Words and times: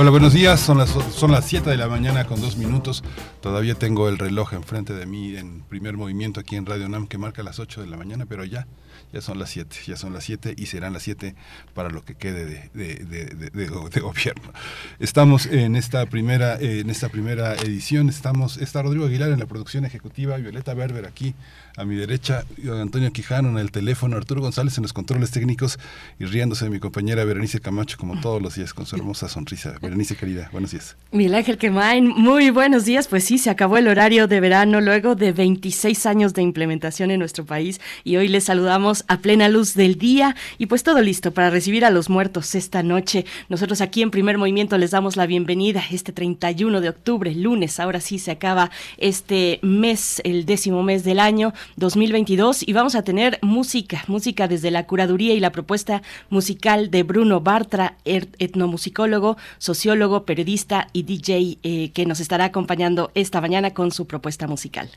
Hola, 0.00 0.10
buenos 0.10 0.32
días. 0.32 0.60
Son 0.60 0.78
las, 0.78 0.90
son 0.90 1.32
las 1.32 1.44
7 1.46 1.68
de 1.68 1.76
la 1.76 1.88
mañana 1.88 2.24
con 2.24 2.40
dos 2.40 2.56
minutos. 2.56 3.02
Todavía 3.40 3.74
tengo 3.74 4.08
el 4.08 4.16
reloj 4.16 4.52
enfrente 4.52 4.94
de 4.94 5.06
mí 5.06 5.36
en 5.36 5.62
primer 5.62 5.96
movimiento 5.96 6.38
aquí 6.38 6.54
en 6.54 6.66
Radio 6.66 6.88
NAM 6.88 7.08
que 7.08 7.18
marca 7.18 7.42
las 7.42 7.58
8 7.58 7.80
de 7.80 7.88
la 7.88 7.96
mañana, 7.96 8.24
pero 8.24 8.44
ya, 8.44 8.68
ya 9.12 9.20
son 9.20 9.38
las 9.38 9.50
7, 9.50 9.76
ya 9.86 9.96
son 9.96 10.12
las 10.12 10.24
7 10.24 10.54
y 10.56 10.66
serán 10.66 10.92
las 10.92 11.02
7 11.02 11.34
para 11.74 11.90
lo 11.90 12.04
que 12.04 12.14
quede 12.14 12.44
de, 12.44 12.70
de, 12.74 13.04
de, 13.04 13.50
de, 13.50 13.66
gobierno. 14.00 14.52
Estamos 14.98 15.46
en 15.46 15.76
esta 15.76 16.06
primera, 16.06 16.58
en 16.60 16.90
esta 16.90 17.08
primera 17.08 17.54
edición, 17.54 18.08
estamos, 18.08 18.58
está 18.58 18.82
Rodrigo 18.82 19.06
Aguilar 19.06 19.30
en 19.30 19.38
la 19.38 19.46
producción 19.46 19.84
ejecutiva, 19.84 20.36
Violeta 20.36 20.74
Berber 20.74 21.06
aquí 21.06 21.34
a 21.76 21.84
mi 21.84 21.94
derecha, 21.94 22.44
Antonio 22.80 23.12
Quijano 23.12 23.50
en 23.50 23.58
el 23.58 23.70
teléfono, 23.70 24.16
Arturo 24.16 24.40
González 24.40 24.76
en 24.78 24.82
los 24.82 24.92
controles 24.92 25.30
técnicos 25.30 25.78
y 26.18 26.24
riéndose 26.24 26.64
de 26.64 26.70
mi 26.70 26.80
compañera 26.80 27.24
Berenice 27.24 27.60
Camacho 27.60 27.96
como 27.98 28.20
todos 28.20 28.42
los 28.42 28.56
días 28.56 28.74
con 28.74 28.84
su 28.84 28.96
hermosa 28.96 29.28
sonrisa. 29.28 29.74
Berenice 29.80 30.16
querida, 30.16 30.48
buenos 30.50 30.72
días. 30.72 30.96
Miguel 31.12 31.36
Ángel 31.36 31.56
Quemain, 31.56 32.08
muy 32.08 32.50
buenos 32.50 32.84
días. 32.84 33.06
Pues 33.06 33.24
sí, 33.24 33.38
se 33.38 33.50
acabó 33.50 33.76
el 33.76 33.86
horario 33.86 34.26
de 34.26 34.40
verano 34.40 34.80
luego 34.80 35.14
de 35.14 35.32
26 35.32 36.06
años 36.06 36.34
de 36.34 36.42
implementación 36.42 37.12
en 37.12 37.20
nuestro 37.20 37.46
país 37.46 37.80
y 38.02 38.16
hoy 38.16 38.26
les 38.26 38.44
saludamos 38.44 38.97
a 39.08 39.18
plena 39.18 39.48
luz 39.48 39.74
del 39.74 39.96
día 39.96 40.34
y 40.58 40.66
pues 40.66 40.82
todo 40.82 41.00
listo 41.00 41.32
para 41.32 41.50
recibir 41.50 41.84
a 41.84 41.90
los 41.90 42.10
muertos 42.10 42.54
esta 42.54 42.82
noche. 42.82 43.24
Nosotros 43.48 43.80
aquí 43.80 44.02
en 44.02 44.10
Primer 44.10 44.38
Movimiento 44.38 44.78
les 44.78 44.90
damos 44.90 45.16
la 45.16 45.26
bienvenida 45.26 45.82
este 45.90 46.12
31 46.12 46.80
de 46.80 46.88
octubre, 46.88 47.34
lunes. 47.34 47.80
Ahora 47.80 48.00
sí 48.00 48.18
se 48.18 48.30
acaba 48.30 48.70
este 48.96 49.60
mes, 49.62 50.20
el 50.24 50.44
décimo 50.46 50.82
mes 50.82 51.04
del 51.04 51.20
año 51.20 51.52
2022 51.76 52.66
y 52.66 52.72
vamos 52.72 52.94
a 52.94 53.02
tener 53.02 53.38
música, 53.42 54.04
música 54.08 54.48
desde 54.48 54.70
la 54.70 54.86
curaduría 54.86 55.34
y 55.34 55.40
la 55.40 55.52
propuesta 55.52 56.02
musical 56.30 56.90
de 56.90 57.02
Bruno 57.02 57.40
Bartra, 57.40 57.96
er, 58.04 58.28
etnomusicólogo, 58.38 59.36
sociólogo, 59.58 60.24
periodista 60.24 60.88
y 60.92 61.02
DJ 61.02 61.58
eh, 61.62 61.90
que 61.92 62.06
nos 62.06 62.20
estará 62.20 62.46
acompañando 62.46 63.10
esta 63.14 63.40
mañana 63.40 63.72
con 63.72 63.92
su 63.92 64.06
propuesta 64.06 64.46
musical. 64.46 64.90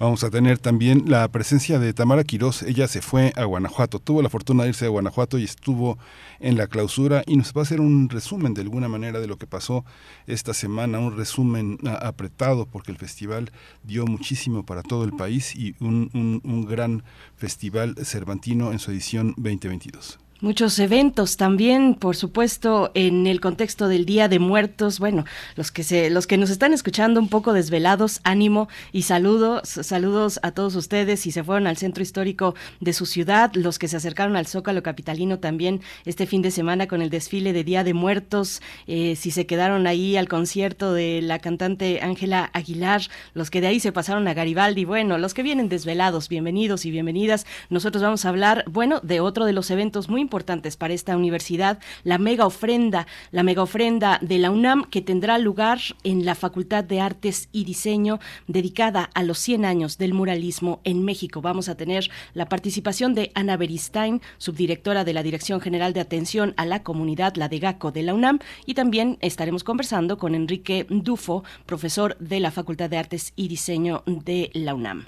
Vamos 0.00 0.22
a 0.22 0.30
tener 0.30 0.60
también 0.60 1.04
la 1.06 1.26
presencia 1.26 1.80
de 1.80 1.92
Tamara 1.92 2.22
Quirós. 2.22 2.62
Ella 2.62 2.86
se 2.86 3.02
fue 3.02 3.32
a 3.34 3.42
Guanajuato, 3.42 3.98
tuvo 3.98 4.22
la 4.22 4.30
fortuna 4.30 4.62
de 4.62 4.68
irse 4.68 4.84
a 4.84 4.90
Guanajuato 4.90 5.38
y 5.38 5.44
estuvo 5.44 5.98
en 6.38 6.56
la 6.56 6.68
clausura 6.68 7.24
y 7.26 7.36
nos 7.36 7.52
va 7.52 7.62
a 7.62 7.64
hacer 7.64 7.80
un 7.80 8.08
resumen 8.08 8.54
de 8.54 8.60
alguna 8.60 8.86
manera 8.86 9.18
de 9.18 9.26
lo 9.26 9.38
que 9.38 9.48
pasó 9.48 9.84
esta 10.28 10.54
semana, 10.54 11.00
un 11.00 11.16
resumen 11.16 11.78
apretado 12.00 12.66
porque 12.66 12.92
el 12.92 12.96
festival 12.96 13.50
dio 13.82 14.06
muchísimo 14.06 14.64
para 14.64 14.84
todo 14.84 15.02
el 15.02 15.14
país 15.14 15.56
y 15.56 15.74
un, 15.80 16.10
un, 16.14 16.42
un 16.44 16.64
gran 16.64 17.02
festival 17.36 17.96
cervantino 18.04 18.70
en 18.70 18.78
su 18.78 18.92
edición 18.92 19.34
2022. 19.36 20.20
Muchos 20.40 20.78
eventos 20.78 21.36
también, 21.36 21.94
por 21.94 22.14
supuesto, 22.14 22.92
en 22.94 23.26
el 23.26 23.40
contexto 23.40 23.88
del 23.88 24.06
Día 24.06 24.28
de 24.28 24.38
Muertos. 24.38 25.00
Bueno, 25.00 25.24
los 25.56 25.72
que 25.72 25.82
se, 25.82 26.10
los 26.10 26.28
que 26.28 26.36
nos 26.36 26.50
están 26.50 26.72
escuchando 26.72 27.18
un 27.18 27.28
poco 27.28 27.52
desvelados, 27.52 28.20
ánimo 28.22 28.68
y 28.92 29.02
saludos, 29.02 29.68
saludos 29.68 30.38
a 30.44 30.52
todos 30.52 30.76
ustedes. 30.76 31.18
Si 31.18 31.32
se 31.32 31.42
fueron 31.42 31.66
al 31.66 31.76
centro 31.76 32.04
histórico 32.04 32.54
de 32.78 32.92
su 32.92 33.04
ciudad, 33.04 33.50
los 33.54 33.80
que 33.80 33.88
se 33.88 33.96
acercaron 33.96 34.36
al 34.36 34.46
Zócalo 34.46 34.80
capitalino 34.84 35.40
también 35.40 35.80
este 36.04 36.24
fin 36.24 36.40
de 36.40 36.52
semana 36.52 36.86
con 36.86 37.02
el 37.02 37.10
desfile 37.10 37.52
de 37.52 37.64
Día 37.64 37.82
de 37.82 37.94
Muertos. 37.94 38.62
Eh, 38.86 39.16
si 39.16 39.32
se 39.32 39.44
quedaron 39.44 39.88
ahí 39.88 40.16
al 40.16 40.28
concierto 40.28 40.92
de 40.92 41.20
la 41.20 41.40
cantante 41.40 41.98
Ángela 42.00 42.48
Aguilar, 42.52 43.02
los 43.34 43.50
que 43.50 43.60
de 43.60 43.66
ahí 43.66 43.80
se 43.80 43.90
pasaron 43.90 44.28
a 44.28 44.34
Garibaldi. 44.34 44.84
Bueno, 44.84 45.18
los 45.18 45.34
que 45.34 45.42
vienen 45.42 45.68
desvelados, 45.68 46.28
bienvenidos 46.28 46.86
y 46.86 46.92
bienvenidas. 46.92 47.44
Nosotros 47.70 48.04
vamos 48.04 48.24
a 48.24 48.28
hablar, 48.28 48.62
bueno, 48.70 49.00
de 49.02 49.18
otro 49.18 49.44
de 49.44 49.52
los 49.52 49.72
eventos 49.72 50.08
muy 50.08 50.27
importantes 50.28 50.76
para 50.76 50.92
esta 50.92 51.16
universidad, 51.16 51.78
la 52.04 52.18
mega 52.18 52.44
ofrenda, 52.44 53.06
la 53.30 53.42
mega 53.42 53.62
ofrenda 53.62 54.18
de 54.20 54.38
la 54.38 54.50
UNAM 54.50 54.84
que 54.84 55.00
tendrá 55.00 55.38
lugar 55.38 55.80
en 56.04 56.26
la 56.26 56.34
Facultad 56.34 56.84
de 56.84 57.00
Artes 57.00 57.48
y 57.50 57.64
Diseño 57.64 58.20
dedicada 58.46 59.08
a 59.14 59.22
los 59.22 59.38
100 59.38 59.64
años 59.64 59.96
del 59.96 60.12
muralismo 60.12 60.80
en 60.84 61.02
México. 61.02 61.40
Vamos 61.40 61.70
a 61.70 61.76
tener 61.76 62.10
la 62.34 62.46
participación 62.46 63.14
de 63.14 63.32
Ana 63.34 63.56
Beristain, 63.56 64.20
subdirectora 64.36 65.04
de 65.04 65.14
la 65.14 65.22
Dirección 65.22 65.62
General 65.62 65.94
de 65.94 66.00
Atención 66.00 66.52
a 66.58 66.66
la 66.66 66.82
Comunidad, 66.82 67.36
la 67.36 67.48
de 67.48 67.58
GACO 67.58 67.90
de 67.90 68.02
la 68.02 68.12
UNAM, 68.12 68.38
y 68.66 68.74
también 68.74 69.16
estaremos 69.22 69.64
conversando 69.64 70.18
con 70.18 70.34
Enrique 70.34 70.86
Dufo, 70.90 71.42
profesor 71.64 72.18
de 72.18 72.40
la 72.40 72.50
Facultad 72.50 72.90
de 72.90 72.98
Artes 72.98 73.32
y 73.34 73.48
Diseño 73.48 74.02
de 74.04 74.50
la 74.52 74.74
UNAM. 74.74 75.06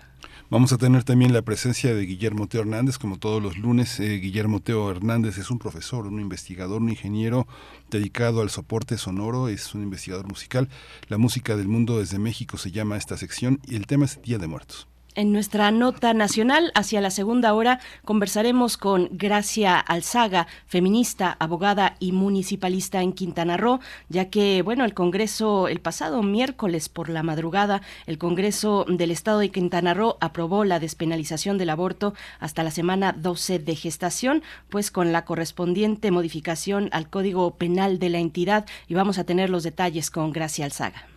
Vamos 0.50 0.72
a 0.72 0.78
tener 0.78 1.04
también 1.04 1.32
la 1.32 1.42
presencia 1.42 1.94
de 1.94 2.04
Guillermo 2.04 2.48
Teo 2.48 2.62
Hernández, 2.62 2.98
como 2.98 3.20
todos 3.20 3.40
los 3.40 3.56
lunes. 3.56 4.00
Eh, 4.00 4.16
Guillermo 4.16 4.58
Teo 4.58 4.90
Hernández 4.90 5.38
es 5.38 5.48
un 5.48 5.60
profesor, 5.60 6.08
un 6.08 6.18
investigador, 6.18 6.82
un 6.82 6.88
ingeniero 6.88 7.46
dedicado 7.88 8.42
al 8.42 8.50
soporte 8.50 8.98
sonoro, 8.98 9.46
es 9.46 9.76
un 9.76 9.84
investigador 9.84 10.26
musical. 10.26 10.68
La 11.06 11.18
música 11.18 11.54
del 11.54 11.68
mundo 11.68 12.00
desde 12.00 12.18
México 12.18 12.58
se 12.58 12.72
llama 12.72 12.96
esta 12.96 13.16
sección 13.16 13.60
y 13.68 13.76
el 13.76 13.86
tema 13.86 14.06
es 14.06 14.20
Día 14.22 14.38
de 14.38 14.48
Muertos. 14.48 14.89
En 15.16 15.32
nuestra 15.32 15.72
nota 15.72 16.14
nacional, 16.14 16.70
hacia 16.76 17.00
la 17.00 17.10
segunda 17.10 17.52
hora, 17.54 17.80
conversaremos 18.04 18.76
con 18.76 19.08
Gracia 19.10 19.76
Alzaga, 19.76 20.46
feminista, 20.66 21.36
abogada 21.40 21.96
y 21.98 22.12
municipalista 22.12 23.02
en 23.02 23.12
Quintana 23.12 23.56
Roo, 23.56 23.80
ya 24.08 24.30
que, 24.30 24.62
bueno, 24.62 24.84
el 24.84 24.94
Congreso, 24.94 25.66
el 25.66 25.80
pasado 25.80 26.22
miércoles 26.22 26.88
por 26.88 27.08
la 27.08 27.24
madrugada, 27.24 27.82
el 28.06 28.18
Congreso 28.18 28.86
del 28.88 29.10
Estado 29.10 29.40
de 29.40 29.50
Quintana 29.50 29.94
Roo 29.94 30.16
aprobó 30.20 30.64
la 30.64 30.78
despenalización 30.78 31.58
del 31.58 31.70
aborto 31.70 32.14
hasta 32.38 32.62
la 32.62 32.70
semana 32.70 33.12
12 33.12 33.58
de 33.58 33.74
gestación, 33.74 34.44
pues 34.68 34.92
con 34.92 35.10
la 35.10 35.24
correspondiente 35.24 36.12
modificación 36.12 36.88
al 36.92 37.10
Código 37.10 37.56
Penal 37.56 37.98
de 37.98 38.10
la 38.10 38.18
entidad, 38.20 38.64
y 38.86 38.94
vamos 38.94 39.18
a 39.18 39.24
tener 39.24 39.50
los 39.50 39.64
detalles 39.64 40.08
con 40.08 40.30
Gracia 40.30 40.66
Alzaga. 40.66 41.09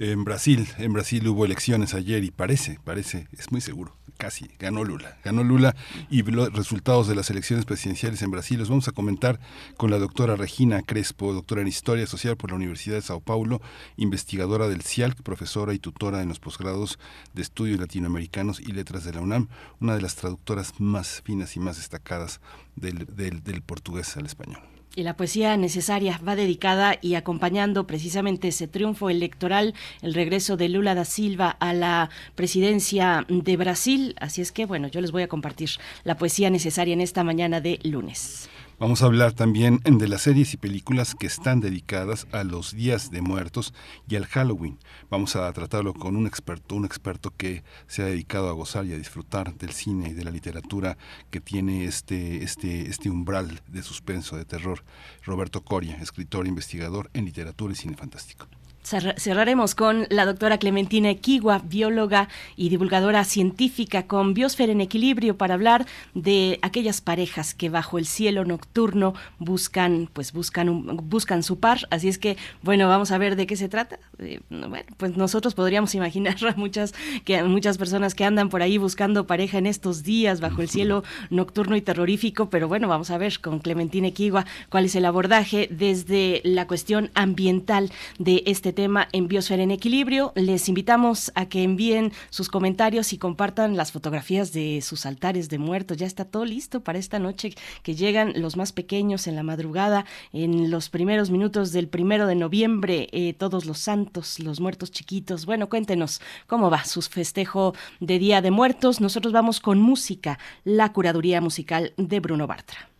En 0.00 0.24
Brasil, 0.24 0.66
en 0.78 0.92
Brasil 0.92 1.26
hubo 1.28 1.44
elecciones 1.44 1.94
ayer 1.94 2.24
y 2.24 2.32
parece, 2.32 2.80
parece, 2.82 3.28
es 3.30 3.52
muy 3.52 3.60
seguro, 3.60 3.96
casi 4.18 4.50
ganó 4.58 4.82
Lula, 4.82 5.18
ganó 5.22 5.44
Lula 5.44 5.76
y 6.10 6.22
los 6.22 6.52
resultados 6.52 7.06
de 7.06 7.14
las 7.14 7.30
elecciones 7.30 7.64
presidenciales 7.64 8.20
en 8.22 8.32
Brasil 8.32 8.58
los 8.58 8.68
vamos 8.68 8.88
a 8.88 8.92
comentar 8.92 9.38
con 9.76 9.92
la 9.92 10.00
doctora 10.00 10.34
Regina 10.34 10.82
Crespo, 10.82 11.32
doctora 11.32 11.62
en 11.62 11.68
Historia 11.68 12.08
Social 12.08 12.36
por 12.36 12.50
la 12.50 12.56
Universidad 12.56 12.96
de 12.96 13.02
Sao 13.02 13.20
Paulo, 13.20 13.62
investigadora 13.96 14.66
del 14.66 14.82
CIALC, 14.82 15.22
profesora 15.22 15.74
y 15.74 15.78
tutora 15.78 16.22
en 16.22 16.28
los 16.28 16.40
posgrados 16.40 16.98
de 17.32 17.42
Estudios 17.42 17.78
Latinoamericanos 17.78 18.58
y 18.58 18.72
Letras 18.72 19.04
de 19.04 19.12
la 19.12 19.20
UNAM, 19.20 19.48
una 19.78 19.94
de 19.94 20.02
las 20.02 20.16
traductoras 20.16 20.80
más 20.80 21.22
finas 21.22 21.54
y 21.54 21.60
más 21.60 21.76
destacadas 21.76 22.40
del, 22.74 23.06
del, 23.14 23.44
del 23.44 23.62
portugués 23.62 24.16
al 24.16 24.26
español. 24.26 24.73
Y 24.96 25.02
la 25.02 25.16
poesía 25.16 25.56
necesaria 25.56 26.20
va 26.26 26.36
dedicada 26.36 26.98
y 27.00 27.16
acompañando 27.16 27.86
precisamente 27.86 28.48
ese 28.48 28.68
triunfo 28.68 29.10
electoral, 29.10 29.74
el 30.02 30.14
regreso 30.14 30.56
de 30.56 30.68
Lula 30.68 30.94
da 30.94 31.04
Silva 31.04 31.50
a 31.50 31.74
la 31.74 32.10
presidencia 32.36 33.26
de 33.28 33.56
Brasil. 33.56 34.14
Así 34.20 34.40
es 34.40 34.52
que, 34.52 34.66
bueno, 34.66 34.86
yo 34.88 35.00
les 35.00 35.10
voy 35.10 35.22
a 35.22 35.28
compartir 35.28 35.70
la 36.04 36.16
poesía 36.16 36.48
necesaria 36.48 36.94
en 36.94 37.00
esta 37.00 37.24
mañana 37.24 37.60
de 37.60 37.80
lunes. 37.82 38.48
Vamos 38.84 39.00
a 39.00 39.06
hablar 39.06 39.32
también 39.32 39.80
de 39.82 40.08
las 40.08 40.20
series 40.20 40.52
y 40.52 40.58
películas 40.58 41.14
que 41.14 41.26
están 41.26 41.60
dedicadas 41.60 42.26
a 42.32 42.44
los 42.44 42.74
días 42.74 43.10
de 43.10 43.22
muertos 43.22 43.72
y 44.06 44.16
al 44.16 44.26
Halloween. 44.26 44.78
Vamos 45.08 45.36
a 45.36 45.50
tratarlo 45.54 45.94
con 45.94 46.16
un 46.16 46.26
experto, 46.26 46.76
un 46.76 46.84
experto 46.84 47.32
que 47.34 47.64
se 47.86 48.02
ha 48.02 48.04
dedicado 48.04 48.50
a 48.50 48.52
gozar 48.52 48.84
y 48.84 48.92
a 48.92 48.98
disfrutar 48.98 49.54
del 49.54 49.72
cine 49.72 50.10
y 50.10 50.12
de 50.12 50.22
la 50.22 50.30
literatura 50.30 50.98
que 51.30 51.40
tiene 51.40 51.86
este, 51.86 52.44
este, 52.44 52.90
este 52.90 53.08
umbral 53.08 53.62
de 53.68 53.82
suspenso, 53.82 54.36
de 54.36 54.44
terror. 54.44 54.84
Roberto 55.22 55.62
Coria, 55.62 55.96
escritor 55.96 56.44
e 56.44 56.50
investigador 56.50 57.08
en 57.14 57.24
literatura 57.24 57.72
y 57.72 57.76
cine 57.76 57.96
fantástico. 57.96 58.48
Cerraremos 58.84 59.74
con 59.74 60.06
la 60.10 60.26
doctora 60.26 60.58
Clementina 60.58 61.08
Equigua, 61.08 61.62
bióloga 61.64 62.28
y 62.54 62.68
divulgadora 62.68 63.24
científica 63.24 64.06
con 64.06 64.34
Biosfera 64.34 64.72
en 64.72 64.82
Equilibrio 64.82 65.38
para 65.38 65.54
hablar 65.54 65.86
de 66.12 66.58
aquellas 66.60 67.00
parejas 67.00 67.54
que 67.54 67.70
bajo 67.70 67.96
el 67.96 68.04
cielo 68.04 68.44
nocturno 68.44 69.14
buscan, 69.38 70.10
pues 70.12 70.34
buscan, 70.34 70.68
un, 70.68 71.08
buscan 71.08 71.42
su 71.42 71.58
par. 71.58 71.88
Así 71.88 72.08
es 72.08 72.18
que, 72.18 72.36
bueno, 72.60 72.86
vamos 72.86 73.10
a 73.10 73.16
ver 73.16 73.36
de 73.36 73.46
qué 73.46 73.56
se 73.56 73.70
trata. 73.70 73.98
Eh, 74.18 74.40
bueno, 74.50 74.84
pues 74.98 75.16
nosotros 75.16 75.54
podríamos 75.54 75.94
imaginar 75.94 76.36
a 76.46 76.54
muchas, 76.54 76.92
que, 77.24 77.42
muchas 77.42 77.78
personas 77.78 78.14
que 78.14 78.26
andan 78.26 78.50
por 78.50 78.60
ahí 78.60 78.76
buscando 78.76 79.26
pareja 79.26 79.56
en 79.56 79.66
estos 79.66 80.02
días 80.02 80.42
bajo 80.42 80.60
el 80.60 80.68
cielo 80.68 81.04
nocturno 81.30 81.74
y 81.74 81.80
terrorífico, 81.80 82.50
pero 82.50 82.68
bueno, 82.68 82.86
vamos 82.86 83.10
a 83.10 83.16
ver 83.16 83.40
con 83.40 83.60
Clementina 83.60 84.08
Equigua 84.08 84.44
cuál 84.68 84.84
es 84.84 84.94
el 84.94 85.06
abordaje 85.06 85.68
desde 85.70 86.42
la 86.44 86.66
cuestión 86.66 87.10
ambiental 87.14 87.90
de 88.18 88.42
este 88.44 88.73
tema 88.74 89.08
en 89.12 89.28
Biosfera 89.28 89.62
en 89.62 89.70
Equilibrio. 89.70 90.32
Les 90.34 90.68
invitamos 90.68 91.32
a 91.34 91.46
que 91.46 91.62
envíen 91.62 92.12
sus 92.30 92.48
comentarios 92.48 93.12
y 93.12 93.18
compartan 93.18 93.76
las 93.76 93.92
fotografías 93.92 94.52
de 94.52 94.80
sus 94.82 95.06
altares 95.06 95.48
de 95.48 95.58
muertos. 95.58 95.96
Ya 95.96 96.06
está 96.06 96.24
todo 96.24 96.44
listo 96.44 96.80
para 96.80 96.98
esta 96.98 97.18
noche 97.18 97.54
que 97.82 97.94
llegan 97.94 98.32
los 98.36 98.56
más 98.56 98.72
pequeños 98.72 99.26
en 99.26 99.36
la 99.36 99.42
madrugada, 99.42 100.04
en 100.32 100.70
los 100.70 100.90
primeros 100.90 101.30
minutos 101.30 101.72
del 101.72 101.88
primero 101.88 102.26
de 102.26 102.34
noviembre, 102.34 103.08
eh, 103.12 103.32
todos 103.32 103.64
los 103.64 103.78
santos, 103.78 104.38
los 104.40 104.60
muertos 104.60 104.90
chiquitos. 104.90 105.46
Bueno, 105.46 105.68
cuéntenos 105.68 106.20
cómo 106.46 106.70
va 106.70 106.84
su 106.84 107.00
festejo 107.02 107.74
de 108.00 108.18
Día 108.18 108.42
de 108.42 108.50
Muertos. 108.50 109.00
Nosotros 109.00 109.32
vamos 109.32 109.60
con 109.60 109.80
música, 109.80 110.38
la 110.64 110.92
curaduría 110.92 111.40
musical 111.40 111.92
de 111.96 112.20
Bruno 112.20 112.46
Bartra. 112.46 112.93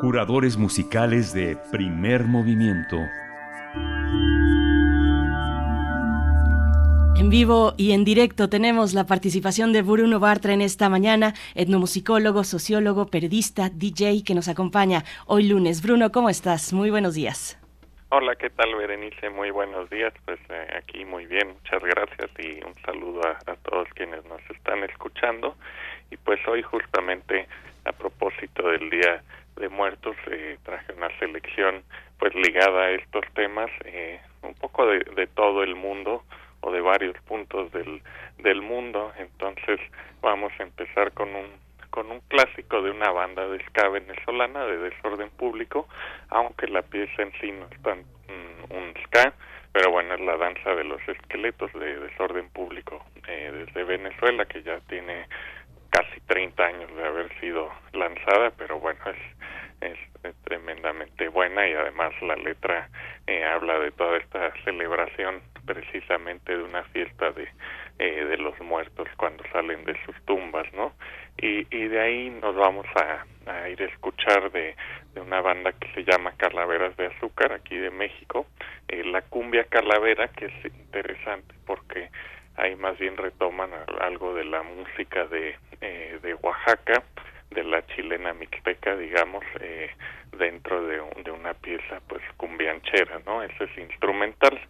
Curadores 0.00 0.56
musicales 0.56 1.34
de 1.34 1.58
primer 1.70 2.24
movimiento. 2.24 2.96
En 7.18 7.28
vivo 7.28 7.74
y 7.76 7.92
en 7.92 8.06
directo 8.06 8.48
tenemos 8.48 8.94
la 8.94 9.04
participación 9.04 9.74
de 9.74 9.82
Bruno 9.82 10.18
Bartra 10.18 10.54
en 10.54 10.62
esta 10.62 10.88
mañana, 10.88 11.34
etnomusicólogo, 11.54 12.44
sociólogo, 12.44 13.08
periodista, 13.08 13.68
DJ 13.68 14.24
que 14.24 14.34
nos 14.34 14.48
acompaña 14.48 15.04
hoy 15.26 15.46
lunes. 15.46 15.82
Bruno, 15.82 16.10
¿cómo 16.10 16.30
estás? 16.30 16.72
Muy 16.72 16.88
buenos 16.88 17.14
días. 17.14 17.60
Hola, 18.08 18.36
¿qué 18.36 18.48
tal 18.48 18.74
Berenice? 18.76 19.28
Muy 19.28 19.50
buenos 19.50 19.90
días. 19.90 20.14
Pues 20.24 20.40
eh, 20.48 20.66
aquí 20.78 21.04
muy 21.04 21.26
bien, 21.26 21.48
muchas 21.48 21.82
gracias 21.82 22.30
y 22.38 22.64
un 22.64 22.74
saludo 22.86 23.20
a, 23.22 23.54
todos 23.68 23.86
quienes 23.90 24.24
nos 24.24 24.40
están 24.48 24.82
escuchando. 24.82 25.56
Y 26.10 26.16
pues 26.16 26.40
hoy 26.48 26.62
justamente 26.62 27.46
a 27.84 27.92
propósito 27.92 28.66
del 28.66 28.88
Día 28.88 29.22
de 29.56 29.68
Muertos 29.68 30.16
eh, 30.30 30.58
traje 30.62 30.92
una 30.92 31.08
selección 31.18 31.82
pues 32.18 32.34
ligada 32.34 32.82
a 32.82 32.90
estos 32.90 33.24
temas, 33.34 33.70
eh, 33.84 34.20
un 34.42 34.54
poco 34.54 34.86
de, 34.86 35.00
de 35.16 35.26
todo 35.26 35.62
el 35.62 35.74
mundo 35.74 36.22
o 36.60 36.70
de 36.70 36.80
varios 36.80 37.16
puntos 37.22 37.72
del, 37.72 38.02
del 38.38 38.62
mundo. 38.62 39.12
Entonces 39.18 39.80
vamos 40.20 40.52
a 40.58 40.62
empezar 40.62 41.12
con 41.12 41.34
un 41.34 41.60
con 41.90 42.10
un 42.10 42.20
clásico 42.28 42.80
de 42.82 42.90
una 42.90 43.10
banda 43.10 43.46
de 43.48 43.62
ska 43.66 43.88
venezolana 43.88 44.64
de 44.64 44.78
desorden 44.78 45.28
público, 45.30 45.88
aunque 46.28 46.68
la 46.68 46.82
pieza 46.82 47.22
en 47.22 47.32
sí 47.40 47.50
no 47.52 47.66
es 47.66 47.82
tan 47.82 47.98
mm, 47.98 48.72
un 48.72 48.94
ska, 49.04 49.34
pero 49.72 49.90
bueno, 49.90 50.14
es 50.14 50.20
la 50.20 50.36
danza 50.36 50.74
de 50.74 50.84
los 50.84 51.00
esqueletos 51.08 51.72
de 51.72 51.98
desorden 51.98 52.48
público 52.50 53.04
eh, 53.26 53.50
desde 53.52 53.84
Venezuela, 53.84 54.44
que 54.46 54.62
ya 54.62 54.80
tiene 54.88 55.26
casi 55.90 56.20
30 56.26 56.64
años 56.64 56.96
de 56.96 57.04
haber 57.04 57.40
sido 57.40 57.70
lanzada, 57.92 58.50
pero 58.56 58.78
bueno, 58.78 59.00
es, 59.80 59.88
es, 59.92 59.98
tremendamente 60.44 61.28
buena 61.28 61.66
y 61.66 61.72
además 61.72 62.12
la 62.22 62.36
letra 62.36 62.88
eh, 63.26 63.44
habla 63.44 63.78
de 63.78 63.90
toda 63.92 64.18
esta 64.18 64.52
celebración 64.64 65.40
precisamente 65.64 66.56
de 66.56 66.62
una 66.62 66.82
fiesta 66.84 67.30
de, 67.32 67.48
eh, 67.98 68.24
de 68.24 68.36
los 68.36 68.58
muertos 68.60 69.08
cuando 69.16 69.44
salen 69.52 69.84
de 69.84 69.96
sus 70.04 70.14
tumbas, 70.24 70.70
¿no? 70.74 70.92
Y, 71.38 71.66
y 71.74 71.88
de 71.88 72.00
ahí 72.00 72.30
nos 72.30 72.54
vamos 72.54 72.86
a, 72.96 73.24
a 73.50 73.68
ir 73.68 73.80
a 73.80 73.86
escuchar 73.86 74.50
de, 74.52 74.76
de, 75.14 75.20
una 75.20 75.40
banda 75.40 75.72
que 75.72 75.88
se 75.94 76.04
llama 76.04 76.32
Calaveras 76.36 76.96
de 76.96 77.06
Azúcar, 77.06 77.52
aquí 77.52 77.76
de 77.76 77.90
México, 77.90 78.46
eh, 78.88 79.04
la 79.04 79.22
cumbia 79.22 79.64
calavera, 79.64 80.28
que 80.28 80.46
es 80.46 80.64
interesante 80.64 81.54
porque 81.66 82.10
ahí 82.60 82.76
más 82.76 82.98
bien 82.98 83.16
retoman 83.16 83.70
algo 84.00 84.34
de 84.34 84.44
la 84.44 84.62
música 84.62 85.26
de, 85.26 85.56
eh, 85.80 86.18
de 86.22 86.34
Oaxaca, 86.34 87.02
de 87.50 87.64
la 87.64 87.84
chilena 87.86 88.32
mixteca, 88.34 88.96
digamos, 88.96 89.44
eh, 89.60 89.90
dentro 90.38 90.86
de, 90.86 91.02
de, 91.24 91.30
una 91.30 91.54
pieza 91.54 92.00
pues 92.08 92.22
cumbianchera, 92.36 93.20
¿no? 93.26 93.42
Eso 93.42 93.64
es 93.64 93.78
instrumental. 93.78 94.60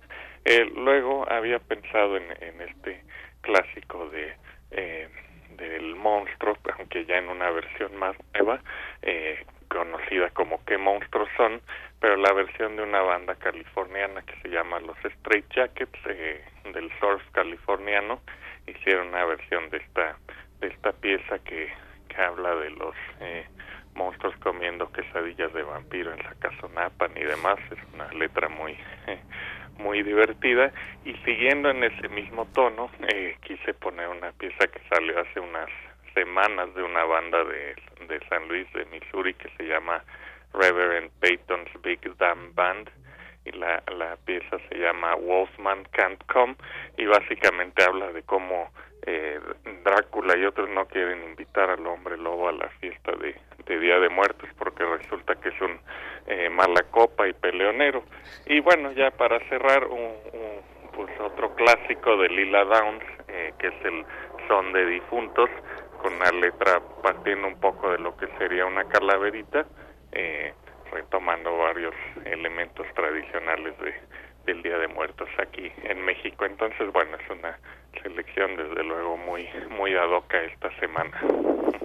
Eh, 0.45 0.65
luego 0.75 1.31
había 1.31 1.59
pensado 1.59 2.17
en, 2.17 2.25
en 2.41 2.61
este 2.63 3.03
clásico 3.43 4.09
de 4.11 4.35
eh, 4.71 5.09
del 5.57 5.95
monstruo, 5.97 6.57
aunque 6.79 7.05
ya 7.05 7.19
en 7.19 7.29
una 7.29 7.51
versión 7.51 7.95
más 7.97 8.17
nueva, 8.35 8.61
eh, 9.03 9.45
conocida 9.71 10.29
como 10.31 10.63
qué 10.67 10.77
monstruos 10.77 11.29
son, 11.37 11.63
pero 12.01 12.17
la 12.17 12.33
versión 12.33 12.77
de 12.77 12.83
una 12.83 13.01
banda 13.01 13.37
californiana 13.37 14.23
que 14.23 14.35
se 14.43 14.49
llama 14.49 14.81
los 14.81 14.97
Straight 15.05 15.47
Jackets 15.55 15.99
eh, 16.07 16.45
del 16.75 16.91
surf 16.99 17.23
californiano 17.33 18.21
hicieron 18.67 19.09
una 19.09 19.25
versión 19.25 19.71
de 19.71 19.79
esta 19.79 20.17
de 20.61 20.69
esta 20.69 20.93
pieza 20.93 21.39
que, 21.39 21.73
que 22.09 22.21
habla 22.21 22.55
de 22.57 22.71
los 22.71 22.95
eh, 23.21 23.47
monstruos 23.95 24.37
comiendo 24.39 24.93
quesadillas 24.93 25.53
de 25.55 25.63
vampiro 25.63 26.13
en 26.13 26.23
Zacazonapan 26.23 27.17
y 27.17 27.23
demás. 27.23 27.59
Es 27.71 27.79
una 27.95 28.09
letra 28.13 28.49
muy 28.49 28.77
muy 29.79 30.03
divertida. 30.03 30.73
Y 31.05 31.15
siguiendo 31.25 31.71
en 31.71 31.85
ese 31.85 32.09
mismo 32.09 32.47
tono 32.53 32.91
eh, 33.09 33.37
quise 33.43 33.73
poner 33.75 34.09
una 34.09 34.33
pieza 34.33 34.67
que 34.67 34.81
salió 34.89 35.19
hace 35.19 35.41
unas 35.41 35.71
semanas 36.15 36.75
de 36.75 36.83
una 36.83 37.05
banda 37.05 37.45
de, 37.45 37.75
de 38.07 38.21
San 38.29 38.49
Luis 38.49 38.71
de 38.73 38.85
Missouri 38.87 39.35
que 39.35 39.49
se 39.57 39.65
llama 39.65 40.03
Reverend 40.53 41.11
Peyton's 41.21 41.71
Big 41.83 42.01
Damn 42.19 42.55
Band 42.55 42.91
y 43.45 43.53
la, 43.53 43.83
la 43.97 44.17
pieza 44.25 44.59
se 44.69 44.77
llama 44.77 45.15
Wolfman 45.15 45.85
Can't 45.93 46.23
Come 46.27 46.57
y 46.97 47.07
básicamente 47.07 47.83
habla 47.83 48.13
de 48.13 48.23
cómo 48.23 48.71
eh, 49.07 49.41
Drácula 49.85 50.37
y 50.37 50.45
otros 50.45 50.69
no 50.69 50.87
quieren 50.87 51.25
invitar 51.25 51.71
al 51.71 51.87
hombre 51.87 52.19
lobo 52.19 52.49
a 52.49 52.53
la 52.53 52.69
fiesta 52.81 53.13
de, 53.13 53.35
de 53.67 53.79
Día 53.79 53.99
de 53.99 54.11
Muertos 54.11 54.49
porque 54.59 54.85
resulta 54.85 55.35
que 55.37 55.49
es 55.49 55.61
un 55.61 55.81
eh, 56.27 56.51
mala 56.51 56.83
copa 56.91 57.27
y 57.27 57.33
peleonero. 57.33 58.05
Y 58.47 58.61
bueno, 58.61 58.93
ya 58.93 59.11
para 59.11 59.41
cerrar, 59.49 59.87
un, 59.87 60.13
pues 60.95 61.19
otro 61.21 61.55
clásico 61.55 62.17
de 62.19 62.29
Lila 62.29 62.65
Downs, 62.65 63.05
eh, 63.29 63.53
que 63.59 63.69
es 63.69 63.85
el 63.85 64.05
son 64.49 64.73
de 64.73 64.85
difuntos, 64.85 65.49
con 66.03 66.15
una 66.15 66.31
letra 66.31 66.81
partiendo 67.03 67.47
un 67.47 67.59
poco 67.61 67.91
de 67.91 67.99
lo 67.99 68.17
que 68.17 68.27
sería 68.39 68.67
una 68.67 68.85
calaverita, 68.85 69.67
eh, 70.13 70.55
retomando 70.93 71.57
varios 71.57 71.95
elementos 72.25 72.87
tradicionales 72.95 73.79
de, 73.79 73.95
del 74.47 74.63
Día 74.63 74.79
de 74.79 74.89
Muertos 74.89 75.29
aquí 75.39 75.71
en 75.85 76.05
México. 76.05 76.45
Entonces, 76.45 76.93
bueno, 76.93 77.17
es 77.17 77.31
una 77.31 77.59
selección 78.03 78.57
desde 78.57 78.85
luego 78.85 79.17
muy 79.17 79.47
muy 79.71 79.95
ad 79.95 80.11
hoc 80.11 80.33
esta 80.35 80.71
semana. 80.79 81.13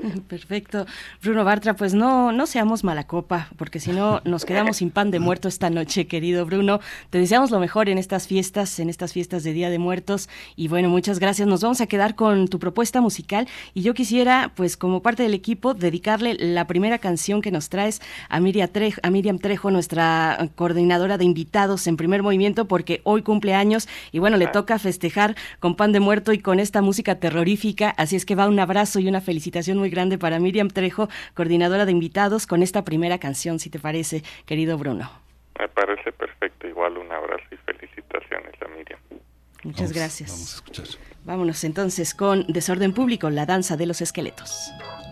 Perfecto. 0.28 0.86
Bruno 1.24 1.44
Bartra, 1.44 1.75
pues 1.75 1.94
no 1.94 2.31
no 2.31 2.46
seamos 2.46 2.84
mala 2.84 3.07
copa, 3.07 3.50
porque 3.57 3.80
si 3.80 3.92
no 3.92 4.22
nos 4.25 4.46
quedamos 4.46 4.78
sin 4.78 4.92
pan 4.92 5.12
de 5.12 5.19
muerto 5.19 5.48
esta 5.48 5.69
noche, 5.69 6.07
querido 6.07 6.46
Bruno. 6.46 6.80
Te 7.10 7.18
deseamos 7.18 7.52
lo 7.52 7.60
mejor 7.60 7.90
en 7.90 7.98
estas 7.98 8.28
fiestas, 8.28 8.80
en 8.80 8.90
estas 8.90 9.13
fiestas 9.13 9.44
de 9.44 9.54
Día 9.54 9.69
de 9.69 9.80
Muertos 9.80 10.30
y 10.56 10.68
bueno, 10.68 10.89
muchas 10.89 11.20
gracias. 11.20 11.48
Nos 11.48 11.62
vamos 11.62 11.82
a 11.82 11.88
quedar 11.88 12.15
con 12.15 12.48
tu 12.48 12.60
propuesta 12.60 13.01
musical 13.01 13.48
y 13.74 13.82
yo 13.82 13.94
quisiera, 13.94 14.51
pues 14.56 14.77
como 14.77 15.01
parte 15.01 15.24
del 15.24 15.34
equipo, 15.34 15.74
dedicarle 15.74 16.36
la 16.36 16.68
primera 16.68 17.00
canción 17.00 17.41
que 17.41 17.51
nos 17.51 17.70
traes 17.70 18.01
a 18.29 18.39
Miriam 18.39 18.70
Trejo, 18.70 19.00
a 19.03 19.10
Miriam 19.10 19.39
Trejo 19.39 19.72
nuestra 19.72 20.50
coordinadora 20.56 21.18
de 21.18 21.25
invitados 21.25 21.88
en 21.88 21.98
Primer 21.98 22.24
Movimiento 22.24 22.65
porque 22.68 23.01
hoy 23.03 23.22
cumple 23.22 23.53
años 23.53 23.88
y 24.12 24.20
bueno, 24.20 24.38
le 24.38 24.48
toca 24.48 24.79
festejar 24.79 25.36
con 25.60 25.75
pan 25.75 25.91
de 25.91 25.95
muerto 26.00 26.34
y 26.34 26.40
con 26.40 26.60
esta 26.60 26.82
música 26.82 27.20
terrorífica. 27.20 27.90
Así 27.98 28.16
es 28.16 28.25
que 28.25 28.36
va 28.36 28.48
un 28.48 28.60
abrazo 28.60 29.00
y 29.00 29.08
una 29.08 29.22
felicitación 29.22 29.78
muy 29.78 29.90
grande 29.90 30.18
para 30.18 30.40
Miriam 30.40 30.70
Trejo, 30.70 31.10
coordinadora 31.34 31.86
de 31.86 31.92
invitados, 31.92 32.48
con 32.48 32.64
esta 32.64 32.84
primera 32.84 33.18
canción, 33.20 33.60
si 33.60 33.70
te 33.70 33.80
parece, 33.80 34.24
querido 34.46 34.78
Bruno. 34.78 35.10
Me 35.60 35.68
parece 35.70 36.12
perfecto, 36.12 36.68
igual 36.68 36.98
un 36.98 37.12
abrazo 37.12 37.44
y 37.52 37.58
felicitaciones 37.58 38.54
a 38.62 38.68
Miriam. 38.78 39.00
Muchas 39.64 39.94
gracias. 39.94 40.32
Vamos 40.32 40.54
a 40.54 40.56
escuchar. 40.56 40.86
Vámonos 41.24 41.64
entonces 41.64 42.14
con 42.14 42.46
Desorden 42.48 42.94
Público, 42.94 43.30
la 43.30 43.46
danza 43.46 43.78
de 43.78 43.88
los 43.88 44.02
esqueletos. 44.02 44.52
esqueletos 44.52 45.04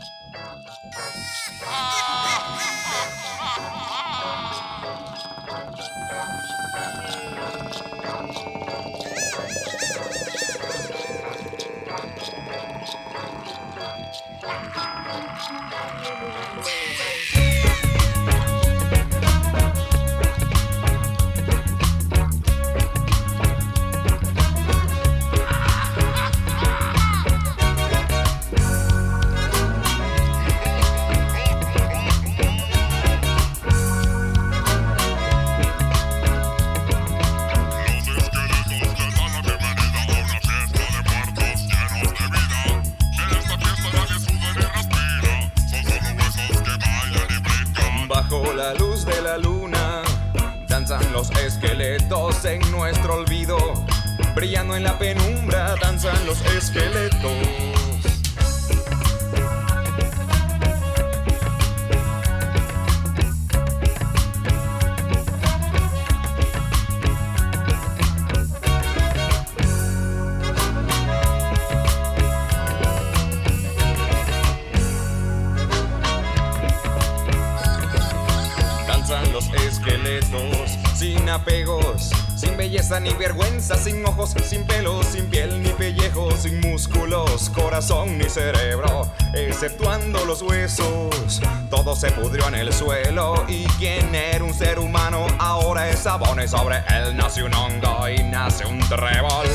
se 92.04 92.12
pudrió 92.12 92.50
en 92.50 92.56
el 92.56 92.74
suelo 92.74 93.46
y 93.48 93.64
quien 93.80 94.14
era 94.14 94.44
un 94.44 94.54
ser 94.54 94.78
humano 94.78 95.26
ahora 95.40 95.90
es 95.90 96.06
abone 96.06 96.50
sobre 96.50 96.84
él 96.90 97.16
nace 97.16 97.42
un 97.42 97.54
hongo 97.54 98.10
y 98.10 98.22
nace 98.24 98.66
un 98.66 98.78
trébol. 98.90 99.48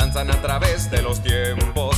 A 0.00 0.40
través 0.40 0.88
de 0.92 1.02
los 1.02 1.20
tiempos, 1.20 1.96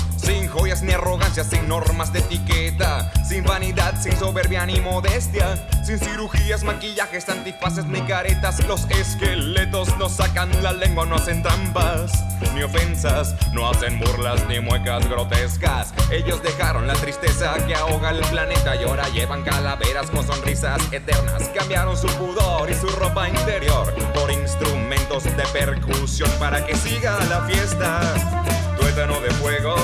joyas 0.51 0.83
ni 0.83 0.93
arrogancia, 0.93 1.45
sin 1.45 1.69
normas 1.69 2.13
de 2.13 2.21
etiqueta, 2.21 3.11
sin 3.27 3.45
vanidad, 3.45 4.01
sin 4.01 4.17
soberbia 4.17 4.67
ni 4.67 4.81
modestia, 4.81 5.57
sin 5.85 5.99
cirugías, 5.99 6.63
maquillajes, 6.63 7.29
antifaces 7.29 7.87
ni 7.87 8.01
caretas. 8.03 8.65
Los 8.67 8.89
esqueletos 8.91 9.97
no 9.99 10.09
sacan 10.09 10.63
la 10.63 10.73
lengua, 10.73 11.07
no 11.07 11.17
hacen 11.17 11.43
trampas 11.43 12.13
ni 12.55 12.63
ofensas, 12.63 13.35
no 13.53 13.69
hacen 13.69 13.99
burlas 14.01 14.47
ni 14.49 14.61
muecas 14.61 15.09
grotescas. 15.09 15.93
Ellos 16.11 16.43
dejaron 16.43 16.87
la 16.87 16.95
tristeza 16.95 17.55
que 17.67 17.75
ahoga 17.75 18.11
el 18.11 18.21
planeta 18.27 18.77
y 18.77 18.85
ahora 18.85 19.09
llevan 19.09 19.43
calaveras 19.43 20.11
con 20.11 20.27
sonrisas 20.27 20.81
eternas. 20.93 21.51
Cambiaron 21.55 21.97
su 21.97 22.09
pudor 22.09 22.71
y 22.71 22.75
su 22.75 22.89
ropa 22.89 23.29
interior 23.29 23.93
por 24.15 24.31
instrumentos 24.31 25.25
de 25.25 25.45
percusión 25.53 26.31
para 26.39 26.65
que 26.65 26.75
siga 26.77 27.19
la 27.29 27.43
fiesta. 27.47 28.01
Tuétano 28.79 29.21
de 29.21 29.31
fuego, 29.33 29.75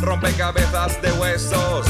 rompecabezas 0.00 1.00
de 1.02 1.12
huesos. 1.12 1.86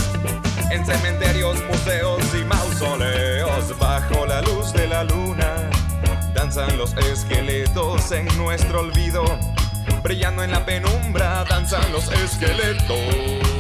En 0.71 0.85
cementerios, 0.87 1.63
museos 1.65 2.23
y 2.35 2.45
mausoleos, 2.45 3.79
bajo 3.79 4.27
la 4.27 4.43
luz 4.43 4.73
de 4.73 4.87
la 4.87 5.05
luna, 5.05 5.71
danzan 6.35 6.77
los 6.77 6.95
esqueletos 6.97 8.13
en 8.13 8.27
nuestro 8.37 8.81
olvido 8.81 9.25
brillando 10.03 10.43
en 10.43 10.51
la 10.51 10.65
penumbra, 10.65 11.45
danzan 11.49 11.93
los 11.93 12.11
esqueletos. 12.13 13.60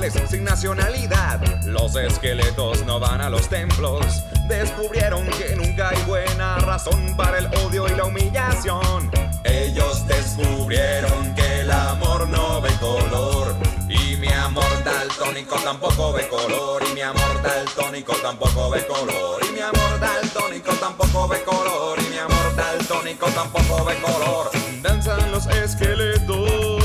Sin 0.00 0.44
nacionalidad. 0.44 1.40
Los 1.64 1.96
esqueletos 1.96 2.86
no 2.86 3.00
van 3.00 3.20
a 3.20 3.28
los 3.28 3.48
templos. 3.48 4.22
Descubrieron 4.46 5.26
que 5.26 5.56
nunca 5.56 5.88
hay 5.88 6.00
buena 6.04 6.56
razón 6.58 7.16
para 7.16 7.38
el 7.38 7.46
odio 7.66 7.88
y 7.88 7.96
la 7.96 8.04
humillación. 8.04 9.10
Ellos 9.42 10.06
descubrieron 10.06 11.34
que 11.34 11.62
el 11.62 11.70
amor 11.72 12.28
no 12.28 12.60
ve 12.60 12.70
color. 12.78 13.56
Y 13.88 14.16
mi 14.16 14.28
amor 14.28 14.84
daltónico 14.84 15.56
tampoco 15.56 16.12
ve 16.12 16.28
color. 16.28 16.80
Y 16.88 16.94
mi 16.94 17.00
amor 17.00 17.42
daltónico 17.42 18.12
tampoco 18.22 18.70
ve 18.70 18.86
color. 18.86 19.44
Y 19.48 19.52
mi 19.52 19.60
amor 19.60 19.98
daltónico 19.98 20.72
tampoco 20.74 21.26
ve 21.26 21.42
color. 21.42 21.98
Y 21.98 22.08
mi 22.08 22.18
amor 22.18 22.54
daltónico 22.54 23.26
tampoco 23.30 23.84
ve 23.84 23.96
color. 23.96 24.50
Danzan 24.80 25.32
los 25.32 25.46
esqueletos. 25.48 26.77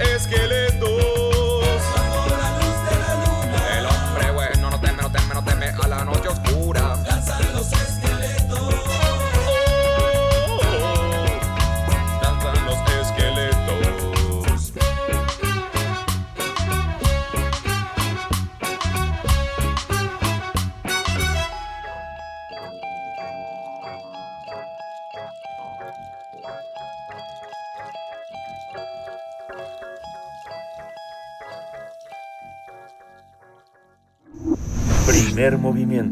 Esqueletos. 0.00 1.27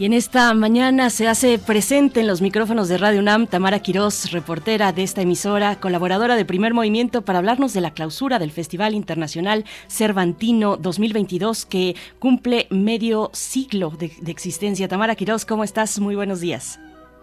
Y 0.00 0.06
en 0.06 0.14
esta 0.14 0.54
mañana 0.54 1.10
se 1.10 1.28
hace 1.28 1.58
presente 1.58 2.20
en 2.20 2.26
los 2.26 2.40
micrófonos 2.40 2.88
de 2.88 2.96
Radio 2.96 3.20
UNAM 3.20 3.46
Tamara 3.46 3.80
Quirós, 3.80 4.32
reportera 4.32 4.92
de 4.92 5.02
esta 5.02 5.20
emisora, 5.20 5.76
colaboradora 5.78 6.36
de 6.36 6.46
Primer 6.46 6.72
Movimiento, 6.72 7.20
para 7.20 7.38
hablarnos 7.38 7.74
de 7.74 7.82
la 7.82 7.90
clausura 7.90 8.38
del 8.38 8.50
Festival 8.50 8.94
Internacional 8.94 9.66
Cervantino 9.88 10.78
2022, 10.78 11.66
que 11.66 11.96
cumple 12.18 12.66
medio 12.70 13.28
siglo 13.34 13.90
de, 13.90 14.10
existencia. 14.28 14.88
Tamara 14.88 15.16
Quirós, 15.16 15.44
¿cómo 15.44 15.64
estás? 15.64 16.00
Muy 16.00 16.14
buenos 16.14 16.40
días. 16.40 16.80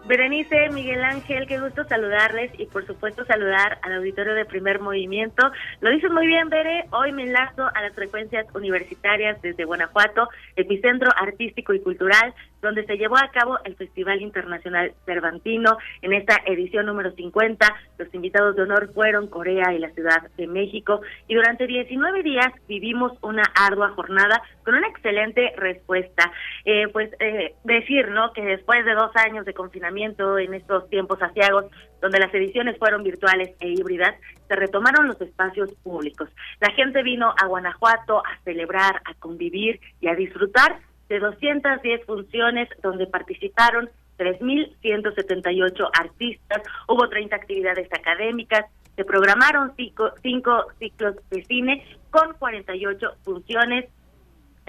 Berenice, 0.08 0.70
Miguel 0.70 1.04
Ángel, 1.04 1.46
qué 1.46 1.60
gusto 1.60 1.84
saludarles 1.84 2.50
y 2.58 2.64
por 2.64 2.86
supuesto 2.86 3.26
saludar 3.26 3.78
al 3.82 3.92
auditorio 3.96 4.32
de 4.32 4.46
Primer 4.46 4.80
Movimiento. 4.80 5.50
Lo 5.82 5.90
dices 5.90 6.10
muy 6.10 6.26
bien, 6.26 6.48
Bere, 6.48 6.86
hoy 6.92 7.12
me 7.12 7.24
enlazo 7.24 7.68
a 7.74 7.82
las 7.82 7.92
frecuencias 7.94 8.46
universitarias 8.54 9.40
desde 9.42 9.66
Guanajuato, 9.66 10.30
epicentro 10.56 11.10
artístico 11.14 11.74
y 11.74 11.80
cultural, 11.80 12.32
donde 12.62 12.84
se 12.86 12.96
llevó 12.96 13.16
a 13.16 13.30
cabo 13.30 13.58
el 13.64 13.76
Festival 13.76 14.20
Internacional 14.20 14.92
Cervantino. 15.06 15.78
En 16.02 16.12
esta 16.12 16.36
edición 16.46 16.86
número 16.86 17.12
50, 17.12 17.66
los 17.98 18.14
invitados 18.14 18.56
de 18.56 18.62
honor 18.62 18.92
fueron 18.92 19.28
Corea 19.28 19.72
y 19.72 19.78
la 19.78 19.90
Ciudad 19.90 20.28
de 20.36 20.46
México. 20.46 21.00
Y 21.26 21.34
durante 21.34 21.66
19 21.66 22.22
días 22.22 22.48
vivimos 22.66 23.12
una 23.22 23.44
ardua 23.54 23.90
jornada 23.90 24.42
con 24.64 24.74
una 24.74 24.88
excelente 24.88 25.52
respuesta. 25.56 26.32
Eh, 26.64 26.88
pues 26.92 27.10
eh, 27.20 27.54
decir, 27.64 28.08
¿no? 28.08 28.32
Que 28.32 28.42
después 28.42 28.84
de 28.84 28.94
dos 28.94 29.14
años 29.16 29.44
de 29.44 29.54
confinamiento 29.54 30.38
en 30.38 30.54
estos 30.54 30.88
tiempos 30.90 31.20
asiagos, 31.22 31.66
donde 32.00 32.18
las 32.18 32.32
ediciones 32.32 32.78
fueron 32.78 33.02
virtuales 33.02 33.50
e 33.60 33.68
híbridas, 33.68 34.14
se 34.46 34.56
retomaron 34.56 35.08
los 35.08 35.20
espacios 35.20 35.72
públicos. 35.82 36.30
La 36.60 36.72
gente 36.72 37.02
vino 37.02 37.34
a 37.40 37.46
Guanajuato 37.46 38.18
a 38.18 38.38
celebrar, 38.44 39.02
a 39.04 39.14
convivir 39.14 39.80
y 40.00 40.08
a 40.08 40.14
disfrutar 40.14 40.78
de 41.08 41.18
210 41.18 42.04
funciones 42.04 42.68
donde 42.82 43.06
participaron 43.06 43.90
3.178 44.18 45.90
artistas, 45.98 46.62
hubo 46.88 47.08
30 47.08 47.36
actividades 47.36 47.88
académicas, 47.92 48.66
se 48.96 49.04
programaron 49.04 49.72
cinco, 49.76 50.10
cinco 50.22 50.66
ciclos 50.78 51.14
de 51.30 51.44
cine 51.44 51.86
con 52.10 52.34
48 52.34 53.12
funciones, 53.22 53.86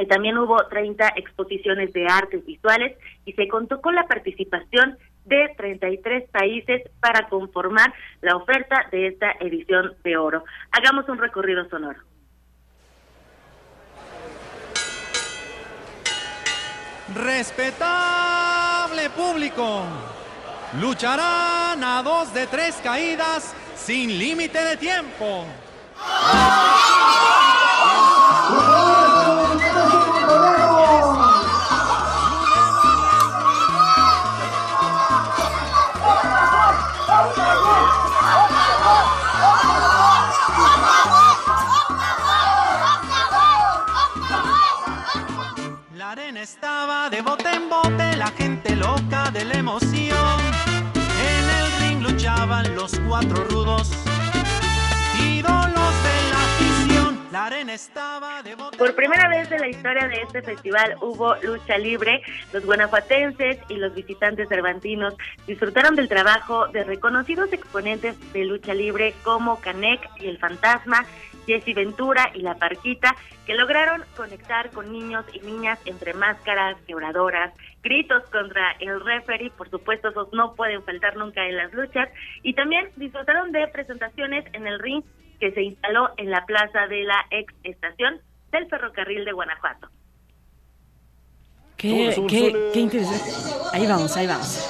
también 0.07 0.37
hubo 0.37 0.57
30 0.67 1.13
exposiciones 1.17 1.91
de 1.93 2.07
artes 2.07 2.45
visuales 2.45 2.97
y 3.25 3.33
se 3.33 3.47
contó 3.47 3.81
con 3.81 3.95
la 3.95 4.07
participación 4.07 4.97
de 5.25 5.53
33 5.57 6.29
países 6.29 6.83
para 6.99 7.27
conformar 7.27 7.93
la 8.21 8.35
oferta 8.35 8.87
de 8.91 9.07
esta 9.07 9.31
edición 9.39 9.93
de 10.03 10.17
oro. 10.17 10.43
Hagamos 10.71 11.07
un 11.09 11.17
recorrido 11.17 11.67
sonoro. 11.69 11.99
Respetable 17.15 19.09
público, 19.09 19.83
lucharán 20.79 21.83
a 21.83 22.03
dos 22.03 22.31
de 22.33 22.45
tres 22.45 22.75
caídas 22.83 23.53
sin 23.75 24.19
límite 24.19 24.63
de 24.63 24.77
tiempo. 24.77 25.45
Estaba 46.41 47.09
de 47.09 47.21
bote 47.21 47.49
en 47.49 47.69
bote, 47.69 48.15
la 48.15 48.27
gente 48.27 48.75
loca 48.75 49.29
de 49.31 49.43
la 49.43 49.55
emoción. 49.55 50.39
En 50.95 51.49
el 51.59 51.71
ring 51.81 52.01
luchaban 52.01 52.75
los 52.75 52.97
cuatro 53.07 53.43
rudos, 53.45 53.91
de 55.39 56.29
la 56.31 56.43
afición. 56.43 57.27
La 57.31 57.45
arena 57.47 57.73
estaba 57.73 58.41
de 58.41 58.55
bote 58.55 58.77
Por 58.77 58.95
primera 58.95 59.27
vez 59.27 59.51
en 59.51 59.59
la 59.59 59.67
historia 59.67 60.07
de 60.07 60.21
este 60.21 60.41
festival 60.41 60.95
hubo 61.01 61.35
lucha 61.43 61.77
libre. 61.77 62.21
Los 62.53 62.65
guanajuatenses 62.65 63.57
y 63.67 63.75
los 63.75 63.93
visitantes 63.93 64.47
cervantinos 64.47 65.15
disfrutaron 65.45 65.95
del 65.95 66.07
trabajo 66.07 66.67
de 66.67 66.83
reconocidos 66.83 67.51
exponentes 67.51 68.15
de 68.31 68.45
lucha 68.45 68.73
libre 68.73 69.13
como 69.23 69.59
Canek 69.59 69.99
y 70.19 70.27
el 70.27 70.37
Fantasma 70.37 71.05
Jesse 71.49 71.73
Ventura 71.73 72.31
y 72.35 72.41
La 72.41 72.55
Parquita, 72.55 73.15
que 73.47 73.55
lograron 73.55 74.03
conectar 74.15 74.69
con 74.69 74.91
niños 74.91 75.25
y 75.33 75.39
niñas 75.39 75.79
entre 75.85 76.13
máscaras, 76.13 76.77
quebradoras, 76.85 77.51
gritos 77.81 78.23
contra 78.29 78.73
el 78.79 79.03
referee, 79.03 79.49
por 79.49 79.67
supuesto, 79.71 80.09
esos 80.09 80.31
no 80.31 80.53
pueden 80.53 80.83
faltar 80.83 81.17
nunca 81.17 81.43
en 81.47 81.57
las 81.57 81.73
luchas, 81.73 82.07
y 82.43 82.53
también 82.53 82.89
disfrutaron 82.97 83.51
de 83.51 83.67
presentaciones 83.69 84.45
en 84.53 84.67
el 84.67 84.79
ring 84.79 85.03
que 85.39 85.51
se 85.51 85.63
instaló 85.63 86.11
en 86.17 86.29
la 86.29 86.45
plaza 86.45 86.85
de 86.87 87.03
la 87.03 87.25
ex 87.31 87.51
estación 87.63 88.21
del 88.51 88.67
ferrocarril 88.67 89.25
de 89.25 89.31
Guanajuato. 89.31 89.89
Qué, 91.77 92.13
qué, 92.29 92.71
qué 92.73 92.79
interesante. 92.79 93.31
Ahí 93.73 93.87
vamos, 93.87 94.15
ahí 94.17 94.27
vamos. 94.27 94.69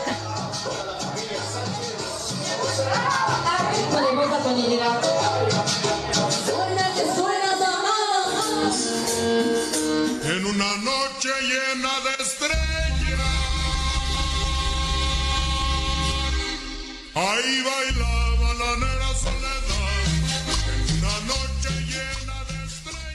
Una 10.49 10.77
noche 10.77 11.29
llena 11.41 11.99
de 12.05 12.23
estrellas, 12.23 12.55
ahí 17.13 17.63
bailaba 17.63 18.53
la 18.55 18.75
nera. 18.77 18.99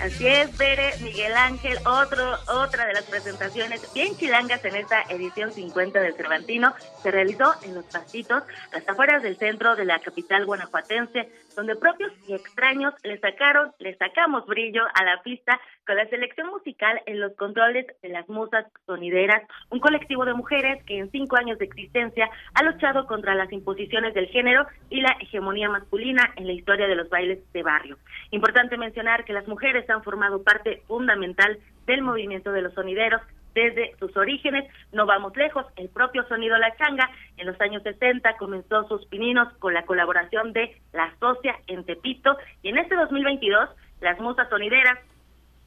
Así 0.04 0.26
es, 0.26 0.54
Bere, 0.58 0.92
Miguel 1.00 1.32
Ángel, 1.32 1.78
otro, 1.86 2.36
otra 2.48 2.84
de 2.84 2.92
las 2.92 3.04
presentaciones 3.04 3.90
bien 3.94 4.14
chilangas 4.14 4.62
en 4.66 4.76
esta 4.76 5.00
edición 5.08 5.50
50 5.50 5.98
del 5.98 6.14
Cervantino, 6.14 6.74
se 7.02 7.10
realizó 7.10 7.54
en 7.62 7.74
los 7.74 7.86
pastitos, 7.86 8.42
las 8.70 8.86
afueras 8.86 9.22
del 9.22 9.38
centro 9.38 9.76
de 9.76 9.86
la 9.86 10.00
capital 10.00 10.44
guanajuatense, 10.44 11.32
donde 11.54 11.76
propios 11.76 12.12
y 12.28 12.34
extraños 12.34 12.94
le 13.02 13.18
sacaron, 13.18 13.72
le 13.78 13.96
sacamos 13.96 14.46
brillo 14.46 14.82
a 14.94 15.04
la 15.04 15.22
pista 15.22 15.60
con 15.86 15.96
la 15.96 16.08
selección 16.08 16.48
musical 16.48 17.00
en 17.06 17.20
los 17.20 17.34
controles 17.36 17.86
de 18.02 18.08
las 18.08 18.28
musas 18.28 18.66
sonideras, 18.86 19.42
un 19.70 19.80
colectivo 19.80 20.24
de 20.24 20.34
mujeres 20.34 20.82
que 20.84 20.98
en 20.98 21.10
cinco 21.10 21.36
años 21.36 21.58
de 21.58 21.66
existencia 21.66 22.28
ha 22.54 22.62
luchado 22.62 23.06
contra 23.06 23.34
las 23.34 23.52
imposiciones 23.52 24.14
del 24.14 24.28
género 24.28 24.66
y 24.90 25.00
la 25.00 25.16
hegemonía 25.20 25.68
masculina 25.68 26.32
en 26.36 26.46
la 26.46 26.52
historia 26.52 26.86
de 26.86 26.96
los 26.96 27.08
bailes 27.08 27.40
de 27.52 27.62
barrio. 27.62 27.98
Importante 28.30 28.76
mencionar 28.76 29.24
que 29.24 29.32
las 29.32 29.46
mujeres 29.46 29.88
han 29.90 30.02
formado 30.02 30.42
parte 30.42 30.82
fundamental 30.86 31.58
del 31.86 32.02
movimiento 32.02 32.52
de 32.52 32.62
los 32.62 32.74
sonideros 32.74 33.20
desde 33.54 33.96
sus 33.98 34.16
orígenes. 34.16 34.70
No 34.92 35.06
vamos 35.06 35.36
lejos, 35.36 35.66
el 35.76 35.88
propio 35.88 36.26
sonido 36.28 36.56
La 36.58 36.74
Changa 36.76 37.10
en 37.36 37.46
los 37.46 37.60
años 37.60 37.82
60 37.82 38.36
comenzó 38.36 38.86
sus 38.88 39.06
pininos 39.06 39.52
con 39.58 39.74
la 39.74 39.84
colaboración 39.86 40.52
de 40.52 40.76
La 40.92 41.14
Socia 41.18 41.58
en 41.66 41.84
Tepito 41.84 42.36
y 42.62 42.68
en 42.68 42.78
este 42.78 42.94
2022 42.96 43.70
las 44.00 44.18
musas 44.20 44.48
sonideras 44.48 44.98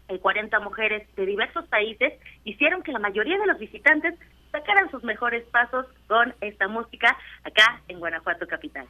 y 0.10 0.20
40 0.20 0.60
mujeres 0.60 1.08
de 1.16 1.26
diversos 1.26 1.66
países 1.68 2.14
hicieron 2.44 2.84
que 2.84 2.92
la 2.92 3.00
mayoría 3.00 3.38
de 3.38 3.48
los 3.48 3.60
visitantes 3.60 4.16
sacaran 4.52 4.90
sus 4.92 5.04
mejores 5.04 5.44
pasos 5.46 5.86
con 6.08 6.34
esta 6.42 6.68
música 6.68 7.18
acá 7.44 7.82
en 7.88 8.00
Guanajuato 8.00 8.48
Capital. 8.48 8.88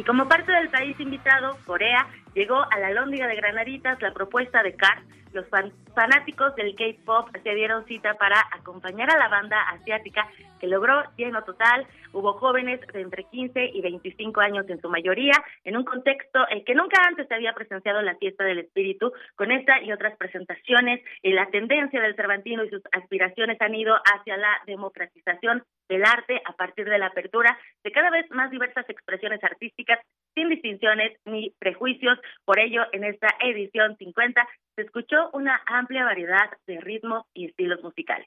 Y 0.00 0.02
como 0.02 0.26
parte 0.26 0.50
del 0.50 0.70
país 0.70 0.98
invitado, 0.98 1.58
Corea 1.66 2.08
llegó 2.32 2.56
a 2.56 2.78
la 2.78 2.90
Lóndiga 2.90 3.26
de 3.26 3.36
Granaditas 3.36 4.00
la 4.00 4.14
propuesta 4.14 4.62
de 4.62 4.74
Cars. 4.74 5.02
Los 5.32 5.48
fan- 5.48 5.72
fanáticos 5.94 6.54
del 6.56 6.74
K-pop 6.74 7.28
se 7.42 7.54
dieron 7.54 7.84
cita 7.86 8.14
para 8.14 8.36
acompañar 8.52 9.10
a 9.10 9.18
la 9.18 9.28
banda 9.28 9.60
asiática 9.70 10.28
que 10.60 10.66
logró 10.66 11.02
lleno 11.16 11.42
total. 11.44 11.86
Hubo 12.12 12.32
jóvenes 12.34 12.80
de 12.92 13.00
entre 13.00 13.24
15 13.24 13.70
y 13.72 13.80
25 13.80 14.40
años 14.40 14.68
en 14.68 14.80
su 14.80 14.88
mayoría, 14.88 15.32
en 15.64 15.76
un 15.76 15.84
contexto 15.84 16.40
eh, 16.50 16.64
que 16.64 16.74
nunca 16.74 17.00
antes 17.06 17.28
se 17.28 17.34
había 17.34 17.52
presenciado 17.54 18.00
en 18.00 18.06
la 18.06 18.16
fiesta 18.16 18.44
del 18.44 18.58
espíritu. 18.58 19.12
Con 19.36 19.52
esta 19.52 19.80
y 19.82 19.92
otras 19.92 20.16
presentaciones, 20.16 21.00
eh, 21.22 21.32
la 21.32 21.46
tendencia 21.50 22.00
del 22.00 22.16
Cervantino 22.16 22.64
y 22.64 22.70
sus 22.70 22.82
aspiraciones 22.92 23.60
han 23.60 23.74
ido 23.74 23.94
hacia 23.94 24.36
la 24.36 24.60
democratización 24.66 25.62
del 25.88 26.04
arte 26.04 26.40
a 26.44 26.52
partir 26.52 26.88
de 26.88 26.98
la 26.98 27.06
apertura 27.06 27.58
de 27.82 27.90
cada 27.92 28.10
vez 28.10 28.30
más 28.30 28.50
diversas 28.50 28.88
expresiones 28.88 29.42
artísticas 29.42 29.98
sin 30.34 30.48
distinciones 30.48 31.18
ni 31.24 31.50
prejuicios. 31.58 32.18
Por 32.44 32.58
ello, 32.60 32.82
en 32.92 33.04
esta 33.04 33.28
edición 33.40 33.96
50 33.96 34.46
se 34.80 34.86
escuchó 34.86 35.28
una 35.34 35.60
amplia 35.66 36.04
variedad 36.04 36.48
de 36.66 36.80
ritmos 36.80 37.26
y 37.34 37.46
estilos 37.46 37.82
musicales. 37.82 38.26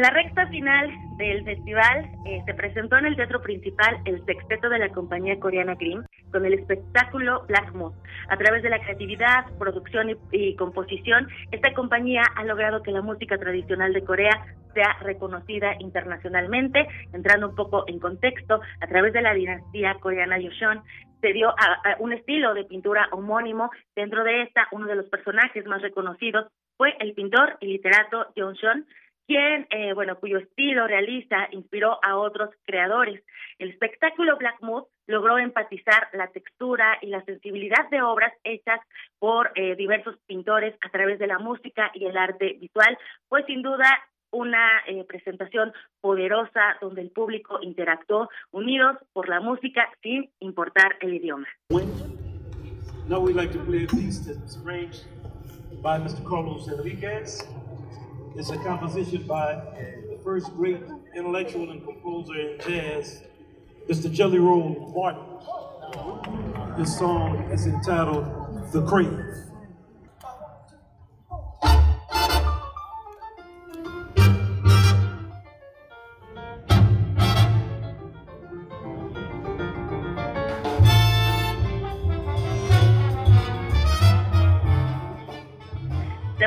La 0.00 0.10
recta 0.10 0.46
final 0.48 0.90
del 1.16 1.44
festival 1.44 2.10
eh, 2.24 2.42
se 2.46 2.54
presentó 2.54 2.96
en 2.96 3.06
el 3.06 3.16
teatro 3.16 3.40
principal 3.42 3.98
el 4.04 4.24
sexteto 4.24 4.68
de 4.68 4.78
la 4.78 4.90
compañía 4.90 5.38
coreana 5.40 5.74
Grimm 5.74 6.04
con 6.30 6.44
el 6.44 6.54
espectáculo 6.54 7.44
Black 7.48 7.72
Moon. 7.74 7.92
A 8.28 8.36
través 8.36 8.62
de 8.62 8.70
la 8.70 8.78
creatividad, 8.78 9.46
producción 9.58 10.10
y, 10.10 10.16
y 10.30 10.56
composición, 10.56 11.28
esta 11.50 11.72
compañía 11.74 12.22
ha 12.36 12.44
logrado 12.44 12.82
que 12.82 12.92
la 12.92 13.02
música 13.02 13.38
tradicional 13.38 13.92
de 13.92 14.04
Corea 14.04 14.46
sea 14.74 14.96
reconocida 15.00 15.74
internacionalmente. 15.80 16.86
Entrando 17.12 17.48
un 17.48 17.56
poco 17.56 17.84
en 17.88 17.98
contexto, 17.98 18.60
a 18.80 18.86
través 18.86 19.12
de 19.12 19.22
la 19.22 19.34
dinastía 19.34 19.94
coreana 19.94 20.36
Joseon, 20.40 20.82
se 21.20 21.32
dio 21.32 21.48
a, 21.48 21.54
a 21.54 21.96
un 21.98 22.12
estilo 22.12 22.54
de 22.54 22.64
pintura 22.64 23.08
homónimo. 23.10 23.70
Dentro 23.96 24.22
de 24.22 24.42
esta, 24.42 24.68
uno 24.70 24.86
de 24.86 24.96
los 24.96 25.08
personajes 25.08 25.66
más 25.66 25.82
reconocidos 25.82 26.46
fue 26.76 26.94
el 27.00 27.14
pintor 27.14 27.56
y 27.60 27.66
literato 27.66 28.28
Joseon, 28.36 28.86
quien, 29.28 29.66
eh, 29.70 29.92
bueno, 29.92 30.18
cuyo 30.18 30.38
estilo 30.38 30.86
realista 30.86 31.48
inspiró 31.52 31.98
a 32.02 32.16
otros 32.16 32.48
creadores. 32.64 33.22
El 33.58 33.68
espectáculo 33.70 34.38
Black 34.38 34.56
Mood 34.62 34.84
logró 35.06 35.38
empatizar 35.38 36.08
la 36.14 36.28
textura 36.28 36.96
y 37.02 37.08
la 37.08 37.22
sensibilidad 37.24 37.88
de 37.90 38.00
obras 38.00 38.32
hechas 38.42 38.80
por 39.18 39.52
eh, 39.54 39.76
diversos 39.76 40.16
pintores 40.26 40.74
a 40.80 40.88
través 40.88 41.18
de 41.18 41.26
la 41.26 41.38
música 41.38 41.90
y 41.92 42.06
el 42.06 42.16
arte 42.16 42.56
visual, 42.58 42.96
pues 43.28 43.44
sin 43.44 43.60
duda 43.60 43.86
una 44.30 44.80
eh, 44.86 45.04
presentación 45.04 45.72
poderosa 46.00 46.78
donde 46.80 47.02
el 47.02 47.10
público 47.10 47.58
interactuó 47.60 48.30
unidos 48.50 48.96
por 49.12 49.28
la 49.28 49.40
música 49.40 49.90
sin 50.02 50.30
importar 50.40 50.96
el 51.00 51.14
idioma. 51.14 51.46
Now 53.08 53.20
we'd 53.20 53.36
like 53.36 53.52
to 53.52 53.64
play 53.64 53.84
a 53.84 53.86
piece 53.86 54.20
that's 54.20 54.58
arranged 54.64 55.04
by 55.82 55.98
Mr. 55.98 56.22
Carlos 56.24 56.68
Enriquez. 56.68 57.46
It's 58.38 58.50
a 58.50 58.56
composition 58.58 59.24
by 59.24 59.54
the 60.08 60.16
first 60.22 60.54
great 60.54 60.78
intellectual 61.12 61.72
and 61.72 61.84
composer 61.84 62.34
in 62.36 62.60
jazz, 62.60 63.24
Mr. 63.88 64.12
Jelly 64.12 64.38
Roll 64.38 64.92
Martin. 64.94 65.24
This 66.78 66.96
song 66.96 67.50
is 67.50 67.66
entitled 67.66 68.70
The 68.70 68.86
Crave. 68.86 69.47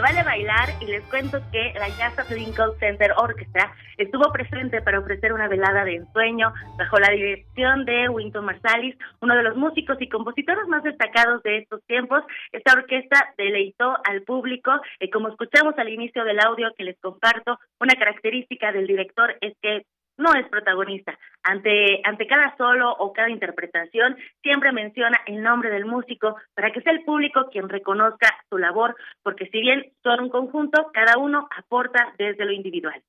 Vale 0.01 0.23
bailar 0.23 0.69
y 0.81 0.85
les 0.85 1.03
cuento 1.03 1.39
que 1.51 1.73
la 1.75 1.87
Jazz 1.89 2.29
Lincoln 2.31 2.77
Center 2.79 3.13
Orchestra 3.17 3.71
estuvo 3.97 4.31
presente 4.31 4.81
para 4.81 4.99
ofrecer 4.99 5.31
una 5.31 5.47
velada 5.47 5.85
de 5.85 5.97
ensueño 5.97 6.51
bajo 6.77 6.99
la 6.99 7.11
dirección 7.11 7.85
de 7.85 8.09
Winton 8.09 8.45
Marsalis, 8.45 8.95
uno 9.21 9.35
de 9.35 9.43
los 9.43 9.55
músicos 9.55 9.97
y 10.01 10.09
compositores 10.09 10.67
más 10.67 10.83
destacados 10.83 11.43
de 11.43 11.59
estos 11.59 11.83
tiempos. 11.85 12.23
Esta 12.51 12.73
orquesta 12.73 13.33
deleitó 13.37 13.95
al 14.03 14.23
público 14.23 14.71
y 14.99 15.09
como 15.11 15.29
escuchamos 15.29 15.77
al 15.77 15.89
inicio 15.89 16.23
del 16.23 16.39
audio 16.39 16.73
que 16.75 16.83
les 16.83 16.99
comparto, 16.99 17.59
una 17.79 17.93
característica 17.93 18.71
del 18.71 18.87
director 18.87 19.35
es 19.39 19.53
que 19.61 19.85
no 20.17 20.33
es 20.33 20.47
protagonista. 20.49 21.17
Ante, 21.43 22.01
ante 22.03 22.27
cada 22.27 22.55
solo 22.57 22.91
o 22.91 23.13
cada 23.13 23.29
interpretación, 23.29 24.17
siempre 24.41 24.71
menciona 24.71 25.19
el 25.25 25.41
nombre 25.41 25.69
del 25.69 25.85
músico 25.85 26.35
para 26.53 26.71
que 26.71 26.81
sea 26.81 26.93
el 26.93 27.03
público 27.03 27.49
quien 27.51 27.69
reconozca 27.69 28.27
su 28.49 28.57
labor, 28.57 28.95
porque 29.23 29.47
si 29.47 29.61
bien 29.61 29.91
son 30.03 30.21
un 30.21 30.29
conjunto, 30.29 30.91
cada 30.93 31.17
uno 31.17 31.47
aporta 31.57 32.13
desde 32.17 32.45
lo 32.45 32.51
individual. 32.51 33.01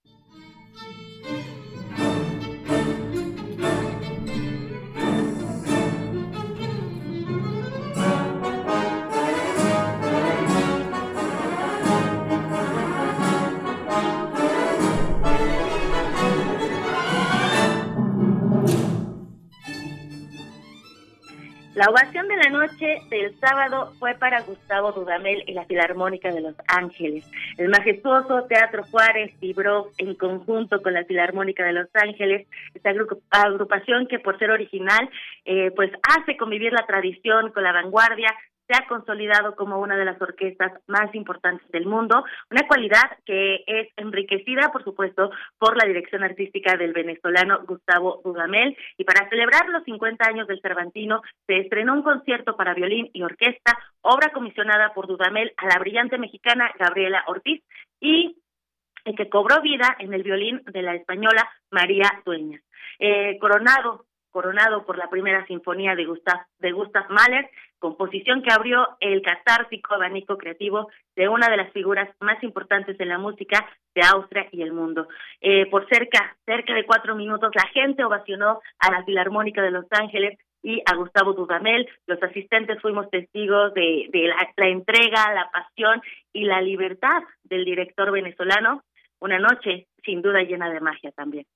La 21.74 21.87
ovación 21.87 22.28
de 22.28 22.37
la 22.37 22.50
noche 22.50 22.98
del 23.08 23.35
sábado 23.40 23.92
fue 23.98 24.14
para 24.14 24.42
Gustavo 24.42 24.92
Dudamel 24.92 25.42
y 25.46 25.54
la 25.54 25.64
Filarmónica 25.64 26.30
de 26.30 26.42
Los 26.42 26.54
Ángeles. 26.68 27.24
El 27.56 27.70
majestuoso 27.70 28.44
Teatro 28.44 28.82
Juárez 28.85 29.32
vibró 29.40 29.88
en 29.96 30.14
conjunto 30.14 30.82
con 30.82 30.92
la 30.92 31.04
Filarmónica 31.04 31.64
de 31.64 31.72
Los 31.72 31.88
Ángeles, 31.94 32.46
esta 32.74 32.90
agru- 32.92 33.18
agrupación 33.30 34.06
que 34.06 34.18
por 34.18 34.38
ser 34.38 34.50
original, 34.50 35.08
eh, 35.46 35.70
pues 35.74 35.90
hace 36.02 36.37
convivir 36.37 36.74
la 36.74 36.85
tradición 36.87 37.50
con 37.52 37.62
la 37.62 37.72
vanguardia, 37.72 38.28
se 38.72 38.82
ha 38.82 38.87
consolidado 38.87 39.54
como 39.54 39.78
una 39.78 39.96
de 39.96 40.04
las 40.04 40.20
orquestas 40.20 40.72
más 40.87 41.14
importantes 41.14 41.68
del 41.70 41.87
mundo, 41.87 42.24
una 42.50 42.66
cualidad 42.66 43.18
que 43.24 43.64
es 43.66 43.88
enriquecida, 43.96 44.70
por 44.72 44.82
supuesto, 44.85 45.30
por 45.58 45.76
la 45.76 45.87
dirección 45.87 46.22
artística 46.22 46.76
del 46.76 46.92
venezolano 46.92 47.61
Gustavo 47.66 48.20
Dudamel. 48.24 48.76
Y 48.96 49.04
para 49.04 49.28
celebrar 49.28 49.68
los 49.68 49.85
50 49.85 50.26
años 50.26 50.48
del 50.48 50.61
Cervantino, 50.61 51.22
se 51.46 51.58
estrenó 51.58 51.94
un 51.94 52.02
concierto 52.02 52.56
para 52.56 52.74
violín 52.74 53.11
y 53.12 53.22
orquesta, 53.22 53.78
obra 54.00 54.30
comisionada 54.30 54.94
por 54.94 55.06
Dudamel 55.06 55.52
a 55.56 55.66
la 55.66 55.78
brillante 55.78 56.18
mexicana 56.18 56.70
Gabriela 56.78 57.24
Ortiz 57.26 57.62
y 58.00 58.38
que 59.16 59.28
cobró 59.28 59.61
vida 59.61 59.96
en 59.98 60.14
el 60.14 60.22
violín 60.22 60.62
de 60.64 60.82
la 60.82 60.94
española 60.94 61.48
María 61.70 62.22
Dueñas. 62.24 62.62
Eh, 62.98 63.37
coronado 63.40 64.06
coronado 64.32 64.85
por 64.85 64.98
la 64.98 65.08
primera 65.11 65.46
sinfonía 65.46 65.94
de 65.94 66.06
Gustav, 66.06 66.46
de 66.58 66.72
Gustav 66.72 67.08
Mahler, 67.11 67.48
composición 67.82 68.42
que 68.42 68.52
abrió 68.52 68.86
el 69.00 69.22
catártico 69.22 69.94
abanico 69.94 70.38
creativo 70.38 70.88
de 71.16 71.28
una 71.28 71.48
de 71.48 71.56
las 71.56 71.72
figuras 71.72 72.08
más 72.20 72.40
importantes 72.44 72.98
en 73.00 73.08
la 73.08 73.18
música 73.18 73.68
de 73.92 74.02
Austria 74.14 74.46
y 74.52 74.62
el 74.62 74.72
mundo. 74.72 75.08
Eh, 75.40 75.66
por 75.66 75.88
cerca, 75.88 76.36
cerca 76.46 76.74
de 76.74 76.86
cuatro 76.86 77.16
minutos, 77.16 77.50
la 77.54 77.68
gente 77.70 78.04
ovacionó 78.04 78.60
a 78.78 78.92
la 78.92 79.04
Filarmónica 79.04 79.62
de 79.62 79.72
Los 79.72 79.86
Ángeles 79.90 80.38
y 80.62 80.80
a 80.86 80.94
Gustavo 80.94 81.32
Dudamel. 81.32 81.88
Los 82.06 82.22
asistentes 82.22 82.80
fuimos 82.80 83.10
testigos 83.10 83.74
de, 83.74 84.08
la, 84.12 84.48
la 84.56 84.68
entrega, 84.68 85.34
la 85.34 85.50
pasión 85.50 86.00
y 86.32 86.44
la 86.44 86.62
libertad 86.62 87.24
del 87.42 87.64
director 87.64 88.12
venezolano. 88.12 88.84
Una 89.18 89.40
noche 89.40 89.88
sin 90.04 90.22
duda 90.22 90.42
llena 90.42 90.70
de 90.70 90.80
magia 90.80 91.10
también. 91.10 91.46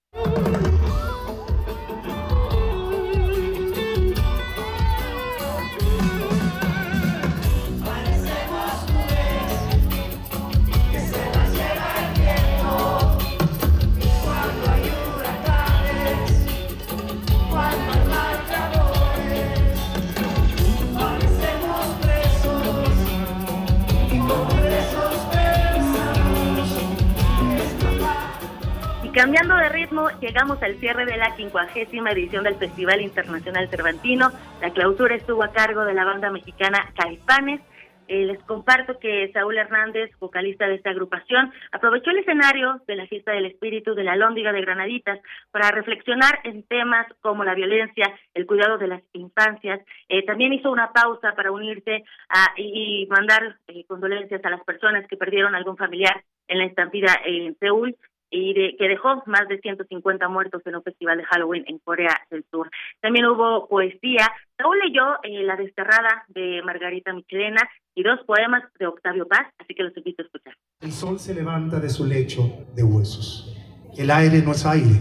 Cambiando 29.16 29.56
de 29.56 29.70
ritmo, 29.70 30.10
llegamos 30.20 30.62
al 30.62 30.76
cierre 30.76 31.06
de 31.06 31.16
la 31.16 31.34
quincuagésima 31.36 32.10
edición 32.10 32.44
del 32.44 32.56
Festival 32.56 33.00
Internacional 33.00 33.66
Cervantino. 33.70 34.30
La 34.60 34.68
clausura 34.74 35.14
estuvo 35.14 35.42
a 35.42 35.52
cargo 35.52 35.86
de 35.86 35.94
la 35.94 36.04
banda 36.04 36.30
mexicana 36.30 36.92
Caipanes. 36.94 37.62
Eh, 38.08 38.26
les 38.26 38.38
comparto 38.42 38.98
que 38.98 39.32
Saúl 39.32 39.56
Hernández, 39.56 40.10
vocalista 40.20 40.68
de 40.68 40.74
esta 40.74 40.90
agrupación, 40.90 41.50
aprovechó 41.72 42.10
el 42.10 42.18
escenario 42.18 42.82
de 42.86 42.94
la 42.94 43.06
fiesta 43.06 43.32
del 43.32 43.46
espíritu 43.46 43.94
de 43.94 44.04
la 44.04 44.16
Lóndiga 44.16 44.52
de 44.52 44.60
Granaditas 44.60 45.18
para 45.50 45.70
reflexionar 45.70 46.40
en 46.44 46.62
temas 46.64 47.06
como 47.22 47.42
la 47.42 47.54
violencia, 47.54 48.12
el 48.34 48.44
cuidado 48.44 48.76
de 48.76 48.88
las 48.88 49.02
infancias. 49.14 49.80
Eh, 50.10 50.26
también 50.26 50.52
hizo 50.52 50.70
una 50.70 50.92
pausa 50.92 51.32
para 51.34 51.52
unirse 51.52 52.04
a, 52.28 52.52
y, 52.58 53.06
mandar 53.08 53.56
eh, 53.66 53.86
condolencias 53.86 54.44
a 54.44 54.50
las 54.50 54.62
personas 54.62 55.08
que 55.08 55.16
perdieron 55.16 55.54
algún 55.54 55.78
familiar 55.78 56.22
en 56.48 56.58
la 56.58 56.66
estampida 56.66 57.18
en 57.24 57.56
Seúl 57.58 57.96
y 58.30 58.54
de, 58.54 58.76
que 58.78 58.88
dejó 58.88 59.22
más 59.26 59.48
de 59.48 59.58
150 59.58 60.28
muertos 60.28 60.62
en 60.66 60.76
un 60.76 60.82
festival 60.82 61.18
de 61.18 61.24
Halloween 61.24 61.64
en 61.66 61.78
Corea 61.78 62.14
del 62.30 62.44
Sur. 62.50 62.70
También 63.00 63.26
hubo 63.26 63.68
poesía. 63.68 64.30
Saúl 64.56 64.78
leyó 64.78 65.02
eh, 65.22 65.44
La 65.44 65.56
Desterrada 65.56 66.24
de 66.28 66.62
Margarita 66.64 67.12
Michelena 67.12 67.62
y 67.94 68.02
dos 68.02 68.20
poemas 68.26 68.64
de 68.78 68.86
Octavio 68.86 69.26
Paz, 69.26 69.46
así 69.58 69.74
que 69.74 69.82
los 69.82 69.96
invito 69.96 70.22
a 70.22 70.26
escuchar. 70.26 70.54
El 70.80 70.92
sol 70.92 71.18
se 71.18 71.34
levanta 71.34 71.80
de 71.80 71.88
su 71.88 72.04
lecho 72.06 72.42
de 72.74 72.82
huesos. 72.82 73.54
El 73.96 74.10
aire 74.10 74.42
no 74.42 74.52
es 74.52 74.66
aire. 74.66 75.00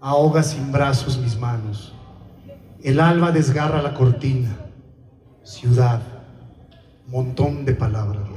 Ahoga 0.00 0.42
sin 0.42 0.70
brazos 0.70 1.18
mis 1.18 1.38
manos. 1.38 1.94
El 2.82 3.00
alba 3.00 3.32
desgarra 3.32 3.82
la 3.82 3.94
cortina. 3.94 4.50
Ciudad. 5.42 6.00
Montón 7.06 7.64
de 7.64 7.74
palabras 7.74 8.31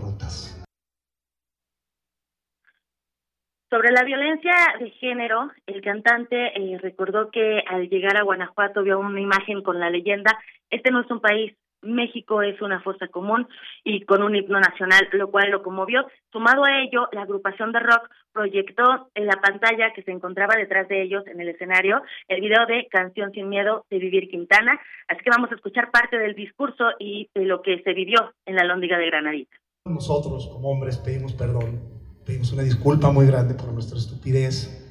Sobre 3.76 3.92
la 3.92 4.06
violencia 4.06 4.56
de 4.80 4.90
género, 4.92 5.52
el 5.68 5.82
cantante 5.82 6.54
eh, 6.56 6.78
recordó 6.78 7.30
que 7.30 7.62
al 7.68 7.90
llegar 7.90 8.16
a 8.16 8.24
Guanajuato 8.24 8.84
vio 8.84 8.98
una 9.00 9.20
imagen 9.20 9.62
con 9.64 9.82
la 9.82 9.90
leyenda, 9.90 10.40
este 10.70 10.92
no 10.92 11.02
es 11.02 11.12
un 11.12 11.20
país, 11.20 11.52
México 11.82 12.42
es 12.42 12.62
una 12.62 12.80
fosa 12.80 13.10
común 13.10 13.50
y 13.84 14.06
con 14.06 14.24
un 14.24 14.34
himno 14.34 14.62
nacional, 14.62 15.10
lo 15.12 15.30
cual 15.30 15.52
lo 15.52 15.62
conmovió. 15.62 16.08
Sumado 16.32 16.64
a 16.64 16.84
ello, 16.84 17.10
la 17.12 17.24
agrupación 17.24 17.74
de 17.74 17.82
rock 17.82 18.10
proyectó 18.32 19.10
en 19.14 19.26
la 19.26 19.42
pantalla 19.42 19.92
que 19.94 20.04
se 20.04 20.12
encontraba 20.12 20.56
detrás 20.56 20.88
de 20.88 21.02
ellos 21.02 21.28
en 21.28 21.42
el 21.42 21.50
escenario 21.50 22.02
el 22.30 22.40
video 22.40 22.66
de 22.68 22.88
Canción 22.90 23.34
sin 23.34 23.50
Miedo 23.50 23.86
de 23.90 24.00
Vivir 24.00 24.30
Quintana. 24.30 24.80
Así 25.10 25.20
que 25.22 25.32
vamos 25.32 25.52
a 25.52 25.56
escuchar 25.56 25.92
parte 25.92 26.18
del 26.18 26.34
discurso 26.34 26.92
y 26.98 27.30
de 27.36 27.44
lo 27.44 27.62
que 27.62 27.82
se 27.84 27.92
vivió 27.92 28.32
en 28.46 28.56
la 28.56 28.64
Lóndiga 28.64 28.98
de 28.98 29.08
Granadita. 29.08 29.58
Nosotros, 29.84 30.48
como 30.48 30.72
hombres, 30.72 30.98
pedimos 30.98 31.34
perdón, 31.34 31.95
pedimos 32.26 32.52
una 32.52 32.64
disculpa 32.64 33.12
muy 33.12 33.28
grande 33.28 33.54
por 33.54 33.72
nuestra 33.72 33.98
estupidez, 33.98 34.82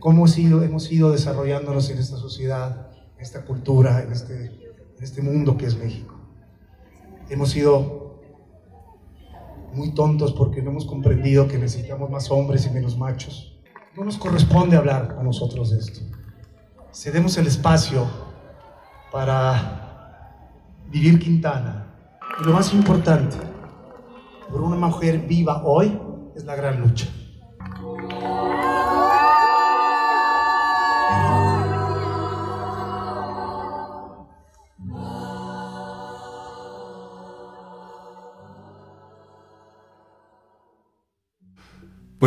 cómo 0.00 0.18
hemos 0.18 0.38
ido, 0.38 0.62
hemos 0.62 0.90
ido 0.90 1.10
desarrollándonos 1.10 1.90
en 1.90 1.98
esta 1.98 2.16
sociedad, 2.16 2.88
en 3.16 3.22
esta 3.22 3.44
cultura, 3.44 4.02
en 4.02 4.12
este, 4.12 4.46
en 4.46 5.02
este 5.02 5.22
mundo 5.22 5.56
que 5.56 5.66
es 5.66 5.76
México. 5.76 6.14
Hemos 7.28 7.50
sido 7.50 8.20
muy 9.74 9.92
tontos 9.92 10.32
porque 10.32 10.62
no 10.62 10.70
hemos 10.70 10.86
comprendido 10.86 11.46
que 11.46 11.58
necesitamos 11.58 12.10
más 12.10 12.30
hombres 12.30 12.66
y 12.66 12.70
menos 12.70 12.96
machos. 12.96 13.54
No 13.94 14.04
nos 14.04 14.16
corresponde 14.16 14.76
hablar 14.76 15.16
a 15.18 15.22
nosotros 15.22 15.70
de 15.70 15.78
esto. 15.78 16.00
Cedemos 16.92 17.36
el 17.36 17.46
espacio 17.46 18.06
para 19.12 19.88
vivir 20.90 21.18
Quintana. 21.18 21.94
Y 22.40 22.44
lo 22.44 22.52
más 22.52 22.72
importante, 22.72 23.36
por 24.50 24.62
una 24.62 24.76
mujer 24.76 25.26
viva 25.26 25.62
hoy, 25.64 25.98
es 26.38 26.44
la 26.44 26.54
gran 26.54 26.80
lucha. 26.80 27.06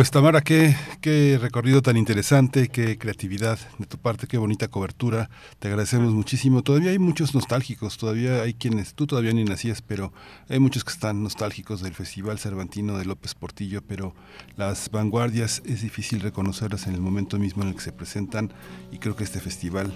Pues 0.02 0.10
Tamara, 0.10 0.40
qué, 0.40 1.38
recorrido 1.40 1.80
tan 1.80 1.96
interesante, 1.96 2.66
qué 2.66 2.98
creatividad 2.98 3.56
de 3.78 3.86
tu 3.86 3.98
parte, 3.98 4.26
qué 4.26 4.36
bonita 4.36 4.66
cobertura. 4.66 5.30
Te 5.60 5.68
agradecemos 5.68 6.12
muchísimo. 6.12 6.62
Todavía 6.62 6.90
hay 6.90 6.98
muchos 6.98 7.36
nostálgicos, 7.36 7.98
todavía 7.98 8.42
hay 8.42 8.52
quienes, 8.52 8.94
tú 8.94 9.06
todavía 9.06 9.32
ni 9.32 9.44
nacías, 9.44 9.80
pero 9.80 10.12
hay 10.48 10.58
muchos 10.58 10.82
que 10.82 10.90
están 10.90 11.22
nostálgicos 11.22 11.82
del 11.82 11.94
Festival 11.94 12.40
Cervantino 12.40 12.98
de 12.98 13.04
López 13.04 13.36
Portillo, 13.36 13.80
pero 13.80 14.12
las 14.56 14.90
vanguardias 14.90 15.62
es 15.66 15.82
difícil 15.82 16.18
reconocerlas 16.18 16.88
en 16.88 16.94
el 16.94 17.00
momento 17.00 17.38
mismo 17.38 17.62
en 17.62 17.68
el 17.68 17.76
que 17.76 17.82
se 17.82 17.92
presentan 17.92 18.52
y 18.90 18.98
creo 18.98 19.14
que 19.14 19.22
este 19.22 19.38
festival 19.38 19.92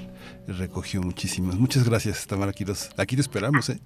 recogió 0.47 1.03
muchísimas. 1.03 1.57
Muchas 1.57 1.83
gracias, 1.83 2.29
Tamara 2.29 2.53
Quiroz. 2.53 2.91
Aquí 2.97 3.17
te 3.17 3.23
esperamos, 3.23 3.71
¿eh? 3.71 3.81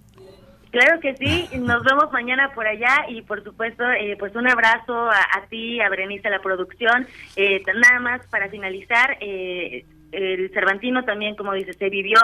Claro 0.71 1.01
que 1.01 1.17
sí, 1.17 1.49
nos 1.59 1.83
vemos 1.83 2.13
mañana 2.13 2.53
por 2.55 2.67
allá 2.67 3.07
y 3.09 3.23
por 3.23 3.43
supuesto, 3.43 3.85
eh, 3.91 4.17
pues 4.19 4.35
un 4.37 4.49
abrazo 4.49 5.11
a, 5.11 5.47
ti, 5.49 5.81
a 5.81 5.89
Berenice, 5.89 6.29
a 6.29 6.31
la 6.31 6.43
producción. 6.43 7.09
Eh, 7.35 7.63
nada 7.67 7.99
más 7.99 8.25
para 8.29 8.49
finalizar, 8.49 9.17
eh, 9.21 9.85
el 10.13 10.51
Cervantino 10.51 11.05
también, 11.05 11.35
como 11.35 11.53
dice, 11.55 11.73
se 11.73 11.89
vivió, 11.89 12.19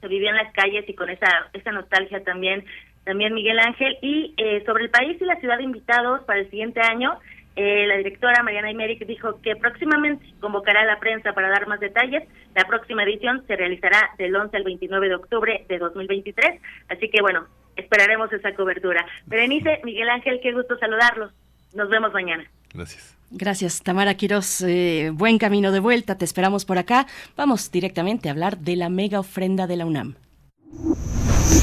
se 0.00 0.08
vivió 0.08 0.28
en 0.28 0.36
las 0.36 0.52
calles 0.52 0.88
y 0.88 0.94
con 0.94 1.08
esa, 1.08 1.48
esa 1.54 1.72
nostalgia 1.72 2.22
también, 2.22 2.64
también 3.04 3.32
Miguel 3.34 3.58
Ángel. 3.58 3.96
Y 4.02 4.34
eh, 4.36 4.62
sobre 4.66 4.84
el 4.84 4.90
país 4.90 5.20
y 5.20 5.24
la 5.24 5.36
ciudad 5.36 5.56
de 5.56 5.64
invitados 5.64 6.22
para 6.24 6.40
el 6.40 6.50
siguiente 6.50 6.80
año, 6.80 7.18
eh, 7.56 7.86
la 7.86 7.96
directora 7.96 8.42
Mariana 8.42 8.70
Imeric 8.70 9.06
dijo 9.06 9.40
que 9.40 9.54
próximamente 9.54 10.26
convocará 10.40 10.82
a 10.82 10.84
la 10.84 10.98
prensa 10.98 11.32
para 11.32 11.48
dar 11.48 11.68
más 11.68 11.80
detalles. 11.80 12.24
La 12.54 12.64
próxima 12.64 13.04
edición 13.04 13.44
se 13.46 13.56
realizará 13.56 14.10
del 14.18 14.34
11 14.34 14.56
al 14.56 14.64
29 14.64 15.08
de 15.08 15.14
octubre 15.14 15.64
de 15.68 15.78
2023. 15.78 16.60
Así 16.88 17.08
que 17.08 17.20
bueno, 17.20 17.46
esperaremos 17.76 18.32
esa 18.32 18.54
cobertura. 18.54 19.06
Berenice, 19.26 19.80
Miguel 19.84 20.08
Ángel, 20.08 20.40
qué 20.42 20.52
gusto 20.52 20.76
saludarlos. 20.78 21.32
Nos 21.74 21.88
vemos 21.88 22.12
mañana. 22.12 22.44
Gracias. 22.72 23.16
Gracias, 23.30 23.82
Tamara 23.82 24.14
Quiroz. 24.14 24.60
Eh, 24.62 25.10
buen 25.12 25.38
camino 25.38 25.72
de 25.72 25.80
vuelta, 25.80 26.16
te 26.16 26.24
esperamos 26.24 26.64
por 26.64 26.78
acá. 26.78 27.06
Vamos 27.36 27.70
directamente 27.70 28.28
a 28.28 28.32
hablar 28.32 28.58
de 28.58 28.76
la 28.76 28.88
mega 28.88 29.18
ofrenda 29.18 29.66
de 29.66 29.76
la 29.76 29.86
UNAM. 29.86 30.14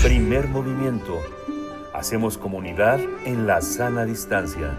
Primer 0.04 0.48
movimiento. 0.48 1.22
Hacemos 1.94 2.38
comunidad 2.38 3.00
en 3.26 3.46
la 3.46 3.62
sana 3.62 4.06
distancia. 4.06 4.78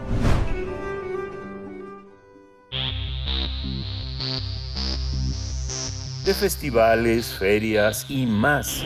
De 6.25 6.35
festivales, 6.35 7.37
ferias 7.39 8.07
y 8.09 8.27
más. 8.27 8.85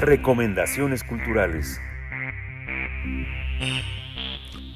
Recomendaciones 0.00 1.02
culturales. 1.02 1.80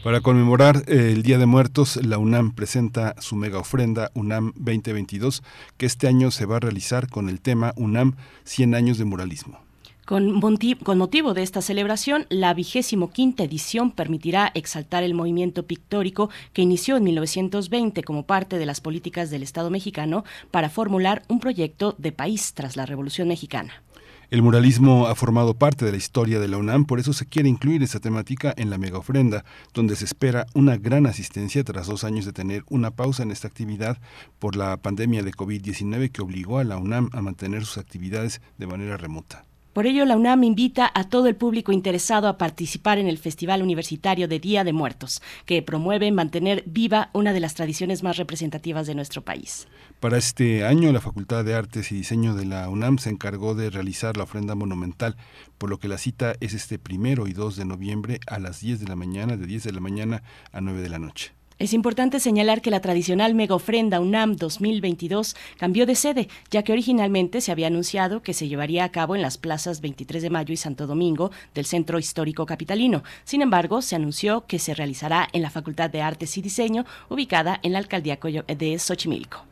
Para 0.02 0.20
conmemorar 0.20 0.82
el 0.88 1.22
Día 1.22 1.38
de 1.38 1.46
Muertos, 1.46 1.96
la 2.04 2.18
UNAM 2.18 2.54
presenta 2.54 3.14
su 3.20 3.36
mega 3.36 3.58
ofrenda 3.58 4.10
UNAM 4.14 4.52
2022, 4.56 5.42
que 5.76 5.86
este 5.86 6.08
año 6.08 6.30
se 6.30 6.46
va 6.46 6.56
a 6.56 6.60
realizar 6.60 7.08
con 7.08 7.28
el 7.28 7.40
tema 7.40 7.72
UNAM 7.76 8.16
100 8.44 8.74
años 8.74 8.98
de 8.98 9.04
muralismo. 9.04 9.60
Con, 10.04 10.40
motivo 10.40 11.32
de 11.32 11.42
esta 11.42 11.62
celebración, 11.62 12.26
la 12.28 12.54
vigésimo 12.54 13.10
quinta 13.10 13.44
edición 13.44 13.92
permitirá 13.92 14.50
exaltar 14.54 15.04
el 15.04 15.14
movimiento 15.14 15.64
pictórico 15.64 16.28
que 16.52 16.62
inició 16.62 16.96
en 16.96 17.04
1920 17.04 18.02
como 18.02 18.26
parte 18.26 18.58
de 18.58 18.66
las 18.66 18.80
políticas 18.80 19.30
del 19.30 19.44
Estado 19.44 19.70
mexicano 19.70 20.24
para 20.50 20.70
formular 20.70 21.22
un 21.28 21.38
proyecto 21.38 21.94
de 21.98 22.10
país 22.10 22.52
tras 22.52 22.76
la 22.76 22.84
Revolución 22.84 23.28
Mexicana. 23.28 23.84
El 24.32 24.42
muralismo 24.42 25.06
ha 25.06 25.14
formado 25.14 25.54
parte 25.54 25.84
de 25.84 25.92
la 25.92 25.98
historia 25.98 26.40
de 26.40 26.48
la 26.48 26.56
UNAM, 26.56 26.86
por 26.86 26.98
eso 26.98 27.12
se 27.12 27.26
quiere 27.26 27.50
incluir 27.50 27.82
esa 27.82 28.00
temática 28.00 28.54
en 28.56 28.70
la 28.70 28.78
mega 28.78 28.98
ofrenda, 28.98 29.44
donde 29.74 29.94
se 29.94 30.06
espera 30.06 30.46
una 30.54 30.78
gran 30.78 31.06
asistencia 31.06 31.62
tras 31.64 31.86
dos 31.86 32.02
años 32.02 32.24
de 32.24 32.32
tener 32.32 32.64
una 32.70 32.90
pausa 32.92 33.22
en 33.22 33.30
esta 33.30 33.46
actividad 33.46 33.98
por 34.38 34.56
la 34.56 34.78
pandemia 34.78 35.22
de 35.22 35.32
COVID-19 35.32 36.10
que 36.10 36.22
obligó 36.22 36.58
a 36.58 36.64
la 36.64 36.78
UNAM 36.78 37.10
a 37.12 37.20
mantener 37.20 37.66
sus 37.66 37.76
actividades 37.76 38.40
de 38.56 38.66
manera 38.66 38.96
remota. 38.96 39.44
Por 39.72 39.86
ello, 39.86 40.04
la 40.04 40.18
UNAM 40.18 40.44
invita 40.44 40.90
a 40.94 41.04
todo 41.04 41.28
el 41.28 41.36
público 41.36 41.72
interesado 41.72 42.28
a 42.28 42.36
participar 42.36 42.98
en 42.98 43.08
el 43.08 43.16
Festival 43.16 43.62
Universitario 43.62 44.28
de 44.28 44.38
Día 44.38 44.64
de 44.64 44.74
Muertos, 44.74 45.22
que 45.46 45.62
promueve 45.62 46.12
mantener 46.12 46.62
viva 46.66 47.08
una 47.14 47.32
de 47.32 47.40
las 47.40 47.54
tradiciones 47.54 48.02
más 48.02 48.18
representativas 48.18 48.86
de 48.86 48.94
nuestro 48.94 49.22
país. 49.22 49.66
Para 49.98 50.18
este 50.18 50.66
año, 50.66 50.92
la 50.92 51.00
Facultad 51.00 51.42
de 51.44 51.54
Artes 51.54 51.90
y 51.90 51.94
Diseño 51.94 52.34
de 52.34 52.44
la 52.44 52.68
UNAM 52.68 52.98
se 52.98 53.08
encargó 53.08 53.54
de 53.54 53.70
realizar 53.70 54.18
la 54.18 54.24
ofrenda 54.24 54.54
monumental, 54.54 55.16
por 55.56 55.70
lo 55.70 55.78
que 55.78 55.88
la 55.88 55.96
cita 55.96 56.34
es 56.40 56.52
este 56.52 56.78
primero 56.78 57.26
y 57.26 57.32
2 57.32 57.56
de 57.56 57.64
noviembre 57.64 58.20
a 58.26 58.38
las 58.38 58.60
10 58.60 58.80
de 58.80 58.88
la 58.88 58.96
mañana, 58.96 59.38
de 59.38 59.46
10 59.46 59.64
de 59.64 59.72
la 59.72 59.80
mañana 59.80 60.22
a 60.52 60.60
9 60.60 60.82
de 60.82 60.88
la 60.90 60.98
noche. 60.98 61.32
Es 61.62 61.74
importante 61.74 62.18
señalar 62.18 62.60
que 62.60 62.72
la 62.72 62.80
tradicional 62.80 63.36
mega 63.36 63.54
ofrenda 63.54 64.00
UNAM 64.00 64.34
2022 64.34 65.36
cambió 65.56 65.86
de 65.86 65.94
sede, 65.94 66.28
ya 66.50 66.64
que 66.64 66.72
originalmente 66.72 67.40
se 67.40 67.52
había 67.52 67.68
anunciado 67.68 68.20
que 68.20 68.34
se 68.34 68.48
llevaría 68.48 68.82
a 68.82 68.90
cabo 68.90 69.14
en 69.14 69.22
las 69.22 69.38
plazas 69.38 69.80
23 69.80 70.24
de 70.24 70.30
Mayo 70.30 70.52
y 70.52 70.56
Santo 70.56 70.88
Domingo 70.88 71.30
del 71.54 71.64
Centro 71.64 72.00
Histórico 72.00 72.46
Capitalino. 72.46 73.04
Sin 73.22 73.42
embargo, 73.42 73.80
se 73.80 73.94
anunció 73.94 74.44
que 74.48 74.58
se 74.58 74.74
realizará 74.74 75.28
en 75.32 75.42
la 75.42 75.50
Facultad 75.50 75.88
de 75.88 76.02
Artes 76.02 76.36
y 76.36 76.42
Diseño, 76.42 76.84
ubicada 77.08 77.60
en 77.62 77.74
la 77.74 77.78
alcaldía 77.78 78.18
de 78.18 78.78
Xochimilco. 78.80 79.44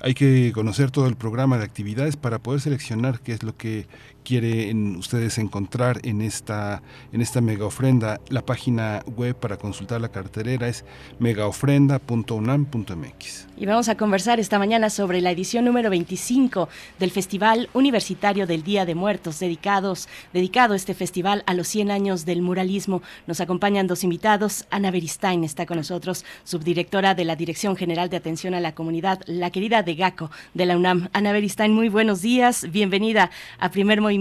Hay 0.00 0.14
que 0.14 0.50
conocer 0.52 0.90
todo 0.90 1.06
el 1.06 1.14
programa 1.14 1.58
de 1.58 1.64
actividades 1.64 2.16
para 2.16 2.40
poder 2.40 2.60
seleccionar 2.60 3.20
qué 3.20 3.34
es 3.34 3.44
lo 3.44 3.56
que 3.56 3.86
quieren 4.24 4.96
ustedes 4.96 5.38
encontrar 5.38 6.00
en 6.04 6.22
esta, 6.22 6.82
en 7.12 7.20
esta 7.20 7.40
mega 7.40 7.66
ofrenda. 7.66 8.20
La 8.28 8.44
página 8.44 9.02
web 9.16 9.34
para 9.34 9.56
consultar 9.56 10.00
la 10.00 10.10
carterera 10.10 10.68
es 10.68 10.84
megaofrenda.unam.mx. 11.18 13.48
Y 13.56 13.66
vamos 13.66 13.88
a 13.88 13.96
conversar 13.96 14.38
esta 14.40 14.58
mañana 14.58 14.90
sobre 14.90 15.20
la 15.20 15.30
edición 15.30 15.64
número 15.64 15.88
25 15.90 16.68
del 16.98 17.10
Festival 17.10 17.68
Universitario 17.74 18.46
del 18.46 18.62
Día 18.62 18.86
de 18.86 18.94
Muertos, 18.94 19.40
dedicados, 19.40 20.08
dedicado 20.32 20.74
este 20.74 20.94
festival 20.94 21.42
a 21.46 21.54
los 21.54 21.68
100 21.68 21.90
años 21.90 22.24
del 22.24 22.42
muralismo. 22.42 23.02
Nos 23.26 23.40
acompañan 23.40 23.86
dos 23.86 24.04
invitados. 24.04 24.66
Ana 24.70 24.90
Beristain 24.90 25.44
está 25.44 25.66
con 25.66 25.76
nosotros, 25.76 26.24
subdirectora 26.44 27.14
de 27.14 27.24
la 27.24 27.36
Dirección 27.36 27.76
General 27.76 28.08
de 28.08 28.16
Atención 28.16 28.54
a 28.54 28.60
la 28.60 28.74
Comunidad, 28.74 29.20
la 29.26 29.50
querida 29.50 29.82
de 29.82 29.94
GACO 29.94 30.30
de 30.54 30.66
la 30.66 30.76
UNAM. 30.76 31.08
Ana 31.12 31.32
Beristain, 31.32 31.72
muy 31.72 31.88
buenos 31.88 32.22
días. 32.22 32.70
Bienvenida 32.70 33.30
a 33.58 33.70
Primer 33.70 34.00
Movimiento. 34.00 34.11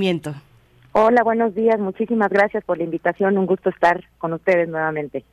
Hola, 0.93 1.23
buenos 1.23 1.56
días. 1.56 1.80
Muchísimas 1.80 2.30
gracias 2.30 2.63
por 2.65 2.77
la 2.77 2.84
invitación. 2.84 3.38
Un 3.38 3.45
gusto 3.45 3.69
estar 3.69 4.04
con 4.17 4.34
ustedes 4.34 4.67
nuevamente. 4.67 5.23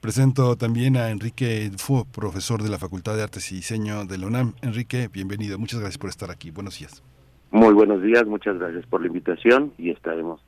Presento 0.00 0.56
también 0.56 0.96
a 0.96 1.10
Enrique 1.10 1.70
Fu, 1.76 2.04
profesor 2.06 2.62
de 2.62 2.68
la 2.68 2.78
Facultad 2.78 3.16
de 3.16 3.22
Artes 3.22 3.50
y 3.52 3.56
Diseño 3.56 4.04
de 4.04 4.18
la 4.18 4.26
UNAM. 4.26 4.54
Enrique, 4.62 5.08
bienvenido. 5.12 5.58
Muchas 5.58 5.80
gracias 5.80 5.98
por 5.98 6.10
estar 6.10 6.30
aquí. 6.30 6.50
Buenos 6.50 6.78
días. 6.78 7.02
Muy 7.50 7.72
buenos 7.72 8.02
días. 8.02 8.26
Muchas 8.26 8.58
gracias 8.58 8.84
por 8.86 9.00
la 9.00 9.06
invitación 9.06 9.72
y 9.78 9.90
estaremos 9.90 10.44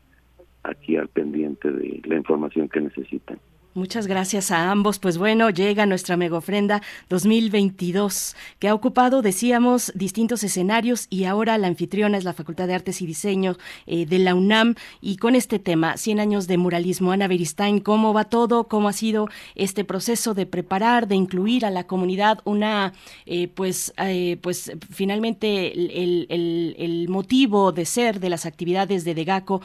aquí 0.62 0.96
al 0.96 1.08
pendiente 1.08 1.70
de 1.70 2.02
la 2.04 2.16
información 2.16 2.68
que 2.68 2.80
necesitan. 2.80 3.38
Muchas 3.76 4.06
gracias 4.06 4.52
a 4.52 4.70
ambos. 4.70 4.98
Pues 4.98 5.18
bueno, 5.18 5.50
llega 5.50 5.84
nuestra 5.84 6.16
mega 6.16 6.38
ofrenda 6.38 6.80
2022, 7.10 8.34
que 8.58 8.68
ha 8.68 8.74
ocupado, 8.74 9.20
decíamos, 9.20 9.92
distintos 9.94 10.42
escenarios 10.44 11.08
y 11.10 11.24
ahora 11.24 11.58
la 11.58 11.66
anfitriona 11.66 12.16
es 12.16 12.24
la 12.24 12.32
Facultad 12.32 12.68
de 12.68 12.74
Artes 12.74 13.02
y 13.02 13.06
Diseño 13.06 13.58
eh, 13.86 14.06
de 14.06 14.18
la 14.18 14.34
UNAM. 14.34 14.76
Y 15.02 15.18
con 15.18 15.34
este 15.34 15.58
tema, 15.58 15.98
100 15.98 16.20
años 16.20 16.46
de 16.46 16.56
muralismo, 16.56 17.12
Ana 17.12 17.28
Beristain, 17.28 17.80
¿cómo 17.80 18.14
va 18.14 18.24
todo? 18.24 18.64
¿Cómo 18.64 18.88
ha 18.88 18.94
sido 18.94 19.28
este 19.56 19.84
proceso 19.84 20.32
de 20.32 20.46
preparar, 20.46 21.06
de 21.06 21.16
incluir 21.16 21.66
a 21.66 21.70
la 21.70 21.86
comunidad 21.86 22.38
una, 22.44 22.94
eh, 23.26 23.48
pues, 23.48 23.92
eh, 23.98 24.38
pues 24.40 24.72
finalmente 24.90 25.74
el, 25.74 26.26
el, 26.30 26.76
el, 26.78 27.08
motivo 27.10 27.72
de 27.72 27.84
ser 27.84 28.20
de 28.20 28.30
las 28.30 28.46
actividades 28.46 29.04
de 29.04 29.14
DEGACO? 29.14 29.60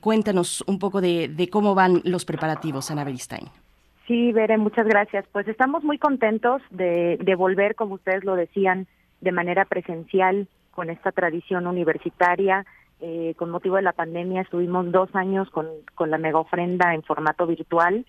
cuéntanos 0.00 0.62
un 0.68 0.78
poco 0.78 1.00
de, 1.00 1.26
de 1.26 1.48
cómo 1.48 1.74
van 1.74 2.02
los 2.04 2.24
preparativos, 2.24 2.92
Ana 2.92 3.02
Beristain. 3.02 3.47
Sí, 4.08 4.32
Bere, 4.32 4.56
muchas 4.56 4.86
gracias. 4.86 5.26
Pues 5.32 5.46
estamos 5.48 5.84
muy 5.84 5.98
contentos 5.98 6.62
de, 6.70 7.18
de 7.20 7.34
volver, 7.34 7.74
como 7.74 7.96
ustedes 7.96 8.24
lo 8.24 8.36
decían, 8.36 8.86
de 9.20 9.32
manera 9.32 9.66
presencial 9.66 10.48
con 10.70 10.88
esta 10.88 11.12
tradición 11.12 11.66
universitaria. 11.66 12.64
Eh, 13.00 13.34
con 13.36 13.50
motivo 13.50 13.76
de 13.76 13.82
la 13.82 13.92
pandemia 13.92 14.40
estuvimos 14.40 14.90
dos 14.90 15.14
años 15.14 15.50
con, 15.50 15.66
con 15.94 16.10
la 16.10 16.16
mega 16.16 16.38
ofrenda 16.38 16.94
en 16.94 17.02
formato 17.02 17.46
virtual 17.46 18.06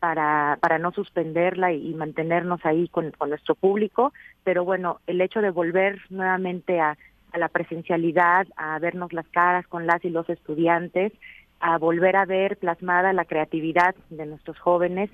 para, 0.00 0.58
para 0.60 0.78
no 0.78 0.90
suspenderla 0.90 1.70
y, 1.72 1.92
mantenernos 1.92 2.64
ahí 2.64 2.88
con, 2.88 3.10
con, 3.10 3.28
nuestro 3.28 3.54
público. 3.54 4.14
Pero 4.44 4.64
bueno, 4.64 5.00
el 5.06 5.20
hecho 5.20 5.42
de 5.42 5.50
volver 5.50 6.00
nuevamente 6.08 6.80
a, 6.80 6.96
a 7.30 7.38
la 7.38 7.48
presencialidad, 7.48 8.46
a 8.56 8.78
vernos 8.78 9.12
las 9.12 9.28
caras 9.28 9.66
con 9.66 9.86
las 9.86 10.02
y 10.02 10.08
los 10.08 10.30
estudiantes, 10.30 11.12
a 11.60 11.76
volver 11.76 12.16
a 12.16 12.24
ver 12.24 12.56
plasmada 12.56 13.12
la 13.12 13.26
creatividad 13.26 13.94
de 14.08 14.26
nuestros 14.26 14.58
jóvenes 14.58 15.10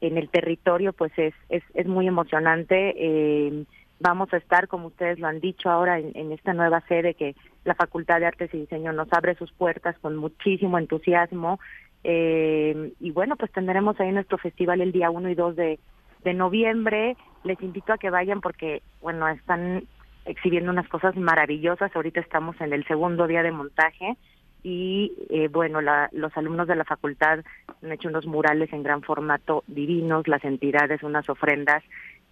en 0.00 0.16
el 0.18 0.28
territorio, 0.28 0.92
pues 0.92 1.12
es, 1.16 1.34
es, 1.48 1.62
es 1.74 1.86
muy 1.86 2.06
emocionante. 2.06 2.94
Eh, 2.96 3.64
vamos 3.98 4.32
a 4.32 4.38
estar, 4.38 4.66
como 4.66 4.88
ustedes 4.88 5.18
lo 5.18 5.26
han 5.26 5.40
dicho 5.40 5.70
ahora, 5.70 5.98
en, 5.98 6.32
esta 6.32 6.54
nueva 6.54 6.80
sede 6.88 7.14
que 7.14 7.36
la 7.64 7.74
Facultad 7.74 8.20
de 8.20 8.26
Artes 8.26 8.52
y 8.54 8.58
Diseño 8.58 8.92
nos 8.92 9.12
abre 9.12 9.34
sus 9.36 9.52
puertas 9.52 9.96
con 9.98 10.16
muchísimo 10.16 10.78
entusiasmo. 10.78 11.60
Eh, 12.02 12.92
y 12.98 13.10
bueno, 13.10 13.36
pues 13.36 13.52
tendremos 13.52 14.00
ahí 14.00 14.10
nuestro 14.10 14.38
festival 14.38 14.80
el 14.80 14.92
día 14.92 15.10
1 15.10 15.28
y 15.28 15.34
2 15.34 15.56
de, 15.56 15.78
de 16.24 16.34
noviembre. 16.34 17.16
Les 17.44 17.60
invito 17.60 17.92
a 17.92 17.98
que 17.98 18.10
vayan 18.10 18.40
porque, 18.40 18.82
bueno, 19.02 19.28
están 19.28 19.84
exhibiendo 20.24 20.70
unas 20.72 20.88
cosas 20.88 21.14
maravillosas. 21.16 21.94
Ahorita 21.94 22.20
estamos 22.20 22.58
en 22.60 22.72
el 22.72 22.86
segundo 22.86 23.26
día 23.26 23.42
de 23.42 23.52
montaje 23.52 24.16
y 24.62 25.12
eh, 25.30 25.48
bueno, 25.48 25.80
la, 25.80 26.08
los 26.12 26.36
alumnos 26.36 26.68
de 26.68 26.76
la 26.76 26.84
facultad 26.84 27.40
han 27.82 27.92
hecho 27.92 28.08
unos 28.08 28.26
murales 28.26 28.72
en 28.72 28.82
gran 28.82 29.02
formato 29.02 29.64
divinos, 29.66 30.28
las 30.28 30.44
entidades, 30.44 31.02
unas 31.02 31.28
ofrendas, 31.28 31.82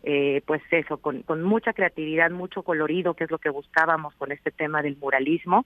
eh, 0.03 0.43
pues 0.47 0.63
eso, 0.71 0.99
con, 0.99 1.23
con 1.23 1.43
mucha 1.43 1.73
creatividad, 1.73 2.31
mucho 2.31 2.63
colorido, 2.63 3.15
que 3.15 3.25
es 3.25 3.31
lo 3.31 3.39
que 3.39 3.51
buscábamos 3.51 4.15
con 4.15 4.33
este 4.33 4.51
tema 4.51 4.83
del 4.83 4.97
muralismo. 4.97 5.65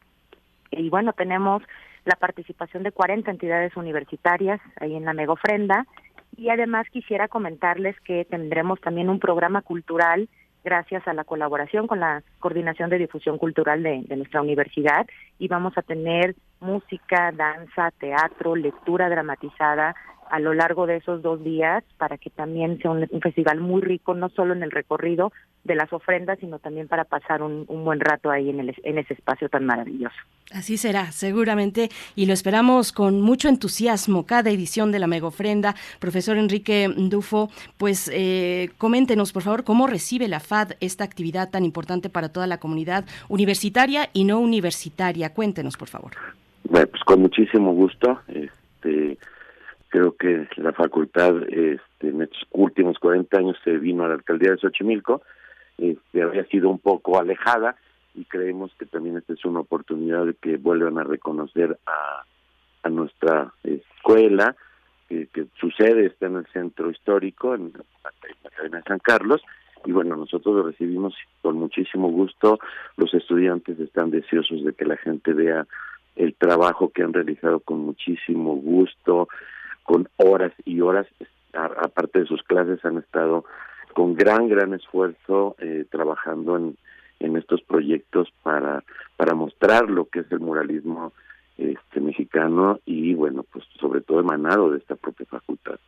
Y 0.70 0.88
bueno, 0.88 1.12
tenemos 1.12 1.62
la 2.04 2.16
participación 2.16 2.82
de 2.82 2.92
40 2.92 3.30
entidades 3.30 3.76
universitarias 3.76 4.60
ahí 4.80 4.94
en 4.94 5.04
la 5.04 5.12
mega 5.12 5.32
ofrenda 5.32 5.86
y 6.36 6.48
además 6.48 6.86
quisiera 6.90 7.28
comentarles 7.28 7.98
que 8.00 8.24
tendremos 8.24 8.80
también 8.80 9.08
un 9.08 9.20
programa 9.20 9.62
cultural 9.62 10.28
gracias 10.64 11.06
a 11.06 11.14
la 11.14 11.24
colaboración 11.24 11.86
con 11.86 12.00
la 12.00 12.22
Coordinación 12.38 12.90
de 12.90 12.98
Difusión 12.98 13.38
Cultural 13.38 13.82
de, 13.82 14.04
nuestra 14.16 14.42
universidad 14.42 15.06
y 15.38 15.48
vamos 15.48 15.76
a 15.76 15.82
tener 15.82 16.34
música, 16.60 17.32
danza, 17.32 17.90
teatro, 17.98 18.54
lectura 18.56 19.08
dramatizada 19.08 19.94
a 20.32 20.40
lo 20.40 20.54
largo 20.54 20.86
de 20.86 20.96
esos 20.96 21.20
dos 21.20 21.44
días 21.44 21.84
para 21.98 22.16
que 22.16 22.30
también 22.30 22.78
sea 22.80 22.90
un, 22.90 23.06
un 23.10 23.20
festival 23.20 23.60
muy 23.60 23.82
rico, 23.82 24.14
no 24.14 24.30
solo 24.30 24.54
en 24.54 24.62
el 24.62 24.70
recorrido 24.70 25.30
de 25.62 25.74
las 25.74 25.92
ofrendas, 25.92 26.38
sino 26.40 26.58
también 26.58 26.88
para 26.88 27.04
pasar 27.04 27.42
un, 27.42 27.66
un 27.68 27.84
buen 27.84 28.00
rato 28.00 28.30
ahí 28.30 28.48
en, 28.48 28.60
el, 28.60 28.74
en 28.82 28.96
ese 28.96 29.12
espacio 29.12 29.50
tan 29.50 29.66
maravilloso. 29.66 30.16
Así 30.50 30.78
será, 30.78 31.12
seguramente, 31.12 31.90
y 32.16 32.24
lo 32.24 32.32
esperamos 32.32 32.92
con 32.92 33.20
mucho 33.20 33.50
entusiasmo 33.50 34.24
cada 34.24 34.48
edición 34.48 34.90
de 34.90 35.00
la 35.00 35.06
Mega 35.06 35.26
Ofrenda. 35.26 35.74
Profesor 36.00 36.38
Enrique 36.38 36.88
Dufo, 36.96 37.50
pues 37.76 38.10
eh, 38.10 38.70
coméntenos, 38.78 39.34
por 39.34 39.42
favor, 39.42 39.64
cómo 39.64 39.86
recibe 39.86 40.28
la 40.28 40.40
FAD 40.40 40.72
esta 40.80 41.04
actividad 41.04 41.50
tan 41.50 41.62
importante 41.62 42.08
para 42.08 42.30
toda 42.30 42.46
la 42.46 42.56
comunidad 42.56 43.04
universitaria 43.28 44.08
y 44.14 44.24
no 44.24 44.40
universitaria. 44.40 45.34
Cuéntenos, 45.34 45.76
por 45.76 45.88
favor. 45.88 46.12
Bueno, 46.64 46.86
pues 46.86 47.04
con 47.04 47.20
muchísimo 47.20 47.74
gusto. 47.74 48.22
Este, 48.28 49.18
creo 49.92 50.16
que 50.16 50.48
la 50.56 50.72
facultad 50.72 51.36
este, 51.48 52.08
en 52.08 52.22
estos 52.22 52.42
últimos 52.52 52.98
40 52.98 53.38
años 53.38 53.58
se 53.62 53.76
vino 53.76 54.04
a 54.04 54.08
la 54.08 54.14
alcaldía 54.14 54.52
de 54.52 54.56
Xochimilco, 54.56 55.20
este, 55.76 56.22
había 56.22 56.44
sido 56.46 56.70
un 56.70 56.78
poco 56.78 57.20
alejada 57.20 57.76
y 58.14 58.24
creemos 58.24 58.72
que 58.78 58.86
también 58.86 59.18
esta 59.18 59.34
es 59.34 59.44
una 59.44 59.60
oportunidad 59.60 60.24
de 60.24 60.34
que 60.34 60.56
vuelvan 60.56 60.96
a 60.96 61.04
reconocer 61.04 61.78
a, 61.84 62.24
a 62.84 62.88
nuestra 62.88 63.52
escuela, 63.64 64.56
que, 65.10 65.26
que 65.26 65.44
su 65.60 65.70
sede 65.72 66.06
está 66.06 66.24
en 66.24 66.36
el 66.36 66.46
centro 66.46 66.90
histórico, 66.90 67.54
en 67.54 67.74
la, 67.74 68.64
en 68.64 68.70
de 68.70 68.82
San 68.84 68.98
Carlos, 68.98 69.42
y 69.84 69.92
bueno, 69.92 70.16
nosotros 70.16 70.56
lo 70.56 70.62
recibimos 70.62 71.14
con 71.42 71.58
muchísimo 71.58 72.08
gusto, 72.08 72.58
los 72.96 73.12
estudiantes 73.12 73.78
están 73.78 74.10
deseosos 74.10 74.64
de 74.64 74.72
que 74.72 74.86
la 74.86 74.96
gente 74.96 75.34
vea 75.34 75.66
el 76.16 76.34
trabajo 76.34 76.90
que 76.90 77.02
han 77.02 77.12
realizado 77.12 77.60
con 77.60 77.80
muchísimo 77.80 78.54
gusto, 78.54 79.28
con 79.82 80.08
horas 80.16 80.52
y 80.64 80.80
horas, 80.80 81.06
aparte 81.52 82.20
de 82.20 82.26
sus 82.26 82.42
clases, 82.42 82.84
han 82.84 82.98
estado 82.98 83.44
con 83.94 84.14
gran, 84.14 84.48
gran 84.48 84.74
esfuerzo 84.74 85.56
eh, 85.58 85.84
trabajando 85.90 86.56
en, 86.56 86.76
en 87.20 87.36
estos 87.36 87.62
proyectos 87.62 88.32
para, 88.42 88.84
para 89.16 89.34
mostrar 89.34 89.88
lo 89.90 90.06
que 90.06 90.20
es 90.20 90.32
el 90.32 90.40
muralismo 90.40 91.12
este 91.58 92.00
mexicano 92.00 92.80
y 92.86 93.14
bueno, 93.14 93.44
pues 93.44 93.64
sobre 93.78 94.00
todo 94.00 94.20
emanado 94.20 94.70
de 94.70 94.78
esta 94.78 94.96
propia 94.96 95.26
facultad. 95.26 95.78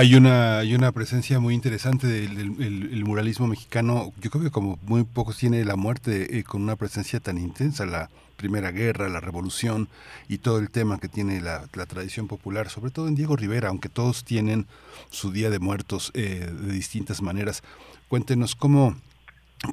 Hay 0.00 0.14
una, 0.14 0.60
hay 0.60 0.74
una 0.74 0.92
presencia 0.92 1.40
muy 1.40 1.52
interesante 1.52 2.06
del, 2.06 2.34
del 2.56 2.90
el, 2.90 3.04
muralismo 3.04 3.46
mexicano. 3.46 4.14
Yo 4.18 4.30
creo 4.30 4.42
que 4.42 4.50
como 4.50 4.78
muy 4.86 5.04
pocos 5.04 5.36
tiene 5.36 5.62
la 5.66 5.76
muerte 5.76 6.38
eh, 6.38 6.42
con 6.42 6.62
una 6.62 6.74
presencia 6.74 7.20
tan 7.20 7.36
intensa, 7.36 7.84
la 7.84 8.08
Primera 8.36 8.70
Guerra, 8.70 9.10
la 9.10 9.20
Revolución 9.20 9.90
y 10.26 10.38
todo 10.38 10.58
el 10.58 10.70
tema 10.70 10.98
que 10.98 11.08
tiene 11.08 11.42
la, 11.42 11.68
la, 11.74 11.84
tradición 11.84 12.28
popular, 12.28 12.70
sobre 12.70 12.90
todo 12.90 13.08
en 13.08 13.14
Diego 13.14 13.36
Rivera, 13.36 13.68
aunque 13.68 13.90
todos 13.90 14.24
tienen 14.24 14.66
su 15.10 15.32
Día 15.32 15.50
de 15.50 15.58
Muertos 15.58 16.12
eh, 16.14 16.50
de 16.50 16.72
distintas 16.72 17.20
maneras. 17.20 17.62
Cuéntenos 18.08 18.54
cómo, 18.54 18.96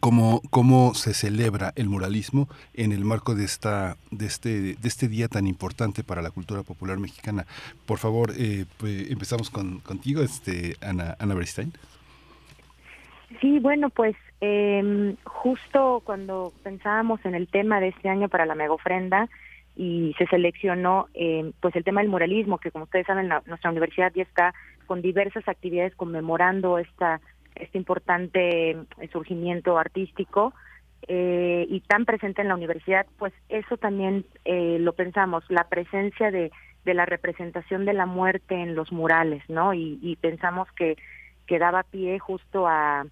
cómo, 0.01 0.41
cómo 0.49 0.93
se 0.93 1.13
celebra 1.13 1.73
el 1.75 1.89
muralismo 1.89 2.47
en 2.73 2.91
el 2.91 3.05
marco 3.05 3.35
de 3.35 3.45
esta 3.45 3.95
de 4.11 4.25
este 4.25 4.49
de 4.75 4.87
este 4.87 5.07
día 5.07 5.27
tan 5.27 5.47
importante 5.47 6.03
para 6.03 6.21
la 6.21 6.31
cultura 6.31 6.63
popular 6.63 6.97
mexicana. 6.97 7.45
Por 7.85 7.97
favor, 7.97 8.31
eh, 8.37 8.65
pues 8.77 9.09
empezamos 9.11 9.49
con 9.49 9.79
contigo, 9.79 10.21
este 10.21 10.75
Ana 10.81 11.15
Ana 11.19 11.35
Beristein. 11.35 11.73
Sí, 13.41 13.59
bueno, 13.59 13.89
pues 13.89 14.15
eh, 14.39 15.15
justo 15.23 16.01
cuando 16.05 16.53
pensábamos 16.63 17.19
en 17.25 17.35
el 17.35 17.47
tema 17.47 17.79
de 17.79 17.89
este 17.89 18.09
año 18.09 18.29
para 18.29 18.45
la 18.45 18.55
mega 18.55 18.73
ofrenda 18.73 19.29
y 19.75 20.15
se 20.17 20.25
seleccionó 20.27 21.07
eh, 21.13 21.51
pues 21.59 21.75
el 21.75 21.83
tema 21.83 22.01
del 22.01 22.09
muralismo, 22.09 22.57
que 22.57 22.71
como 22.71 22.85
ustedes 22.85 23.05
saben, 23.05 23.29
la, 23.29 23.43
nuestra 23.45 23.69
universidad 23.69 24.11
ya 24.15 24.23
está 24.23 24.53
con 24.87 25.01
diversas 25.01 25.47
actividades 25.47 25.95
conmemorando 25.95 26.79
esta 26.79 27.19
este 27.59 27.77
importante 27.77 28.71
eh, 28.71 28.77
surgimiento 29.11 29.77
artístico 29.77 30.53
eh, 31.07 31.65
y 31.69 31.81
tan 31.81 32.05
presente 32.05 32.41
en 32.41 32.47
la 32.47 32.55
universidad, 32.55 33.05
pues 33.17 33.33
eso 33.49 33.77
también 33.77 34.25
eh, 34.45 34.77
lo 34.79 34.93
pensamos, 34.93 35.43
la 35.49 35.65
presencia 35.65 36.31
de, 36.31 36.51
de 36.85 36.93
la 36.93 37.05
representación 37.05 37.85
de 37.85 37.93
la 37.93 38.05
muerte 38.05 38.55
en 38.55 38.75
los 38.75 38.91
murales, 38.91 39.43
¿no? 39.47 39.73
Y, 39.73 40.17
pensamos 40.21 40.67
que, 40.73 40.97
que 41.45 41.59
daba 41.59 41.83
pie 41.83 42.19
justo 42.19 42.67
a, 42.67 43.05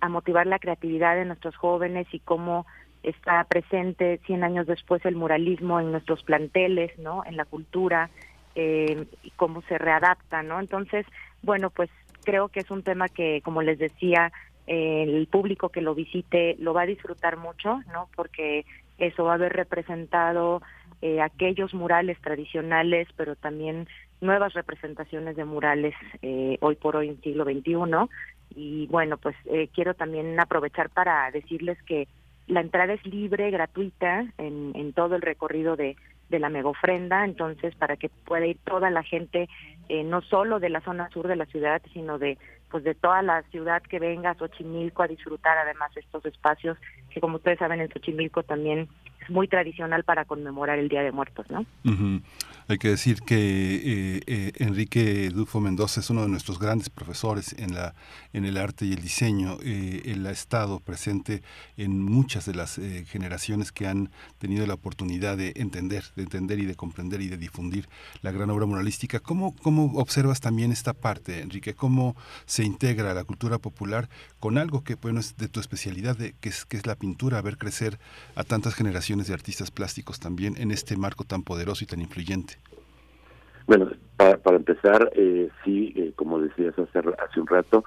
a 0.00 0.08
motivar 0.08 0.46
la 0.46 0.58
creatividad 0.58 1.16
de 1.16 1.24
nuestros 1.24 1.56
jóvenes 1.56 2.06
y 2.12 2.20
cómo 2.20 2.66
está 3.02 3.42
presente 3.44 4.20
100 4.26 4.44
años 4.44 4.66
después 4.66 5.04
el 5.06 5.16
muralismo 5.16 5.80
en 5.80 5.90
nuestros 5.90 6.22
planteles, 6.22 6.96
¿no? 6.98 7.22
En 7.24 7.36
la 7.36 7.46
cultura, 7.46 8.10
y 8.56 9.30
cómo 9.36 9.62
se 9.62 9.78
readapta, 9.78 10.42
¿no? 10.42 10.60
Entonces, 10.60 11.06
bueno, 11.42 11.70
pues 11.70 11.88
creo 12.24 12.48
que 12.48 12.60
es 12.60 12.70
un 12.70 12.82
tema 12.82 13.08
que, 13.08 13.40
como 13.42 13.62
les 13.62 13.78
decía, 13.78 14.32
eh, 14.66 15.04
el 15.06 15.26
público 15.26 15.70
que 15.70 15.80
lo 15.80 15.94
visite 15.94 16.56
lo 16.58 16.74
va 16.74 16.82
a 16.82 16.86
disfrutar 16.86 17.36
mucho, 17.36 17.80
¿no? 17.92 18.08
Porque 18.14 18.64
eso 18.98 19.24
va 19.24 19.32
a 19.32 19.34
haber 19.34 19.52
representado 19.52 20.62
eh, 21.02 21.20
aquellos 21.20 21.72
murales 21.72 22.20
tradicionales, 22.20 23.08
pero 23.16 23.34
también 23.34 23.88
nuevas 24.20 24.52
representaciones 24.52 25.34
de 25.34 25.46
murales 25.46 25.94
eh, 26.20 26.58
hoy 26.60 26.76
por 26.76 26.96
hoy 26.96 27.08
en 27.08 27.20
siglo 27.22 27.44
XXI. 27.44 27.74
Y 28.54 28.86
bueno, 28.88 29.16
pues 29.16 29.34
eh, 29.46 29.68
quiero 29.74 29.94
también 29.94 30.38
aprovechar 30.38 30.90
para 30.90 31.30
decirles 31.30 31.82
que 31.84 32.06
la 32.46 32.60
entrada 32.60 32.92
es 32.92 33.06
libre, 33.06 33.50
gratuita, 33.50 34.26
en, 34.36 34.72
en 34.74 34.92
todo 34.92 35.16
el 35.16 35.22
recorrido 35.22 35.76
de, 35.76 35.96
de 36.30 36.38
la 36.38 36.48
mega 36.48 36.68
ofrenda, 36.68 37.24
entonces 37.24 37.74
para 37.74 37.96
que 37.96 38.08
pueda 38.08 38.46
ir 38.46 38.58
toda 38.64 38.88
la 38.90 39.02
gente, 39.02 39.48
eh, 39.88 40.04
no 40.04 40.22
solo 40.22 40.60
de 40.60 40.70
la 40.70 40.80
zona 40.80 41.10
sur 41.10 41.28
de 41.28 41.36
la 41.36 41.46
ciudad, 41.46 41.82
sino 41.92 42.18
de 42.18 42.38
pues 42.70 42.84
de 42.84 42.94
toda 42.94 43.20
la 43.22 43.42
ciudad 43.50 43.82
que 43.82 43.98
venga 43.98 44.30
a 44.30 44.34
Xochimilco 44.36 45.02
a 45.02 45.08
disfrutar 45.08 45.58
además 45.58 45.90
estos 45.96 46.24
espacios 46.24 46.78
que 47.10 47.20
como 47.20 47.36
ustedes 47.36 47.58
saben 47.58 47.80
en 47.80 47.90
Xochimilco 47.90 48.44
también 48.44 48.88
muy 49.30 49.48
tradicional 49.48 50.04
para 50.04 50.24
conmemorar 50.24 50.78
el 50.78 50.88
Día 50.88 51.02
de 51.02 51.12
Muertos, 51.12 51.46
¿no? 51.50 51.64
Ujú. 51.84 52.20
Hay 52.68 52.78
que 52.78 52.88
decir 52.88 53.20
que 53.22 53.36
eh, 53.36 54.20
eh, 54.26 54.52
Enrique 54.58 55.28
Dufo 55.30 55.60
Mendoza 55.60 56.00
es 56.00 56.10
uno 56.10 56.22
de 56.22 56.28
nuestros 56.28 56.58
grandes 56.58 56.88
profesores 56.88 57.52
en 57.58 57.74
la 57.74 57.94
en 58.32 58.44
el 58.44 58.56
arte 58.56 58.86
y 58.86 58.92
el 58.92 59.02
diseño. 59.02 59.58
Eh, 59.62 60.02
él 60.04 60.26
ha 60.26 60.30
estado 60.30 60.80
presente 60.80 61.42
en 61.76 62.02
muchas 62.02 62.46
de 62.46 62.54
las 62.54 62.78
eh, 62.78 63.04
generaciones 63.06 63.72
que 63.72 63.86
han 63.86 64.10
tenido 64.38 64.66
la 64.66 64.74
oportunidad 64.74 65.36
de 65.36 65.52
entender, 65.56 66.04
de 66.16 66.22
entender 66.22 66.58
y 66.58 66.66
de 66.66 66.74
comprender 66.74 67.20
y 67.20 67.28
de 67.28 67.36
difundir 67.36 67.88
la 68.22 68.30
gran 68.30 68.50
obra 68.50 68.66
muralística. 68.66 69.20
¿Cómo, 69.20 69.54
cómo 69.56 69.92
observas 69.98 70.40
también 70.40 70.72
esta 70.72 70.92
parte, 70.92 71.40
Enrique? 71.40 71.74
¿Cómo 71.74 72.16
se 72.46 72.64
integra 72.64 73.14
la 73.14 73.24
cultura 73.24 73.58
popular 73.58 74.08
con 74.38 74.58
algo 74.58 74.84
que 74.84 74.94
bueno 74.94 75.20
es 75.20 75.36
de 75.36 75.48
tu 75.48 75.60
especialidad, 75.60 76.16
de, 76.16 76.34
que, 76.40 76.48
es, 76.48 76.64
que 76.64 76.76
es 76.76 76.86
la 76.86 76.94
pintura, 76.94 77.42
ver 77.42 77.58
crecer 77.58 77.98
a 78.34 78.44
tantas 78.44 78.74
generaciones 78.74 79.19
de 79.28 79.34
artistas 79.34 79.70
plásticos 79.70 80.20
también 80.20 80.54
en 80.58 80.70
este 80.70 80.96
marco 80.96 81.24
tan 81.24 81.42
poderoso 81.42 81.84
y 81.84 81.86
tan 81.86 82.00
influyente? 82.00 82.54
Bueno, 83.66 83.90
para, 84.16 84.36
para 84.38 84.56
empezar, 84.56 85.10
eh, 85.14 85.48
sí, 85.64 85.92
eh, 85.96 86.12
como 86.16 86.40
decías 86.40 86.74
hace, 86.78 87.40
un 87.40 87.46
rato, 87.46 87.84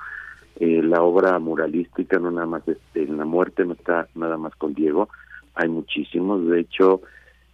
eh, 0.60 0.82
la 0.82 1.02
obra 1.02 1.38
muralística 1.40 2.20
no 2.20 2.32
nada 2.32 2.48
más 2.48 2.68
este, 2.68 3.04
en 3.04 3.18
la 3.18 3.26
muerte 3.26 3.66
no 3.66 3.74
está 3.74 4.08
nada 4.16 4.38
más 4.38 4.56
con 4.56 4.74
Diego, 4.74 5.10
hay 5.56 5.70
muchísimos, 5.70 6.48
de 6.48 6.62
hecho, 6.62 7.02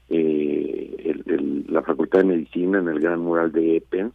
eh, 0.10 1.22
la 1.68 1.82
Facultad 1.82 2.20
de 2.20 2.26
Medicina 2.26 2.80
en 2.80 2.88
el 2.88 3.00
gran 3.00 3.20
mural 3.20 3.52
de 3.52 3.78
Eppens, 3.78 4.14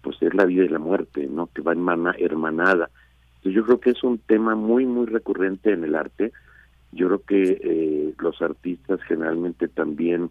pues 0.00 0.16
es 0.22 0.34
la 0.34 0.46
vida 0.46 0.64
y 0.64 0.68
la 0.68 0.78
muerte, 0.78 1.28
¿no? 1.30 1.48
Que 1.48 1.62
va 1.62 1.72
hermana, 1.72 2.14
hermanada. 2.18 2.90
Entonces 3.36 3.54
yo 3.54 3.64
creo 3.64 3.80
que 3.80 3.90
es 3.90 4.02
un 4.02 4.18
tema 4.18 4.54
muy, 4.54 4.84
muy 4.84 5.06
recurrente 5.06 5.72
en 5.72 5.84
el 5.84 5.94
arte. 5.94 6.32
Yo 6.92 7.06
creo 7.06 7.22
que 7.22 7.60
eh, 7.62 8.14
los 8.18 8.40
artistas 8.42 9.00
generalmente 9.02 9.68
también 9.68 10.30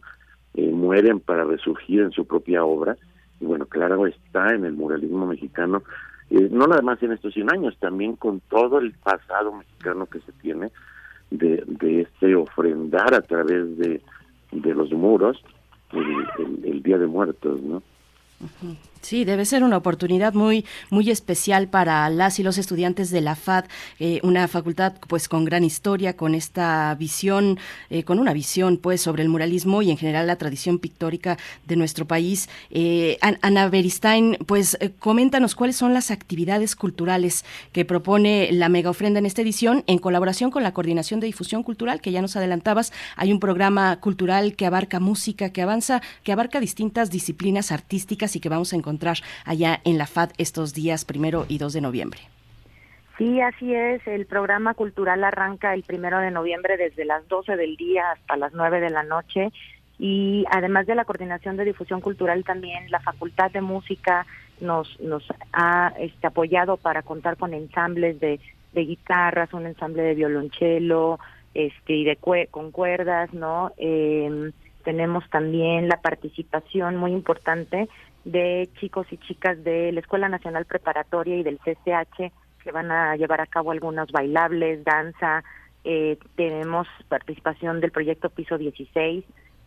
eh, 0.55 0.69
mueren 0.71 1.19
para 1.19 1.43
resurgir 1.45 2.01
en 2.01 2.11
su 2.11 2.25
propia 2.25 2.63
obra. 2.65 2.97
Y 3.39 3.45
bueno, 3.45 3.65
claro, 3.65 4.05
está 4.07 4.53
en 4.53 4.65
el 4.65 4.73
muralismo 4.73 5.25
mexicano, 5.25 5.83
eh, 6.29 6.49
no 6.51 6.67
nada 6.67 6.81
más 6.81 7.01
en 7.01 7.13
estos 7.13 7.33
100 7.33 7.51
años, 7.51 7.77
también 7.79 8.15
con 8.17 8.41
todo 8.41 8.79
el 8.79 8.91
pasado 8.93 9.53
mexicano 9.55 10.05
que 10.07 10.19
se 10.19 10.31
tiene 10.33 10.69
de, 11.31 11.63
este 12.01 12.35
ofrendar 12.35 13.13
a 13.13 13.21
través 13.21 13.77
de, 13.77 14.01
de 14.51 14.73
los 14.75 14.91
muros 14.91 15.41
el, 15.93 16.01
el- 16.39 16.65
el 16.65 16.83
Día 16.83 16.97
de 16.97 17.07
Muertos, 17.07 17.61
¿no? 17.61 17.81
Sí, 19.01 19.23
debe 19.23 19.45
ser 19.45 19.63
una 19.63 19.77
oportunidad 19.77 20.33
muy 20.33 20.65
muy 20.89 21.09
especial 21.09 21.69
para 21.69 22.09
las 22.09 22.37
y 22.37 22.43
los 22.43 22.57
estudiantes 22.57 23.09
de 23.11 23.21
la 23.21 23.35
FAD, 23.35 23.63
eh, 23.99 24.19
una 24.23 24.45
facultad 24.49 24.93
pues 25.07 25.29
con 25.29 25.45
gran 25.45 25.63
historia, 25.63 26.17
con 26.17 26.35
esta 26.35 26.93
visión, 26.95 27.57
eh, 27.89 28.03
con 28.03 28.19
una 28.19 28.33
visión 28.33 28.75
pues 28.77 28.99
sobre 29.01 29.23
el 29.23 29.29
muralismo 29.29 29.81
y 29.81 29.89
en 29.89 29.97
general 29.97 30.27
la 30.27 30.35
tradición 30.35 30.79
pictórica 30.79 31.37
de 31.65 31.77
nuestro 31.77 32.05
país. 32.05 32.49
Eh, 32.71 33.17
An- 33.21 33.39
Ana 33.41 33.69
Beristain, 33.69 34.37
pues 34.45 34.77
coméntanos 34.99 35.55
cuáles 35.55 35.77
son 35.77 35.93
las 35.93 36.11
actividades 36.11 36.75
culturales 36.75 37.45
que 37.71 37.85
propone 37.85 38.49
la 38.51 38.67
mega 38.67 38.89
ofrenda 38.89 39.19
en 39.19 39.25
esta 39.25 39.41
edición 39.41 39.85
en 39.87 39.99
colaboración 39.99 40.51
con 40.51 40.61
la 40.61 40.73
Coordinación 40.73 41.21
de 41.21 41.27
Difusión 41.27 41.63
Cultural, 41.63 42.01
que 42.01 42.11
ya 42.11 42.21
nos 42.21 42.35
adelantabas. 42.35 42.91
Hay 43.15 43.31
un 43.31 43.39
programa 43.39 43.97
cultural 44.01 44.57
que 44.57 44.65
abarca 44.65 44.99
música, 44.99 45.51
que 45.51 45.61
avanza, 45.61 46.01
que 46.23 46.33
abarca 46.33 46.59
distintas 46.59 47.09
disciplinas 47.09 47.71
artísticas 47.71 48.35
y 48.35 48.41
que 48.41 48.49
vamos 48.49 48.73
a 48.73 48.75
encontrar 48.75 48.88
allá 49.45 49.81
en 49.83 49.97
la 49.97 50.07
FAD 50.07 50.31
estos 50.37 50.73
días 50.73 51.05
primero 51.05 51.45
y 51.47 51.57
2 51.57 51.73
de 51.73 51.81
noviembre. 51.81 52.19
Sí, 53.17 53.41
así 53.41 53.73
es. 53.73 54.05
El 54.07 54.25
programa 54.25 54.73
cultural 54.73 55.23
arranca 55.25 55.73
el 55.73 55.83
primero 55.83 56.19
de 56.19 56.31
noviembre 56.31 56.77
desde 56.77 57.03
las 57.03 57.27
12 57.27 57.57
del 57.57 57.75
día 57.75 58.11
hasta 58.11 58.37
las 58.37 58.53
9 58.53 58.79
de 58.79 58.89
la 58.89 59.03
noche. 59.03 59.51
Y 59.99 60.45
además 60.49 60.87
de 60.87 60.95
la 60.95 61.03
coordinación 61.03 61.57
de 61.57 61.65
difusión 61.65 61.99
cultural, 61.99 62.45
también 62.45 62.89
la 62.89 63.01
Facultad 63.01 63.51
de 63.51 63.59
Música 63.59 64.25
nos, 64.61 64.97
nos 65.01 65.27
ha 65.51 65.93
este, 65.99 66.27
apoyado 66.27 66.77
para 66.77 67.01
contar 67.01 67.35
con 67.35 67.53
ensambles 67.53 68.21
de, 68.21 68.39
de 68.71 68.81
guitarras, 68.81 69.53
un 69.53 69.65
ensamble 69.65 70.01
de 70.03 70.15
violonchelo 70.15 71.19
este, 71.53 71.93
y 71.93 72.05
de 72.05 72.17
con 72.49 72.71
cuerdas, 72.71 73.33
¿no? 73.33 73.73
Eh, 73.77 74.51
tenemos 74.85 75.29
también 75.29 75.89
la 75.89 76.01
participación 76.01 76.95
muy 76.95 77.11
importante 77.11 77.89
de 78.25 78.69
chicos 78.79 79.07
y 79.11 79.17
chicas 79.17 79.63
de 79.63 79.91
la 79.91 79.99
Escuela 79.99 80.29
Nacional 80.29 80.65
Preparatoria 80.65 81.37
y 81.37 81.43
del 81.43 81.59
CCH 81.59 82.31
que 82.63 82.71
van 82.71 82.91
a 82.91 83.15
llevar 83.15 83.41
a 83.41 83.47
cabo 83.47 83.71
algunos 83.71 84.11
bailables, 84.11 84.83
danza. 84.83 85.43
Eh, 85.83 86.17
tenemos 86.35 86.87
participación 87.07 87.79
del 87.79 87.91
proyecto 87.91 88.29
Piso 88.29 88.57
16 88.57 89.23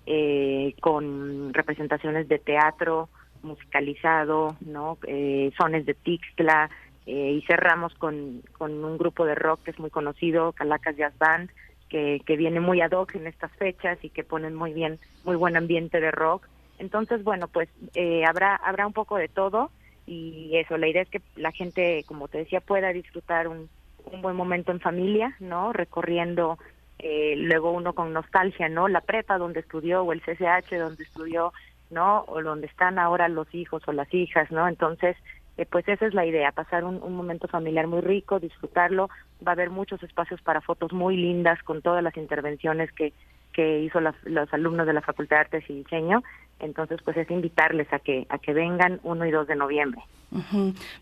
eh, 0.07 0.74
con 0.80 1.55
representaciones 1.55 2.28
de 2.28 2.38
teatro 2.38 3.09
musicalizado, 3.42 4.57
no, 4.61 4.98
eh, 5.07 5.53
sones 5.57 5.86
de 5.86 5.94
Tixtla 5.94 6.70
eh, 7.07 7.32
y 7.32 7.42
cerramos 7.42 7.94
con, 7.94 8.42
con 8.57 8.84
un 8.84 8.98
grupo 8.98 9.24
de 9.24 9.34
rock 9.34 9.64
que 9.64 9.70
es 9.72 9.78
muy 9.78 9.90
conocido, 9.90 10.53
Calacas 10.53 10.96
Jazz 10.96 11.16
Band, 11.18 11.50
que, 11.88 12.20
que 12.24 12.36
viene 12.36 12.61
muy 12.61 12.80
ad 12.80 12.92
hoc 12.92 13.14
en 13.14 13.26
estas 13.26 13.50
fechas 13.53 13.98
y 14.03 14.11
que 14.11 14.24
ponen 14.24 14.55
muy 14.55 14.72
bien, 14.72 14.98
muy 15.24 15.36
buen 15.36 15.57
ambiente 15.57 16.00
de 16.00 16.11
rock. 16.11 16.48
Entonces, 16.83 17.22
bueno, 17.22 17.47
pues 17.47 17.68
eh, 17.95 18.24
habrá 18.24 18.57
habrá 18.57 18.89
un 18.89 18.93
poco 18.93 19.16
de 19.16 19.28
todo 19.28 19.70
y 20.05 20.51
eso, 20.57 20.76
la 20.76 20.89
idea 20.89 21.03
es 21.03 21.09
que 21.09 21.22
la 21.37 21.53
gente, 21.53 22.03
como 22.09 22.26
te 22.26 22.39
decía, 22.39 22.61
pueda 22.61 22.93
disfrutar 22.93 23.47
un, 23.47 23.68
un 24.11 24.20
buen 24.20 24.35
momento 24.35 24.72
en 24.72 24.80
familia, 24.80 25.37
¿no? 25.39 25.72
Recorriendo 25.72 26.59
eh, 26.99 27.37
luego 27.37 27.70
uno 27.70 27.93
con 27.93 28.12
nostalgia, 28.12 28.68
¿no? 28.68 28.89
La 28.89 29.01
prepa 29.01 29.39
donde 29.39 29.61
estudió 29.61 30.03
o 30.03 30.12
el 30.12 30.22
CCH 30.22 30.76
donde 30.76 31.05
estudió, 31.05 31.53
¿no? 31.91 32.24
O 32.26 32.43
donde 32.43 32.66
están 32.66 32.99
ahora 32.99 33.28
los 33.28 33.55
hijos 33.55 33.85
o 33.87 33.93
las 33.93 34.12
hijas, 34.12 34.51
¿no? 34.51 34.66
Entonces, 34.66 35.16
eh, 35.59 35.66
pues 35.66 35.87
esa 35.87 36.07
es 36.07 36.14
la 36.14 36.26
idea, 36.26 36.51
pasar 36.51 36.83
un, 36.83 37.01
un 37.01 37.14
momento 37.14 37.47
familiar 37.47 37.87
muy 37.87 38.01
rico, 38.01 38.41
disfrutarlo. 38.41 39.09
Va 39.47 39.53
a 39.53 39.55
haber 39.55 39.70
muchos 39.70 40.03
espacios 40.03 40.43
para 40.43 40.61
fotos 40.61 40.93
muy 40.93 41.16
lindas 41.16 41.62
con 41.62 41.80
todas 41.80 42.03
las 42.03 42.16
intervenciones 42.16 42.91
que, 42.91 43.12
que 43.53 43.80
hizo 43.80 44.01
los 44.01 44.53
alumnos 44.53 44.87
de 44.87 44.95
la 44.95 45.03
Facultad 45.03 45.37
de 45.37 45.41
Artes 45.41 45.64
y 45.70 45.74
Diseño. 45.74 46.22
Entonces, 46.62 47.00
pues 47.04 47.16
es 47.16 47.30
invitarles 47.30 47.92
a 47.92 47.98
que 47.98 48.26
a 48.30 48.38
que 48.38 48.52
vengan 48.54 49.00
1 49.02 49.26
y 49.26 49.30
2 49.30 49.46
de 49.46 49.56
noviembre. 49.56 50.02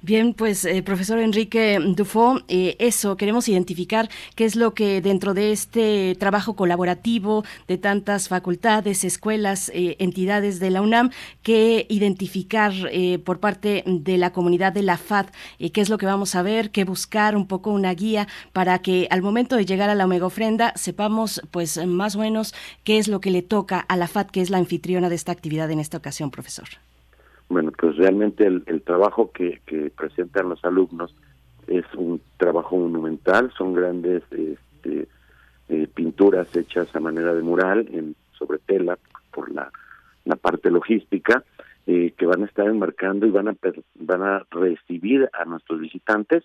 Bien, 0.02 0.34
pues 0.34 0.64
eh, 0.64 0.82
profesor 0.82 1.20
Enrique 1.20 1.78
Dufo, 1.94 2.40
eh, 2.48 2.74
eso, 2.80 3.16
queremos 3.16 3.48
identificar 3.48 4.08
qué 4.34 4.44
es 4.44 4.56
lo 4.56 4.74
que 4.74 5.00
dentro 5.00 5.34
de 5.34 5.52
este 5.52 6.16
trabajo 6.18 6.56
colaborativo 6.56 7.44
de 7.68 7.78
tantas 7.78 8.28
facultades, 8.28 9.04
escuelas, 9.04 9.70
eh, 9.72 9.94
entidades 10.00 10.58
de 10.58 10.70
la 10.70 10.82
UNAM, 10.82 11.11
que 11.42 11.86
identificar 11.88 12.72
eh, 12.90 13.20
por 13.20 13.38
parte 13.38 13.84
de 13.86 14.18
la 14.18 14.32
comunidad 14.32 14.72
de 14.72 14.82
la 14.82 14.96
FAD, 14.96 15.26
qué 15.72 15.80
es 15.80 15.90
lo 15.90 15.98
que 15.98 16.06
vamos 16.06 16.34
a 16.34 16.42
ver, 16.42 16.72
qué 16.72 16.82
buscar, 16.82 17.36
un 17.36 17.46
poco 17.46 17.70
una 17.70 17.94
guía 17.94 18.26
para 18.52 18.80
que 18.80 19.06
al 19.11 19.22
momento 19.22 19.54
de 19.54 19.64
llegar 19.64 19.90
a 19.90 19.94
la 19.94 20.06
Omega 20.06 20.26
Ofrenda 20.26 20.72
sepamos 20.74 21.40
pues 21.52 21.86
más 21.86 22.16
o 22.16 22.18
menos 22.18 22.52
qué 22.82 22.98
es 22.98 23.06
lo 23.06 23.20
que 23.20 23.30
le 23.30 23.42
toca 23.42 23.78
a 23.78 23.96
la 23.96 24.08
FAD, 24.08 24.26
que 24.26 24.40
es 24.40 24.50
la 24.50 24.58
anfitriona 24.58 25.08
de 25.08 25.14
esta 25.14 25.30
actividad 25.30 25.49
en 25.51 25.80
esta 25.80 25.98
ocasión, 25.98 26.30
profesor. 26.30 26.68
Bueno, 27.48 27.72
pues 27.76 27.96
realmente 27.96 28.46
el, 28.46 28.82
trabajo 28.82 29.32
que, 29.32 29.61
que 29.66 29.90
presentan 29.90 30.48
los 30.48 30.64
alumnos 30.64 31.14
es 31.66 31.84
un 31.94 32.20
trabajo 32.36 32.76
monumental, 32.76 33.53
son 33.57 33.74
grandes 33.74 34.22
este, 34.30 35.09
eh, 35.68 35.88
pinturas 35.94 36.55
hechas 36.57 36.94
a 36.94 37.01
manera 37.01 37.34
de 37.34 37.42
mural 37.42 37.88
en, 37.92 38.16
sobre 38.32 38.59
tela 38.59 38.98
por 39.32 39.51
la, 39.53 39.70
parte 40.40 40.70
logística 40.70 41.44
eh, 41.86 42.12
que 42.16 42.24
van 42.24 42.42
a 42.42 42.46
estar 42.46 42.66
enmarcando 42.66 43.26
y 43.26 43.30
van 43.30 43.48
a 43.48 43.57
van 43.96 44.22
a 44.22 44.46
recibir 44.51 45.28
a 45.32 45.44
nuestros 45.44 45.80
visitantes 45.80 46.44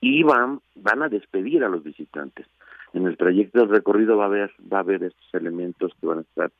y 0.00 0.24
van 0.24 0.60
van 0.74 1.02
a 1.02 1.08
despedir 1.08 1.62
a 1.62 1.68
los 1.68 1.84
visitantes. 1.84 2.46
En 2.92 3.06
el 3.06 3.16
trayecto 3.16 3.60
del 3.60 3.68
recorrido 3.68 4.16
va 4.16 4.24
a 4.24 4.26
haber 4.26 4.50
va 4.72 4.78
a 4.78 4.80
haber 4.80 5.04
estos 5.04 5.32
elementos 5.32 5.92
que 6.00 6.06
van 6.06 6.18
a 6.18 6.22
estar 6.22 6.50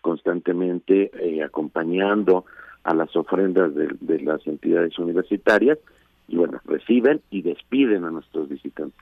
constantemente 0.00 1.10
eh, 1.14 1.42
acompañando 1.42 2.44
a 2.84 2.94
las 2.94 3.14
ofrendas 3.16 3.74
de, 3.74 3.88
de 4.00 4.20
las 4.20 4.46
entidades 4.46 4.98
universitarias 4.98 5.78
y 6.28 6.36
bueno, 6.36 6.60
reciben 6.64 7.20
y 7.30 7.42
despiden 7.42 8.04
a 8.04 8.10
nuestros 8.10 8.48
visitantes. 8.48 9.00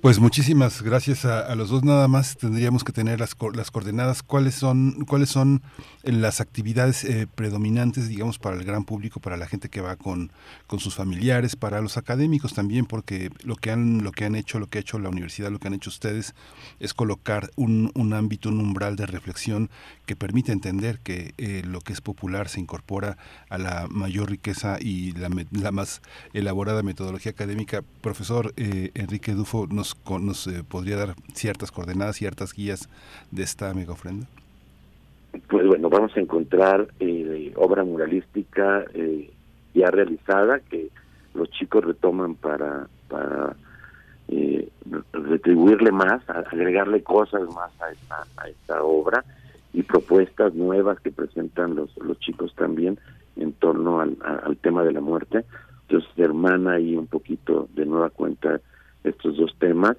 Pues 0.00 0.20
muchísimas 0.20 0.82
gracias 0.82 1.24
a, 1.24 1.52
los 1.56 1.70
dos. 1.70 1.82
Nada 1.82 2.06
más 2.06 2.36
tendríamos 2.36 2.84
que 2.84 2.92
tener 2.92 3.18
las, 3.18 3.34
las 3.54 3.72
coordenadas. 3.72 4.22
¿Cuáles 4.22 4.54
son, 4.54 5.04
cuáles 5.06 5.28
son 5.28 5.60
las 6.04 6.40
actividades 6.40 7.02
eh, 7.04 7.26
predominantes, 7.26 8.08
digamos, 8.08 8.38
para 8.38 8.56
el 8.56 8.64
gran 8.64 8.84
público, 8.84 9.18
para 9.18 9.36
la 9.36 9.46
gente 9.46 9.68
que 9.68 9.80
va 9.80 9.96
con, 9.96 10.30
con 10.68 10.78
sus 10.78 10.94
familiares, 10.94 11.56
para 11.56 11.80
los 11.80 11.96
académicos 11.96 12.54
también, 12.54 12.86
porque 12.86 13.30
lo 13.42 13.56
que 13.56 13.72
han, 13.72 14.04
lo 14.04 14.12
que 14.12 14.24
han 14.24 14.36
hecho, 14.36 14.60
lo 14.60 14.68
que 14.68 14.78
ha 14.78 14.80
hecho 14.82 15.00
la 15.00 15.08
universidad, 15.08 15.50
lo 15.50 15.58
que 15.58 15.66
han 15.66 15.74
hecho 15.74 15.90
ustedes, 15.90 16.34
es 16.78 16.94
colocar 16.94 17.50
un, 17.56 17.90
un 17.94 18.14
ámbito, 18.14 18.50
un 18.50 18.60
umbral 18.60 18.94
de 18.94 19.06
reflexión 19.06 19.68
que 20.06 20.14
permite 20.14 20.52
entender 20.52 21.00
que 21.00 21.34
eh, 21.38 21.62
lo 21.66 21.80
que 21.80 21.92
es 21.92 22.00
popular 22.00 22.48
se 22.48 22.60
incorpora 22.60 23.18
a 23.50 23.58
la 23.58 23.88
mayor 23.90 24.30
riqueza 24.30 24.78
y 24.80 25.12
la, 25.12 25.28
la 25.50 25.72
más 25.72 26.02
elaborada 26.32 26.82
metodología 26.82 27.32
académica. 27.32 27.82
Profesor 28.00 28.54
eh, 28.56 28.92
Enrique 28.94 29.32
Dufo, 29.32 29.66
¿nos, 29.66 29.87
nos 30.20 30.46
eh, 30.46 30.64
podría 30.68 30.96
dar 30.96 31.14
ciertas 31.34 31.70
coordenadas, 31.70 32.16
ciertas 32.16 32.52
guías 32.52 32.88
de 33.30 33.42
esta 33.42 33.72
mega 33.74 33.92
ofrenda? 33.92 34.26
Pues 35.48 35.66
bueno, 35.66 35.88
vamos 35.88 36.16
a 36.16 36.20
encontrar 36.20 36.88
eh, 37.00 37.52
obra 37.56 37.84
muralística 37.84 38.84
eh, 38.94 39.30
ya 39.74 39.90
realizada 39.90 40.60
que 40.60 40.88
los 41.34 41.50
chicos 41.50 41.84
retoman 41.84 42.34
para, 42.34 42.88
para 43.08 43.56
retribuirle 45.12 45.92
más, 45.92 46.28
agregarle 46.28 47.02
cosas 47.02 47.42
más 47.54 47.70
a 47.80 47.90
esta, 47.90 48.26
a 48.36 48.48
esta 48.48 48.82
obra 48.82 49.24
y 49.72 49.82
propuestas 49.82 50.54
nuevas 50.54 50.98
que 51.00 51.12
presentan 51.12 51.74
los, 51.74 51.96
los 51.98 52.18
chicos 52.18 52.54
también 52.54 52.98
en 53.36 53.52
torno 53.52 54.00
al, 54.00 54.16
al 54.22 54.56
tema 54.56 54.82
de 54.82 54.92
la 54.92 55.00
muerte. 55.00 55.44
Entonces, 55.88 56.10
hermana 56.18 56.72
ahí 56.72 56.96
un 56.96 57.06
poquito 57.06 57.68
de 57.74 57.86
nueva 57.86 58.10
cuenta 58.10 58.60
estos 59.04 59.36
dos 59.36 59.54
temas. 59.58 59.96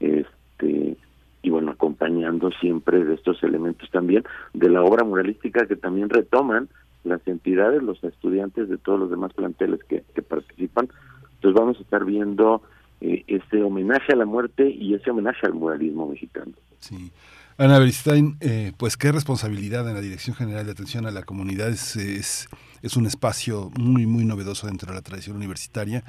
Este, 0.00 0.96
y 1.42 1.50
bueno, 1.50 1.72
acompañando 1.72 2.50
siempre 2.60 3.04
de 3.04 3.14
estos 3.14 3.42
elementos 3.42 3.90
también 3.90 4.24
de 4.54 4.70
la 4.70 4.82
obra 4.82 5.04
muralística 5.04 5.66
que 5.66 5.76
también 5.76 6.08
retoman 6.08 6.68
las 7.04 7.26
entidades, 7.26 7.82
los 7.82 8.02
estudiantes 8.04 8.68
de 8.68 8.78
todos 8.78 8.98
los 8.98 9.10
demás 9.10 9.32
planteles 9.32 9.80
que, 9.84 10.02
participan. 10.22 10.88
Entonces 11.34 11.60
vamos 11.60 11.78
a 11.78 11.82
estar 11.82 12.04
viendo 12.04 12.62
eh, 13.00 13.24
ese 13.26 13.62
homenaje 13.62 14.12
a 14.12 14.16
la 14.16 14.24
muerte 14.24 14.70
y 14.70 14.94
ese 14.94 15.10
homenaje 15.10 15.46
al 15.46 15.54
muralismo 15.54 16.08
mexicano. 16.08 16.52
Sí. 16.78 17.10
Ana 17.58 17.78
Beristain, 17.78 18.36
eh, 18.40 18.72
pues 18.76 18.96
qué 18.96 19.12
responsabilidad 19.12 19.86
en 19.88 19.94
la 19.94 20.00
Dirección 20.00 20.34
General 20.34 20.64
de 20.64 20.72
Atención 20.72 21.06
a 21.06 21.10
la 21.10 21.22
Comunidad 21.22 21.68
es, 21.68 22.48
es, 22.82 22.96
un 22.96 23.06
espacio 23.06 23.70
muy, 23.78 24.06
muy 24.06 24.24
novedoso 24.24 24.66
dentro 24.66 24.88
de 24.88 24.94
la 24.94 25.02
tradición 25.02 25.36
universitaria. 25.36 26.02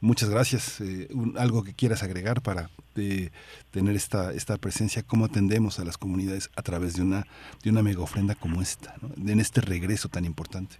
Muchas 0.00 0.30
gracias. 0.30 0.80
Eh, 0.80 1.08
un, 1.12 1.36
algo 1.38 1.64
que 1.64 1.74
quieras 1.74 2.02
agregar 2.02 2.42
para 2.42 2.70
de, 2.94 3.30
tener 3.70 3.96
esta, 3.96 4.32
esta 4.32 4.56
presencia, 4.56 5.02
cómo 5.02 5.24
atendemos 5.24 5.78
a 5.78 5.84
las 5.84 5.98
comunidades 5.98 6.50
a 6.56 6.62
través 6.62 6.96
de 6.96 7.02
una, 7.02 7.24
de 7.62 7.70
una 7.70 7.82
mega 7.82 8.00
ofrenda 8.00 8.34
como 8.34 8.62
esta, 8.62 8.94
¿no? 9.00 9.10
en 9.30 9.40
este 9.40 9.60
regreso 9.60 10.08
tan 10.08 10.24
importante. 10.24 10.76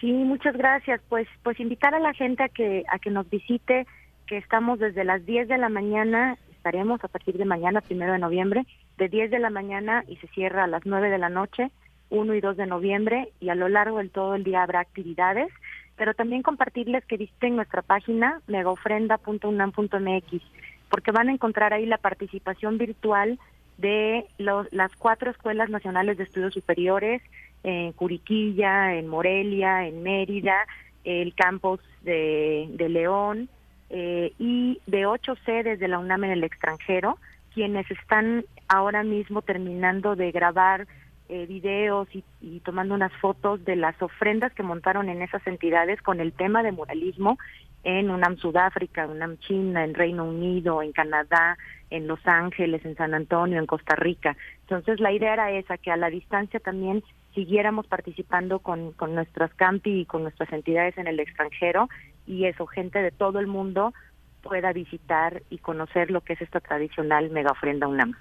Sí, 0.00 0.10
muchas 0.10 0.56
gracias. 0.56 1.00
Pues, 1.08 1.28
pues 1.44 1.60
invitar 1.60 1.94
a 1.94 2.00
la 2.00 2.12
gente 2.12 2.42
a 2.42 2.48
que, 2.48 2.82
a 2.90 2.98
que 2.98 3.10
nos 3.10 3.30
visite, 3.30 3.86
que 4.26 4.36
estamos 4.36 4.80
desde 4.80 5.04
las 5.04 5.24
10 5.24 5.46
de 5.46 5.58
la 5.58 5.68
mañana, 5.68 6.36
estaremos 6.50 7.02
a 7.04 7.08
partir 7.08 7.38
de 7.38 7.44
mañana, 7.44 7.80
primero 7.80 8.12
de 8.12 8.18
noviembre, 8.18 8.66
de 8.98 9.08
10 9.08 9.30
de 9.30 9.38
la 9.38 9.50
mañana 9.50 10.04
y 10.08 10.16
se 10.16 10.26
cierra 10.28 10.64
a 10.64 10.66
las 10.66 10.82
9 10.84 11.08
de 11.08 11.18
la 11.18 11.28
noche, 11.28 11.70
1 12.12 12.34
y 12.34 12.40
2 12.40 12.56
de 12.56 12.66
noviembre, 12.66 13.32
y 13.40 13.48
a 13.48 13.54
lo 13.54 13.68
largo 13.68 13.98
del 13.98 14.10
todo 14.10 14.34
el 14.34 14.44
día 14.44 14.62
habrá 14.62 14.80
actividades, 14.80 15.50
pero 15.96 16.14
también 16.14 16.42
compartirles 16.42 17.04
que 17.06 17.16
visiten 17.16 17.56
nuestra 17.56 17.82
página 17.82 18.40
megaofrenda.unam.mx, 18.46 20.42
porque 20.88 21.10
van 21.10 21.28
a 21.28 21.32
encontrar 21.32 21.72
ahí 21.72 21.86
la 21.86 21.98
participación 21.98 22.78
virtual 22.78 23.38
de 23.78 24.26
los, 24.38 24.72
las 24.72 24.94
cuatro 24.96 25.30
escuelas 25.30 25.70
nacionales 25.70 26.18
de 26.18 26.24
estudios 26.24 26.54
superiores, 26.54 27.22
en 27.64 27.92
Curiquilla, 27.92 28.94
en 28.94 29.08
Morelia, 29.08 29.86
en 29.86 30.02
Mérida, 30.02 30.66
el 31.04 31.34
campus 31.34 31.80
de, 32.02 32.68
de 32.72 32.88
León, 32.88 33.48
eh, 33.94 34.32
y 34.38 34.80
de 34.86 35.06
ocho 35.06 35.34
sedes 35.44 35.78
de 35.78 35.88
la 35.88 35.98
UNAM 35.98 36.24
en 36.24 36.30
el 36.30 36.44
extranjero, 36.44 37.18
quienes 37.54 37.90
están 37.90 38.44
ahora 38.66 39.02
mismo 39.02 39.42
terminando 39.42 40.16
de 40.16 40.32
grabar 40.32 40.86
eh, 41.32 41.46
videos 41.46 42.06
y, 42.14 42.22
y, 42.42 42.60
tomando 42.60 42.94
unas 42.94 43.12
fotos 43.14 43.64
de 43.64 43.74
las 43.74 44.00
ofrendas 44.02 44.52
que 44.52 44.62
montaron 44.62 45.08
en 45.08 45.22
esas 45.22 45.46
entidades 45.46 46.02
con 46.02 46.20
el 46.20 46.34
tema 46.34 46.62
de 46.62 46.72
muralismo 46.72 47.38
en 47.84 48.10
UNAM 48.10 48.36
Sudáfrica, 48.36 49.06
UNAM 49.06 49.38
China, 49.38 49.82
en 49.82 49.94
Reino 49.94 50.24
Unido, 50.24 50.82
en 50.82 50.92
Canadá, 50.92 51.56
en 51.88 52.06
Los 52.06 52.20
Ángeles, 52.26 52.84
en 52.84 52.96
San 52.96 53.14
Antonio, 53.14 53.58
en 53.58 53.64
Costa 53.64 53.96
Rica. 53.96 54.36
Entonces 54.60 55.00
la 55.00 55.10
idea 55.10 55.32
era 55.32 55.50
esa, 55.52 55.78
que 55.78 55.90
a 55.90 55.96
la 55.96 56.10
distancia 56.10 56.60
también 56.60 57.02
siguiéramos 57.34 57.86
participando 57.86 58.58
con, 58.58 58.92
con 58.92 59.14
nuestras 59.14 59.54
campi 59.54 60.00
y 60.00 60.04
con 60.04 60.24
nuestras 60.24 60.52
entidades 60.52 60.98
en 60.98 61.06
el 61.06 61.18
extranjero 61.18 61.88
y 62.26 62.44
eso, 62.44 62.66
gente 62.66 62.98
de 63.00 63.10
todo 63.10 63.38
el 63.38 63.46
mundo 63.46 63.94
pueda 64.42 64.70
visitar 64.74 65.42
y 65.48 65.56
conocer 65.56 66.10
lo 66.10 66.20
que 66.20 66.34
es 66.34 66.42
esta 66.42 66.60
tradicional 66.60 67.30
mega 67.30 67.52
ofrenda 67.52 67.88
UNAM. 67.88 68.16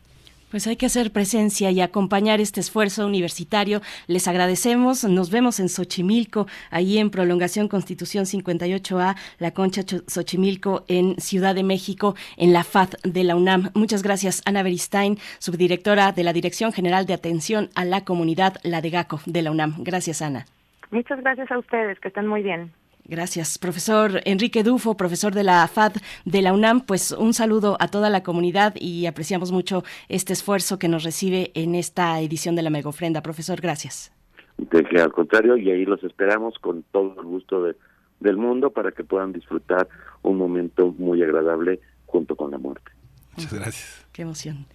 Pues 0.51 0.67
hay 0.67 0.75
que 0.75 0.85
hacer 0.85 1.11
presencia 1.11 1.71
y 1.71 1.79
acompañar 1.79 2.41
este 2.41 2.59
esfuerzo 2.59 3.07
universitario. 3.07 3.81
Les 4.07 4.27
agradecemos. 4.27 5.05
Nos 5.05 5.31
vemos 5.31 5.61
en 5.61 5.69
Xochimilco, 5.69 6.45
ahí 6.71 6.97
en 6.97 7.09
Prolongación 7.09 7.69
Constitución 7.69 8.25
58A, 8.25 9.15
la 9.39 9.51
Concha 9.51 9.83
Xochimilco 10.07 10.83
en 10.89 11.15
Ciudad 11.21 11.55
de 11.55 11.63
México, 11.63 12.15
en 12.35 12.51
la 12.51 12.65
FAD 12.65 12.89
de 13.03 13.23
la 13.23 13.37
UNAM. 13.37 13.69
Muchas 13.75 14.03
gracias, 14.03 14.41
Ana 14.45 14.61
Beristain, 14.61 15.17
subdirectora 15.39 16.11
de 16.11 16.23
la 16.25 16.33
Dirección 16.33 16.73
General 16.73 17.05
de 17.05 17.13
Atención 17.13 17.69
a 17.73 17.85
la 17.85 18.03
Comunidad, 18.03 18.57
la 18.63 18.81
de 18.81 18.89
GACO 18.89 19.21
de 19.25 19.43
la 19.43 19.51
UNAM. 19.51 19.75
Gracias, 19.79 20.21
Ana. 20.21 20.47
Muchas 20.89 21.21
gracias 21.21 21.49
a 21.49 21.59
ustedes, 21.59 21.97
que 22.01 22.09
estén 22.09 22.27
muy 22.27 22.43
bien. 22.43 22.73
Gracias, 23.05 23.57
profesor 23.57 24.21
Enrique 24.25 24.63
Dufo, 24.63 24.95
profesor 24.95 25.33
de 25.33 25.43
la 25.43 25.67
FAD 25.67 25.93
de 26.25 26.41
la 26.41 26.53
UNAM. 26.53 26.81
Pues 26.81 27.11
un 27.11 27.33
saludo 27.33 27.75
a 27.79 27.87
toda 27.87 28.09
la 28.09 28.23
comunidad 28.23 28.73
y 28.79 29.05
apreciamos 29.05 29.51
mucho 29.51 29.83
este 30.07 30.33
esfuerzo 30.33 30.79
que 30.79 30.87
nos 30.87 31.03
recibe 31.03 31.51
en 31.55 31.75
esta 31.75 32.19
edición 32.21 32.55
de 32.55 32.61
la 32.61 32.69
Mega 32.69 32.89
Ofrenda. 32.89 33.21
Profesor, 33.21 33.59
gracias. 33.59 34.13
De 34.57 34.83
que 34.83 35.01
al 35.01 35.11
contrario, 35.11 35.57
y 35.57 35.71
ahí 35.71 35.85
los 35.85 36.03
esperamos 36.03 36.57
con 36.59 36.83
todo 36.91 37.15
el 37.19 37.25
gusto 37.25 37.63
de, 37.63 37.75
del 38.19 38.37
mundo 38.37 38.69
para 38.69 38.91
que 38.91 39.03
puedan 39.03 39.33
disfrutar 39.33 39.89
un 40.21 40.37
momento 40.37 40.93
muy 40.97 41.21
agradable 41.23 41.79
junto 42.05 42.35
con 42.35 42.51
la 42.51 42.57
muerte. 42.57 42.91
Muchas 43.35 43.53
gracias. 43.53 44.07
Qué 44.11 44.21
emoción. 44.21 44.67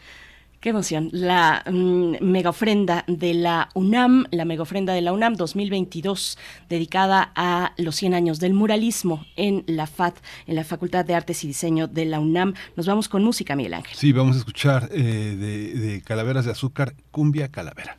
Qué 0.60 0.70
emoción. 0.70 1.10
La 1.12 1.62
mmm, 1.70 2.16
mega 2.20 2.50
ofrenda 2.50 3.04
de 3.06 3.34
la 3.34 3.68
UNAM, 3.74 4.26
la 4.30 4.44
mega 4.44 4.62
ofrenda 4.62 4.94
de 4.94 5.02
la 5.02 5.12
UNAM 5.12 5.34
2022, 5.34 6.38
dedicada 6.68 7.32
a 7.34 7.72
los 7.76 7.96
100 7.96 8.14
años 8.14 8.40
del 8.40 8.54
muralismo 8.54 9.26
en 9.36 9.64
la 9.66 9.86
FAD, 9.86 10.14
en 10.46 10.56
la 10.56 10.64
Facultad 10.64 11.04
de 11.04 11.14
Artes 11.14 11.44
y 11.44 11.48
Diseño 11.48 11.86
de 11.88 12.06
la 12.06 12.20
UNAM. 12.20 12.54
Nos 12.74 12.86
vamos 12.86 13.08
con 13.08 13.22
música, 13.22 13.54
Miguel 13.54 13.74
Ángel. 13.74 13.96
Sí, 13.96 14.12
vamos 14.12 14.36
a 14.36 14.38
escuchar 14.38 14.88
eh, 14.92 15.02
de 15.02 16.02
Calaveras 16.02 16.46
de 16.46 16.52
Azúcar, 16.52 16.94
Cumbia 17.10 17.48
Calavera. 17.48 17.98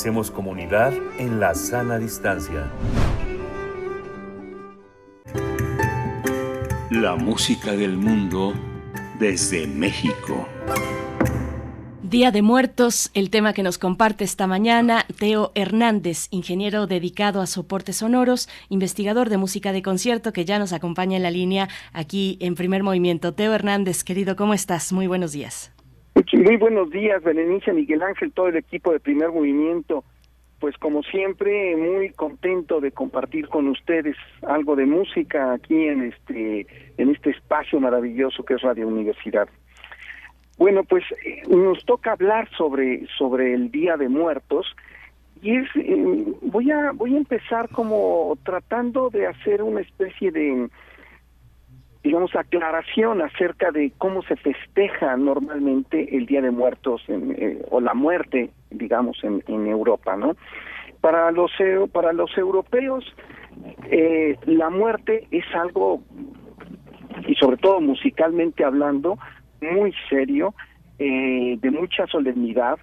Hacemos 0.00 0.30
comunidad 0.30 0.94
en 1.18 1.40
la 1.40 1.54
sana 1.54 1.98
distancia. 1.98 2.70
La 6.90 7.16
música 7.16 7.72
del 7.72 7.98
mundo 7.98 8.54
desde 9.18 9.66
México. 9.66 10.48
Día 12.02 12.30
de 12.30 12.40
Muertos, 12.40 13.10
el 13.12 13.28
tema 13.28 13.52
que 13.52 13.62
nos 13.62 13.76
comparte 13.76 14.24
esta 14.24 14.46
mañana 14.46 15.04
Teo 15.18 15.52
Hernández, 15.54 16.28
ingeniero 16.30 16.86
dedicado 16.86 17.42
a 17.42 17.46
soportes 17.46 17.96
sonoros, 17.96 18.48
investigador 18.70 19.28
de 19.28 19.36
música 19.36 19.70
de 19.70 19.82
concierto 19.82 20.32
que 20.32 20.46
ya 20.46 20.58
nos 20.58 20.72
acompaña 20.72 21.18
en 21.18 21.24
la 21.24 21.30
línea 21.30 21.68
aquí 21.92 22.38
en 22.40 22.54
Primer 22.54 22.82
Movimiento. 22.82 23.34
Teo 23.34 23.52
Hernández, 23.52 24.02
querido, 24.02 24.34
¿cómo 24.34 24.54
estás? 24.54 24.94
Muy 24.94 25.08
buenos 25.08 25.32
días. 25.32 25.72
Muy 26.40 26.56
buenos 26.56 26.88
días, 26.88 27.22
Berenice, 27.22 27.70
Miguel 27.74 28.02
Ángel, 28.02 28.32
todo 28.32 28.48
el 28.48 28.56
equipo 28.56 28.92
de 28.92 28.98
Primer 28.98 29.28
Movimiento. 29.28 30.04
Pues 30.58 30.74
como 30.78 31.02
siempre, 31.02 31.76
muy 31.76 32.08
contento 32.14 32.80
de 32.80 32.92
compartir 32.92 33.46
con 33.48 33.68
ustedes 33.68 34.16
algo 34.40 34.74
de 34.74 34.86
música 34.86 35.52
aquí 35.52 35.84
en 35.84 36.04
este 36.04 36.66
en 36.96 37.10
este 37.10 37.32
espacio 37.32 37.78
maravilloso 37.78 38.42
que 38.42 38.54
es 38.54 38.62
Radio 38.62 38.88
Universidad. 38.88 39.50
Bueno, 40.56 40.82
pues 40.84 41.04
eh, 41.26 41.42
nos 41.46 41.84
toca 41.84 42.12
hablar 42.12 42.48
sobre 42.56 43.06
sobre 43.18 43.52
el 43.52 43.70
Día 43.70 43.98
de 43.98 44.08
Muertos 44.08 44.66
y 45.42 45.56
es 45.56 45.68
eh, 45.76 46.24
voy 46.40 46.70
a 46.70 46.92
voy 46.92 47.16
a 47.16 47.18
empezar 47.18 47.68
como 47.68 48.38
tratando 48.44 49.10
de 49.10 49.26
hacer 49.26 49.62
una 49.62 49.82
especie 49.82 50.30
de 50.30 50.70
digamos 52.02 52.34
aclaración 52.34 53.20
acerca 53.20 53.70
de 53.70 53.92
cómo 53.98 54.22
se 54.22 54.36
festeja 54.36 55.16
normalmente 55.16 56.16
el 56.16 56.26
Día 56.26 56.40
de 56.40 56.50
Muertos 56.50 57.02
en, 57.08 57.32
eh, 57.38 57.62
o 57.70 57.80
la 57.80 57.94
muerte, 57.94 58.50
digamos 58.70 59.22
en, 59.22 59.42
Europa, 59.66 60.16
¿no? 60.16 60.36
Para 61.00 61.30
los 61.30 61.50
eu- 61.58 61.90
para 61.90 62.12
los 62.12 62.36
europeos 62.38 63.04
eh, 63.90 64.36
la 64.46 64.70
muerte 64.70 65.26
es 65.30 65.44
algo 65.54 66.00
y 67.26 67.34
sobre 67.34 67.56
todo 67.58 67.80
musicalmente 67.80 68.64
hablando 68.64 69.18
muy 69.60 69.92
serio, 70.08 70.54
eh, 70.98 71.58
de 71.60 71.70
mucha 71.70 72.06
solemnidad 72.06 72.78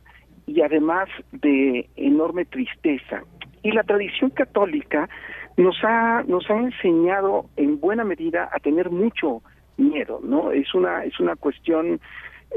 y 0.46 0.62
además 0.62 1.10
de 1.32 1.90
enorme 1.96 2.46
tristeza. 2.46 3.24
Y 3.64 3.72
la 3.72 3.84
tradición 3.84 4.30
católica 4.30 5.10
nos 5.58 5.76
ha 5.84 6.24
nos 6.28 6.50
ha 6.50 6.58
enseñado 6.58 7.50
en 7.58 7.80
buena 7.80 8.04
medida 8.04 8.50
a 8.54 8.60
tener 8.60 8.92
mucho 8.92 9.42
miedo, 9.78 10.20
¿no? 10.24 10.52
Es 10.52 10.74
una 10.74 11.04
es 11.04 11.20
una 11.20 11.36
cuestión 11.36 12.00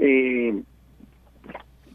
eh, 0.01 0.63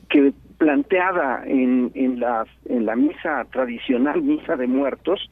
que 0.09 0.33
planteada 0.57 1.43
en, 1.45 1.91
en 1.93 2.19
la 2.19 2.45
en 2.65 2.85
la 2.85 2.95
misa 2.95 3.45
tradicional 3.51 4.21
misa 4.21 4.55
de 4.55 4.67
muertos 4.67 5.29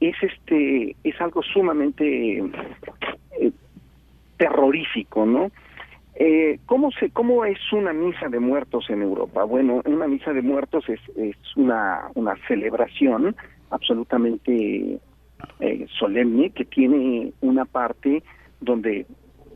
es 0.00 0.14
este 0.22 0.96
es 1.04 1.20
algo 1.20 1.42
sumamente 1.42 2.38
eh, 2.38 3.52
terrorífico, 4.36 5.24
¿no? 5.24 5.50
Eh, 6.16 6.60
¿Cómo 6.66 6.90
se 6.92 7.10
cómo 7.10 7.44
es 7.46 7.58
una 7.72 7.92
misa 7.92 8.28
de 8.28 8.40
muertos 8.40 8.90
en 8.90 9.02
Europa? 9.02 9.44
Bueno, 9.44 9.80
una 9.86 10.06
misa 10.06 10.32
de 10.32 10.42
muertos 10.42 10.88
es, 10.88 11.00
es 11.16 11.36
una 11.56 12.08
una 12.14 12.36
celebración 12.46 13.34
absolutamente 13.70 15.00
eh, 15.60 15.86
solemne 15.98 16.50
que 16.50 16.64
tiene 16.64 17.32
una 17.40 17.64
parte 17.64 18.22
donde 18.60 19.06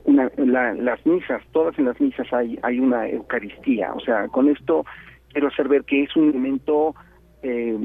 una, 0.04 0.30
la- 0.36 0.74
las 0.74 1.04
misas, 1.06 1.42
todas 1.52 1.78
en 1.78 1.86
las 1.86 2.00
misas 2.00 2.32
hay 2.32 2.58
hay 2.62 2.78
una 2.80 3.08
Eucaristía. 3.08 3.92
O 3.94 4.00
sea, 4.00 4.28
con 4.28 4.48
esto 4.48 4.84
quiero 5.32 5.48
hacer 5.48 5.68
ver 5.68 5.84
que 5.84 6.02
es 6.04 6.16
un 6.16 6.32
momento, 6.32 6.94
eh, 7.42 7.76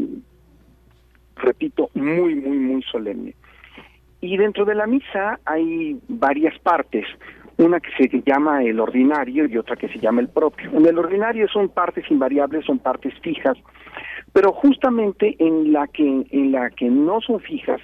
repito, 1.36 1.90
muy 1.94 2.36
muy 2.36 2.58
muy 2.58 2.82
solemne. 2.84 3.34
Y 4.22 4.38
dentro 4.38 4.64
de 4.66 4.76
la 4.76 4.88
misa 4.88 5.40
hay 5.46 6.00
varias 6.08 6.58
partes, 6.60 7.06
una 7.58 7.80
que 7.82 7.92
se 7.98 8.22
llama 8.26 8.64
el 8.64 8.80
ordinario 8.80 9.46
y 9.48 9.58
otra 9.58 9.76
que 9.76 9.90
se 9.90 10.00
llama 10.00 10.22
el 10.22 10.30
propio. 10.30 10.72
En 10.72 10.86
el 10.86 10.98
ordinario 10.98 11.48
son 11.50 11.68
partes 11.70 12.10
invariables, 12.10 12.66
son 12.66 12.80
partes 12.80 13.14
fijas, 13.22 13.58
pero 14.34 14.52
justamente 14.52 15.36
en 15.40 15.72
la 15.72 15.88
que 15.88 16.26
en 16.30 16.52
la 16.52 16.70
que 16.72 16.90
no 16.90 17.22
son 17.22 17.40
fijas 17.40 17.82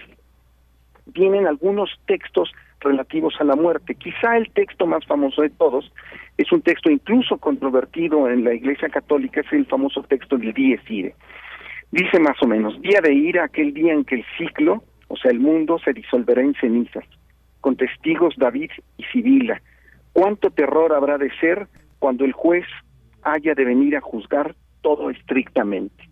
vienen 1.05 1.47
algunos 1.47 1.89
textos 2.05 2.51
relativos 2.81 3.35
a 3.39 3.43
la 3.43 3.55
muerte. 3.55 3.95
Quizá 3.95 4.37
el 4.37 4.49
texto 4.51 4.85
más 4.85 5.05
famoso 5.05 5.41
de 5.41 5.49
todos 5.49 5.91
es 6.37 6.51
un 6.51 6.61
texto 6.61 6.89
incluso 6.89 7.37
controvertido 7.37 8.29
en 8.29 8.43
la 8.43 8.53
Iglesia 8.53 8.89
Católica, 8.89 9.41
es 9.41 9.51
el 9.51 9.65
famoso 9.65 10.03
texto 10.03 10.37
del 10.37 10.53
Dies 10.53 10.81
Irae. 10.89 11.15
Dice 11.91 12.19
más 12.19 12.37
o 12.41 12.47
menos, 12.47 12.79
día 12.81 13.01
de 13.01 13.13
ira, 13.13 13.45
aquel 13.45 13.73
día 13.73 13.93
en 13.93 14.05
que 14.05 14.15
el 14.15 14.25
ciclo, 14.37 14.83
o 15.07 15.17
sea, 15.17 15.31
el 15.31 15.39
mundo 15.39 15.79
se 15.83 15.91
disolverá 15.91 16.41
en 16.41 16.53
cenizas, 16.53 17.03
con 17.61 17.75
testigos 17.75 18.35
David 18.37 18.69
y 18.97 19.03
Sibila. 19.05 19.59
¿Cuánto 20.13 20.51
terror 20.51 20.93
habrá 20.93 21.17
de 21.17 21.31
ser 21.39 21.67
cuando 21.97 22.25
el 22.25 22.33
juez 22.33 22.65
haya 23.23 23.55
de 23.55 23.65
venir 23.65 23.97
a 23.97 24.01
juzgar 24.01 24.55
todo 24.81 25.09
estrictamente? 25.09 26.08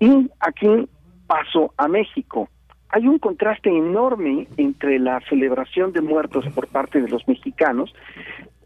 Y 0.00 0.30
aquí 0.40 0.88
paso 1.26 1.72
a 1.76 1.88
México. 1.88 2.48
Hay 2.90 3.06
un 3.06 3.18
contraste 3.18 3.68
enorme 3.68 4.48
entre 4.56 4.98
la 4.98 5.20
celebración 5.28 5.92
de 5.92 6.00
muertos 6.00 6.46
por 6.54 6.68
parte 6.68 7.02
de 7.02 7.08
los 7.08 7.26
mexicanos 7.28 7.92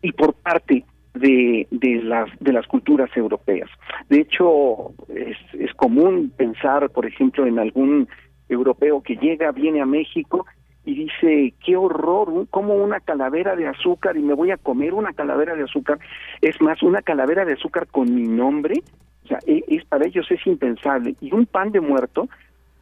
y 0.01 0.12
por 0.12 0.35
parte 0.35 0.85
de, 1.14 1.66
de 1.70 2.03
las 2.03 2.30
de 2.39 2.53
las 2.53 2.66
culturas 2.66 3.11
europeas. 3.16 3.68
De 4.09 4.20
hecho, 4.20 4.95
es, 5.09 5.37
es 5.55 5.74
común 5.74 6.33
pensar, 6.37 6.91
por 6.91 7.07
ejemplo, 7.07 7.47
en 7.47 7.59
algún 7.59 8.09
europeo 8.49 9.03
que 9.03 9.16
llega, 9.16 9.51
viene 9.51 9.80
a 9.80 9.87
México 9.87 10.47
y 10.85 10.95
dice, 10.95 11.55
qué 11.64 11.76
horror, 11.76 12.47
como 12.51 12.74
una 12.74 13.01
calavera 13.01 13.55
de 13.55 13.68
azúcar 13.68 14.16
y 14.16 14.22
me 14.22 14.35
voy 14.35 14.51
a 14.51 14.57
comer 14.57 14.95
una 14.95 15.12
calavera 15.12 15.55
de 15.55 15.64
azúcar. 15.64 15.99
Es 16.41 16.61
más, 16.61 16.83
una 16.83 17.03
calavera 17.03 17.45
de 17.45 17.53
azúcar 17.53 17.87
con 17.87 18.12
mi 18.14 18.26
nombre, 18.26 18.83
o 19.25 19.29
sea, 19.29 19.39
e- 19.47 19.64
es, 19.68 19.85
para 19.85 20.07
ellos 20.07 20.27
es 20.31 20.47
impensable. 20.47 21.14
Y 21.20 21.33
un 21.33 21.47
pan 21.47 21.73
de 21.73 21.81
muerto, 21.81 22.29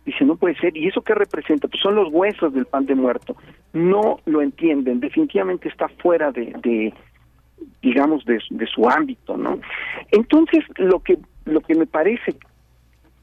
dice, 0.04 0.24
no 0.24 0.36
puede 0.36 0.56
ser. 0.56 0.76
¿Y 0.76 0.88
eso 0.88 1.02
qué 1.02 1.14
representa? 1.14 1.68
Pues 1.68 1.82
son 1.82 1.94
los 1.94 2.08
huesos 2.12 2.52
del 2.52 2.66
pan 2.66 2.86
de 2.86 2.94
muerto. 2.94 3.36
No 3.72 4.20
lo 4.26 4.42
entienden, 4.42 5.00
definitivamente 5.00 5.68
está 5.68 5.88
fuera 5.88 6.32
de, 6.32 6.52
de 6.62 6.94
digamos, 7.82 8.24
de, 8.24 8.40
su 8.66 8.88
ámbito, 8.88 9.36
¿no? 9.36 9.58
Entonces, 10.10 10.64
lo 10.76 11.00
que, 11.00 11.18
lo 11.44 11.60
que 11.60 11.74
me 11.74 11.86
parece 11.86 12.36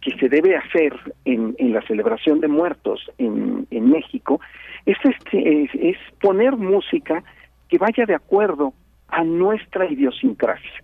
que 0.01 0.11
se 0.17 0.29
debe 0.29 0.55
hacer 0.55 0.93
en, 1.25 1.55
en 1.57 1.73
la 1.73 1.81
celebración 1.83 2.39
de 2.39 2.47
muertos 2.47 3.11
en, 3.17 3.67
en 3.71 3.89
México 3.89 4.39
es, 4.85 4.97
este, 5.03 5.63
es, 5.63 5.71
es 5.73 5.97
poner 6.21 6.55
música 6.55 7.23
que 7.67 7.77
vaya 7.77 8.05
de 8.05 8.15
acuerdo 8.15 8.73
a 9.09 9.23
nuestra 9.23 9.85
idiosincrasia. 9.91 10.83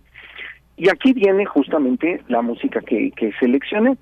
Y 0.76 0.88
aquí 0.88 1.12
viene 1.12 1.44
justamente 1.44 2.22
la 2.28 2.42
música 2.42 2.80
que, 2.80 3.12
que 3.12 3.32
seleccioné. 3.38 3.96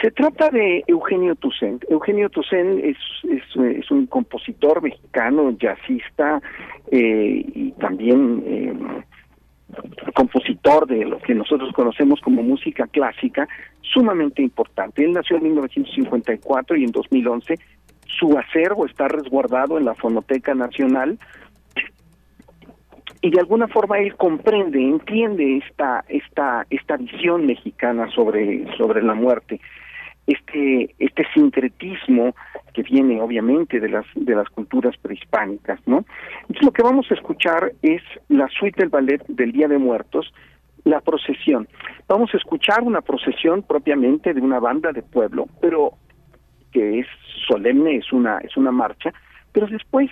Se 0.00 0.10
trata 0.10 0.50
de 0.50 0.82
Eugenio 0.86 1.34
Toussaint. 1.34 1.84
Eugenio 1.90 2.30
es, 2.34 2.96
es, 3.24 3.42
es 3.56 3.90
un 3.90 4.06
compositor 4.06 4.82
mexicano, 4.82 5.54
jazzista 5.58 6.40
eh, 6.90 7.44
y 7.54 7.72
también 7.72 8.42
eh, 8.46 8.72
compositor 10.14 10.86
de 10.86 11.04
lo 11.04 11.18
que 11.18 11.34
nosotros 11.34 11.72
conocemos 11.72 12.20
como 12.20 12.42
música 12.42 12.86
clásica, 12.86 13.48
sumamente 13.82 14.42
importante. 14.42 15.04
Él 15.04 15.12
nació 15.12 15.36
en 15.36 15.44
1954 15.44 16.76
y 16.76 16.84
en 16.84 16.92
2011 16.92 17.58
su 18.06 18.38
acervo 18.38 18.86
está 18.86 19.08
resguardado 19.08 19.78
en 19.78 19.84
la 19.84 19.94
Fonoteca 19.94 20.54
Nacional 20.54 21.18
y 23.24 23.30
de 23.30 23.40
alguna 23.40 23.68
forma 23.68 23.98
él 23.98 24.14
comprende, 24.16 24.78
entiende 24.78 25.56
esta 25.56 26.04
esta 26.08 26.66
esta 26.68 26.98
visión 26.98 27.46
mexicana 27.46 28.06
sobre 28.10 28.66
sobre 28.76 29.02
la 29.02 29.14
muerte, 29.14 29.62
este 30.26 30.94
este 30.98 31.24
sincretismo 31.32 32.34
que 32.74 32.82
viene 32.82 33.22
obviamente 33.22 33.80
de 33.80 33.88
las 33.88 34.04
de 34.14 34.34
las 34.34 34.50
culturas 34.50 34.94
prehispánicas, 34.98 35.80
¿no? 35.86 36.04
Entonces 36.42 36.64
lo 36.64 36.72
que 36.72 36.82
vamos 36.82 37.10
a 37.10 37.14
escuchar 37.14 37.72
es 37.80 38.02
la 38.28 38.46
suite 38.48 38.82
del 38.82 38.90
ballet 38.90 39.24
del 39.26 39.52
Día 39.52 39.68
de 39.68 39.78
Muertos, 39.78 40.30
la 40.84 41.00
procesión. 41.00 41.66
Vamos 42.06 42.28
a 42.34 42.36
escuchar 42.36 42.82
una 42.82 43.00
procesión 43.00 43.62
propiamente 43.62 44.34
de 44.34 44.42
una 44.42 44.60
banda 44.60 44.92
de 44.92 45.00
pueblo, 45.00 45.46
pero 45.62 45.94
que 46.72 46.98
es 46.98 47.06
solemne, 47.48 47.96
es 47.96 48.12
una 48.12 48.36
es 48.40 48.54
una 48.58 48.70
marcha, 48.70 49.14
pero 49.50 49.66
después 49.66 50.10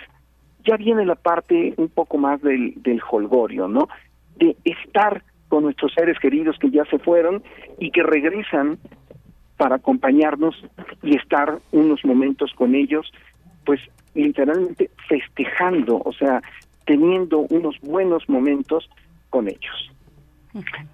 ya 0.64 0.76
viene 0.76 1.04
la 1.06 1.14
parte 1.14 1.74
un 1.76 1.88
poco 1.88 2.18
más 2.18 2.40
del, 2.42 2.74
del 2.82 3.00
holgorio, 3.10 3.68
¿no? 3.68 3.88
De 4.36 4.56
estar 4.64 5.22
con 5.48 5.64
nuestros 5.64 5.92
seres 5.94 6.18
queridos 6.18 6.58
que 6.58 6.70
ya 6.70 6.84
se 6.86 6.98
fueron 6.98 7.42
y 7.78 7.90
que 7.90 8.02
regresan 8.02 8.78
para 9.56 9.76
acompañarnos 9.76 10.54
y 11.02 11.16
estar 11.16 11.58
unos 11.72 12.04
momentos 12.04 12.52
con 12.54 12.74
ellos, 12.74 13.12
pues 13.64 13.80
literalmente 14.14 14.90
festejando, 15.08 16.00
o 16.04 16.12
sea, 16.12 16.42
teniendo 16.86 17.40
unos 17.50 17.78
buenos 17.80 18.28
momentos 18.28 18.88
con 19.30 19.48
ellos. 19.48 19.90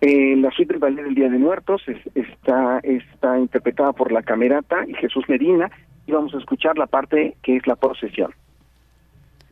Eh, 0.01 0.37
la 0.37 0.51
suite 0.53 0.75
del 0.75 0.81
ballet 0.81 1.03
del 1.03 1.15
Día 1.15 1.29
de 1.29 1.39
Muertos 1.39 1.83
es- 1.89 2.07
está, 2.15 2.79
está 2.85 3.39
interpretada 3.39 3.93
por 3.93 4.13
la 4.13 4.23
Camerata 4.23 4.85
y 4.87 4.95
Jesús 4.95 5.25
Medina 5.29 5.71
y 6.07 6.13
vamos 6.13 6.33
a 6.35 6.39
escuchar 6.39 6.79
la 6.79 6.87
parte 6.87 7.37
que 7.43 7.57
es 7.57 7.67
la 7.67 7.75
procesión. 7.77 8.33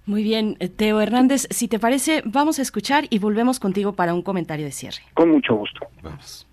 Muy 0.07 0.23
bien, 0.23 0.57
eh, 0.61 0.69
Teo 0.69 1.01
Hernández, 1.01 1.49
si 1.51 1.67
te 1.67 1.81
parece, 1.81 2.23
vamos 2.25 2.61
a 2.61 2.63
escuchar 2.63 3.07
y 3.11 3.19
volvemos 3.19 3.59
contigo 3.59 3.95
para 3.95 4.15
un 4.15 4.23
comentario 4.23 4.65
de 4.65 4.71
cierre. 4.71 5.03
Con 5.15 5.31
mucho 5.31 5.57
gusto. 5.57 5.81
Vamos. 6.01 6.47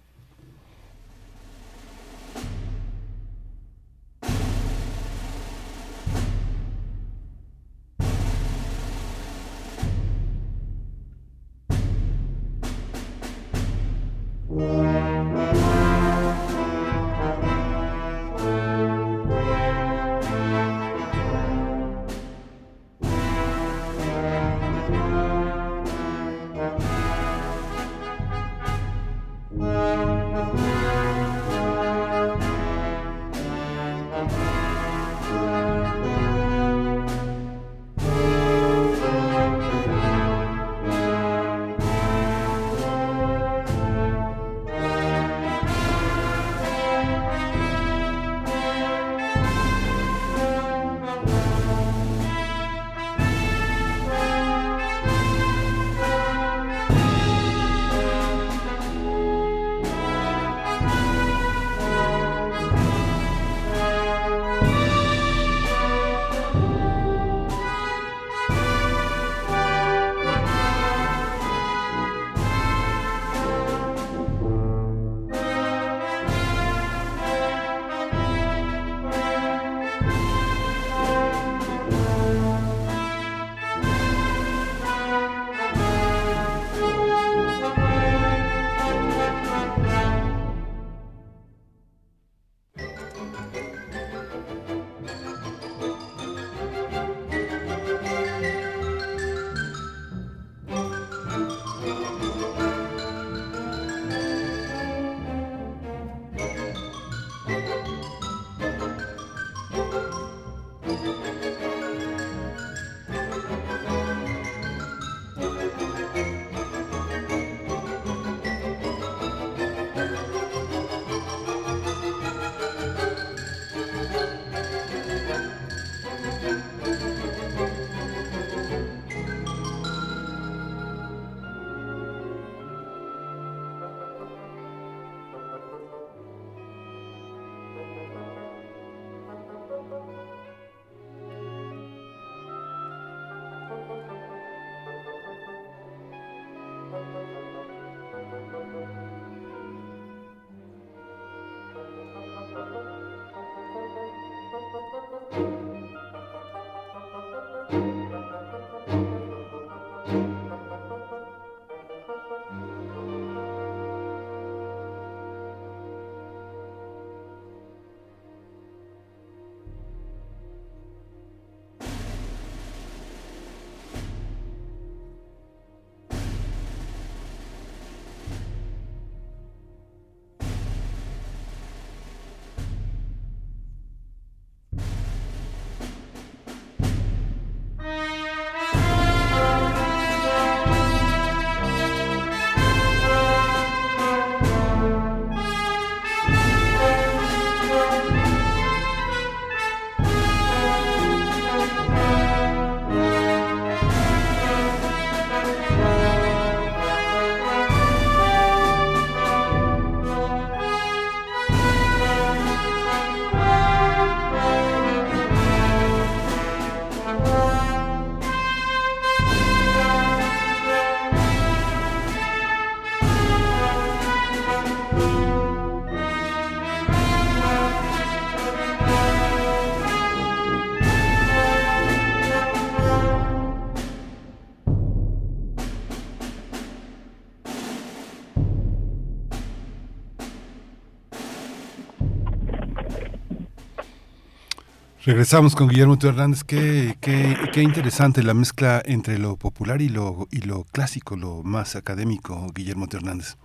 Regresamos 245.05 245.53
con 245.53 245.67
Guillermo 245.67 245.97
Teo 245.97 246.11
Hernández. 246.11 246.45
Qué, 246.45 246.93
qué, 247.01 247.35
qué 247.51 247.61
interesante 247.61 248.23
la 248.23 248.33
mezcla 248.33 248.81
entre 248.85 249.19
lo 249.19 249.35
popular 249.35 249.81
y 249.81 249.89
lo, 249.89 250.27
y 250.31 250.47
lo 250.47 250.63
clásico, 250.71 251.17
lo 251.17 251.43
más 251.43 251.75
académico, 251.75 252.47
Guillermo 252.55 252.87
Teo 252.87 253.01
Hernández. 253.01 253.35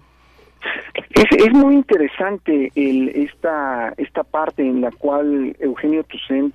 Es, 1.11 1.25
es 1.37 1.53
muy 1.53 1.75
interesante 1.75 2.71
el, 2.77 3.09
esta, 3.09 3.93
esta 3.97 4.23
parte 4.23 4.63
en 4.63 4.83
la 4.83 4.93
cual 4.93 5.57
Eugenio 5.59 6.05
Toussaint 6.05 6.55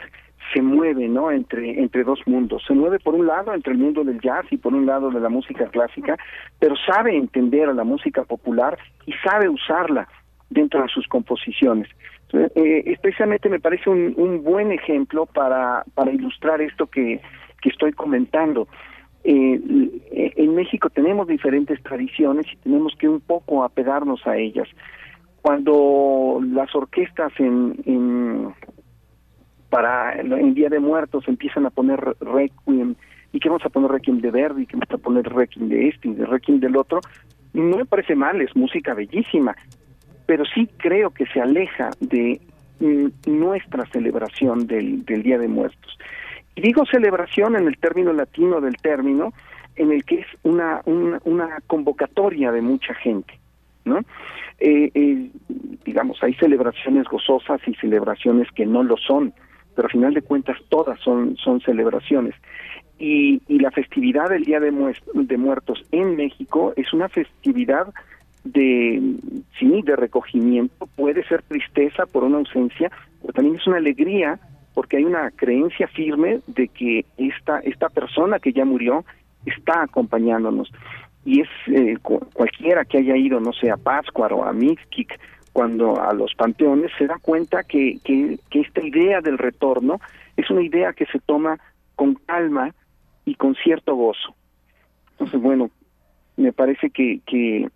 se 0.54 0.62
mueve 0.62 1.10
no 1.10 1.32
entre 1.32 1.82
entre 1.82 2.04
dos 2.04 2.20
mundos 2.26 2.64
se 2.68 2.74
mueve 2.74 3.00
por 3.00 3.16
un 3.16 3.26
lado 3.26 3.54
entre 3.54 3.72
el 3.72 3.80
mundo 3.80 4.04
del 4.04 4.20
jazz 4.20 4.46
y 4.52 4.58
por 4.58 4.74
un 4.74 4.86
lado 4.86 5.10
de 5.10 5.22
la 5.22 5.30
música 5.30 5.68
clásica 5.70 6.18
pero 6.60 6.76
sabe 6.76 7.16
entender 7.16 7.70
a 7.70 7.74
la 7.74 7.86
música 7.86 8.24
popular 8.24 8.78
y 9.06 9.14
sabe 9.24 9.48
usarla 9.48 10.08
dentro 10.50 10.82
de 10.82 10.90
sus 10.90 11.08
composiciones 11.08 11.88
eh, 12.34 12.84
especialmente 12.88 13.50
me 13.50 13.60
parece 13.60 13.90
un, 13.90 14.14
un 14.18 14.44
buen 14.44 14.72
ejemplo 14.72 15.26
para 15.26 15.84
para 15.94 16.12
ilustrar 16.12 16.62
esto 16.62 16.88
que 16.88 17.22
estoy 17.64 17.94
comentando 17.94 18.68
eh, 19.24 20.34
en 20.36 20.56
México 20.56 20.90
tenemos 20.90 21.28
diferentes 21.28 21.82
tradiciones 21.82 22.46
y 22.52 22.58
tenemos 22.58 22.94
que 22.98 23.08
un 23.08 23.22
poco 23.22 23.64
apegarnos 23.64 24.26
a 24.28 24.38
ellas. 24.38 24.68
Cuando 25.42 26.42
las 26.52 26.74
orquestas 26.76 27.32
en, 27.40 27.76
en 27.86 28.54
para 29.70 30.14
el 30.14 30.54
Día 30.54 30.70
de 30.70 30.80
Muertos 30.80 31.28
empiezan 31.28 31.66
a 31.66 31.70
poner 31.70 32.00
requiem 32.20 32.96
y 33.32 33.40
que 33.40 33.50
vamos 33.50 33.66
a 33.66 33.70
poner 33.70 33.92
requiem 33.92 34.22
de 34.22 34.30
Verdi, 34.30 34.66
que 34.68 34.78
vamos 34.78 34.92
a 34.92 34.98
poner 34.98 35.24
requiem 35.24 35.70
de 35.70 35.88
este 35.88 36.10
y 36.10 36.14
de 36.14 36.26
requiem 36.26 36.60
del 36.60 36.78
otro, 36.78 37.00
no 37.54 37.78
me 37.78 37.86
parece 37.86 38.16
mal, 38.16 38.40
es 38.42 38.56
música 38.56 38.94
bellísima, 38.94 39.56
pero 40.26 40.46
sí 40.46 40.70
creo 40.78 41.12
que 41.12 41.26
se 41.28 41.42
aleja 41.42 41.92
de 42.00 42.40
mm, 42.80 43.08
nuestra 43.26 43.86
celebración 43.88 44.68
del, 44.68 45.06
del 45.06 45.24
Día 45.24 45.38
de 45.38 45.48
Muertos. 45.48 45.98
Y 46.56 46.62
digo 46.62 46.86
celebración 46.86 47.56
en 47.56 47.68
el 47.68 47.78
término 47.78 48.14
latino 48.14 48.62
del 48.62 48.78
término, 48.78 49.34
en 49.76 49.92
el 49.92 50.04
que 50.06 50.20
es 50.20 50.28
una, 50.44 50.82
una, 50.86 51.20
una 51.26 51.60
convocatoria 51.68 52.52
de 52.52 52.62
mucha 52.62 52.94
gente, 52.94 53.40
¿no? 53.86 54.00
Eh, 54.60 54.92
eh, 54.94 55.30
digamos, 55.84 56.22
hay 56.22 56.34
celebraciones 56.36 57.06
gozosas 57.06 57.60
y 57.68 57.74
celebraciones 57.76 58.48
que 58.52 58.66
no 58.66 58.84
lo 58.84 58.98
son, 58.98 59.34
pero 59.76 59.88
al 59.88 59.92
final 59.92 60.14
de 60.14 60.22
cuentas 60.22 60.58
todas 60.70 61.00
son, 61.00 61.36
son 61.38 61.60
celebraciones. 61.62 62.36
Y, 63.00 63.42
y 63.48 63.60
la 63.60 63.72
festividad 63.72 64.30
del 64.30 64.46
Día 64.46 64.60
de, 64.60 64.72
de 65.14 65.38
Muertos 65.38 65.84
en 65.92 66.16
México 66.16 66.74
es 66.78 66.94
una 66.94 67.10
festividad 67.10 67.88
de 68.44 69.02
sí 69.58 69.82
de 69.84 69.96
recogimiento 69.96 70.88
puede 70.96 71.24
ser 71.26 71.42
tristeza 71.44 72.06
por 72.06 72.24
una 72.24 72.40
ausencia 72.40 72.92
pero 73.22 73.34
también 73.34 73.56
es 73.56 73.66
una 73.68 73.78
alegría 73.78 74.40
porque 74.74 74.98
hay 74.98 75.06
una 75.06 75.32
creencia 75.32 75.88
firme 75.88 76.40
de 76.48 76.68
que 76.68 77.06
esta 77.18 77.60
esta 77.60 77.90
persona 77.90 78.40
que 78.40 78.52
ya 78.52 78.66
murió 78.66 79.06
está 79.46 79.84
acompañándonos. 79.84 80.72
Y 81.26 81.42
es 81.42 81.50
eh, 81.68 81.98
cualquiera 82.02 82.84
que 82.86 82.98
haya 82.98 83.16
ido 83.16 83.40
no 83.40 83.54
sé 83.54 83.72
a 83.72 83.78
Pátzcuaro 83.78 84.38
o 84.38 84.44
a 84.44 84.54
Mixquic 84.54 85.20
cuando 85.54 86.02
a 86.02 86.14
los 86.14 86.34
panteones 86.34 86.92
se 86.98 87.08
da 87.08 87.18
cuenta 87.22 87.64
que, 87.64 88.00
que, 88.04 88.40
que 88.50 88.62
esta 88.62 88.82
idea 88.82 89.22
del 89.22 89.38
retorno 89.38 90.00
es 90.36 90.50
una 90.50 90.64
idea 90.64 90.94
que 90.94 91.06
se 91.06 91.20
toma 91.20 91.60
con 91.96 92.16
calma 92.16 92.74
y 93.24 93.36
con 93.36 93.56
cierto 93.56 93.96
gozo. 93.96 94.36
Entonces 95.12 95.40
bueno 95.40 95.70
me 96.36 96.52
parece 96.52 96.90
que, 96.90 97.22
que 97.26 97.70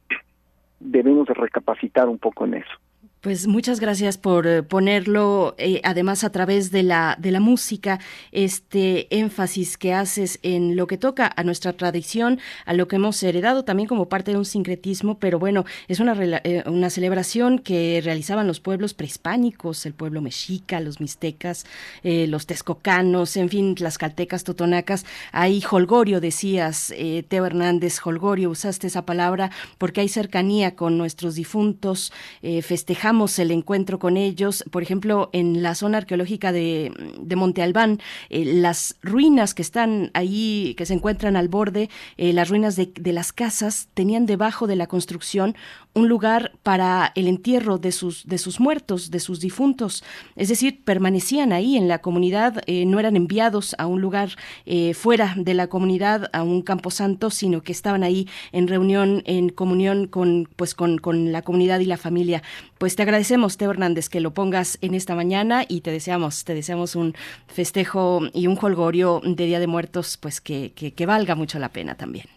debemos 0.79 1.27
de 1.27 1.33
recapacitar 1.33 2.07
un 2.07 2.17
poco 2.17 2.45
en 2.45 2.55
eso. 2.55 2.79
Pues 3.27 3.45
muchas 3.45 3.81
gracias 3.81 4.17
por 4.17 4.47
eh, 4.47 4.63
ponerlo, 4.63 5.53
eh, 5.57 5.81
además 5.83 6.23
a 6.23 6.31
través 6.31 6.71
de 6.71 6.81
la, 6.81 7.17
de 7.19 7.31
la 7.31 7.41
música, 7.41 7.99
este 8.31 9.13
énfasis 9.13 9.77
que 9.77 9.93
haces 9.93 10.39
en 10.43 10.77
lo 10.77 10.87
que 10.87 10.97
toca 10.97 11.29
a 11.35 11.43
nuestra 11.43 11.73
tradición, 11.73 12.39
a 12.65 12.73
lo 12.73 12.87
que 12.87 12.95
hemos 12.95 13.21
heredado 13.21 13.65
también 13.65 13.89
como 13.89 14.07
parte 14.07 14.31
de 14.31 14.37
un 14.37 14.45
sincretismo, 14.45 15.19
pero 15.19 15.39
bueno, 15.39 15.65
es 15.89 15.99
una, 15.99 16.15
eh, 16.17 16.63
una 16.67 16.89
celebración 16.89 17.59
que 17.59 17.99
realizaban 18.01 18.47
los 18.47 18.61
pueblos 18.61 18.93
prehispánicos, 18.93 19.85
el 19.85 19.93
pueblo 19.93 20.21
mexica, 20.21 20.79
los 20.79 21.01
mixtecas, 21.01 21.65
los 22.03 22.45
texcocanos, 22.45 23.35
en 23.35 23.49
fin, 23.49 23.75
las 23.79 23.97
caltecas, 23.97 24.45
totonacas. 24.45 25.05
Hay 25.33 25.61
holgorio, 25.69 26.21
decías, 26.21 26.93
Teo 27.27 27.45
Hernández, 27.45 27.99
holgorio, 28.05 28.49
usaste 28.49 28.87
esa 28.87 29.05
palabra 29.05 29.51
porque 29.77 29.99
hay 29.99 30.07
cercanía 30.07 30.75
con 30.75 30.97
nuestros 30.97 31.35
difuntos, 31.35 32.13
festejamos 32.61 33.16
el 33.39 33.51
encuentro 33.51 33.97
con 33.97 34.15
ellos. 34.15 34.63
Por 34.69 34.83
ejemplo, 34.83 35.29
en 35.33 35.63
la 35.63 35.73
zona 35.73 35.97
arqueológica 35.97 36.51
de, 36.51 36.91
de 37.19 37.35
Monte 37.35 37.63
Albán, 37.63 37.99
eh, 38.29 38.45
las 38.45 38.95
ruinas 39.01 39.53
que 39.53 39.63
están 39.63 40.11
ahí, 40.13 40.75
que 40.77 40.85
se 40.85 40.93
encuentran 40.93 41.35
al 41.35 41.47
borde, 41.47 41.89
eh, 42.17 42.31
las 42.33 42.49
ruinas 42.49 42.75
de, 42.75 42.91
de 42.93 43.13
las 43.13 43.33
casas, 43.33 43.89
tenían 43.95 44.25
debajo 44.25 44.67
de 44.67 44.75
la 44.75 44.87
construcción 44.87 45.55
un 45.97 46.07
lugar 46.07 46.53
para 46.63 47.11
el 47.15 47.27
entierro 47.27 47.77
de 47.77 47.91
sus, 47.91 48.25
de 48.25 48.37
sus 48.37 48.59
muertos, 48.59 49.11
de 49.11 49.19
sus 49.19 49.39
difuntos. 49.39 50.03
Es 50.35 50.49
decir, 50.49 50.83
permanecían 50.83 51.51
ahí 51.51 51.75
en 51.75 51.87
la 51.87 51.99
comunidad, 51.99 52.61
eh, 52.67 52.85
no 52.85 52.99
eran 52.99 53.15
enviados 53.15 53.75
a 53.77 53.87
un 53.87 54.01
lugar 54.01 54.29
eh, 54.65 54.93
fuera 54.93 55.33
de 55.35 55.53
la 55.53 55.67
comunidad, 55.67 56.29
a 56.33 56.43
un 56.43 56.61
camposanto, 56.61 57.29
sino 57.29 57.61
que 57.61 57.71
estaban 57.71 58.03
ahí 58.03 58.27
en 58.51 58.67
reunión, 58.67 59.23
en 59.25 59.49
comunión 59.49 60.07
con, 60.07 60.47
pues, 60.55 60.73
con, 60.75 60.97
con 60.99 61.31
la 61.31 61.41
comunidad 61.41 61.79
y 61.79 61.85
la 61.85 61.97
familia. 61.97 62.43
Pues 62.77 62.95
te 62.95 63.03
agradecemos, 63.03 63.57
Teo 63.57 63.71
Hernández, 63.71 64.09
que 64.09 64.19
lo 64.19 64.33
pongas 64.33 64.77
en 64.81 64.93
esta 64.93 65.15
mañana 65.15 65.65
y 65.67 65.81
te 65.81 65.91
deseamos, 65.91 66.43
te 66.43 66.53
deseamos 66.53 66.95
un 66.95 67.15
festejo 67.47 68.21
y 68.33 68.47
un 68.47 68.57
holgorio 68.61 69.21
de 69.23 69.45
Día 69.45 69.59
de 69.59 69.67
Muertos, 69.67 70.17
pues 70.17 70.41
que, 70.41 70.73
que, 70.75 70.93
que 70.93 71.05
valga 71.05 71.35
mucho 71.35 71.59
la 71.59 71.69
pena 71.69 71.95
también. 71.95 72.36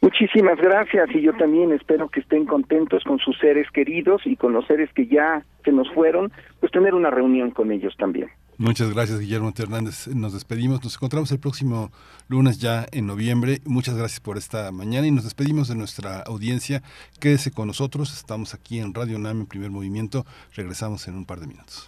Muchísimas 0.00 0.58
gracias 0.58 1.08
y 1.14 1.22
yo 1.22 1.32
también 1.34 1.72
espero 1.72 2.08
que 2.08 2.20
estén 2.20 2.46
contentos 2.46 3.02
con 3.04 3.18
sus 3.18 3.36
seres 3.38 3.68
queridos 3.72 4.22
y 4.26 4.36
con 4.36 4.52
los 4.52 4.66
seres 4.66 4.90
que 4.94 5.06
ya 5.06 5.42
se 5.64 5.72
nos 5.72 5.90
fueron, 5.92 6.30
pues 6.60 6.70
tener 6.70 6.94
una 6.94 7.10
reunión 7.10 7.50
con 7.50 7.72
ellos 7.72 7.96
también. 7.96 8.28
Muchas 8.58 8.92
gracias, 8.92 9.20
Guillermo 9.20 9.52
Hernández. 9.56 10.08
Nos 10.08 10.32
despedimos. 10.32 10.82
Nos 10.82 10.96
encontramos 10.96 11.30
el 11.30 11.38
próximo 11.38 11.92
lunes 12.28 12.58
ya 12.58 12.86
en 12.90 13.06
noviembre. 13.06 13.58
Muchas 13.64 13.96
gracias 13.96 14.18
por 14.18 14.36
esta 14.36 14.72
mañana 14.72 15.06
y 15.06 15.12
nos 15.12 15.22
despedimos 15.22 15.68
de 15.68 15.76
nuestra 15.76 16.22
audiencia. 16.22 16.82
Quédese 17.20 17.52
con 17.52 17.68
nosotros. 17.68 18.12
Estamos 18.12 18.54
aquí 18.54 18.80
en 18.80 18.94
Radio 18.94 19.20
NAM 19.20 19.42
en 19.42 19.46
primer 19.46 19.70
movimiento. 19.70 20.26
Regresamos 20.56 21.06
en 21.06 21.14
un 21.14 21.24
par 21.24 21.38
de 21.38 21.46
minutos. 21.46 21.86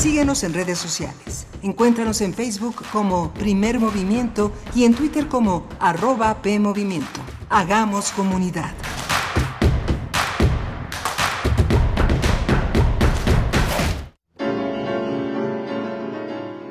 Síguenos 0.00 0.44
en 0.44 0.54
redes 0.54 0.78
sociales. 0.78 1.46
Encuéntranos 1.62 2.22
en 2.22 2.32
Facebook 2.32 2.76
como 2.90 3.34
Primer 3.34 3.78
Movimiento 3.78 4.50
y 4.74 4.84
en 4.84 4.94
Twitter 4.94 5.28
como 5.28 5.66
arroba 5.78 6.40
PMovimiento. 6.40 7.20
Hagamos 7.50 8.10
comunidad. 8.12 8.72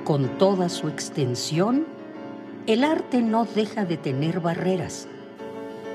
Con 0.04 0.40
toda 0.40 0.68
su 0.68 0.88
extensión, 0.88 1.86
el 2.66 2.84
arte 2.84 3.22
no 3.22 3.46
deja 3.46 3.86
de 3.86 3.98
tener 3.98 4.40
barreras. 4.40 5.08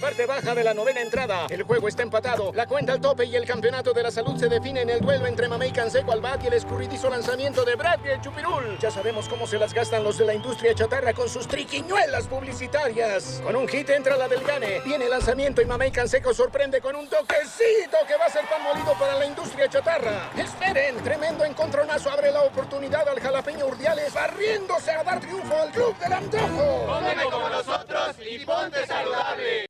Parte 0.00 0.24
baja 0.24 0.54
de 0.54 0.64
la 0.64 0.72
novena 0.72 1.02
entrada. 1.02 1.46
El 1.50 1.62
juego 1.64 1.86
está 1.86 2.02
empatado, 2.02 2.52
la 2.54 2.66
cuenta 2.66 2.92
al 2.94 3.00
tope 3.00 3.26
y 3.26 3.36
el 3.36 3.44
campeonato 3.44 3.92
de 3.92 4.02
la 4.02 4.10
salud 4.10 4.36
se 4.38 4.48
define 4.48 4.80
en 4.80 4.90
el 4.90 5.00
duelo 5.00 5.26
entre 5.26 5.46
Mamey 5.46 5.72
Canseco 5.72 6.12
al 6.12 6.22
bat 6.22 6.42
y 6.42 6.46
el 6.46 6.54
escurridizo 6.54 7.10
lanzamiento 7.10 7.64
de 7.64 7.74
Brad 7.74 8.00
y 8.04 8.08
el 8.08 8.20
Chupirul. 8.20 8.78
Ya 8.78 8.90
sabemos 8.90 9.28
cómo 9.28 9.46
se 9.46 9.58
las 9.58 9.74
gastan 9.74 10.02
los 10.02 10.16
de 10.16 10.24
la 10.24 10.34
industria 10.34 10.74
chatarra 10.74 11.12
con 11.12 11.28
sus 11.28 11.46
triquiñuelas 11.46 12.26
publicitarias. 12.28 13.42
Con 13.44 13.54
un 13.54 13.68
hit 13.68 13.90
entra 13.90 14.16
la 14.16 14.26
del 14.26 14.42
Gane, 14.42 14.80
viene 14.80 15.04
el 15.04 15.10
lanzamiento 15.10 15.60
y 15.60 15.66
Mamey 15.66 15.90
Canseco 15.90 16.32
sorprende 16.32 16.80
con 16.80 16.96
un 16.96 17.06
toquecito 17.06 17.98
que 18.08 18.16
va 18.16 18.24
a 18.24 18.30
ser 18.30 18.46
pan 18.48 18.62
molido 18.62 18.94
para 18.98 19.16
la 19.16 19.26
industria 19.26 19.68
chatarra. 19.68 20.30
Esperen, 20.36 20.96
tremendo 21.04 21.44
encontronazo 21.44 22.10
abre 22.10 22.32
la 22.32 22.42
oportunidad 22.42 23.06
al 23.06 23.20
jalapeño 23.20 23.66
Urdiales 23.66 24.14
barriéndose 24.14 24.92
a 24.92 25.04
dar 25.04 25.20
triunfo 25.20 25.54
al 25.56 25.70
club 25.70 25.96
del 25.98 26.12
antojo. 26.12 26.86
Come 26.86 27.24
como 27.30 27.48
nosotros 27.50 28.16
y 28.26 28.44
ponte 28.46 28.86
saludable. 28.86 29.69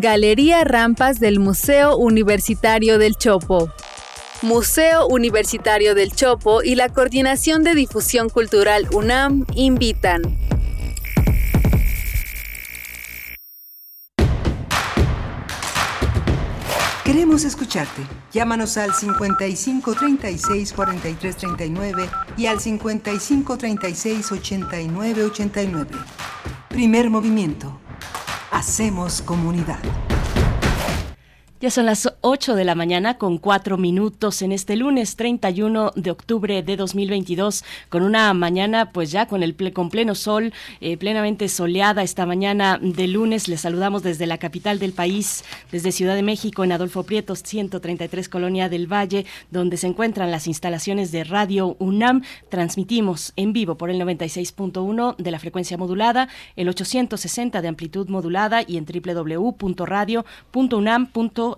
Galería 0.00 0.62
Rampas 0.62 1.18
del 1.18 1.40
Museo 1.40 1.96
Universitario 1.96 2.98
del 2.98 3.16
Chopo. 3.16 3.68
Museo 4.42 5.08
Universitario 5.08 5.96
del 5.96 6.12
Chopo 6.12 6.62
y 6.62 6.76
la 6.76 6.88
Coordinación 6.88 7.64
de 7.64 7.74
Difusión 7.74 8.28
Cultural 8.28 8.86
UNAM 8.92 9.44
invitan. 9.56 10.22
Queremos 17.04 17.44
escucharte. 17.44 18.02
Llámanos 18.32 18.76
al 18.76 18.94
55 18.94 19.94
36 19.94 20.72
43 20.74 21.36
39 21.36 22.08
y 22.36 22.46
al 22.46 22.60
55 22.60 23.58
36 23.58 24.30
89 24.30 25.24
89. 25.24 25.90
Primer 26.68 27.10
movimiento. 27.10 27.80
Hacemos 28.50 29.20
comunidad. 29.20 29.78
Ya 31.60 31.70
son 31.70 31.86
las 31.86 32.08
8 32.20 32.54
de 32.54 32.64
la 32.64 32.76
mañana 32.76 33.18
con 33.18 33.36
4 33.36 33.78
minutos 33.78 34.42
en 34.42 34.52
este 34.52 34.76
lunes 34.76 35.16
31 35.16 35.90
de 35.96 36.12
octubre 36.12 36.62
de 36.62 36.76
2022 36.76 37.64
con 37.88 38.04
una 38.04 38.32
mañana 38.32 38.92
pues 38.92 39.10
ya 39.10 39.26
con 39.26 39.42
el 39.42 39.56
con 39.72 39.90
pleno 39.90 40.14
sol, 40.14 40.52
eh, 40.80 40.96
plenamente 40.96 41.48
soleada 41.48 42.04
esta 42.04 42.26
mañana 42.26 42.78
de 42.80 43.08
lunes. 43.08 43.48
Les 43.48 43.62
saludamos 43.62 44.04
desde 44.04 44.28
la 44.28 44.38
capital 44.38 44.78
del 44.78 44.92
país, 44.92 45.42
desde 45.72 45.90
Ciudad 45.90 46.14
de 46.14 46.22
México 46.22 46.62
en 46.62 46.70
Adolfo 46.70 47.02
Prieto 47.02 47.34
133 47.34 48.28
Colonia 48.28 48.68
del 48.68 48.86
Valle, 48.86 49.26
donde 49.50 49.78
se 49.78 49.88
encuentran 49.88 50.30
las 50.30 50.46
instalaciones 50.46 51.10
de 51.10 51.24
Radio 51.24 51.74
UNAM. 51.80 52.22
Transmitimos 52.50 53.32
en 53.34 53.52
vivo 53.52 53.76
por 53.76 53.90
el 53.90 54.00
96.1 54.00 55.16
de 55.16 55.30
la 55.32 55.40
frecuencia 55.40 55.76
modulada, 55.76 56.28
el 56.54 56.68
860 56.68 57.60
de 57.62 57.66
amplitud 57.66 58.08
modulada 58.08 58.62
y 58.64 58.76
en 58.76 58.86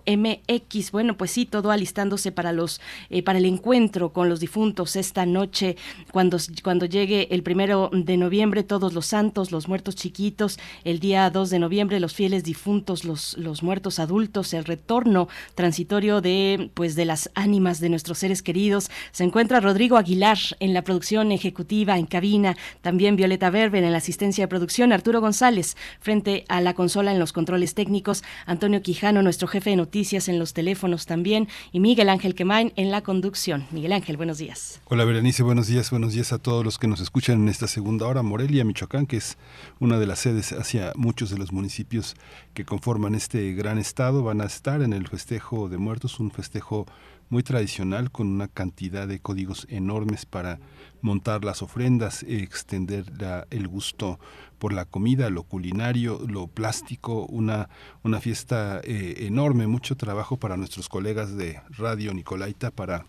MX. 0.07 0.93
Bueno, 0.93 1.17
pues 1.17 1.31
sí, 1.31 1.47
todo 1.47 1.71
alistándose 1.71 2.33
para 2.33 2.53
los 2.53 2.81
eh, 3.11 3.23
para 3.23 3.39
el 3.39 3.45
encuentro 3.45 4.13
con 4.13 4.29
los 4.29 4.41
difuntos 4.41 4.97
esta 4.97 5.27
noche, 5.27 5.77
cuando, 6.13 6.39
cuando 6.63 6.87
llegue 6.87 7.29
el 7.31 7.43
primero 7.43 7.91
de 7.93 8.17
noviembre, 8.17 8.63
todos 8.63 8.93
los 8.93 9.07
santos, 9.07 9.53
los 9.53 9.69
muertos 9.69 9.97
chiquitos, 9.97 10.59
el 10.85 11.01
día 11.01 11.29
2 11.31 11.51
de 11.51 11.59
noviembre, 11.59 12.01
los 12.01 12.15
fieles 12.15 12.45
difuntos, 12.45 13.05
los, 13.05 13.37
los 13.39 13.63
muertos 13.63 13.99
adultos, 13.99 14.55
el 14.55 14.65
retorno 14.65 15.29
transitorio 15.55 16.21
de 16.21 16.71
pues 16.75 16.95
de 16.95 17.05
las 17.05 17.31
ánimas 17.35 17.81
de 17.81 17.89
nuestros 17.89 18.19
seres 18.19 18.43
queridos. 18.43 18.91
Se 19.13 19.25
encuentra 19.25 19.61
Rodrigo 19.61 19.97
Aguilar 19.97 20.39
en 20.61 20.75
la 20.75 20.83
producción 20.83 21.33
ejecutiva, 21.33 21.99
en 21.99 22.07
cabina, 22.07 22.57
también 22.83 23.17
Violeta 23.17 23.51
Berber 23.51 23.83
en 23.85 23.93
la 23.93 23.99
asistencia 23.99 24.45
de 24.45 24.49
producción, 24.49 24.93
Arturo 24.93 25.21
González 25.21 25.77
frente 26.01 26.45
a 26.49 26.61
la 26.61 26.75
consola 26.75 27.13
en 27.13 27.19
los 27.19 27.33
controles 27.33 27.75
técnicos, 27.75 28.23
Antonio 28.47 28.83
Quijano, 28.83 29.23
nuestro 29.23 29.49
jefe 29.49 29.71
de 29.71 29.77
noticias 29.81 30.29
en 30.29 30.39
los 30.39 30.53
teléfonos 30.53 31.07
también 31.07 31.49
y 31.73 31.81
Miguel 31.81 32.11
Ángel 32.11 32.35
Quemain 32.35 32.75
en 32.77 32.91
la 32.91 33.01
conducción. 33.01 33.67
Miguel 33.71 33.93
Ángel, 33.93 34.19
buenos 34.19 34.37
días. 34.37 34.83
Hola 34.85 35.07
Berenice, 35.07 35.43
buenos 35.43 35.69
días, 35.69 35.91
buenos 35.91 36.13
días 36.13 36.35
a 36.35 36.39
todos 36.39 36.63
los 36.63 36.77
que 36.79 36.87
nos 36.87 37.01
escuchan 37.01 37.41
en 37.41 37.49
esta 37.49 37.67
segunda 37.67 38.07
hora. 38.07 38.23
Morelia, 38.23 38.63
Michoacán, 38.63 39.07
que 39.07 39.17
es 39.17 39.39
una 39.79 39.99
de 39.99 40.07
las 40.07 40.19
sedes 40.19 40.53
hacia 40.53 40.93
muchos 40.97 41.31
de 41.31 41.39
los 41.39 41.51
municipios 41.51 42.15
que 42.53 42.67
conforman 42.67 43.15
este 43.15 43.55
gran 43.55 43.79
estado, 43.79 44.23
van 44.23 44.43
a 44.43 44.45
estar 44.45 44.83
en 44.83 44.93
el 44.93 45.09
festejo 45.09 45.71
de 45.71 45.79
muertos, 45.79 46.21
un 46.21 46.31
festejo 46.31 46.87
muy 47.31 47.43
tradicional 47.43 48.11
con 48.11 48.27
una 48.27 48.49
cantidad 48.49 49.09
de 49.09 49.21
códigos 49.21 49.67
enormes 49.71 50.27
para 50.27 50.61
montar 51.01 51.45
las 51.45 51.63
ofrendas, 51.63 52.25
extender 52.25 53.05
el 53.51 53.69
gusto 53.69 54.19
por 54.59 54.73
la 54.73 54.85
comida, 54.85 55.31
lo 55.31 55.45
culinario, 55.45 56.21
lo 56.29 56.49
plástico, 56.49 57.25
una, 57.27 57.71
una 58.03 58.21
fiesta 58.21 58.81
eh, 58.85 59.27
enorme, 59.27 59.67
mucho 59.67 59.97
trabajo 59.97 60.37
para 60.37 60.59
nuestros 60.59 60.89
colegas 60.89 61.37
de 61.37 61.61
Radio 61.71 62.13
Nicolaita 62.13 62.71
para 62.71 63.07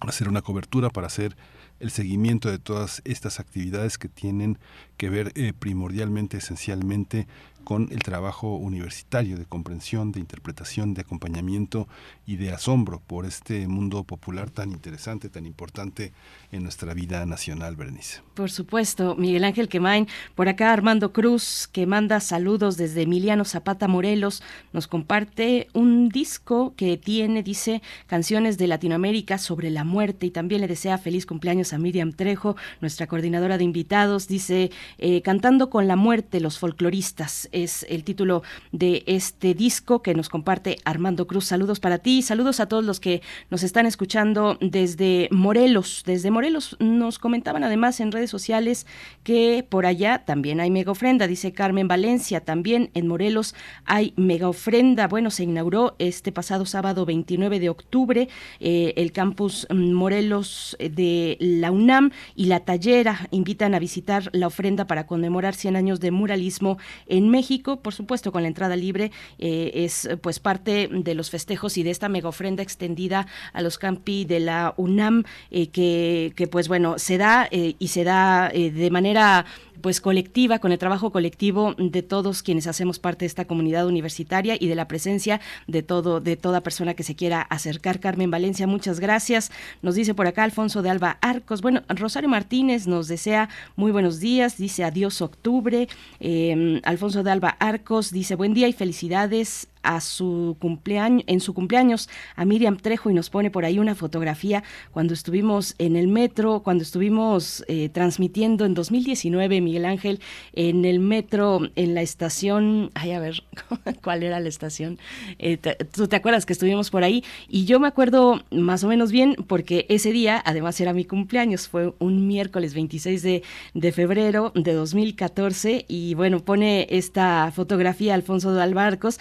hacer 0.00 0.28
una 0.28 0.42
cobertura, 0.42 0.90
para 0.90 1.06
hacer 1.06 1.36
el 1.80 1.90
seguimiento 1.90 2.50
de 2.50 2.58
todas 2.58 3.02
estas 3.04 3.40
actividades 3.40 3.98
que 3.98 4.08
tienen 4.08 4.58
que 4.96 5.10
ver 5.10 5.32
eh, 5.34 5.52
primordialmente, 5.58 6.36
esencialmente 6.36 7.26
con 7.64 7.88
el 7.90 8.00
trabajo 8.00 8.56
universitario 8.56 9.36
de 9.36 9.46
comprensión, 9.46 10.12
de 10.12 10.20
interpretación, 10.20 10.94
de 10.94 11.00
acompañamiento 11.00 11.88
y 12.26 12.36
de 12.36 12.52
asombro 12.52 13.00
por 13.00 13.26
este 13.26 13.66
mundo 13.66 14.04
popular 14.04 14.50
tan 14.50 14.70
interesante, 14.70 15.28
tan 15.28 15.46
importante 15.46 16.12
en 16.52 16.62
nuestra 16.62 16.94
vida 16.94 17.24
nacional, 17.26 17.76
Berenice. 17.76 18.20
Por 18.34 18.50
supuesto, 18.50 19.16
Miguel 19.16 19.44
Ángel 19.44 19.68
Quemain, 19.68 20.06
por 20.34 20.48
acá 20.48 20.72
Armando 20.72 21.12
Cruz, 21.12 21.68
que 21.72 21.86
manda 21.86 22.20
saludos 22.20 22.76
desde 22.76 23.02
Emiliano 23.02 23.44
Zapata 23.44 23.88
Morelos, 23.88 24.42
nos 24.72 24.86
comparte 24.86 25.68
un 25.72 26.08
disco 26.08 26.74
que 26.76 26.96
tiene, 26.96 27.42
dice, 27.42 27.82
canciones 28.06 28.58
de 28.58 28.66
Latinoamérica 28.66 29.38
sobre 29.38 29.70
la 29.70 29.84
muerte 29.84 30.26
y 30.26 30.30
también 30.30 30.60
le 30.60 30.68
desea 30.68 30.98
feliz 30.98 31.26
cumpleaños 31.26 31.72
a 31.72 31.78
Miriam 31.78 32.12
Trejo, 32.12 32.56
nuestra 32.80 33.06
coordinadora 33.06 33.58
de 33.58 33.64
invitados, 33.64 34.28
dice, 34.28 34.70
eh, 34.98 35.22
cantando 35.22 35.70
con 35.70 35.88
la 35.88 35.96
muerte 35.96 36.40
los 36.40 36.58
folcloristas 36.58 37.48
es 37.54 37.86
el 37.88 38.04
título 38.04 38.42
de 38.72 39.02
este 39.06 39.54
disco 39.54 40.02
que 40.02 40.14
nos 40.14 40.28
comparte 40.28 40.78
Armando 40.84 41.26
Cruz. 41.26 41.46
Saludos 41.46 41.80
para 41.80 41.98
ti, 41.98 42.20
saludos 42.22 42.60
a 42.60 42.66
todos 42.66 42.84
los 42.84 43.00
que 43.00 43.22
nos 43.50 43.62
están 43.62 43.86
escuchando 43.86 44.58
desde 44.60 45.28
Morelos. 45.30 46.02
Desde 46.04 46.30
Morelos 46.30 46.76
nos 46.80 47.18
comentaban 47.18 47.64
además 47.64 48.00
en 48.00 48.12
redes 48.12 48.30
sociales 48.30 48.86
que 49.22 49.64
por 49.68 49.86
allá 49.86 50.24
también 50.24 50.60
hay 50.60 50.70
mega 50.70 50.92
ofrenda, 50.92 51.26
dice 51.26 51.52
Carmen 51.52 51.88
Valencia, 51.88 52.40
también 52.40 52.90
en 52.94 53.06
Morelos 53.06 53.54
hay 53.84 54.12
mega 54.16 54.48
ofrenda. 54.48 55.08
Bueno, 55.08 55.30
se 55.30 55.44
inauguró 55.44 55.94
este 55.98 56.32
pasado 56.32 56.66
sábado 56.66 57.06
29 57.06 57.60
de 57.60 57.68
octubre 57.68 58.28
eh, 58.60 58.94
el 58.96 59.12
campus 59.12 59.66
Morelos 59.72 60.76
de 60.78 61.36
la 61.40 61.70
UNAM 61.70 62.10
y 62.34 62.46
la 62.46 62.60
Tallera 62.60 63.28
invitan 63.30 63.74
a 63.74 63.78
visitar 63.78 64.30
la 64.32 64.46
ofrenda 64.46 64.86
para 64.86 65.06
conmemorar 65.06 65.54
100 65.54 65.76
años 65.76 66.00
de 66.00 66.10
muralismo 66.10 66.78
en 67.06 67.28
México, 67.28 67.43
por 67.82 67.94
supuesto 67.94 68.32
con 68.32 68.42
la 68.42 68.48
entrada 68.48 68.76
libre, 68.76 69.10
eh, 69.38 69.70
es 69.74 70.08
pues 70.22 70.38
parte 70.38 70.88
de 70.90 71.14
los 71.14 71.30
festejos 71.30 71.76
y 71.76 71.82
de 71.82 71.90
esta 71.90 72.08
mega 72.08 72.28
ofrenda 72.28 72.62
extendida 72.62 73.26
a 73.52 73.62
los 73.62 73.78
campi 73.78 74.24
de 74.24 74.40
la 74.40 74.74
UNAM, 74.76 75.24
eh, 75.50 75.68
que, 75.68 76.32
que, 76.36 76.46
pues 76.46 76.68
bueno, 76.68 76.98
se 76.98 77.18
da 77.18 77.48
eh, 77.50 77.74
y 77.78 77.88
se 77.88 78.04
da 78.04 78.50
de 78.50 78.90
manera 78.90 79.44
pues 79.84 80.00
colectiva, 80.00 80.60
con 80.60 80.72
el 80.72 80.78
trabajo 80.78 81.12
colectivo 81.12 81.74
de 81.76 82.02
todos 82.02 82.42
quienes 82.42 82.66
hacemos 82.66 82.98
parte 82.98 83.24
de 83.24 83.26
esta 83.26 83.44
comunidad 83.44 83.86
universitaria 83.86 84.56
y 84.58 84.66
de 84.66 84.74
la 84.74 84.88
presencia 84.88 85.42
de 85.66 85.82
todo, 85.82 86.20
de 86.20 86.38
toda 86.38 86.62
persona 86.62 86.94
que 86.94 87.02
se 87.02 87.14
quiera 87.14 87.42
acercar. 87.42 88.00
Carmen 88.00 88.30
Valencia, 88.30 88.66
muchas 88.66 88.98
gracias. 88.98 89.52
Nos 89.82 89.94
dice 89.94 90.14
por 90.14 90.26
acá 90.26 90.42
Alfonso 90.42 90.80
de 90.80 90.88
Alba 90.88 91.18
Arcos. 91.20 91.60
Bueno, 91.60 91.82
Rosario 91.86 92.30
Martínez 92.30 92.86
nos 92.86 93.08
desea 93.08 93.50
muy 93.76 93.92
buenos 93.92 94.20
días, 94.20 94.56
dice 94.56 94.84
adiós 94.84 95.20
octubre. 95.20 95.86
Eh, 96.18 96.80
Alfonso 96.84 97.22
de 97.22 97.30
Alba 97.30 97.50
Arcos 97.60 98.10
dice 98.10 98.36
buen 98.36 98.54
día 98.54 98.68
y 98.68 98.72
felicidades 98.72 99.68
a 99.84 100.00
su 100.00 100.56
cumpleaños, 100.58 101.22
en 101.26 101.40
su 101.40 101.54
cumpleaños 101.54 102.08
a 102.34 102.44
Miriam 102.44 102.76
Trejo 102.76 103.10
y 103.10 103.14
nos 103.14 103.30
pone 103.30 103.50
por 103.50 103.64
ahí 103.64 103.78
una 103.78 103.94
fotografía 103.94 104.64
cuando 104.90 105.14
estuvimos 105.14 105.74
en 105.78 105.94
el 105.94 106.08
metro, 106.08 106.60
cuando 106.64 106.82
estuvimos 106.82 107.64
eh, 107.68 107.88
transmitiendo 107.90 108.64
en 108.64 108.74
2019, 108.74 109.60
Miguel 109.60 109.84
Ángel, 109.84 110.20
en 110.54 110.84
el 110.84 110.98
metro, 110.98 111.60
en 111.76 111.94
la 111.94 112.02
estación, 112.02 112.90
ay, 112.94 113.12
a 113.12 113.20
ver, 113.20 113.44
¿cuál 114.02 114.22
era 114.22 114.40
la 114.40 114.48
estación? 114.48 114.98
Eh, 115.38 115.58
Tú 115.92 116.08
te 116.08 116.16
acuerdas 116.16 116.46
que 116.46 116.52
estuvimos 116.52 116.90
por 116.90 117.04
ahí 117.04 117.24
y 117.48 117.64
yo 117.64 117.78
me 117.78 117.88
acuerdo 117.88 118.42
más 118.50 118.84
o 118.84 118.88
menos 118.88 119.12
bien 119.12 119.36
porque 119.46 119.86
ese 119.88 120.12
día, 120.12 120.42
además 120.44 120.80
era 120.80 120.92
mi 120.92 121.04
cumpleaños, 121.04 121.68
fue 121.68 121.94
un 121.98 122.26
miércoles 122.26 122.74
26 122.74 123.22
de, 123.22 123.92
febrero 123.92 124.52
de 124.54 124.72
2014 124.72 125.84
y 125.88 126.14
bueno, 126.14 126.40
pone 126.40 126.86
esta 126.90 127.50
fotografía 127.54 128.14
Alfonso 128.14 128.54
de 128.54 128.62
Albarcos, 128.62 129.20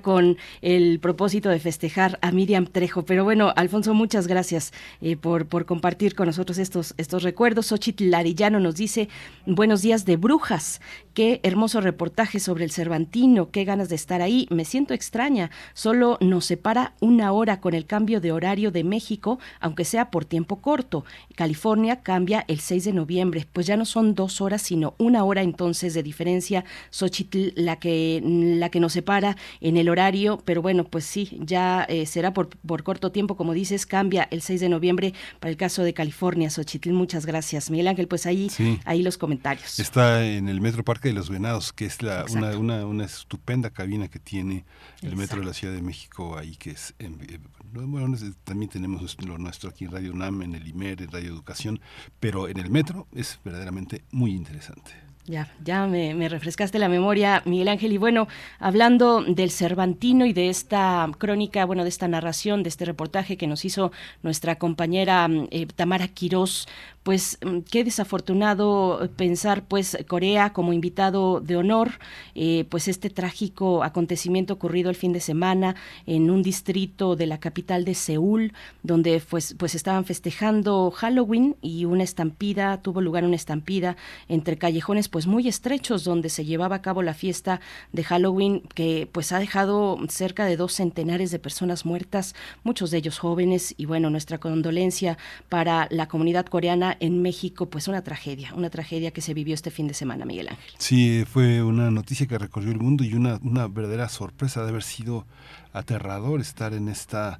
con 0.00 0.36
el 0.62 1.00
propósito 1.00 1.48
de 1.48 1.58
festejar 1.58 2.18
a 2.22 2.32
Miriam 2.32 2.66
Trejo. 2.66 3.04
Pero 3.04 3.24
bueno, 3.24 3.52
Alfonso, 3.56 3.94
muchas 3.94 4.26
gracias 4.26 4.72
eh, 5.00 5.16
por, 5.16 5.46
por 5.46 5.66
compartir 5.66 6.14
con 6.14 6.26
nosotros 6.26 6.58
estos, 6.58 6.94
estos 6.96 7.22
recuerdos. 7.22 7.66
Xochitl 7.66 8.10
Larillano 8.10 8.60
nos 8.60 8.76
dice, 8.76 9.08
buenos 9.46 9.82
días 9.82 10.04
de 10.04 10.16
brujas. 10.16 10.80
Qué 11.14 11.40
hermoso 11.42 11.80
reportaje 11.80 12.40
sobre 12.40 12.64
el 12.64 12.70
Cervantino, 12.70 13.50
qué 13.50 13.64
ganas 13.64 13.88
de 13.88 13.96
estar 13.96 14.22
ahí. 14.22 14.46
Me 14.50 14.64
siento 14.64 14.94
extraña, 14.94 15.50
solo 15.74 16.16
nos 16.20 16.46
separa 16.46 16.94
una 17.00 17.32
hora 17.32 17.60
con 17.60 17.74
el 17.74 17.86
cambio 17.86 18.20
de 18.20 18.32
horario 18.32 18.70
de 18.70 18.84
México, 18.84 19.38
aunque 19.60 19.84
sea 19.84 20.10
por 20.10 20.24
tiempo 20.24 20.56
corto. 20.56 21.04
California 21.34 22.00
cambia 22.02 22.44
el 22.48 22.60
6 22.60 22.84
de 22.84 22.92
noviembre, 22.92 23.46
pues 23.52 23.66
ya 23.66 23.76
no 23.76 23.84
son 23.84 24.14
dos 24.14 24.40
horas, 24.40 24.62
sino 24.62 24.94
una 24.98 25.24
hora 25.24 25.42
entonces 25.42 25.94
de 25.94 26.02
diferencia. 26.02 26.64
Xochitl, 26.90 27.52
la 27.54 27.76
que, 27.76 28.20
la 28.24 28.70
que 28.70 28.80
nos 28.80 28.92
separa 28.92 29.36
en 29.60 29.76
el 29.76 29.89
horario, 29.90 30.40
pero 30.44 30.62
bueno, 30.62 30.84
pues 30.84 31.04
sí, 31.04 31.38
ya 31.40 31.84
eh, 31.88 32.06
será 32.06 32.32
por, 32.32 32.48
por 32.48 32.82
corto 32.82 33.12
tiempo, 33.12 33.36
como 33.36 33.52
dices, 33.52 33.86
cambia 33.86 34.28
el 34.30 34.42
6 34.42 34.60
de 34.60 34.68
noviembre 34.68 35.14
para 35.40 35.50
el 35.50 35.56
caso 35.56 35.82
de 35.82 35.94
California. 35.94 36.50
Xochitl, 36.50 36.92
muchas 36.92 37.26
gracias. 37.26 37.70
Miguel 37.70 37.88
Ángel, 37.88 38.08
pues 38.08 38.26
ahí, 38.26 38.50
ahí 38.84 39.02
los 39.02 39.18
comentarios. 39.18 39.78
Está 39.78 40.24
en 40.24 40.48
el 40.48 40.60
Metro 40.60 40.84
Parque 40.84 41.08
de 41.08 41.14
los 41.14 41.30
Venados, 41.30 41.72
que 41.72 41.86
es 41.86 42.02
la, 42.02 42.24
una, 42.30 42.56
una, 42.56 42.86
una, 42.86 43.04
estupenda 43.04 43.70
cabina 43.70 44.08
que 44.08 44.18
tiene 44.18 44.64
el 45.02 45.16
Metro 45.16 45.40
de 45.40 45.46
la 45.46 45.52
Ciudad 45.52 45.74
de 45.74 45.82
México 45.82 46.38
ahí, 46.38 46.56
que 46.56 46.70
es... 46.70 46.94
En, 46.98 47.14
eh, 47.22 47.38
bueno, 47.72 48.16
también 48.44 48.68
tenemos 48.68 49.16
lo 49.24 49.38
nuestro 49.38 49.70
aquí 49.70 49.84
en 49.84 49.92
Radio 49.92 50.12
UNAM, 50.12 50.42
en 50.42 50.54
el 50.54 50.66
IMER, 50.66 51.02
en 51.02 51.10
Radio 51.10 51.30
Educación, 51.30 51.80
pero 52.18 52.48
en 52.48 52.58
el 52.58 52.70
Metro 52.70 53.06
es 53.12 53.38
verdaderamente 53.44 54.04
muy 54.10 54.32
interesante. 54.32 55.09
Ya, 55.30 55.48
ya 55.64 55.86
me, 55.86 56.28
refrescaste 56.28 56.80
la 56.80 56.88
memoria, 56.88 57.44
Miguel 57.44 57.68
Ángel. 57.68 57.92
Y 57.92 57.98
bueno, 57.98 58.26
hablando 58.58 59.22
del 59.22 59.52
Cervantino 59.52 60.26
y 60.26 60.32
de 60.32 60.48
esta 60.48 61.08
crónica, 61.18 61.64
bueno, 61.66 61.84
de 61.84 61.88
esta 61.88 62.08
narración, 62.08 62.64
de 62.64 62.68
este 62.68 62.84
reportaje 62.84 63.36
que 63.36 63.46
nos 63.46 63.64
hizo 63.64 63.92
nuestra 64.24 64.58
compañera 64.58 65.28
eh, 65.52 65.66
Tamara 65.76 66.08
Quirós, 66.08 66.66
pues 67.04 67.38
mm, 67.44 67.60
qué 67.70 67.84
desafortunado 67.84 69.08
pensar 69.16 69.62
pues 69.64 69.96
Corea 70.08 70.52
como 70.52 70.72
invitado 70.72 71.40
de 71.40 71.56
honor, 71.56 71.92
eh, 72.34 72.64
pues 72.68 72.88
este 72.88 73.08
trágico 73.08 73.84
acontecimiento 73.84 74.54
ocurrido 74.54 74.90
el 74.90 74.96
fin 74.96 75.12
de 75.12 75.20
semana 75.20 75.76
en 76.06 76.30
un 76.30 76.42
distrito 76.42 77.14
de 77.14 77.26
la 77.26 77.38
capital 77.38 77.84
de 77.84 77.94
Seúl, 77.94 78.52
donde 78.82 79.22
pues, 79.30 79.54
pues 79.56 79.76
estaban 79.76 80.04
festejando 80.04 80.90
Halloween 80.90 81.56
y 81.62 81.84
una 81.84 82.02
estampida, 82.02 82.82
tuvo 82.82 83.00
lugar 83.00 83.24
una 83.24 83.36
estampida 83.36 83.96
entre 84.28 84.58
callejones 84.58 85.08
pues 85.08 85.19
muy 85.26 85.48
estrechos 85.48 86.04
donde 86.04 86.28
se 86.28 86.44
llevaba 86.44 86.76
a 86.76 86.82
cabo 86.82 87.02
la 87.02 87.14
fiesta 87.14 87.60
de 87.92 88.04
Halloween 88.04 88.62
que 88.74 89.08
pues 89.10 89.32
ha 89.32 89.38
dejado 89.38 89.98
cerca 90.08 90.44
de 90.44 90.56
dos 90.56 90.74
centenares 90.74 91.30
de 91.30 91.38
personas 91.38 91.84
muertas, 91.84 92.34
muchos 92.62 92.90
de 92.90 92.98
ellos 92.98 93.18
jóvenes 93.18 93.74
y 93.76 93.86
bueno, 93.86 94.10
nuestra 94.10 94.38
condolencia 94.38 95.18
para 95.48 95.88
la 95.90 96.08
comunidad 96.08 96.46
coreana 96.46 96.96
en 97.00 97.22
México, 97.22 97.66
pues 97.66 97.88
una 97.88 98.02
tragedia, 98.02 98.52
una 98.54 98.70
tragedia 98.70 99.10
que 99.10 99.20
se 99.20 99.34
vivió 99.34 99.54
este 99.54 99.70
fin 99.70 99.88
de 99.88 99.94
semana, 99.94 100.24
Miguel 100.24 100.48
Ángel. 100.48 100.72
Sí, 100.78 101.24
fue 101.30 101.62
una 101.62 101.90
noticia 101.90 102.26
que 102.26 102.38
recorrió 102.38 102.72
el 102.72 102.78
mundo 102.78 103.04
y 103.04 103.14
una, 103.14 103.38
una 103.42 103.68
verdadera 103.68 104.08
sorpresa 104.08 104.62
de 104.62 104.70
haber 104.70 104.82
sido 104.82 105.26
aterrador 105.72 106.40
estar 106.40 106.74
en 106.74 106.88
esta 106.88 107.38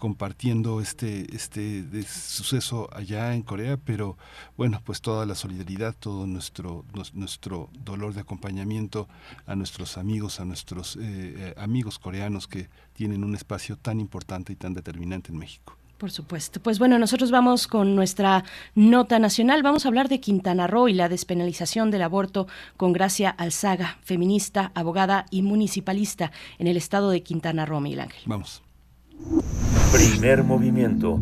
compartiendo 0.00 0.80
este 0.80 1.36
este 1.36 1.84
suceso 2.04 2.88
allá 2.92 3.34
en 3.34 3.42
Corea, 3.42 3.76
pero 3.76 4.16
bueno, 4.56 4.80
pues 4.84 5.00
toda 5.00 5.26
la 5.26 5.36
solidaridad, 5.36 5.94
todo 5.94 6.26
nuestro 6.26 6.84
nuestro 7.12 7.70
dolor 7.84 8.14
de 8.14 8.22
acompañamiento 8.22 9.08
a 9.46 9.54
nuestros 9.54 9.98
amigos, 9.98 10.40
a 10.40 10.44
nuestros 10.44 10.96
eh, 10.96 11.00
eh, 11.02 11.54
amigos 11.56 12.00
coreanos 12.00 12.48
que 12.48 12.68
tienen 12.94 13.22
un 13.22 13.36
espacio 13.36 13.76
tan 13.76 14.00
importante 14.00 14.52
y 14.52 14.56
tan 14.56 14.74
determinante 14.74 15.30
en 15.30 15.38
México. 15.38 15.76
Por 15.98 16.10
supuesto. 16.10 16.60
Pues 16.60 16.78
bueno, 16.78 16.98
nosotros 16.98 17.30
vamos 17.30 17.66
con 17.66 17.94
nuestra 17.94 18.42
nota 18.74 19.18
nacional. 19.18 19.62
Vamos 19.62 19.84
a 19.84 19.88
hablar 19.88 20.08
de 20.08 20.18
Quintana 20.18 20.66
Roo 20.66 20.88
y 20.88 20.94
la 20.94 21.10
despenalización 21.10 21.90
del 21.90 22.00
aborto 22.00 22.46
con 22.78 22.94
Gracia 22.94 23.28
Alzaga, 23.28 23.98
feminista, 24.02 24.72
abogada 24.74 25.26
y 25.30 25.42
municipalista 25.42 26.32
en 26.58 26.68
el 26.68 26.78
estado 26.78 27.10
de 27.10 27.22
Quintana 27.22 27.66
Roo, 27.66 27.80
Miguel 27.80 28.00
Ángel. 28.00 28.22
Vamos. 28.24 28.62
Primer 29.92 30.44
movimiento. 30.44 31.20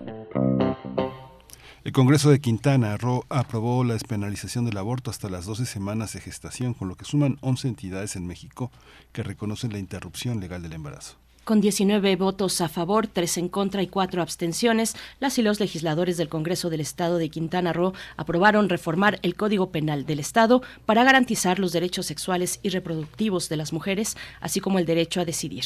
El 1.82 1.92
Congreso 1.92 2.30
de 2.30 2.40
Quintana 2.40 2.96
Roo 2.96 3.24
aprobó 3.28 3.84
la 3.84 3.94
despenalización 3.94 4.64
del 4.64 4.76
aborto 4.76 5.10
hasta 5.10 5.30
las 5.30 5.46
12 5.46 5.66
semanas 5.66 6.12
de 6.12 6.20
gestación, 6.20 6.74
con 6.74 6.88
lo 6.88 6.96
que 6.96 7.04
suman 7.04 7.38
11 7.40 7.68
entidades 7.68 8.16
en 8.16 8.26
México 8.26 8.70
que 9.12 9.22
reconocen 9.22 9.72
la 9.72 9.78
interrupción 9.78 10.40
legal 10.40 10.62
del 10.62 10.72
embarazo. 10.72 11.16
Con 11.46 11.60
19 11.60 12.16
votos 12.16 12.60
a 12.60 12.68
favor, 12.68 13.06
3 13.06 13.38
en 13.38 13.48
contra 13.48 13.80
y 13.80 13.86
4 13.86 14.20
abstenciones, 14.20 14.96
las 15.20 15.38
y 15.38 15.42
los 15.42 15.60
legisladores 15.60 16.16
del 16.16 16.28
Congreso 16.28 16.70
del 16.70 16.80
Estado 16.80 17.18
de 17.18 17.28
Quintana 17.28 17.72
Roo 17.72 17.92
aprobaron 18.16 18.68
reformar 18.68 19.20
el 19.22 19.36
Código 19.36 19.70
Penal 19.70 20.06
del 20.06 20.18
Estado 20.18 20.60
para 20.86 21.04
garantizar 21.04 21.60
los 21.60 21.70
derechos 21.70 22.06
sexuales 22.06 22.58
y 22.64 22.70
reproductivos 22.70 23.48
de 23.48 23.58
las 23.58 23.72
mujeres, 23.72 24.16
así 24.40 24.58
como 24.58 24.80
el 24.80 24.86
derecho 24.86 25.20
a 25.20 25.24
decidir. 25.24 25.62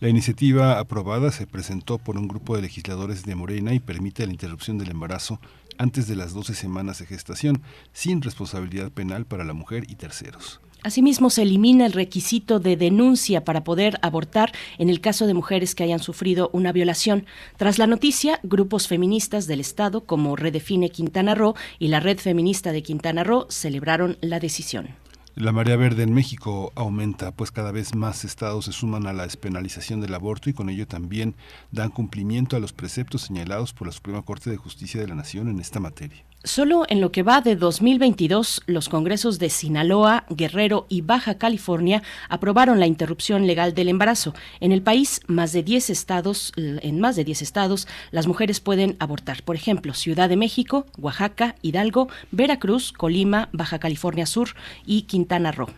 La 0.00 0.08
iniciativa 0.08 0.80
aprobada 0.80 1.30
se 1.30 1.46
presentó 1.46 1.98
por 1.98 2.18
un 2.18 2.26
grupo 2.26 2.56
de 2.56 2.62
legisladores 2.62 3.24
de 3.24 3.36
Morena 3.36 3.74
y 3.74 3.78
permite 3.78 4.26
la 4.26 4.32
interrupción 4.32 4.76
del 4.76 4.90
embarazo 4.90 5.38
antes 5.78 6.08
de 6.08 6.16
las 6.16 6.34
12 6.34 6.54
semanas 6.54 6.98
de 6.98 7.06
gestación, 7.06 7.62
sin 7.92 8.22
responsabilidad 8.22 8.90
penal 8.90 9.24
para 9.24 9.44
la 9.44 9.52
mujer 9.52 9.84
y 9.88 9.94
terceros. 9.94 10.60
Asimismo, 10.84 11.30
se 11.30 11.42
elimina 11.42 11.86
el 11.86 11.92
requisito 11.92 12.58
de 12.58 12.76
denuncia 12.76 13.44
para 13.44 13.62
poder 13.62 13.98
abortar 14.02 14.52
en 14.78 14.90
el 14.90 15.00
caso 15.00 15.26
de 15.26 15.34
mujeres 15.34 15.74
que 15.74 15.84
hayan 15.84 16.00
sufrido 16.00 16.50
una 16.52 16.72
violación. 16.72 17.26
Tras 17.56 17.78
la 17.78 17.86
noticia, 17.86 18.40
grupos 18.42 18.88
feministas 18.88 19.46
del 19.46 19.60
Estado 19.60 20.04
como 20.04 20.34
Redefine 20.34 20.90
Quintana 20.90 21.36
Roo 21.36 21.54
y 21.78 21.88
la 21.88 22.00
Red 22.00 22.18
Feminista 22.18 22.72
de 22.72 22.82
Quintana 22.82 23.22
Roo 23.22 23.46
celebraron 23.48 24.18
la 24.20 24.40
decisión. 24.40 24.88
La 25.34 25.52
marea 25.52 25.76
verde 25.76 26.02
en 26.02 26.12
México 26.12 26.72
aumenta, 26.74 27.30
pues 27.30 27.50
cada 27.50 27.72
vez 27.72 27.94
más 27.94 28.24
estados 28.24 28.66
se 28.66 28.72
suman 28.72 29.06
a 29.06 29.14
la 29.14 29.22
despenalización 29.22 30.00
del 30.00 30.14
aborto 30.14 30.50
y 30.50 30.52
con 30.52 30.68
ello 30.68 30.86
también 30.86 31.36
dan 31.70 31.90
cumplimiento 31.90 32.54
a 32.54 32.60
los 32.60 32.74
preceptos 32.74 33.22
señalados 33.22 33.72
por 33.72 33.86
la 33.86 33.94
Suprema 33.94 34.20
Corte 34.22 34.50
de 34.50 34.58
Justicia 34.58 35.00
de 35.00 35.08
la 35.08 35.14
Nación 35.14 35.48
en 35.48 35.58
esta 35.58 35.80
materia. 35.80 36.22
Solo 36.44 36.84
en 36.88 37.00
lo 37.00 37.12
que 37.12 37.22
va 37.22 37.40
de 37.40 37.54
2022, 37.54 38.62
los 38.66 38.88
congresos 38.88 39.38
de 39.38 39.48
Sinaloa, 39.48 40.24
Guerrero 40.28 40.86
y 40.88 41.00
Baja 41.00 41.38
California 41.38 42.02
aprobaron 42.28 42.80
la 42.80 42.88
interrupción 42.88 43.46
legal 43.46 43.74
del 43.74 43.88
embarazo. 43.88 44.34
En 44.58 44.72
el 44.72 44.82
país, 44.82 45.20
más 45.28 45.52
de 45.52 45.62
10 45.62 45.90
estados, 45.90 46.52
en 46.56 46.98
más 46.98 47.14
de 47.14 47.22
10 47.22 47.42
estados, 47.42 47.86
las 48.10 48.26
mujeres 48.26 48.58
pueden 48.58 48.96
abortar. 48.98 49.44
Por 49.44 49.54
ejemplo, 49.54 49.94
Ciudad 49.94 50.28
de 50.28 50.36
México, 50.36 50.84
Oaxaca, 50.98 51.54
Hidalgo, 51.62 52.08
Veracruz, 52.32 52.92
Colima, 52.92 53.48
Baja 53.52 53.78
California 53.78 54.26
Sur 54.26 54.56
y 54.84 55.02
Quintana 55.02 55.52
Roo. 55.52 55.68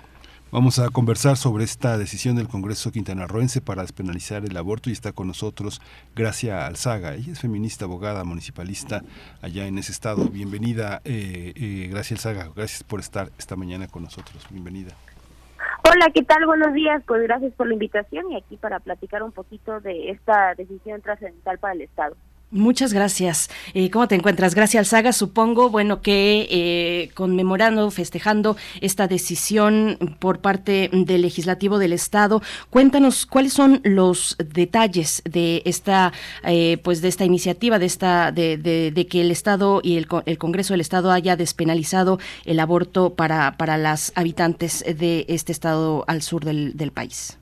Vamos 0.54 0.78
a 0.78 0.88
conversar 0.88 1.36
sobre 1.36 1.64
esta 1.64 1.98
decisión 1.98 2.36
del 2.36 2.46
Congreso 2.46 2.92
quintanarroense 2.92 3.60
para 3.60 3.82
despenalizar 3.82 4.44
el 4.44 4.56
aborto 4.56 4.88
y 4.88 4.92
está 4.92 5.10
con 5.10 5.26
nosotros 5.26 5.82
Gracia 6.14 6.64
Alzaga. 6.64 7.14
Ella 7.14 7.32
es 7.32 7.40
feminista, 7.40 7.86
abogada, 7.86 8.22
municipalista 8.22 9.02
allá 9.42 9.66
en 9.66 9.78
ese 9.78 9.90
estado. 9.90 10.28
Bienvenida, 10.28 11.00
eh, 11.04 11.54
eh, 11.56 11.88
Gracia 11.90 12.14
Alzaga. 12.14 12.50
Gracias 12.54 12.84
por 12.84 13.00
estar 13.00 13.30
esta 13.36 13.56
mañana 13.56 13.88
con 13.88 14.04
nosotros. 14.04 14.46
Bienvenida. 14.48 14.92
Hola, 15.90 16.12
¿qué 16.14 16.22
tal? 16.22 16.46
Buenos 16.46 16.72
días. 16.72 17.02
Pues 17.04 17.20
gracias 17.24 17.52
por 17.54 17.66
la 17.66 17.72
invitación 17.72 18.30
y 18.30 18.36
aquí 18.36 18.56
para 18.56 18.78
platicar 18.78 19.24
un 19.24 19.32
poquito 19.32 19.80
de 19.80 20.12
esta 20.12 20.54
decisión 20.54 21.02
trascendental 21.02 21.58
para 21.58 21.74
el 21.74 21.80
Estado. 21.80 22.14
Muchas 22.50 22.92
gracias. 22.92 23.50
Eh, 23.74 23.90
¿Cómo 23.90 24.06
te 24.06 24.14
encuentras? 24.14 24.54
Gracias, 24.54 24.80
Alzaga. 24.80 25.12
Supongo, 25.12 25.70
bueno, 25.70 26.02
que 26.02 26.46
eh, 26.50 27.10
conmemorando, 27.14 27.90
festejando 27.90 28.56
esta 28.80 29.08
decisión 29.08 29.98
por 30.20 30.38
parte 30.38 30.88
del 30.92 31.22
Legislativo 31.22 31.78
del 31.78 31.92
Estado, 31.92 32.42
cuéntanos 32.70 33.26
cuáles 33.26 33.54
son 33.54 33.80
los 33.82 34.36
detalles 34.38 35.20
de 35.24 35.62
esta, 35.64 36.12
eh, 36.44 36.78
pues, 36.84 37.02
de 37.02 37.08
esta 37.08 37.24
iniciativa, 37.24 37.80
de 37.80 37.86
esta, 37.86 38.30
de, 38.30 38.56
de, 38.56 39.06
que 39.08 39.20
el 39.20 39.32
Estado 39.32 39.80
y 39.82 39.96
el, 39.96 40.06
el, 40.26 40.38
Congreso 40.38 40.74
del 40.74 40.80
Estado 40.80 41.10
haya 41.10 41.34
despenalizado 41.36 42.20
el 42.44 42.60
aborto 42.60 43.14
para 43.14 43.56
para 43.56 43.78
las 43.78 44.12
habitantes 44.14 44.84
de 44.86 45.24
este 45.28 45.52
estado 45.52 46.04
al 46.06 46.22
sur 46.22 46.44
del, 46.44 46.76
del 46.76 46.92
país. 46.92 47.38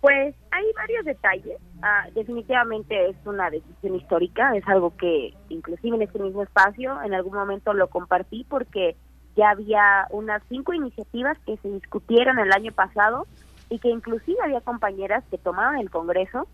Pues 0.00 0.34
hay 0.54 0.72
varios 0.76 1.04
detalles. 1.04 1.58
Ah, 1.82 2.06
definitivamente 2.14 3.10
es 3.10 3.16
una 3.24 3.50
decisión 3.50 3.96
histórica, 3.96 4.56
es 4.56 4.66
algo 4.68 4.96
que 4.96 5.34
inclusive 5.48 5.96
en 5.96 6.02
este 6.02 6.20
mismo 6.20 6.42
espacio 6.42 7.02
en 7.02 7.12
algún 7.12 7.34
momento 7.34 7.72
lo 7.74 7.88
compartí 7.88 8.46
porque 8.48 8.96
ya 9.36 9.50
había 9.50 10.06
unas 10.10 10.42
cinco 10.48 10.72
iniciativas 10.72 11.36
que 11.44 11.56
se 11.56 11.68
discutieron 11.68 12.38
el 12.38 12.52
año 12.52 12.70
pasado 12.70 13.26
y 13.68 13.80
que 13.80 13.88
inclusive 13.88 14.38
había 14.44 14.60
compañeras 14.60 15.24
que 15.28 15.38
tomaron 15.38 15.76
el 15.78 15.90
Congreso 15.90 16.46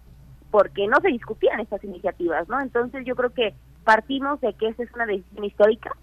porque 0.51 0.89
no 0.89 0.99
se 1.01 1.09
discutían 1.09 1.61
estas 1.61 1.85
iniciativas, 1.85 2.49
¿no? 2.49 2.59
Entonces 2.61 3.05
yo 3.05 3.15
creo 3.15 3.31
que 3.31 3.55
partimos 3.85 4.41
de 4.41 4.55
que 4.55 4.69
esa 4.69 4.83
es 4.83 4.93
una 4.95 5.07
decisión 5.07 5.45
histórica. 5.45 5.95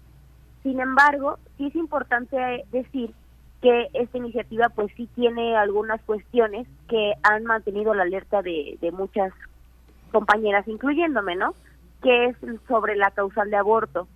Sin 0.62 0.80
embargo, 0.80 1.38
sí 1.56 1.66
es 1.66 1.74
importante 1.74 2.64
decir 2.70 3.12
que 3.60 3.88
esta 3.92 4.18
iniciativa 4.18 4.68
pues 4.68 4.92
sí 4.96 5.08
tiene 5.14 5.56
algunas 5.56 6.00
cuestiones 6.02 6.66
que 6.88 7.14
han 7.22 7.44
mantenido 7.44 7.94
la 7.94 8.04
alerta 8.04 8.42
de, 8.42 8.78
muchas 8.92 9.32
compañeras, 10.12 10.66
incluyéndome, 10.68 11.34
¿no? 11.34 11.54
Que 12.02 12.26
es 12.26 12.36
sobre 12.68 12.96
la 12.96 13.10
causal 13.10 13.50
de 13.50 13.56
aborto. 13.56 14.06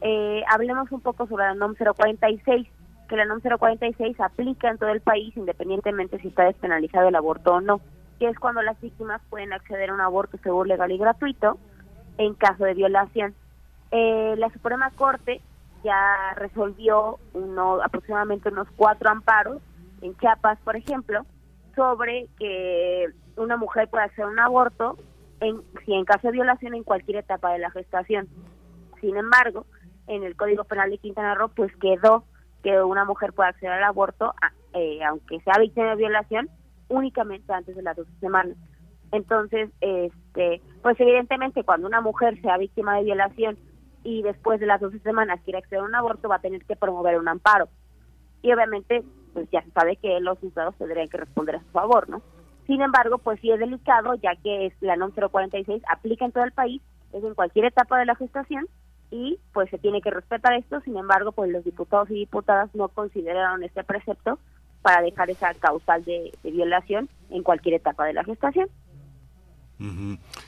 Eh, 0.00 0.42
hablemos 0.48 0.90
un 0.92 1.00
poco 1.00 1.26
sobre 1.26 1.44
la 1.44 1.54
NOM 1.54 1.74
046, 1.74 2.68
que 3.08 3.16
la 3.16 3.24
NOM 3.24 3.40
046 3.40 4.20
aplica 4.20 4.70
en 4.70 4.78
todo 4.78 4.90
el 4.90 5.00
país 5.00 5.36
independientemente 5.36 6.18
si 6.20 6.28
está 6.28 6.44
despenalizado 6.44 7.08
el 7.08 7.16
aborto 7.16 7.54
o 7.54 7.60
no, 7.60 7.80
que 8.18 8.28
es 8.28 8.38
cuando 8.38 8.62
las 8.62 8.80
víctimas 8.80 9.20
pueden 9.28 9.52
acceder 9.52 9.90
a 9.90 9.94
un 9.94 10.00
aborto 10.00 10.38
seguro, 10.38 10.64
legal 10.64 10.92
y 10.92 10.98
gratuito 10.98 11.58
en 12.18 12.34
caso 12.34 12.64
de 12.64 12.74
violación. 12.74 13.34
Eh, 13.90 14.36
la 14.38 14.48
Suprema 14.50 14.90
Corte 14.90 15.40
ya 15.82 16.34
resolvió 16.36 17.18
uno, 17.32 17.82
aproximadamente 17.82 18.48
unos 18.48 18.68
cuatro 18.76 19.10
amparos 19.10 19.60
en 20.00 20.16
Chiapas, 20.16 20.58
por 20.60 20.76
ejemplo, 20.76 21.24
sobre 21.74 22.28
que 22.38 23.08
una 23.36 23.56
mujer 23.56 23.88
puede 23.88 24.04
hacer 24.04 24.26
un 24.26 24.38
aborto 24.38 24.98
en, 25.40 25.62
si 25.84 25.94
en 25.94 26.04
caso 26.04 26.28
de 26.28 26.32
violación 26.32 26.74
en 26.74 26.84
cualquier 26.84 27.18
etapa 27.18 27.52
de 27.52 27.58
la 27.58 27.70
gestación. 27.70 28.28
Sin 29.00 29.16
embargo, 29.16 29.66
en 30.06 30.24
el 30.24 30.36
Código 30.36 30.64
Penal 30.64 30.90
de 30.90 30.98
Quintana 30.98 31.34
Roo, 31.34 31.48
pues 31.48 31.74
quedó 31.76 32.24
que 32.62 32.82
una 32.82 33.04
mujer 33.04 33.32
puede 33.32 33.50
acceder 33.50 33.72
al 33.72 33.84
aborto, 33.84 34.34
eh, 34.74 35.02
aunque 35.04 35.40
sea 35.40 35.54
víctima 35.58 35.90
de 35.90 35.96
violación, 35.96 36.48
únicamente 36.88 37.52
antes 37.52 37.74
de 37.74 37.82
las 37.82 37.96
12 37.96 38.10
semanas. 38.20 38.56
Entonces, 39.10 39.70
este, 39.80 40.62
pues 40.82 40.98
evidentemente 41.00 41.64
cuando 41.64 41.86
una 41.86 42.00
mujer 42.00 42.40
sea 42.40 42.56
víctima 42.56 42.96
de 42.96 43.04
violación 43.04 43.58
y 44.04 44.22
después 44.22 44.60
de 44.60 44.66
las 44.66 44.80
12 44.80 44.98
semanas 45.00 45.40
quiere 45.44 45.58
acceder 45.58 45.80
a 45.80 45.84
un 45.84 45.94
aborto, 45.94 46.28
va 46.28 46.36
a 46.36 46.40
tener 46.40 46.64
que 46.64 46.76
promover 46.76 47.18
un 47.18 47.28
amparo. 47.28 47.68
Y 48.42 48.52
obviamente, 48.52 49.02
pues 49.32 49.48
ya 49.50 49.62
se 49.62 49.70
sabe 49.70 49.96
que 49.96 50.18
los 50.20 50.38
juzgados 50.38 50.74
tendrían 50.76 51.08
que 51.08 51.18
responder 51.18 51.56
a 51.56 51.60
su 51.60 51.70
favor, 51.70 52.08
¿no? 52.08 52.22
Sin 52.66 52.80
embargo, 52.80 53.18
pues 53.18 53.40
sí 53.40 53.50
es 53.50 53.58
delicado, 53.58 54.14
ya 54.14 54.34
que 54.36 54.66
es 54.66 54.74
la 54.80 54.96
NOM 54.96 55.10
046 55.12 55.82
aplica 55.88 56.24
en 56.24 56.32
todo 56.32 56.44
el 56.44 56.52
país, 56.52 56.80
es 57.12 57.22
en 57.22 57.34
cualquier 57.34 57.66
etapa 57.66 57.98
de 57.98 58.06
la 58.06 58.14
gestación 58.14 58.66
y 59.10 59.38
pues 59.52 59.68
se 59.70 59.78
tiene 59.78 60.00
que 60.00 60.10
respetar 60.10 60.54
esto. 60.54 60.80
Sin 60.80 60.96
embargo, 60.96 61.32
pues 61.32 61.50
los 61.50 61.64
diputados 61.64 62.10
y 62.10 62.14
diputadas 62.14 62.74
no 62.74 62.88
consideraron 62.88 63.62
este 63.62 63.84
precepto 63.84 64.38
para 64.80 65.02
dejar 65.02 65.30
esa 65.30 65.54
causal 65.54 66.04
de 66.04 66.32
violación 66.42 67.08
en 67.30 67.42
cualquier 67.42 67.76
etapa 67.76 68.06
de 68.06 68.14
la 68.14 68.24
gestación. 68.24 68.68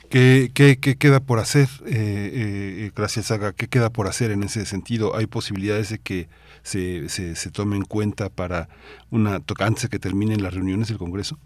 ¿Qué, 0.09 0.51
qué, 0.53 0.77
queda 0.97 1.19
por 1.19 1.39
hacer, 1.39 1.67
eh, 1.85 2.85
eh, 2.85 2.91
gracias 2.95 3.27
Saga? 3.27 3.53
¿Qué 3.53 3.67
queda 3.67 3.89
por 3.89 4.07
hacer 4.07 4.31
en 4.31 4.43
ese 4.43 4.65
sentido? 4.65 5.15
¿Hay 5.15 5.25
posibilidades 5.27 5.89
de 5.89 5.99
que 5.99 6.29
se, 6.61 7.09
se, 7.09 7.35
se 7.35 7.51
tome 7.51 7.75
en 7.75 7.83
cuenta 7.83 8.29
para 8.29 8.69
una 9.11 9.41
antes 9.59 9.83
de 9.83 9.89
que 9.89 9.99
terminen 9.99 10.41
las 10.41 10.53
reuniones 10.53 10.87
del 10.87 10.97
Congreso? 10.97 11.37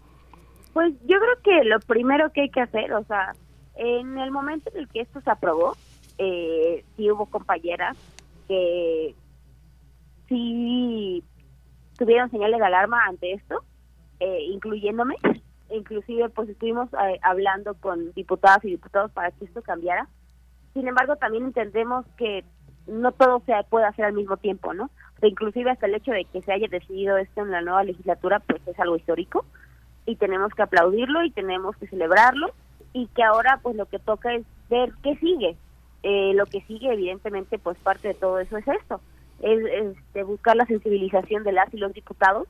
Pues 0.72 0.94
yo 1.06 1.18
creo 1.18 1.42
que 1.42 1.64
lo 1.64 1.80
primero 1.80 2.32
que 2.32 2.42
hay 2.42 2.50
que 2.50 2.60
hacer, 2.60 2.92
o 2.92 3.04
sea, 3.04 3.32
en 3.74 4.18
el 4.18 4.30
momento 4.30 4.70
en 4.72 4.80
el 4.80 4.88
que 4.88 5.00
esto 5.00 5.20
se 5.20 5.30
aprobó, 5.30 5.76
eh, 6.18 6.84
sí 6.96 7.10
hubo 7.10 7.26
compañeras 7.26 7.96
que 8.46 9.14
sí 10.28 11.24
tuvieron 11.98 12.30
señales 12.30 12.60
de 12.60 12.66
alarma 12.66 13.04
ante 13.06 13.32
esto, 13.32 13.64
eh, 14.20 14.44
incluyéndome 14.52 15.16
inclusive 15.70 16.28
pues 16.30 16.48
estuvimos 16.48 16.88
eh, 16.94 17.18
hablando 17.22 17.74
con 17.74 18.12
diputadas 18.12 18.64
y 18.64 18.70
diputados 18.70 19.10
para 19.12 19.30
que 19.30 19.44
esto 19.44 19.62
cambiara. 19.62 20.08
Sin 20.74 20.86
embargo, 20.86 21.16
también 21.16 21.44
entendemos 21.44 22.06
que 22.16 22.44
no 22.86 23.12
todo 23.12 23.42
se 23.46 23.52
puede 23.68 23.86
hacer 23.86 24.04
al 24.04 24.12
mismo 24.14 24.36
tiempo, 24.36 24.74
¿no? 24.74 24.90
inclusive 25.22 25.70
hasta 25.70 25.86
el 25.86 25.94
hecho 25.94 26.12
de 26.12 26.24
que 26.24 26.40
se 26.40 26.52
haya 26.52 26.66
decidido 26.68 27.18
esto 27.18 27.42
en 27.42 27.50
la 27.50 27.60
nueva 27.60 27.84
legislatura, 27.84 28.40
pues 28.40 28.66
es 28.66 28.78
algo 28.80 28.96
histórico 28.96 29.44
y 30.06 30.16
tenemos 30.16 30.52
que 30.54 30.62
aplaudirlo 30.62 31.22
y 31.24 31.30
tenemos 31.30 31.76
que 31.76 31.86
celebrarlo 31.88 32.52
y 32.92 33.06
que 33.08 33.22
ahora 33.22 33.60
pues 33.62 33.76
lo 33.76 33.86
que 33.86 33.98
toca 33.98 34.34
es 34.34 34.44
ver 34.68 34.92
qué 35.02 35.16
sigue. 35.16 35.56
Eh, 36.02 36.32
lo 36.34 36.46
que 36.46 36.62
sigue 36.62 36.90
evidentemente 36.90 37.58
pues 37.58 37.76
parte 37.78 38.08
de 38.08 38.14
todo 38.14 38.38
eso 38.38 38.56
es 38.56 38.66
esto, 38.66 39.02
es, 39.40 39.94
es 40.14 40.26
buscar 40.26 40.56
la 40.56 40.64
sensibilización 40.64 41.44
de 41.44 41.52
las 41.52 41.72
y 41.74 41.76
los 41.76 41.92
diputados 41.92 42.48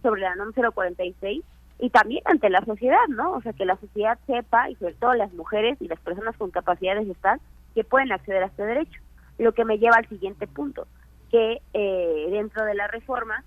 sobre 0.00 0.20
la 0.20 0.36
NOM 0.36 0.52
046 0.52 1.42
y 1.84 1.90
también 1.90 2.22
ante 2.24 2.48
la 2.48 2.64
sociedad, 2.64 3.06
¿no? 3.10 3.32
O 3.32 3.42
sea, 3.42 3.52
que 3.52 3.66
la 3.66 3.76
sociedad 3.76 4.18
sepa, 4.26 4.70
y 4.70 4.74
sobre 4.76 4.94
todo 4.94 5.12
las 5.12 5.30
mujeres 5.34 5.76
y 5.82 5.86
las 5.86 6.00
personas 6.00 6.34
con 6.38 6.50
capacidades 6.50 7.04
de 7.04 7.12
estar, 7.12 7.38
que 7.74 7.84
pueden 7.84 8.10
acceder 8.10 8.42
a 8.42 8.46
este 8.46 8.64
derecho. 8.64 9.02
Lo 9.36 9.52
que 9.52 9.66
me 9.66 9.76
lleva 9.78 9.96
al 9.96 10.08
siguiente 10.08 10.46
punto, 10.46 10.86
que 11.30 11.60
eh, 11.74 12.26
dentro 12.30 12.64
de 12.64 12.74
la 12.74 12.86
reforma 12.86 13.44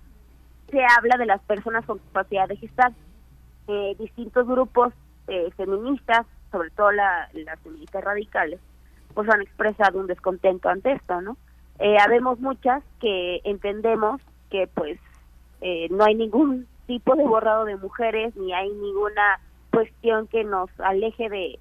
se 0.70 0.78
habla 0.96 1.16
de 1.16 1.26
las 1.26 1.40
personas 1.42 1.84
con 1.84 1.98
capacidad 1.98 2.46
de 2.46 2.54
gestar. 2.58 2.92
Eh, 3.66 3.96
distintos 3.98 4.46
grupos 4.46 4.94
eh, 5.26 5.50
feministas, 5.56 6.24
sobre 6.52 6.70
todo 6.70 6.92
las 6.92 7.32
feministas 7.64 8.04
radicales, 8.04 8.60
pues 9.14 9.28
han 9.28 9.42
expresado 9.42 9.98
un 9.98 10.06
descontento 10.06 10.68
ante 10.68 10.92
esto, 10.92 11.20
¿no? 11.20 11.36
habemos 12.00 12.40
muchas 12.40 12.82
que 13.00 13.40
entendemos 13.44 14.20
que 14.50 14.66
pues 14.66 14.98
no 15.90 16.04
hay 16.04 16.16
ningún 16.16 16.66
tipo 16.88 17.14
de 17.14 17.22
borrado 17.22 17.66
de 17.66 17.76
mujeres 17.76 18.34
ni 18.34 18.52
hay 18.52 18.70
ninguna 18.70 19.38
cuestión 19.70 20.26
que 20.26 20.42
nos 20.42 20.70
aleje 20.80 21.28
de, 21.28 21.58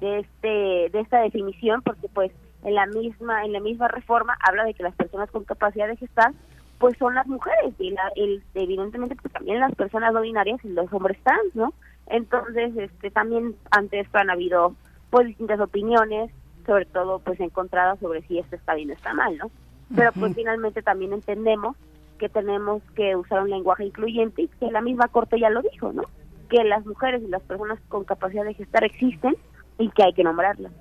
de 0.00 0.20
este 0.20 0.48
de 0.48 1.00
esta 1.00 1.20
definición 1.20 1.82
porque 1.82 2.08
pues 2.08 2.30
en 2.62 2.74
la 2.76 2.86
misma 2.86 3.44
en 3.44 3.52
la 3.52 3.60
misma 3.60 3.88
reforma 3.88 4.38
habla 4.40 4.64
de 4.64 4.74
que 4.74 4.84
las 4.84 4.94
personas 4.94 5.30
con 5.32 5.44
capacidad 5.44 5.88
de 5.88 5.96
gestar 5.96 6.32
pues 6.78 6.96
son 6.96 7.16
las 7.16 7.26
mujeres 7.26 7.74
y 7.80 7.90
la, 7.90 8.12
el, 8.14 8.40
evidentemente 8.54 9.16
pues 9.16 9.32
también 9.32 9.58
las 9.58 9.74
personas 9.74 10.12
no 10.12 10.20
binarias 10.20 10.64
y 10.64 10.68
los 10.68 10.90
hombres 10.92 11.18
trans 11.24 11.54
no 11.54 11.74
entonces 12.06 12.74
este 12.76 13.10
también 13.10 13.56
ante 13.72 13.98
esto 13.98 14.18
han 14.18 14.30
habido 14.30 14.74
pues 15.10 15.26
distintas 15.26 15.58
opiniones 15.58 16.30
sobre 16.66 16.86
todo 16.86 17.18
pues 17.18 17.40
encontradas 17.40 17.98
sobre 17.98 18.22
si 18.22 18.38
esto 18.38 18.54
está 18.54 18.74
bien 18.76 18.90
o 18.90 18.92
está 18.92 19.12
mal 19.12 19.36
no 19.38 19.50
pero 19.94 20.12
pues 20.12 20.36
finalmente 20.36 20.82
también 20.82 21.12
entendemos 21.12 21.76
que 22.18 22.28
tenemos 22.28 22.82
que 22.94 23.16
usar 23.16 23.42
un 23.42 23.50
lenguaje 23.50 23.84
incluyente 23.84 24.42
y 24.42 24.48
que 24.48 24.70
la 24.70 24.80
misma 24.80 25.08
Corte 25.08 25.40
ya 25.40 25.50
lo 25.50 25.62
dijo, 25.62 25.92
¿no? 25.92 26.02
Que 26.50 26.64
las 26.64 26.84
mujeres 26.84 27.22
y 27.22 27.28
las 27.28 27.42
personas 27.42 27.78
con 27.88 28.04
capacidad 28.04 28.44
de 28.44 28.54
gestar 28.54 28.84
existen 28.84 29.36
y 29.78 29.88
que 29.90 30.02
hay 30.02 30.12
que 30.12 30.24
nombrarlas. 30.24 30.72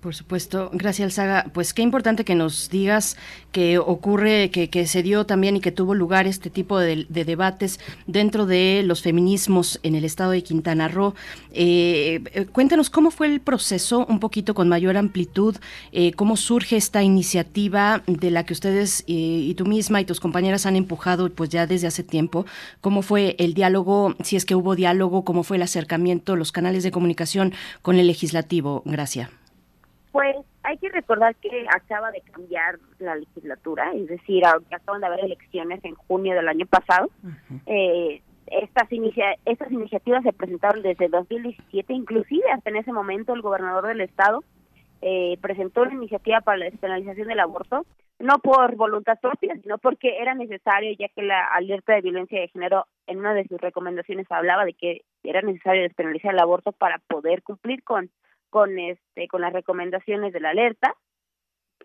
Por 0.00 0.14
supuesto, 0.14 0.70
gracias 0.72 1.14
Saga. 1.14 1.46
Pues 1.52 1.74
qué 1.74 1.82
importante 1.82 2.24
que 2.24 2.36
nos 2.36 2.70
digas 2.70 3.16
que 3.50 3.78
ocurre, 3.78 4.48
que, 4.50 4.86
se 4.86 5.02
dio 5.02 5.26
también 5.26 5.56
y 5.56 5.60
que 5.60 5.72
tuvo 5.72 5.92
lugar 5.92 6.28
este 6.28 6.50
tipo 6.50 6.78
de, 6.78 7.04
debates 7.08 7.80
dentro 8.06 8.46
de 8.46 8.82
los 8.84 9.02
feminismos 9.02 9.80
en 9.82 9.96
el 9.96 10.04
estado 10.04 10.30
de 10.30 10.44
Quintana 10.44 10.86
Roo. 10.86 11.16
Eh, 11.52 12.20
eh, 12.32 12.46
cuéntanos 12.46 12.90
cómo 12.90 13.10
fue 13.10 13.26
el 13.26 13.40
proceso, 13.40 14.06
un 14.08 14.20
poquito 14.20 14.54
con 14.54 14.68
mayor 14.68 14.96
amplitud, 14.96 15.56
eh, 15.90 16.12
cómo 16.12 16.36
surge 16.36 16.76
esta 16.76 17.02
iniciativa 17.02 18.04
de 18.06 18.30
la 18.30 18.46
que 18.46 18.52
ustedes 18.52 19.02
y 19.08 19.52
tú 19.54 19.66
misma 19.66 20.00
y 20.00 20.04
tus 20.04 20.20
compañeras 20.20 20.64
han 20.64 20.76
empujado 20.76 21.28
pues 21.28 21.50
ya 21.50 21.66
desde 21.66 21.88
hace 21.88 22.04
tiempo. 22.04 22.46
¿Cómo 22.80 23.02
fue 23.02 23.34
el 23.40 23.52
diálogo, 23.52 24.14
si 24.22 24.36
es 24.36 24.44
que 24.44 24.54
hubo 24.54 24.76
diálogo, 24.76 25.24
cómo 25.24 25.42
fue 25.42 25.56
el 25.56 25.64
acercamiento, 25.64 26.36
los 26.36 26.52
canales 26.52 26.84
de 26.84 26.92
comunicación 26.92 27.52
con 27.82 27.98
el 27.98 28.06
legislativo? 28.06 28.82
Gracias. 28.84 29.47
Pues 30.18 30.34
hay 30.64 30.76
que 30.78 30.88
recordar 30.88 31.36
que 31.36 31.64
acaba 31.72 32.10
de 32.10 32.22
cambiar 32.22 32.80
la 32.98 33.14
legislatura, 33.14 33.92
es 33.94 34.08
decir, 34.08 34.44
acaban 34.44 35.00
de 35.00 35.06
haber 35.06 35.24
elecciones 35.24 35.78
en 35.84 35.94
junio 35.94 36.34
del 36.34 36.48
año 36.48 36.66
pasado. 36.66 37.08
eh, 37.66 38.20
estas, 38.48 38.88
estas 39.44 39.70
iniciativas 39.70 40.24
se 40.24 40.32
presentaron 40.32 40.82
desde 40.82 41.06
2017, 41.06 41.92
inclusive 41.92 42.50
hasta 42.50 42.68
en 42.68 42.78
ese 42.78 42.92
momento 42.92 43.32
el 43.32 43.42
gobernador 43.42 43.86
del 43.86 44.00
estado 44.00 44.42
eh, 45.02 45.38
presentó 45.40 45.82
una 45.82 45.94
iniciativa 45.94 46.40
para 46.40 46.58
la 46.58 46.64
despenalización 46.64 47.28
del 47.28 47.38
aborto, 47.38 47.86
no 48.18 48.40
por 48.40 48.74
voluntad 48.74 49.20
propia, 49.20 49.54
sino 49.62 49.78
porque 49.78 50.18
era 50.18 50.34
necesario, 50.34 50.96
ya 50.98 51.06
que 51.10 51.22
la 51.22 51.44
alerta 51.44 51.94
de 51.94 52.00
violencia 52.00 52.40
de 52.40 52.48
género 52.48 52.86
en 53.06 53.20
una 53.20 53.34
de 53.34 53.46
sus 53.46 53.60
recomendaciones 53.60 54.26
hablaba 54.30 54.64
de 54.64 54.74
que 54.74 55.02
era 55.22 55.42
necesario 55.42 55.82
despenalizar 55.82 56.34
el 56.34 56.40
aborto 56.40 56.72
para 56.72 56.98
poder 57.06 57.44
cumplir 57.44 57.84
con 57.84 58.10
con 58.50 58.78
este 58.78 59.28
con 59.28 59.40
las 59.40 59.52
recomendaciones 59.52 60.32
de 60.32 60.40
la 60.40 60.50
alerta. 60.50 60.94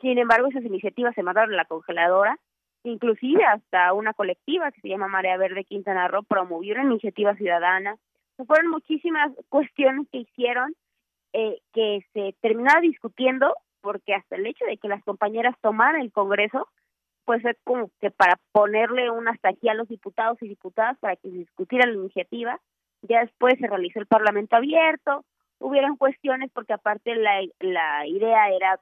Sin 0.02 0.18
embargo, 0.18 0.48
esas 0.48 0.64
iniciativas 0.64 1.16
se 1.16 1.24
mandaron 1.24 1.54
a 1.54 1.58
la 1.58 1.66
congeladora, 1.66 2.38
inclusive 2.84 3.44
hasta 3.46 3.94
una 3.94 4.14
colectiva 4.14 4.72
que 4.72 4.82
se 4.82 4.90
llama 4.90 5.08
Marea 5.08 5.38
Verde 5.38 5.64
Quintana 5.64 6.08
Roo 6.08 6.24
promovió 6.24 6.74
una 6.76 6.84
iniciativa 6.84 7.36
ciudadana. 7.36 7.98
fueron 8.48 8.72
muchísimas 8.72 9.32
cuestiones 9.50 10.08
que 10.12 10.20
hicieron 10.20 10.76
eh, 11.34 11.60
que 11.74 12.06
se 12.14 12.36
terminaba 12.42 12.82
discutiendo 12.82 13.56
porque 13.82 14.14
hasta 14.14 14.36
el 14.36 14.46
hecho 14.46 14.66
de 14.66 14.78
que 14.78 14.88
las 14.88 15.04
compañeras 15.04 15.56
tomaran 15.62 16.02
el 16.02 16.12
Congreso, 16.12 16.70
pues 17.26 17.44
es 17.44 17.58
como 17.64 17.90
que 18.00 18.12
para 18.12 18.40
ponerle 18.52 19.10
un 19.10 19.28
hasta 19.28 19.50
aquí 19.50 19.68
a 19.68 19.74
los 19.74 19.88
diputados 19.88 20.42
y 20.42 20.48
diputadas 20.48 20.98
para 21.00 21.16
que 21.16 21.30
se 21.30 21.38
discutiera 21.38 21.86
la 21.86 21.96
iniciativa, 21.96 22.60
ya 23.02 23.22
después 23.22 23.56
se 23.60 23.68
realizó 23.68 24.00
el 24.00 24.08
Parlamento 24.08 24.56
abierto, 24.56 25.26
hubieron 25.64 25.96
cuestiones 25.96 26.52
porque 26.54 26.74
aparte 26.74 27.16
la, 27.16 27.42
la 27.60 28.06
idea 28.06 28.50
era 28.50 28.80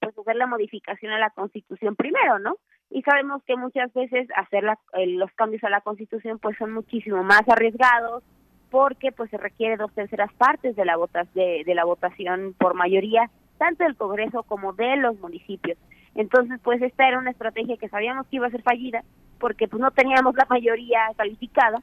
pues 0.00 0.16
hacer 0.16 0.36
la 0.36 0.46
modificación 0.46 1.12
a 1.12 1.18
la 1.18 1.30
constitución 1.30 1.96
primero, 1.96 2.38
¿no? 2.38 2.56
Y 2.90 3.02
sabemos 3.02 3.42
que 3.44 3.56
muchas 3.56 3.92
veces 3.92 4.28
hacer 4.36 4.62
la, 4.64 4.78
los 5.06 5.30
cambios 5.32 5.64
a 5.64 5.70
la 5.70 5.80
constitución 5.80 6.38
pues 6.38 6.56
son 6.58 6.72
muchísimo 6.72 7.22
más 7.24 7.42
arriesgados 7.48 8.22
porque 8.70 9.12
pues 9.12 9.30
se 9.30 9.36
requiere 9.36 9.76
dos 9.76 9.92
terceras 9.94 10.32
partes 10.34 10.76
de 10.76 10.84
la 10.84 10.96
votas 10.96 11.32
de, 11.34 11.62
de 11.64 11.74
la 11.74 11.84
votación 11.84 12.54
por 12.58 12.74
mayoría 12.74 13.28
tanto 13.58 13.84
del 13.84 13.96
Congreso 13.96 14.42
como 14.44 14.72
de 14.72 14.96
los 14.96 15.18
municipios. 15.20 15.78
Entonces, 16.14 16.60
pues 16.62 16.82
esta 16.82 17.08
era 17.08 17.18
una 17.18 17.30
estrategia 17.30 17.76
que 17.76 17.88
sabíamos 17.88 18.26
que 18.26 18.36
iba 18.36 18.46
a 18.46 18.50
ser 18.50 18.62
fallida 18.62 19.02
porque 19.38 19.68
pues 19.68 19.80
no 19.80 19.90
teníamos 19.90 20.34
la 20.34 20.46
mayoría 20.48 21.00
calificada. 21.16 21.82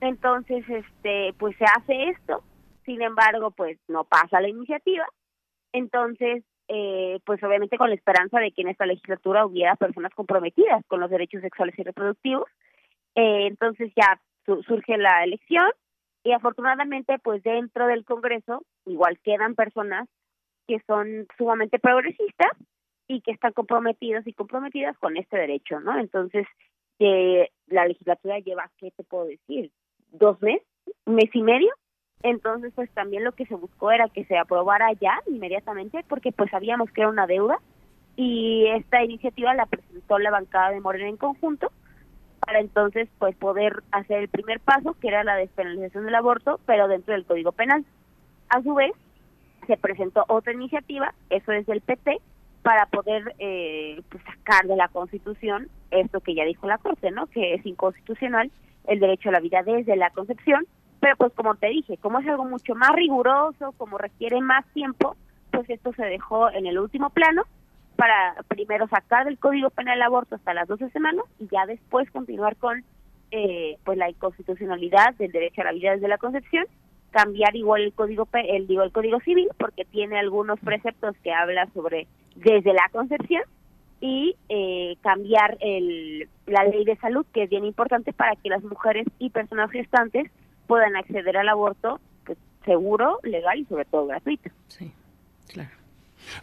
Entonces, 0.00 0.64
este, 0.68 1.32
pues 1.38 1.56
se 1.56 1.64
hace 1.64 2.10
esto 2.10 2.42
sin 2.84 3.02
embargo, 3.02 3.50
pues 3.50 3.78
no 3.88 4.04
pasa 4.04 4.40
la 4.40 4.48
iniciativa. 4.48 5.06
Entonces, 5.72 6.44
eh, 6.68 7.20
pues 7.26 7.42
obviamente 7.42 7.76
con 7.76 7.90
la 7.90 7.94
esperanza 7.94 8.38
de 8.40 8.52
que 8.52 8.62
en 8.62 8.68
esta 8.68 8.86
legislatura 8.86 9.44
hubiera 9.44 9.76
personas 9.76 10.14
comprometidas 10.14 10.82
con 10.86 11.00
los 11.00 11.10
derechos 11.10 11.42
sexuales 11.42 11.78
y 11.78 11.82
reproductivos. 11.82 12.48
Eh, 13.14 13.46
entonces 13.46 13.92
ya 13.94 14.20
surge 14.66 14.98
la 14.98 15.24
elección 15.24 15.70
y 16.22 16.32
afortunadamente 16.32 17.18
pues 17.18 17.42
dentro 17.42 17.86
del 17.86 18.04
Congreso 18.04 18.64
igual 18.86 19.18
quedan 19.22 19.54
personas 19.54 20.08
que 20.66 20.80
son 20.86 21.26
sumamente 21.36 21.78
progresistas 21.78 22.52
y 23.06 23.20
que 23.20 23.32
están 23.32 23.52
comprometidos 23.52 24.26
y 24.26 24.32
comprometidas 24.32 24.96
con 24.98 25.16
este 25.16 25.36
derecho, 25.36 25.80
¿no? 25.80 25.98
Entonces, 25.98 26.46
eh, 26.98 27.50
la 27.66 27.86
legislatura 27.86 28.38
lleva, 28.38 28.70
¿qué 28.78 28.90
te 28.92 29.04
puedo 29.04 29.26
decir? 29.26 29.70
¿Dos 30.10 30.40
meses? 30.40 30.66
¿Un 31.04 31.16
mes 31.16 31.30
y 31.34 31.42
medio? 31.42 31.70
Entonces, 32.24 32.72
pues 32.74 32.90
también 32.92 33.22
lo 33.22 33.32
que 33.32 33.44
se 33.44 33.54
buscó 33.54 33.92
era 33.92 34.08
que 34.08 34.24
se 34.24 34.38
aprobara 34.38 34.90
ya 34.94 35.20
inmediatamente, 35.26 36.02
porque 36.08 36.32
pues 36.32 36.50
sabíamos 36.50 36.90
que 36.90 37.02
era 37.02 37.10
una 37.10 37.26
deuda 37.26 37.58
y 38.16 38.66
esta 38.68 39.04
iniciativa 39.04 39.52
la 39.54 39.66
presentó 39.66 40.18
la 40.18 40.30
bancada 40.30 40.70
de 40.70 40.80
Morena 40.80 41.08
en 41.08 41.18
conjunto 41.18 41.70
para 42.40 42.60
entonces 42.60 43.10
pues 43.18 43.36
poder 43.36 43.82
hacer 43.90 44.20
el 44.20 44.28
primer 44.28 44.58
paso, 44.60 44.96
que 45.02 45.08
era 45.08 45.22
la 45.22 45.36
despenalización 45.36 46.06
del 46.06 46.14
aborto, 46.14 46.60
pero 46.64 46.88
dentro 46.88 47.12
del 47.12 47.26
Código 47.26 47.52
Penal. 47.52 47.84
A 48.48 48.62
su 48.62 48.74
vez, 48.74 48.92
se 49.66 49.76
presentó 49.76 50.24
otra 50.28 50.54
iniciativa, 50.54 51.12
eso 51.28 51.52
es 51.52 51.66
del 51.66 51.82
PT, 51.82 52.20
para 52.62 52.86
poder 52.86 53.34
eh, 53.38 54.00
pues, 54.08 54.24
sacar 54.24 54.66
de 54.66 54.76
la 54.76 54.88
Constitución 54.88 55.68
esto 55.90 56.20
que 56.20 56.34
ya 56.34 56.44
dijo 56.44 56.66
la 56.66 56.78
Corte, 56.78 57.10
¿no? 57.10 57.26
Que 57.26 57.52
es 57.52 57.66
inconstitucional 57.66 58.50
el 58.86 59.00
derecho 59.00 59.28
a 59.28 59.32
la 59.32 59.40
vida 59.40 59.62
desde 59.62 59.96
la 59.96 60.08
concepción 60.08 60.66
pero 61.04 61.16
pues 61.16 61.34
como 61.34 61.54
te 61.54 61.66
dije, 61.66 61.98
como 61.98 62.18
es 62.18 62.26
algo 62.26 62.46
mucho 62.46 62.74
más 62.74 62.92
riguroso, 62.92 63.72
como 63.76 63.98
requiere 63.98 64.40
más 64.40 64.64
tiempo, 64.72 65.16
pues 65.50 65.68
esto 65.68 65.92
se 65.92 66.06
dejó 66.06 66.50
en 66.50 66.64
el 66.64 66.78
último 66.78 67.10
plano 67.10 67.42
para 67.94 68.36
primero 68.48 68.88
sacar 68.88 69.26
del 69.26 69.38
Código 69.38 69.68
Penal 69.68 69.98
el 69.98 70.02
aborto 70.02 70.36
hasta 70.36 70.54
las 70.54 70.66
12 70.66 70.88
semanas 70.92 71.26
y 71.38 71.46
ya 71.48 71.66
después 71.66 72.10
continuar 72.10 72.56
con 72.56 72.84
eh, 73.32 73.76
pues 73.84 73.98
la 73.98 74.08
inconstitucionalidad 74.08 75.14
del 75.16 75.30
derecho 75.30 75.60
a 75.60 75.64
la 75.64 75.72
vida 75.72 75.90
desde 75.92 76.08
la 76.08 76.16
concepción, 76.16 76.64
cambiar 77.10 77.54
igual 77.54 77.82
el 77.82 77.92
código 77.92 78.26
el 78.32 78.66
digo 78.66 78.82
el 78.82 78.90
código 78.90 79.20
civil 79.20 79.48
porque 79.58 79.84
tiene 79.84 80.18
algunos 80.18 80.58
preceptos 80.60 81.14
que 81.22 81.34
habla 81.34 81.68
sobre 81.74 82.06
desde 82.34 82.72
la 82.72 82.88
concepción 82.90 83.42
y 84.00 84.36
eh, 84.48 84.96
cambiar 85.02 85.58
el, 85.60 86.30
la 86.46 86.64
ley 86.64 86.86
de 86.86 86.96
salud 86.96 87.26
que 87.34 87.42
es 87.42 87.50
bien 87.50 87.66
importante 87.66 88.14
para 88.14 88.36
que 88.36 88.48
las 88.48 88.64
mujeres 88.64 89.06
y 89.18 89.28
personas 89.28 89.70
gestantes 89.70 90.30
puedan 90.66 90.96
acceder 90.96 91.36
al 91.36 91.48
aborto 91.48 92.00
pues, 92.24 92.38
seguro, 92.64 93.20
legal 93.22 93.58
y 93.58 93.64
sobre 93.66 93.84
todo 93.84 94.06
gratuito. 94.06 94.50
Sí, 94.68 94.92
claro. 95.48 95.70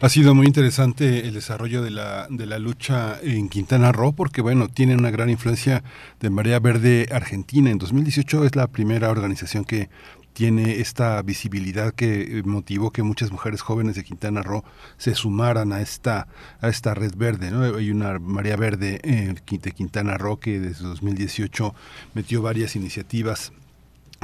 Ha 0.00 0.08
sido 0.08 0.34
muy 0.34 0.46
interesante 0.46 1.26
el 1.26 1.34
desarrollo 1.34 1.82
de 1.82 1.90
la, 1.90 2.26
de 2.30 2.46
la 2.46 2.58
lucha 2.58 3.18
en 3.20 3.48
Quintana 3.48 3.92
Roo 3.92 4.12
porque, 4.12 4.40
bueno, 4.40 4.68
tiene 4.68 4.94
una 4.94 5.10
gran 5.10 5.28
influencia 5.28 5.82
de 6.20 6.30
Marea 6.30 6.60
Verde 6.60 7.08
Argentina. 7.10 7.70
En 7.70 7.78
2018 7.78 8.44
es 8.44 8.56
la 8.56 8.68
primera 8.68 9.10
organización 9.10 9.64
que 9.64 9.90
tiene 10.32 10.80
esta 10.80 11.20
visibilidad 11.22 11.92
que 11.92 12.42
motivó 12.44 12.90
que 12.90 13.02
muchas 13.02 13.30
mujeres 13.30 13.60
jóvenes 13.60 13.96
de 13.96 14.04
Quintana 14.04 14.42
Roo 14.42 14.64
se 14.96 15.14
sumaran 15.14 15.72
a 15.72 15.80
esta, 15.80 16.26
a 16.60 16.68
esta 16.68 16.94
red 16.94 17.14
verde. 17.16 17.50
¿no? 17.50 17.76
Hay 17.76 17.90
una 17.90 18.18
Marea 18.18 18.56
Verde 18.56 19.00
eh, 19.02 19.34
de 19.34 19.72
Quintana 19.72 20.16
Roo 20.16 20.38
que 20.38 20.58
desde 20.58 20.84
2018 20.84 21.74
metió 22.14 22.42
varias 22.42 22.76
iniciativas 22.76 23.52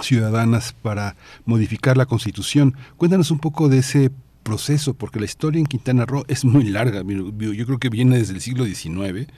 ciudadanas 0.03 0.75
para 0.83 1.17
modificar 1.45 1.97
la 1.97 2.07
constitución. 2.07 2.77
Cuéntanos 2.97 3.31
un 3.31 3.39
poco 3.39 3.69
de 3.69 3.79
ese 3.79 4.11
proceso, 4.43 4.95
porque 4.95 5.21
la 5.21 5.27
historia 5.27 5.59
en 5.59 5.67
Quintana 5.67 6.07
Roo 6.07 6.25
es 6.27 6.45
muy 6.45 6.65
larga. 6.65 7.03
Yo 7.03 7.67
creo 7.67 7.79
que 7.79 7.91
viene 7.91 8.19
desde 8.19 8.35
el 8.35 8.41
siglo 8.41 8.65
XIX, 8.65 9.29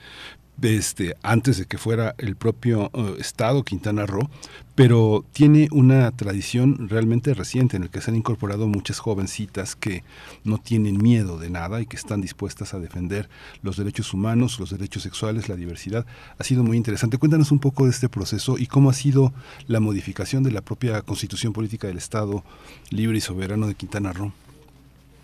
este, 0.61 1.15
antes 1.23 1.57
de 1.57 1.65
que 1.65 1.77
fuera 1.77 2.15
el 2.17 2.35
propio 2.35 2.91
eh, 2.93 3.15
Estado 3.19 3.63
Quintana 3.63 4.05
Roo, 4.05 4.29
pero 4.75 5.25
tiene 5.33 5.67
una 5.71 6.11
tradición 6.11 6.89
realmente 6.89 7.33
reciente 7.33 7.77
en 7.77 7.83
el 7.83 7.89
que 7.89 8.01
se 8.01 8.11
han 8.11 8.17
incorporado 8.17 8.67
muchas 8.67 8.99
jovencitas 8.99 9.75
que 9.75 10.03
no 10.43 10.57
tienen 10.57 10.97
miedo 10.97 11.37
de 11.37 11.49
nada 11.49 11.81
y 11.81 11.85
que 11.85 11.97
están 11.97 12.21
dispuestas 12.21 12.73
a 12.73 12.79
defender 12.79 13.29
los 13.63 13.77
derechos 13.77 14.13
humanos, 14.13 14.59
los 14.59 14.69
derechos 14.69 15.03
sexuales, 15.03 15.49
la 15.49 15.55
diversidad. 15.55 16.05
Ha 16.37 16.43
sido 16.43 16.63
muy 16.63 16.77
interesante. 16.77 17.17
Cuéntanos 17.17 17.51
un 17.51 17.59
poco 17.59 17.85
de 17.85 17.91
este 17.91 18.09
proceso 18.09 18.57
y 18.57 18.67
cómo 18.67 18.89
ha 18.89 18.93
sido 18.93 19.33
la 19.67 19.79
modificación 19.79 20.43
de 20.43 20.51
la 20.51 20.61
propia 20.61 21.01
constitución 21.01 21.53
política 21.53 21.87
del 21.87 21.97
Estado 21.97 22.43
libre 22.89 23.17
y 23.17 23.21
soberano 23.21 23.67
de 23.67 23.75
Quintana 23.75 24.13
Roo. 24.13 24.31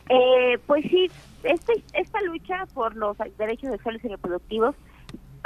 Eh, 0.09 0.57
pues 0.65 0.83
sí, 0.89 1.09
este, 1.43 1.83
esta 1.93 2.21
lucha 2.21 2.65
por 2.73 2.95
los 2.95 3.17
derechos 3.37 3.71
sexuales 3.71 4.03
y 4.05 4.07
reproductivos 4.07 4.75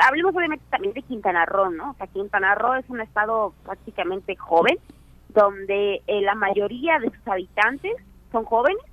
hablemos 0.07 0.36
obviamente 0.36 0.65
también 0.69 0.94
de 0.94 1.02
Quintana 1.03 1.45
Roo, 1.45 1.69
¿no? 1.69 1.91
O 1.91 1.94
sea, 1.95 2.07
Quintana 2.07 2.56
Roo 2.56 2.76
es 2.76 2.90
un 2.90 3.02
estado 3.02 3.53
prácticamente 3.64 4.36
joven, 4.36 4.78
donde 5.30 6.02
eh, 6.07 6.22
la 6.22 6.36
mayoría 6.36 6.99
de 6.99 7.10
sus 7.11 7.28
habitantes 7.28 7.94
son 8.32 8.45
jóvenes 8.45 8.84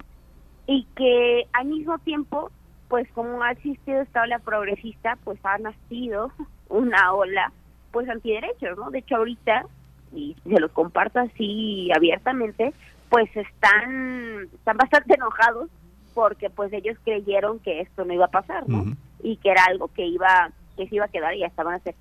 y 0.67 0.87
que 0.97 1.47
al 1.53 1.67
mismo 1.67 1.99
tiempo, 1.99 2.51
pues 2.89 3.09
como 3.13 3.43
ha 3.43 3.53
existido 3.53 4.03
esta 4.03 4.23
ola 4.23 4.39
progresista, 4.39 5.17
pues 5.25 5.39
ha 5.45 5.59
nacido 5.59 6.31
una 6.69 7.13
ola 7.15 7.53
pues 7.91 8.09
antiderechos, 8.09 8.77
¿no? 8.77 8.91
De 8.91 8.99
hecho 8.99 9.17
ahorita, 9.17 9.65
y 10.13 10.37
se 10.45 10.61
los 10.61 10.71
comparto 10.73 11.21
así 11.21 11.91
abiertamente, 11.95 12.73
pues 13.09 13.35
están, 13.35 14.49
están 14.53 14.77
bastante 14.77 15.15
enojados 15.15 15.71
porque 16.15 16.51
pues 16.51 16.73
ellos 16.73 16.99
creyeron 17.05 17.61
que 17.61 17.81
esto 17.81 18.05
no 18.05 18.13
iba 18.13 18.27
a 18.27 18.31
pasar, 18.31 18.69
¿no? 18.69 18.85
Y 19.23 19.37
que 19.37 19.51
era 19.51 19.65
algo 19.65 19.89
que 19.89 20.07
iba 20.07 20.51
que 20.79 20.89
se 20.89 20.95
iba 20.95 21.05
a 21.05 21.09
quedar 21.09 21.35
y 21.35 21.41
ya 21.41 21.47
estaban 21.49 21.75
a 21.75 21.77
hacer 21.77 21.95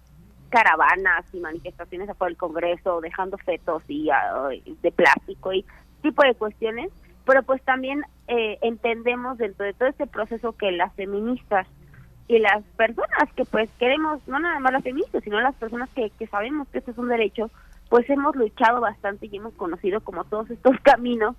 caravanas 0.50 1.26
y 1.34 1.40
manifestaciones 1.40 2.10
afuera 2.10 2.30
del 2.30 2.38
Congreso, 2.38 3.02
dejando 3.02 3.38
fetos 3.38 3.84
y 3.88 4.10
ah, 4.10 4.50
de 4.82 4.92
plástico 4.92 5.52
y 5.52 5.66
tipo 6.02 6.24
de 6.24 6.36
cuestiones, 6.36 6.92
pero 7.26 7.44
pues 7.44 7.62
también 7.64 8.04
eh, 8.28 8.58
entendemos 8.62 9.38
dentro 9.38 9.66
de 9.66 9.74
todo 9.74 9.90
este 9.90 10.08
proceso 10.08 10.54
que 10.54 10.72
las 10.72 10.94
feministas 10.94 11.68
y 12.30 12.40
las 12.40 12.64
personas 12.78 13.34
que 13.36 13.46
pues 13.46 13.70
queremos, 13.80 14.26
no 14.28 14.40
nada 14.40 14.60
más 14.60 14.72
las 14.72 14.84
feministas, 14.84 15.24
sino 15.24 15.42
las 15.42 15.56
personas 15.56 15.90
que, 15.96 16.10
que 16.12 16.28
sabemos 16.28 16.68
que 16.70 16.78
esto 16.78 16.92
es 16.92 16.98
un 16.98 17.10
derecho, 17.10 17.50
pues 17.90 18.10
hemos 18.10 18.36
luchado 18.36 18.80
bastante 18.80 19.28
y 19.28 19.38
hemos 19.38 19.54
conocido 19.56 20.02
como 20.02 20.24
todos 20.26 20.50
estos 20.52 20.78
caminos 20.84 21.36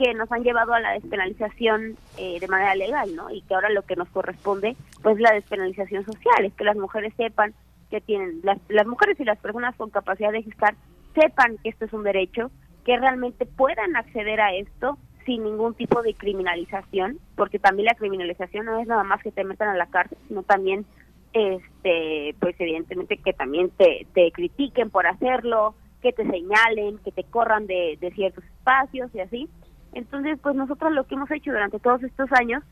que 0.00 0.14
nos 0.14 0.32
han 0.32 0.42
llevado 0.42 0.72
a 0.72 0.80
la 0.80 0.92
despenalización 0.92 1.98
eh, 2.16 2.40
de 2.40 2.48
manera 2.48 2.74
legal, 2.74 3.14
¿no? 3.14 3.30
Y 3.30 3.42
que 3.42 3.54
ahora 3.54 3.68
lo 3.68 3.82
que 3.82 3.96
nos 3.96 4.08
corresponde, 4.08 4.74
pues 5.02 5.20
la 5.20 5.32
despenalización 5.32 6.06
social, 6.06 6.46
es 6.46 6.54
que 6.54 6.64
las 6.64 6.76
mujeres 6.76 7.12
sepan 7.18 7.52
que 7.90 8.00
tienen, 8.00 8.40
las, 8.42 8.58
las 8.70 8.86
mujeres 8.86 9.20
y 9.20 9.24
las 9.24 9.38
personas 9.38 9.76
con 9.76 9.90
capacidad 9.90 10.32
de 10.32 10.42
gestar 10.42 10.74
sepan 11.14 11.58
que 11.58 11.68
esto 11.68 11.84
es 11.84 11.92
un 11.92 12.04
derecho, 12.04 12.50
que 12.86 12.96
realmente 12.96 13.44
puedan 13.44 13.94
acceder 13.94 14.40
a 14.40 14.54
esto 14.54 14.96
sin 15.26 15.44
ningún 15.44 15.74
tipo 15.74 16.00
de 16.00 16.14
criminalización, 16.14 17.18
porque 17.36 17.58
también 17.58 17.84
la 17.86 17.94
criminalización 17.94 18.64
no 18.64 18.78
es 18.78 18.86
nada 18.86 19.04
más 19.04 19.22
que 19.22 19.32
te 19.32 19.44
metan 19.44 19.68
a 19.68 19.76
la 19.76 19.86
cárcel, 19.86 20.16
sino 20.28 20.42
también, 20.44 20.86
este, 21.34 22.34
pues 22.40 22.56
evidentemente 22.58 23.18
que 23.18 23.34
también 23.34 23.68
te, 23.76 24.06
te 24.14 24.32
critiquen 24.32 24.88
por 24.88 25.06
hacerlo, 25.06 25.74
que 26.00 26.14
te 26.14 26.24
señalen, 26.24 26.96
que 27.04 27.12
te 27.12 27.24
corran 27.24 27.66
de, 27.66 27.98
de 28.00 28.10
ciertos 28.12 28.44
espacios 28.44 29.14
y 29.14 29.20
así. 29.20 29.50
Entonces, 29.92 30.38
pues 30.40 30.54
nosotros 30.54 30.92
lo 30.92 31.04
que 31.04 31.14
hemos 31.14 31.30
hecho 31.30 31.52
durante 31.52 31.80
todos 31.80 32.02
estos 32.02 32.30
años 32.32 32.62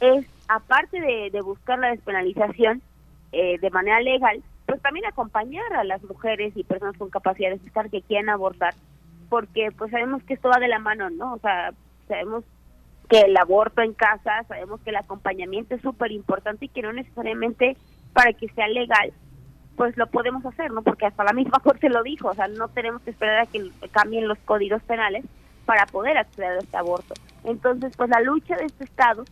es, 0.00 0.26
aparte 0.48 1.00
de, 1.00 1.40
buscar 1.40 1.78
la 1.78 1.90
despenalización 1.90 2.82
eh, 3.32 3.58
de 3.58 3.70
manera 3.70 4.00
legal, 4.00 4.42
pues 4.66 4.80
también 4.82 5.06
acompañar 5.06 5.72
a 5.74 5.84
las 5.84 6.02
mujeres 6.02 6.52
y 6.56 6.64
personas 6.64 6.96
con 6.96 7.10
capacidad 7.10 7.50
de 7.50 7.66
estar 7.66 7.88
que 7.90 8.02
quieran 8.02 8.28
abortar, 8.28 8.74
porque 9.28 9.70
pues 9.76 9.90
sabemos 9.90 10.22
que 10.24 10.34
esto 10.34 10.48
va 10.48 10.58
de 10.58 10.68
la 10.68 10.78
mano, 10.78 11.08
¿no? 11.10 11.34
O 11.34 11.38
sea, 11.38 11.72
sabemos 12.08 12.44
que 13.08 13.20
el 13.20 13.36
aborto 13.36 13.82
en 13.82 13.94
casa, 13.94 14.42
sabemos 14.48 14.80
que 14.80 14.90
el 14.90 14.96
acompañamiento 14.96 15.74
es 15.74 15.82
súper 15.82 16.10
importante 16.10 16.66
y 16.66 16.68
que 16.68 16.82
no 16.82 16.92
necesariamente 16.92 17.76
para 18.12 18.32
que 18.32 18.48
sea 18.48 18.68
legal, 18.68 19.12
pues 19.76 19.96
lo 19.96 20.08
podemos 20.08 20.44
hacer, 20.44 20.72
¿no? 20.72 20.82
Porque 20.82 21.06
hasta 21.06 21.24
la 21.24 21.32
misma 21.32 21.60
Corte 21.62 21.88
lo 21.88 22.02
dijo, 22.02 22.28
o 22.28 22.34
sea, 22.34 22.48
no 22.48 22.68
tenemos 22.68 23.02
que 23.02 23.10
esperar 23.10 23.40
a 23.40 23.46
que 23.46 23.70
cambien 23.92 24.26
los 24.26 24.38
códigos 24.38 24.82
penales 24.82 25.24
para 25.66 25.84
poder 25.86 26.16
acceder 26.16 26.52
a 26.52 26.58
este 26.58 26.76
aborto. 26.76 27.14
Entonces, 27.44 27.92
pues 27.96 28.08
la 28.08 28.20
lucha 28.20 28.56
de 28.56 28.64
este 28.64 28.84
Estado 28.84 29.24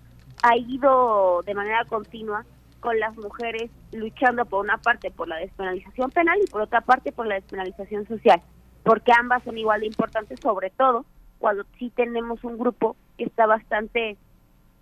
ha 0.43 0.57
ido 0.57 1.43
de 1.43 1.55
manera 1.55 1.85
continua 1.87 2.45
con 2.81 3.01
las 3.01 3.17
mujeres 3.17 3.71
luchando 3.93 4.45
por 4.45 4.63
una 4.63 4.77
parte 4.77 5.11
por 5.11 5.27
la 5.27 5.37
despenalización 5.37 6.11
penal 6.11 6.39
y 6.45 6.51
por 6.51 6.61
otra 6.61 6.83
parte 6.83 7.13
por 7.13 7.27
la 7.27 7.37
despenalización 7.37 8.07
social, 8.07 8.43
porque 8.83 9.11
ambas 9.19 9.43
son 9.45 9.57
igual 9.57 9.81
de 9.81 9.87
importantes, 9.87 10.39
sobre 10.41 10.69
todo 10.69 11.07
cuando 11.39 11.65
sí 11.79 11.91
tenemos 11.97 12.45
un 12.45 12.59
grupo 12.59 12.95
que 13.17 13.25
está 13.25 13.47
bastante 13.47 14.19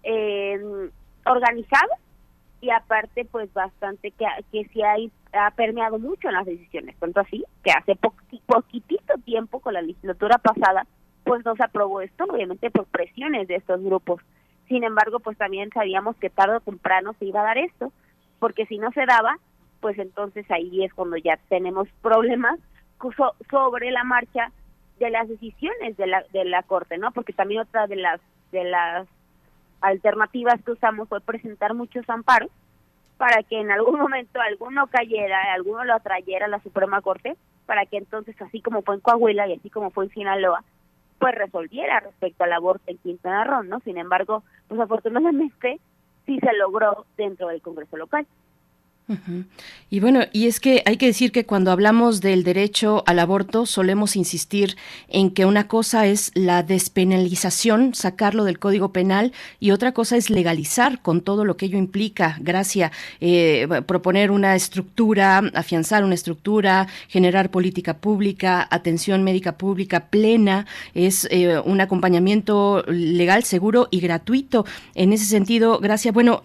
eh, 0.02 0.90
organizado 1.24 1.92
y 2.60 2.70
aparte 2.70 3.24
pues 3.24 3.52
bastante 3.52 4.10
que, 4.10 4.26
que 4.50 4.64
sí 4.72 4.82
ha, 4.82 4.96
ha 5.46 5.50
permeado 5.52 6.00
mucho 6.00 6.28
en 6.28 6.34
las 6.34 6.46
decisiones, 6.46 6.96
tanto 6.98 7.20
así 7.20 7.44
que 7.62 7.70
hace 7.70 7.96
poquitito 8.46 9.14
tiempo 9.24 9.60
con 9.60 9.74
la 9.74 9.82
legislatura 9.82 10.38
pasada 10.38 10.86
pues 11.24 11.44
no 11.44 11.54
se 11.56 11.64
aprobó 11.64 12.00
esto, 12.00 12.24
obviamente 12.24 12.70
por 12.70 12.86
presiones 12.86 13.48
de 13.48 13.56
estos 13.56 13.82
grupos. 13.82 14.20
Sin 14.68 14.84
embargo, 14.84 15.20
pues 15.20 15.36
también 15.36 15.70
sabíamos 15.70 16.16
que 16.16 16.30
tarde 16.30 16.56
o 16.56 16.60
temprano 16.60 17.14
se 17.18 17.26
iba 17.26 17.40
a 17.40 17.44
dar 17.44 17.58
esto, 17.58 17.92
porque 18.38 18.66
si 18.66 18.78
no 18.78 18.90
se 18.92 19.06
daba, 19.06 19.38
pues 19.80 19.98
entonces 19.98 20.50
ahí 20.50 20.84
es 20.84 20.94
cuando 20.94 21.16
ya 21.16 21.38
tenemos 21.48 21.88
problemas 22.00 22.58
sobre 23.50 23.90
la 23.90 24.04
marcha 24.04 24.52
de 24.98 25.10
las 25.10 25.28
decisiones 25.28 25.96
de 25.96 26.06
la, 26.06 26.24
de 26.32 26.44
la 26.44 26.62
Corte, 26.62 26.98
¿no? 26.98 27.10
Porque 27.10 27.32
también 27.32 27.62
otra 27.62 27.86
de 27.86 27.96
las, 27.96 28.20
de 28.52 28.64
las 28.64 29.08
alternativas 29.80 30.62
que 30.62 30.72
usamos 30.72 31.08
fue 31.08 31.20
presentar 31.20 31.74
muchos 31.74 32.08
amparos 32.08 32.50
para 33.16 33.42
que 33.42 33.60
en 33.60 33.70
algún 33.70 33.98
momento 34.00 34.40
alguno 34.40 34.86
cayera, 34.86 35.52
alguno 35.52 35.84
lo 35.84 35.94
atrayera 35.94 36.46
a 36.46 36.48
la 36.48 36.60
Suprema 36.60 37.00
Corte, 37.02 37.36
para 37.66 37.86
que 37.86 37.96
entonces, 37.96 38.40
así 38.40 38.60
como 38.60 38.82
fue 38.82 38.96
en 38.96 39.00
Coahuila 39.00 39.46
y 39.48 39.54
así 39.54 39.70
como 39.70 39.90
fue 39.90 40.04
en 40.04 40.10
Sinaloa, 40.10 40.64
pues 41.22 41.36
resolviera 41.36 42.00
respecto 42.00 42.42
al 42.42 42.52
aborto 42.52 42.82
en 42.88 42.98
Quintana 42.98 43.44
Roo, 43.44 43.62
¿no? 43.62 43.78
Sin 43.84 43.96
embargo, 43.96 44.42
pues 44.66 44.80
afortunadamente 44.80 45.78
sí 46.26 46.40
se 46.40 46.52
logró 46.54 47.06
dentro 47.16 47.46
del 47.46 47.62
Congreso 47.62 47.96
local. 47.96 48.26
Y 49.90 50.00
bueno, 50.00 50.20
y 50.32 50.46
es 50.46 50.58
que 50.58 50.82
hay 50.86 50.96
que 50.96 51.06
decir 51.06 51.32
que 51.32 51.44
cuando 51.44 51.70
hablamos 51.70 52.20
del 52.20 52.44
derecho 52.44 53.02
al 53.06 53.18
aborto 53.18 53.66
solemos 53.66 54.16
insistir 54.16 54.76
en 55.08 55.30
que 55.30 55.44
una 55.44 55.68
cosa 55.68 56.06
es 56.06 56.30
la 56.34 56.62
despenalización, 56.62 57.94
sacarlo 57.94 58.44
del 58.44 58.58
Código 58.58 58.92
Penal, 58.92 59.32
y 59.60 59.70
otra 59.70 59.92
cosa 59.92 60.16
es 60.16 60.30
legalizar 60.30 61.02
con 61.02 61.20
todo 61.20 61.44
lo 61.44 61.56
que 61.56 61.66
ello 61.66 61.78
implica. 61.78 62.38
Gracia, 62.40 62.90
eh, 63.20 63.68
proponer 63.86 64.30
una 64.30 64.54
estructura, 64.54 65.42
afianzar 65.54 66.04
una 66.04 66.14
estructura, 66.14 66.86
generar 67.08 67.50
política 67.50 67.98
pública, 67.98 68.66
atención 68.70 69.22
médica 69.24 69.58
pública 69.58 70.06
plena, 70.06 70.66
es 70.94 71.28
eh, 71.30 71.60
un 71.64 71.80
acompañamiento 71.80 72.84
legal, 72.88 73.44
seguro 73.44 73.88
y 73.90 74.00
gratuito. 74.00 74.64
En 74.94 75.12
ese 75.12 75.26
sentido, 75.26 75.80
Gracia, 75.80 76.12
bueno, 76.12 76.40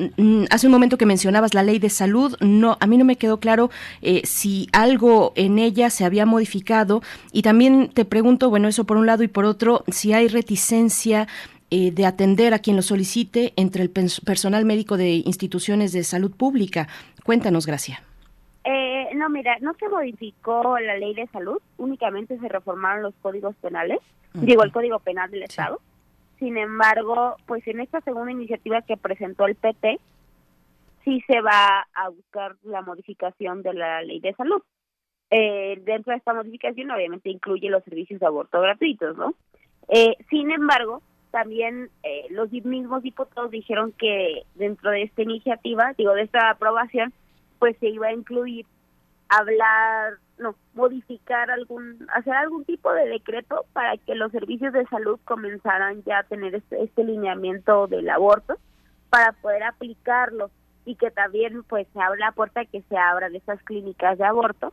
hace 0.50 0.68
un 0.68 0.74
momento 0.74 0.98
que 0.98 1.06
mencionabas 1.06 1.54
la 1.54 1.64
ley 1.64 1.80
de 1.80 1.90
salud, 1.90 2.36
no, 2.58 2.78
a 2.80 2.88
mí 2.88 2.98
no 2.98 3.06
me 3.06 3.16
quedó 3.16 3.40
claro 3.40 3.70
eh, 4.02 4.22
si 4.26 4.68
algo 4.74 5.34
en 5.36 5.60
ella 5.60 5.90
se 5.90 6.06
había 6.06 6.26
modificado 6.26 7.02
y 7.32 7.42
también 7.42 7.90
te 7.90 8.06
pregunto, 8.06 8.50
bueno, 8.50 8.68
eso 8.68 8.86
por 8.86 8.98
un 8.98 9.06
lado 9.06 9.24
y 9.24 9.28
por 9.28 9.46
otro, 9.46 9.84
si 9.88 10.14
hay 10.14 10.28
reticencia 10.28 11.28
eh, 11.70 11.92
de 11.92 12.06
atender 12.06 12.54
a 12.54 12.60
quien 12.60 12.78
lo 12.78 12.82
solicite 12.82 13.52
entre 13.58 13.84
el 13.84 13.90
personal 13.90 14.64
médico 14.64 14.96
de 14.96 15.16
instituciones 15.26 15.92
de 15.92 16.04
salud 16.04 16.32
pública. 16.32 16.88
Cuéntanos, 17.26 17.66
Gracia. 17.66 18.02
Eh, 18.64 19.10
no, 19.16 19.30
mira, 19.30 19.58
no 19.60 19.74
se 19.74 19.90
modificó 19.90 20.80
la 20.80 20.98
ley 20.98 21.14
de 21.14 21.28
salud, 21.28 21.62
únicamente 21.78 22.38
se 22.40 22.48
reformaron 22.48 23.04
los 23.04 23.14
códigos 23.22 23.56
penales, 23.58 24.00
digo, 24.34 24.64
el 24.64 24.72
código 24.72 25.00
penal 25.00 25.30
del 25.30 25.44
Estado. 25.44 25.80
Sin 26.40 26.58
embargo, 26.58 27.36
pues 27.46 27.68
en 27.68 27.80
esta 27.80 28.00
segunda 28.02 28.32
iniciativa 28.32 28.82
que 28.82 28.96
presentó 28.96 29.46
el 29.48 29.56
PT, 29.56 30.00
sí 31.08 31.24
se 31.26 31.40
va 31.40 31.88
a 31.94 32.10
buscar 32.10 32.58
la 32.64 32.82
modificación 32.82 33.64
de 33.64 33.74
la 33.74 34.02
ley 34.02 34.20
de 34.20 34.34
salud. 34.34 34.62
Eh, 35.30 35.82
dentro 35.86 36.12
de 36.12 36.18
esta 36.18 36.34
modificación 36.34 36.92
obviamente 36.92 37.30
incluye 37.30 37.70
los 37.70 37.84
servicios 37.86 38.20
de 38.20 38.26
aborto 38.26 38.60
gratuitos, 38.60 39.16
¿no? 39.16 39.34
Eh, 39.88 40.18
sin 40.30 40.52
embargo, 40.52 41.02
también 41.32 41.90
eh, 42.04 42.26
los 42.30 42.52
mismos 42.52 43.04
diputados 43.04 43.52
dijeron 43.52 43.94
que 43.94 44.44
dentro 44.56 44.92
de 44.92 45.04
esta 45.04 45.22
iniciativa, 45.22 45.94
digo, 45.98 46.14
de 46.14 46.24
esta 46.24 46.50
aprobación, 46.50 47.14
pues 47.58 47.78
se 47.80 47.88
iba 47.88 48.08
a 48.08 48.14
incluir 48.14 48.66
hablar, 49.30 50.16
no, 50.38 50.56
modificar 50.74 51.52
algún, 51.52 52.06
hacer 52.14 52.34
algún 52.34 52.66
tipo 52.66 52.92
de 52.92 53.08
decreto 53.08 53.66
para 53.72 53.96
que 53.96 54.14
los 54.16 54.34
servicios 54.34 54.74
de 54.74 54.86
salud 54.88 55.20
comenzaran 55.24 56.04
ya 56.04 56.20
a 56.20 56.24
tener 56.24 56.54
este, 56.56 56.84
este 56.84 57.06
lineamiento 57.06 57.88
del 57.88 58.10
aborto 58.10 58.58
para 59.10 59.32
poder 59.32 59.64
aplicarlo 59.64 60.52
y 60.88 60.96
que 60.96 61.12
también 61.12 61.64
pues 61.64 61.86
se 61.92 62.00
abre 62.00 62.22
la 62.22 62.32
puerta 62.32 62.64
que 62.64 62.82
se 62.84 62.98
abran 62.98 63.36
esas 63.36 63.62
clínicas 63.64 64.18
de 64.18 64.24
aborto 64.24 64.72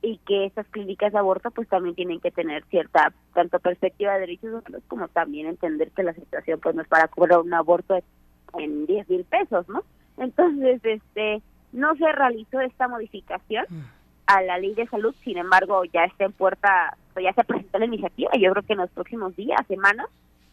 y 0.00 0.16
que 0.26 0.46
esas 0.46 0.66
clínicas 0.68 1.12
de 1.12 1.18
aborto 1.18 1.50
pues 1.50 1.68
también 1.68 1.94
tienen 1.94 2.18
que 2.18 2.30
tener 2.30 2.64
cierta 2.70 3.12
tanto 3.34 3.58
perspectiva 3.58 4.14
de 4.14 4.20
derechos 4.20 4.48
humanos 4.48 4.82
como 4.88 5.08
también 5.08 5.46
entender 5.46 5.90
que 5.90 6.02
la 6.02 6.14
situación 6.14 6.60
pues 6.60 6.74
no 6.74 6.80
es 6.80 6.88
para 6.88 7.08
cobrar 7.08 7.40
un 7.40 7.52
aborto 7.52 7.94
en 8.58 8.86
10 8.86 9.10
mil 9.10 9.24
pesos, 9.24 9.68
¿no? 9.68 9.84
Entonces, 10.16 10.80
este, 10.82 11.42
no 11.72 11.94
se 11.96 12.10
realizó 12.10 12.60
esta 12.60 12.88
modificación 12.88 13.66
a 14.26 14.40
la 14.40 14.56
ley 14.56 14.74
de 14.74 14.86
salud, 14.86 15.14
sin 15.22 15.36
embargo 15.36 15.84
ya 15.84 16.04
está 16.04 16.24
en 16.24 16.32
puerta, 16.32 16.96
ya 17.22 17.34
se 17.34 17.44
presentó 17.44 17.78
la 17.78 17.84
iniciativa, 17.84 18.30
yo 18.40 18.50
creo 18.52 18.62
que 18.62 18.72
en 18.72 18.78
los 18.78 18.90
próximos 18.92 19.36
días, 19.36 19.60
semanas, 19.68 20.06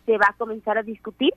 se 0.05 0.17
va 0.17 0.27
a 0.31 0.37
comenzar 0.37 0.77
a 0.77 0.83
discutir, 0.83 1.33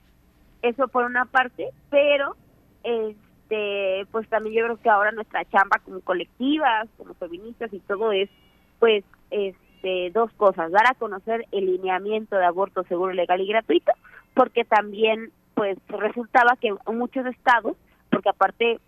eso 0.61 0.89
por 0.89 1.05
una 1.05 1.25
parte, 1.27 1.69
pero 1.89 2.35
eh, 2.83 3.15
este, 3.51 4.07
pues 4.13 4.29
también 4.29 4.55
yo 4.55 4.65
creo 4.65 4.77
que 4.77 4.91
ahora 4.91 5.13
nuestra 5.13 5.45
chamba 5.47 5.81
como 5.85 6.01
colectivas, 6.01 6.89
como 6.97 7.15
feministas 7.15 7.73
y 7.73 7.81
todo 7.81 8.13
es, 8.13 8.31
pues, 8.79 9.05
este, 9.31 10.11
dos 10.13 10.33
cosas, 10.35 10.71
dar 10.71 10.87
a 10.87 10.95
conocer 10.95 11.47
el 11.51 11.67
lineamiento 11.67 12.37
de 12.37 12.45
aborto 12.45 12.85
seguro, 12.85 13.13
legal 13.13 13.41
y 13.41 13.49
gratuito, 13.49 13.93
porque 14.35 14.65
también, 14.65 15.33
pues, 15.55 15.79
resultaba 15.89 16.57
que 16.61 16.69
en 16.69 16.99
muchos 16.99 17.27
estados, 17.27 17.77
porque 18.11 18.29
aparte 18.29 18.79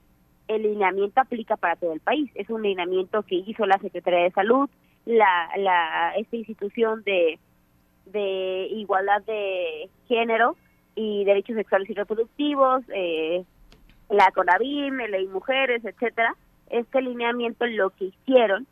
el 0.49 0.63
lineamiento 0.63 1.21
aplica 1.21 1.57
para 1.57 1.77
todo 1.77 1.93
el 1.93 2.01
país, 2.01 2.31
es 2.35 2.49
un 2.49 2.63
lineamiento 2.63 3.23
que 3.23 3.37
hizo 3.37 3.67
la 3.67 3.79
Secretaría 3.79 4.25
de 4.25 4.31
Salud, 4.31 4.69
la, 5.07 5.51
la 5.57 6.15
esta 6.17 6.37
institución 6.37 7.03
de, 7.03 7.39
de 8.07 8.69
igualdad 8.71 9.23
de 9.23 9.89
género, 10.07 10.57
y 10.95 11.25
Derechos 11.25 11.57
Sexuales 11.57 11.89
y 11.89 11.95
Reproductivos, 11.95 12.83
eh, 12.95 13.45
la 14.13 14.31
CONAVIM, 14.31 14.97
Ley 15.11 15.27
Mujeres, 15.27 15.85
etcétera, 15.85 16.37
este 16.71 17.01
lineamiento 17.01 17.67
lo 17.67 17.91
que 17.91 18.07
hicieron 18.07 18.67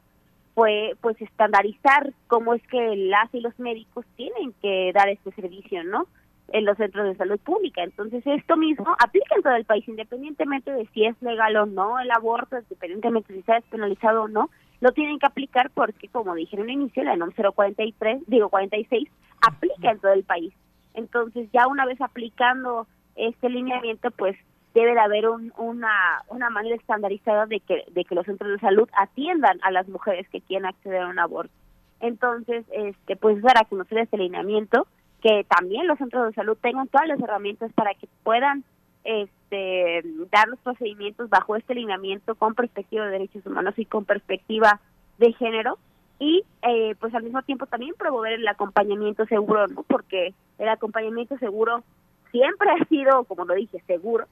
fue 0.55 0.97
pues 1.01 1.21
estandarizar 1.21 2.13
cómo 2.27 2.55
es 2.55 2.63
que 2.67 2.97
las 2.97 3.33
y 3.35 3.41
los 3.41 3.59
médicos 3.59 4.05
tienen 4.17 4.53
que 4.61 4.93
dar 4.95 5.09
este 5.09 5.33
servicio, 5.33 5.83
¿no? 5.85 6.07
En 6.49 6.65
los 6.65 6.77
centros 6.77 7.07
de 7.07 7.15
salud 7.15 7.39
pública. 7.41 7.83
Entonces, 7.83 8.27
esto 8.27 8.57
mismo 8.57 8.95
aplica 8.99 9.35
en 9.37 9.43
todo 9.43 9.55
el 9.55 9.65
país, 9.65 9.87
independientemente 9.89 10.73
de 10.73 10.87
si 10.93 11.07
es 11.07 11.21
legal 11.23 11.57
o 11.57 11.67
no 11.67 11.99
el 12.01 12.11
aborto, 12.11 12.59
independientemente 12.59 13.33
de 13.33 13.35
si 13.35 13.41
está 13.41 13.55
despenalizado 13.55 14.25
o 14.25 14.29
no, 14.29 14.51
lo 14.81 14.93
tienen 14.93 15.19
que 15.19 15.27
aplicar 15.27 15.71
porque, 15.71 16.09
como 16.09 16.35
dije 16.35 16.57
en 16.57 16.63
un 16.63 16.71
inicio, 16.71 17.03
la 17.05 17.17
NOM 17.17 17.31
043, 17.31 18.25
digo 18.27 18.49
46, 18.49 19.09
aplica 19.41 19.91
en 19.91 20.01
todo 20.01 20.13
el 20.13 20.25
país. 20.25 20.53
Entonces, 20.95 21.49
ya 21.53 21.67
una 21.67 21.87
vez 21.87 22.01
aplicando 22.01 22.87
este 23.15 23.49
lineamiento, 23.49 24.11
pues 24.11 24.37
debe 24.75 24.93
de 24.93 25.01
haber 25.01 25.29
una, 25.29 26.23
una 26.29 26.51
manera 26.51 26.77
estandarizada 26.77 27.47
de 27.47 27.61
que, 27.61 27.85
de 27.91 28.05
que 28.05 28.15
los 28.15 28.27
centros 28.27 28.53
de 28.53 28.59
salud 28.59 28.89
atiendan 28.97 29.59
a 29.63 29.71
las 29.71 29.89
mujeres 29.89 30.29
que 30.29 30.41
quieren 30.41 30.67
acceder 30.67 31.03
a 31.03 31.09
un 31.09 31.19
aborto. 31.19 31.53
Entonces, 32.01 32.65
este, 32.73 33.17
pues 33.17 33.43
para 33.43 33.65
conocer 33.65 33.99
este 33.99 34.17
lineamiento, 34.17 34.87
que 35.23 35.45
también 35.45 35.87
los 35.87 35.99
centros 35.99 36.27
de 36.27 36.35
salud 36.35 36.57
tengan 36.61 36.89
todas 36.89 37.09
las 37.09 37.21
herramientas 37.21 37.73
para 37.75 37.95
que 37.95 38.09
puedan 38.23 38.65
este, 39.05 40.03
dar 40.31 40.49
los 40.49 40.59
procedimientos 40.61 41.29
bajo 41.29 41.57
este 41.57 41.75
lineamiento 41.75 42.35
con 42.37 42.55
perspectiva 42.55 43.05
de 43.05 43.13
derechos 43.13 43.45
humanos 43.45 43.75
y 43.77 43.85
con 43.85 44.05
perspectiva 44.05 44.81
de 45.19 45.33
género 45.35 45.79
y 46.19 46.45
eh, 46.63 46.95
pues 47.01 47.15
al 47.15 47.23
mismo 47.23 47.43
tiempo 47.43 47.67
también 47.67 47.95
promover 47.99 48.35
el 48.35 48.49
acompañamiento 48.49 49.27
seguro, 49.27 49.67
¿no? 49.69 49.83
porque 49.85 50.35
el 50.59 50.69
acompañamiento 50.69 51.37
seguro 51.39 51.83
siempre 52.31 52.71
ha 52.71 52.85
sido, 52.87 53.25
como 53.25 53.45
lo 53.45 53.55
dije, 53.55 53.83
seguro 53.87 54.27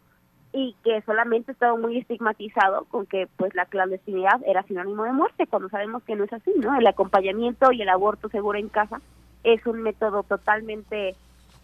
y 0.52 0.74
que 0.82 1.02
solamente 1.02 1.50
ha 1.50 1.54
estado 1.54 1.76
muy 1.76 1.98
estigmatizado 1.98 2.84
con 2.86 3.06
que 3.06 3.28
pues 3.36 3.54
la 3.54 3.66
clandestinidad 3.66 4.40
era 4.46 4.62
sinónimo 4.62 5.04
de 5.04 5.12
muerte, 5.12 5.46
cuando 5.46 5.68
sabemos 5.68 6.02
que 6.04 6.16
no 6.16 6.24
es 6.24 6.32
así, 6.32 6.52
¿no? 6.56 6.78
El 6.78 6.86
acompañamiento 6.86 7.70
y 7.72 7.82
el 7.82 7.88
aborto 7.88 8.28
seguro 8.28 8.58
en 8.58 8.68
casa 8.68 9.00
es 9.44 9.64
un 9.66 9.82
método 9.82 10.22
totalmente 10.22 11.14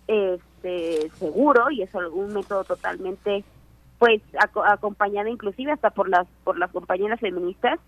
este 0.06 1.10
seguro 1.18 1.70
y 1.70 1.82
es 1.82 1.94
un 1.94 2.34
método 2.34 2.64
totalmente 2.64 3.42
pues 3.98 4.20
acompañado 4.68 5.28
inclusive 5.28 5.72
hasta 5.72 5.90
por 5.90 6.08
las 6.08 6.26
por 6.44 6.58
las 6.58 6.70
compañeras 6.70 7.20
feministas 7.20 7.78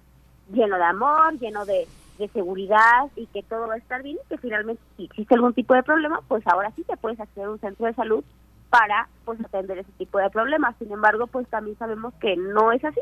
lleno 0.50 0.76
de 0.76 0.84
amor 0.84 1.38
lleno 1.38 1.66
de, 1.66 1.86
de 2.18 2.28
seguridad 2.28 3.10
y 3.16 3.26
que 3.26 3.42
todo 3.42 3.68
va 3.68 3.74
a 3.74 3.78
estar 3.78 4.02
bien 4.02 4.16
y 4.24 4.28
que 4.28 4.38
finalmente 4.38 4.82
si 4.96 5.04
existe 5.04 5.34
algún 5.34 5.52
tipo 5.52 5.74
de 5.74 5.82
problema 5.82 6.20
pues 6.26 6.46
ahora 6.46 6.70
sí 6.70 6.84
te 6.84 6.96
puedes 6.96 7.20
acceder 7.20 7.48
a 7.48 7.50
un 7.50 7.60
centro 7.60 7.86
de 7.86 7.92
salud 7.92 8.24
para 8.70 9.08
pues 9.24 9.40
atender 9.40 9.78
ese 9.78 9.92
tipo 9.92 10.18
de 10.18 10.30
problemas 10.30 10.74
sin 10.78 10.92
embargo 10.92 11.26
pues 11.26 11.48
también 11.48 11.78
sabemos 11.78 12.14
que 12.14 12.36
no 12.36 12.72
es 12.72 12.84
así 12.84 13.00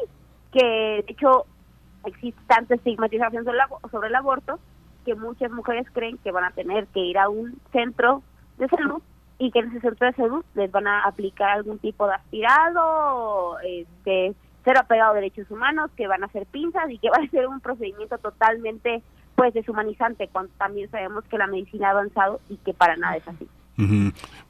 que 0.52 0.64
de 0.64 1.04
hecho 1.08 1.46
existe 2.04 2.40
tanta 2.46 2.74
estigmatización 2.74 3.44
sobre 3.90 4.08
el 4.08 4.14
aborto 4.14 4.58
que 5.04 5.14
muchas 5.14 5.50
mujeres 5.50 5.86
creen 5.92 6.18
que 6.18 6.32
van 6.32 6.44
a 6.44 6.50
tener 6.50 6.86
que 6.88 7.00
ir 7.00 7.18
a 7.18 7.28
un 7.28 7.60
centro 7.72 8.22
de 8.58 8.68
salud 8.68 9.02
y 9.38 9.50
que 9.50 9.60
en 9.60 9.70
ese 9.70 9.80
centro 9.80 10.06
de 10.06 10.14
salud 10.14 10.44
les 10.54 10.70
van 10.70 10.86
a 10.86 11.04
aplicar 11.04 11.50
algún 11.50 11.78
tipo 11.78 12.06
de 12.06 12.14
aspirado, 12.14 13.58
este, 13.60 14.34
cero 14.64 14.80
apegado 14.80 15.12
a 15.12 15.14
derechos 15.14 15.50
humanos, 15.50 15.90
que 15.96 16.06
van 16.06 16.22
a 16.22 16.26
hacer 16.26 16.46
pinzas 16.46 16.90
y 16.90 16.98
que 16.98 17.10
va 17.16 17.22
a 17.22 17.30
ser 17.30 17.46
un 17.46 17.60
procedimiento 17.60 18.18
totalmente 18.18 19.02
pues 19.34 19.52
deshumanizante 19.52 20.28
cuando 20.28 20.52
también 20.58 20.88
sabemos 20.90 21.24
que 21.24 21.38
la 21.38 21.48
medicina 21.48 21.88
ha 21.88 21.90
avanzado 21.90 22.40
y 22.48 22.56
que 22.58 22.72
para 22.72 22.96
nada 22.96 23.16
es 23.16 23.26
así. 23.26 23.48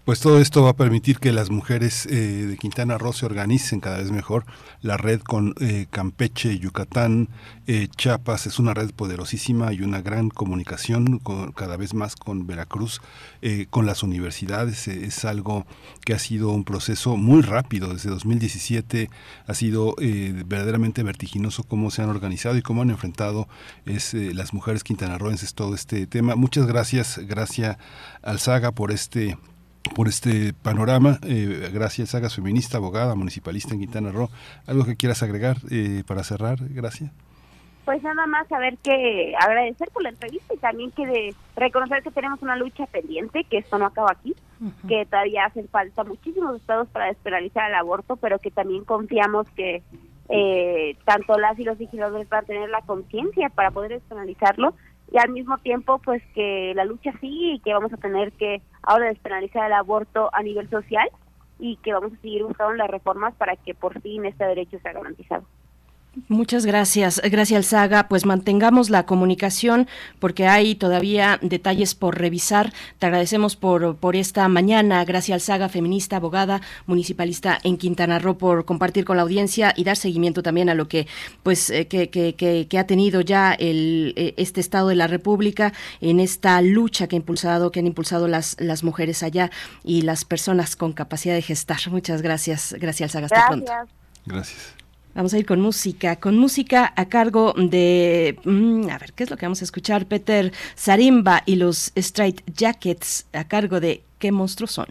Pues 0.05 0.21
todo 0.21 0.39
esto 0.39 0.63
va 0.63 0.71
a 0.71 0.77
permitir 0.77 1.19
que 1.19 1.33
las 1.33 1.49
mujeres 1.49 2.05
eh, 2.05 2.45
de 2.47 2.59
Quintana 2.59 2.99
Roo 2.99 3.15
se 3.15 3.25
organicen 3.25 3.81
cada 3.81 3.97
vez 3.97 4.11
mejor. 4.11 4.45
La 4.83 4.99
red 4.99 5.23
con 5.23 5.55
eh, 5.61 5.87
Campeche, 5.89 6.59
Yucatán, 6.59 7.31
eh, 7.67 7.89
Chiapas 7.97 8.47
es 8.47 8.59
una 8.59 8.75
red 8.75 8.91
poderosísima 8.91 9.73
y 9.73 9.81
una 9.81 10.03
gran 10.03 10.29
comunicación 10.29 11.23
cada 11.55 11.79
vez 11.79 11.95
más 11.95 12.17
con 12.17 12.47
Veracruz, 12.47 13.01
con 13.71 13.87
las 13.87 14.03
universidades. 14.03 14.89
es 14.89 15.25
algo 15.25 15.67
que 16.05 16.13
ha 16.13 16.19
sido 16.19 16.51
un 16.51 16.65
proceso 16.65 17.17
muy 17.17 17.41
rápido. 17.41 17.95
Desde 17.95 18.11
2017 18.11 19.09
ha 19.47 19.55
sido 19.55 19.95
verdaderamente 19.97 21.03
vertiginoso 21.03 21.63
cómo 21.63 21.91
se 21.91 22.03
han 22.03 22.11
organizado 22.11 22.59
y 22.59 22.63
cómo 22.63 22.83
han 22.83 22.91
enfrentado 22.91 23.49
es, 23.87 24.13
las 24.13 24.53
mujeres 24.53 24.85
quintanarroenses 24.85 25.55
todo 25.55 25.75
este 25.75 26.07
tema. 26.07 26.37
Muchas 26.37 26.67
gracias, 26.67 27.19
gracias 27.27 27.79
Alzaga 28.25 28.73
por 28.73 28.91
este 28.93 29.37
por 29.95 30.09
este 30.09 30.55
panorama. 30.55 31.19
Eh, 31.27 31.71
gracias, 31.73 32.15
Hagas 32.15 32.35
Feminista, 32.35 32.79
abogada, 32.79 33.15
municipalista 33.15 33.75
en 33.75 33.81
Quintana 33.81 34.11
Roo. 34.11 34.31
¿Algo 34.67 34.85
que 34.85 34.97
quieras 34.97 35.23
agregar 35.23 35.59
eh, 35.71 36.03
para 36.07 36.25
cerrar? 36.25 36.59
Gracias. 36.61 37.11
Pues 37.85 38.03
nada 38.03 38.27
más 38.27 38.49
saber 38.49 38.79
que 38.79 39.35
agradecer 39.39 39.91
por 39.93 40.03
la 40.03 40.09
entrevista 40.09 40.55
y 40.55 40.57
también 40.57 40.91
que 40.91 41.07
de 41.07 41.35
reconocer 41.55 42.03
que 42.03 42.11
tenemos 42.11 42.41
una 42.41 42.57
lucha 42.57 42.87
pendiente, 42.87 43.45
que 43.45 43.59
esto 43.59 43.79
no 43.79 43.85
acaba 43.85 44.13
aquí, 44.13 44.35
que 44.89 45.05
todavía 45.05 45.45
hacen 45.45 45.69
falta 45.69 46.03
muchísimos 46.03 46.57
estados 46.57 46.89
para 46.89 47.09
despenalizar 47.09 47.69
el 47.69 47.75
aborto, 47.75 48.17
pero 48.17 48.39
que 48.39 48.51
también 48.51 48.85
confiamos 48.85 49.47
que 49.51 49.83
eh, 50.31 50.97
tanto 51.05 51.37
las 51.39 51.59
y 51.59 51.65
los 51.65 51.79
legisladores 51.79 52.27
van 52.31 52.45
a 52.45 52.47
tener 52.47 52.71
la 52.71 52.81
conciencia 52.81 53.51
para 53.51 53.71
poder 53.71 53.91
despenalizarlo 53.91 54.75
y 55.13 55.19
al 55.19 55.31
mismo 55.31 55.59
tiempo 55.59 55.99
pues 55.99 56.23
que 56.35 56.73
la 56.75 56.85
lucha 56.85 57.13
sigue 57.21 57.55
y 57.55 57.61
que 57.61 57.75
vamos 57.75 57.93
a 57.93 57.99
tener 57.99 58.33
que 58.33 58.63
ahora 58.83 59.07
despenalizar 59.07 59.67
el 59.67 59.73
aborto 59.73 60.31
a 60.33 60.43
nivel 60.43 60.69
social 60.71 61.09
y 61.59 61.77
que 61.77 61.93
vamos 61.93 62.13
a 62.13 62.21
seguir 62.21 62.43
buscando 62.45 62.75
las 62.75 62.91
reformas 62.91 63.35
para 63.35 63.57
que 63.57 63.75
por 63.75 64.01
fin 64.01 64.25
este 64.25 64.45
derecho 64.45 64.79
sea 64.81 64.93
garantizado. 64.93 65.45
Muchas 66.29 66.65
gracias, 66.65 67.21
gracias 67.25 67.67
Saga. 67.67 68.09
Pues 68.09 68.25
mantengamos 68.25 68.89
la 68.89 69.05
comunicación 69.05 69.89
porque 70.21 70.47
hay 70.47 70.75
todavía 70.75 71.39
detalles 71.43 71.95
por 71.95 72.19
revisar. 72.19 72.73
Te 72.99 73.07
agradecemos 73.07 73.57
por, 73.57 73.97
por 73.97 74.15
esta 74.15 74.47
mañana. 74.49 75.05
Gracias 75.05 75.45
Saga, 75.45 75.69
feminista, 75.69 76.17
abogada, 76.17 76.61
municipalista 76.87 77.59
en 77.65 77.77
Quintana 77.77 78.19
Roo, 78.19 78.39
por 78.39 78.65
compartir 78.65 79.05
con 79.05 79.17
la 79.17 79.25
audiencia 79.25 79.75
y 79.77 79.85
dar 79.85 79.97
seguimiento 79.97 80.43
también 80.43 80.69
a 80.69 80.75
lo 80.75 80.89
que, 80.89 81.07
pues, 81.43 81.71
eh, 81.71 81.89
que, 81.89 82.11
que, 82.11 82.35
que, 82.35 82.79
ha 82.79 82.87
tenido 82.87 83.21
ya 83.21 83.53
el, 83.53 84.15
eh, 84.17 84.35
este 84.37 84.61
Estado 84.61 84.89
de 84.89 84.97
la 84.97 85.07
República 85.07 85.73
en 86.01 86.21
esta 86.21 86.61
lucha 86.63 87.09
que 87.09 87.17
ha 87.17 87.19
impulsado, 87.19 87.71
que 87.71 87.81
han 87.81 87.87
impulsado 87.87 88.29
las, 88.29 88.57
las 88.61 88.85
mujeres 88.85 89.23
allá 89.23 89.51
y 89.83 90.03
las 90.03 90.25
personas 90.25 90.77
con 90.77 90.93
capacidad 90.93 91.35
de 91.35 91.43
gestar. 91.43 91.79
Muchas 91.91 92.23
gracias, 92.23 92.75
gracias 92.79 93.13
Saga. 93.13 93.27
Hasta 93.27 93.49
pronto. 93.49 93.73
Gracias. 94.27 94.84
Vamos 95.15 95.33
a 95.33 95.39
ir 95.39 95.47
con 95.47 95.61
música, 95.61 96.17
con 96.17 96.37
música 96.37 96.93
a 96.97 97.07
cargo 97.07 97.55
de, 97.57 98.39
mm, 98.45 98.89
a 98.91 98.99
ver, 98.99 99.13
¿qué 99.13 99.25
es 99.25 99.31
lo 99.31 99.37
que 99.37 99.47
vamos 99.47 99.63
a 99.63 99.65
escuchar? 99.65 100.07
Peter 100.07 100.53
Sarimba 100.75 101.43
y 101.47 101.57
los 101.57 101.93
Straight 101.95 102.43
Jackets 102.55 103.27
a 103.33 103.45
cargo 103.45 103.81
de 103.81 104.03
¿Qué 104.25 104.33
monstruos 104.33 104.73
son? 104.73 104.87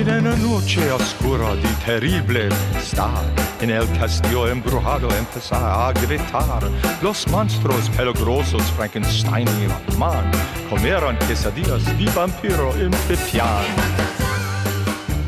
En 0.00 0.08
una 0.08 0.34
noche 0.34 0.90
oscura 0.90 1.52
y 1.62 1.84
terrible 1.84 2.48
estar 2.78 3.22
en 3.60 3.68
el 3.68 3.86
castillo 3.98 4.48
embrujado 4.48 5.10
empezar 5.14 5.62
a 5.62 5.92
gritar. 5.92 6.62
Los 7.02 7.28
monstruos 7.28 7.90
peligrosos 7.90 8.62
Frankenstein 8.78 9.46
y 9.62 9.66
Batman 9.66 10.30
comieron 10.70 11.18
quesadillas 11.28 11.84
de 11.98 12.10
vampiro 12.12 12.74
en 12.76 12.90
Pepián. 13.08 13.62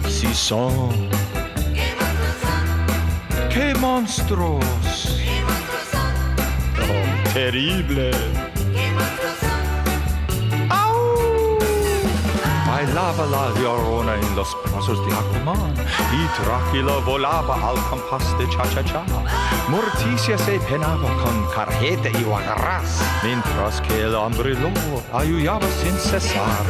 Si 0.08 0.32
son. 0.32 1.10
¿Qué 3.52 3.74
monstruos? 3.74 5.20
Oh, 6.80 7.32
terrible. 7.34 8.10
bailaba 12.84 13.26
la 13.26 13.60
llorona 13.60 14.14
en 14.14 14.36
los 14.36 14.56
brazos 14.64 14.98
de 15.06 15.12
Aquaman 15.12 15.74
y 16.12 16.42
Drácula 16.42 16.96
volaba 17.04 17.54
al 17.68 17.76
compás 17.88 18.36
de 18.38 18.48
cha-cha-cha. 18.48 19.04
Morticia 19.68 20.36
se 20.36 20.59
penaba 20.60 21.09
con 21.22 21.46
carjeta 21.54 22.09
y 22.09 22.22
guagarras 22.24 23.02
mientras 23.22 23.80
que 23.82 24.02
el 24.02 24.14
hombre 24.14 24.54
lobo 24.54 25.02
ayudaba 25.12 25.66
sin 25.82 25.96
cesar. 25.96 26.64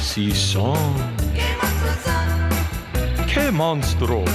Si 0.00 0.34
son... 0.34 0.94
Che 3.26 3.50
monstruos! 3.50 4.30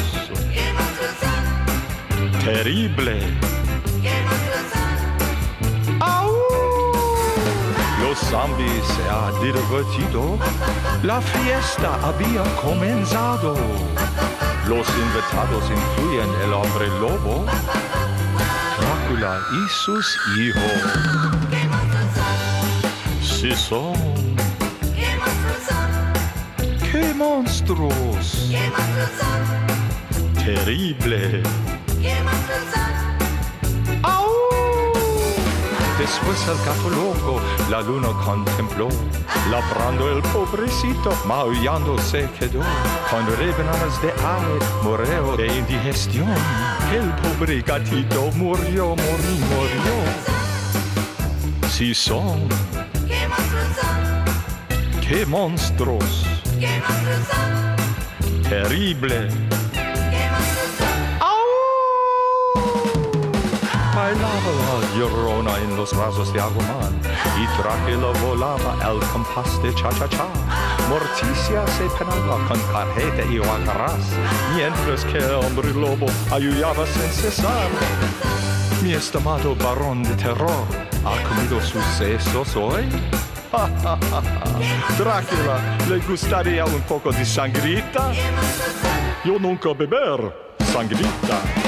¡Qué 0.54 0.74
monstruos! 0.74 2.44
¡Terrible! 2.44 3.59
Zombies 8.30 8.86
se 8.86 9.10
ha 9.10 9.32
divertido, 9.42 10.38
la 11.04 11.20
fiesta 11.22 11.96
había 12.04 12.44
comenzado. 12.62 13.56
Los 14.68 14.88
invitados 14.90 15.64
incluyen 15.70 16.30
el 16.44 16.54
hombre 16.54 16.88
lobo, 17.00 17.46
Drácula 18.80 19.40
y 19.52 19.70
sus 19.70 20.06
hijos. 20.38 20.80
Sí 23.22 23.52
son. 23.56 23.96
¡Qué 26.92 27.14
monstruos! 27.16 28.48
¡Qué 28.50 28.72
monstruos 28.76 29.12
son! 29.20 30.44
¡Terrible! 30.44 31.44
¡Qué 32.02 32.16
monstruos 32.24 32.64
son! 32.74 32.89
Después 36.00 36.48
el 36.48 36.58
gato 36.66 36.90
loco 36.90 37.42
la 37.70 37.82
luna 37.82 38.08
contempló, 38.24 38.88
labrando 39.52 40.10
el 40.10 40.22
pobrecito, 40.24 41.12
maullando 41.26 41.98
se 41.98 42.30
quedó. 42.40 42.62
Con 43.12 43.28
rebanadas 43.38 44.02
de 44.02 44.10
ave, 44.24 44.60
murió 44.82 45.36
de 45.36 45.48
indigestión. 45.58 46.34
El 46.94 47.12
pobre 47.22 47.62
gatito 47.62 48.32
murió, 48.36 48.96
murió, 48.96 49.32
murió. 49.50 50.40
Sí 51.70 51.94
son. 51.94 52.48
¡Qué 53.06 53.28
monstruos 53.28 53.68
son! 53.76 55.02
¡Qué 55.02 55.26
monstruos! 55.26 56.26
¡Qué 56.60 56.82
monstruos 56.88 57.28
son! 57.30 58.44
¡Terrible! 58.50 59.59
Bailaba 64.00 64.52
la 64.82 64.98
llorona 64.98 65.58
en 65.58 65.76
los 65.76 65.94
brazos 65.94 66.32
de 66.32 66.40
Agumán 66.40 66.94
y 67.38 67.46
Drácula 67.58 68.12
volaba 68.24 68.72
al 68.82 69.00
compás 69.12 69.62
de 69.62 69.74
cha-cha-cha. 69.76 70.26
Morticia 70.90 71.68
se 71.68 71.86
penaba 71.98 72.38
con 72.48 72.60
carreta 72.72 73.24
y 73.30 73.40
guacarás, 73.40 74.06
mientras 74.56 75.04
que 75.06 75.18
el 75.18 75.36
hombre 75.44 75.74
lobo 75.74 76.08
ayudaba 76.32 76.86
sin 76.86 77.12
cesar. 77.12 77.70
Mi 78.82 78.94
estimado 78.94 79.56
varón 79.56 80.04
de 80.04 80.16
terror, 80.16 80.66
¿ha 81.06 81.16
comido 81.28 81.60
sus 81.62 81.84
sesos 81.98 82.56
hoy? 82.56 82.86
Drácula, 84.98 85.78
¿le 85.90 85.98
gustaría 86.08 86.64
un 86.64 86.82
poco 86.82 87.12
de 87.12 87.26
sangrita? 87.26 88.14
Yo 89.26 89.38
nunca 89.38 89.74
beber 89.74 90.34
sangrita. 90.72 91.59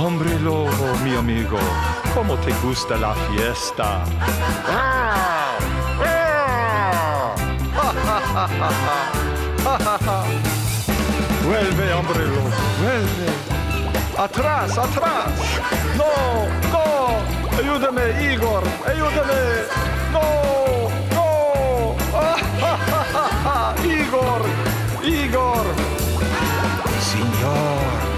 Hombre 0.00 0.38
lobo, 0.40 0.96
mi 1.02 1.14
amigo, 1.16 1.58
¿cómo 2.14 2.36
te 2.36 2.52
gusta 2.62 2.96
la 2.96 3.14
fiesta? 3.14 4.04
vuelve, 11.44 11.92
hombre 11.94 12.26
lobo, 12.26 12.48
vuelve. 12.80 13.26
Atrás, 14.16 14.78
atrás. 14.78 15.32
No, 15.96 16.46
no. 16.70 17.18
Ayúdame, 17.58 18.32
Igor, 18.32 18.62
ayúdame. 18.86 19.66
No, 20.12 20.88
no. 21.14 21.26
Igor, 23.84 24.42
Igor. 25.04 25.66
Señor, 27.00 28.17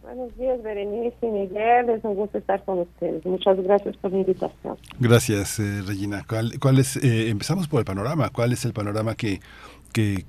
Buenos 0.08 0.34
días, 0.38 0.62
Berenice 0.62 1.16
y 1.20 1.26
Miguel. 1.26 1.90
Es 1.90 2.02
un 2.02 2.14
gusto 2.14 2.38
estar 2.38 2.64
con 2.64 2.78
ustedes. 2.78 3.26
Muchas 3.26 3.62
gracias 3.62 3.94
por 3.98 4.10
la 4.10 4.18
invitación. 4.18 4.76
Gracias, 4.98 5.58
eh, 5.58 5.82
Regina. 5.86 6.24
¿Cuál, 6.26 6.78
es, 6.78 6.96
eh, 6.96 7.28
empezamos 7.28 7.68
por 7.68 7.80
el 7.80 7.84
panorama. 7.84 8.30
¿Cuál 8.30 8.54
es 8.54 8.64
el 8.64 8.72
panorama 8.72 9.14
que 9.14 9.40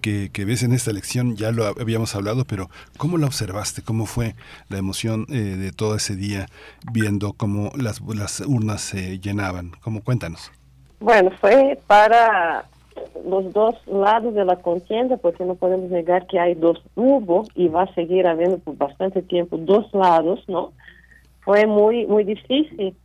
que, 0.02 0.46
ves 0.46 0.64
en 0.64 0.74
esta 0.74 0.92
elección, 0.92 1.36
ya 1.36 1.52
lo 1.52 1.66
habíamos 1.66 2.16
hablado, 2.16 2.46
pero 2.46 2.70
¿cómo 2.98 3.18
la 3.18 3.28
observaste? 3.28 3.82
¿Cómo 3.84 4.06
fue 4.06 4.36
la 4.70 4.78
emoción 4.78 5.26
eh, 5.30 5.34
de 5.36 5.72
todo 5.72 5.96
ese 5.96 6.16
día 6.16 6.48
viendo 6.92 7.34
cómo 7.34 7.72
las, 7.76 8.02
las 8.02 8.42
urnas 8.42 8.82
se 8.82 9.20
llenaban? 9.20 9.72
¿Cómo 9.82 10.04
cuéntanos? 10.04 10.52
Bueno, 11.00 11.32
fue 11.40 11.80
para 11.88 12.66
los 13.26 13.54
dos 13.54 13.76
lados 13.88 14.34
de 14.34 14.46
la 14.46 14.58
contienda, 14.58 15.18
porque 15.18 15.46
no 15.46 15.56
podemos 15.56 15.90
negar 15.90 16.28
que 16.28 16.40
hay 16.40 16.56
dos, 16.56 16.82
hubo 16.96 17.44
y 17.56 17.68
va 17.68 17.84
a 17.84 17.94
seguir 17.94 18.28
habiendo 18.28 18.58
por 18.60 18.78
bastante 18.78 19.22
tiempo 19.22 19.58
dos 19.58 19.94
lados, 19.94 20.44
¿no? 20.48 20.74
Fue 21.42 21.66
muy, 21.66 22.06
muy 22.06 22.24
difícil 22.24 22.96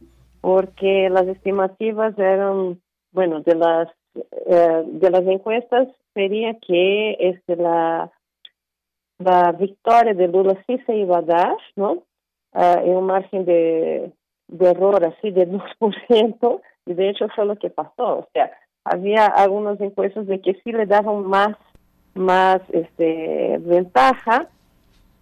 porque 0.40 1.08
las 1.10 1.26
estimativas 1.26 2.18
eran, 2.18 2.80
bueno, 3.12 3.40
de 3.40 3.54
las, 3.54 3.88
eh, 4.14 4.82
de 4.86 5.10
las 5.10 5.26
encuestas 5.26 5.88
sería 6.12 6.54
que 6.60 7.16
este, 7.18 7.56
la, 7.56 8.10
la 9.18 9.52
victoria 9.52 10.14
de 10.14 10.28
Lula 10.28 10.62
sí 10.66 10.78
se 10.86 10.96
iba 10.96 11.18
a 11.18 11.22
dar, 11.22 11.56
¿no? 11.76 12.04
Uh, 12.52 12.78
en 12.84 12.96
un 12.96 13.06
margen 13.06 13.44
de, 13.44 14.12
de 14.46 14.70
error 14.70 15.04
así 15.04 15.32
de 15.32 15.48
2%, 15.48 16.60
y 16.86 16.94
de 16.94 17.10
hecho 17.10 17.26
fue 17.34 17.46
lo 17.46 17.56
que 17.56 17.70
pasó. 17.70 18.18
O 18.18 18.28
sea, 18.32 18.52
había 18.84 19.26
algunas 19.26 19.80
encuestas 19.80 20.26
de 20.26 20.40
que 20.40 20.54
sí 20.62 20.70
le 20.70 20.86
daban 20.86 21.26
más, 21.26 21.56
más 22.14 22.60
este, 22.70 23.58
ventaja, 23.58 24.48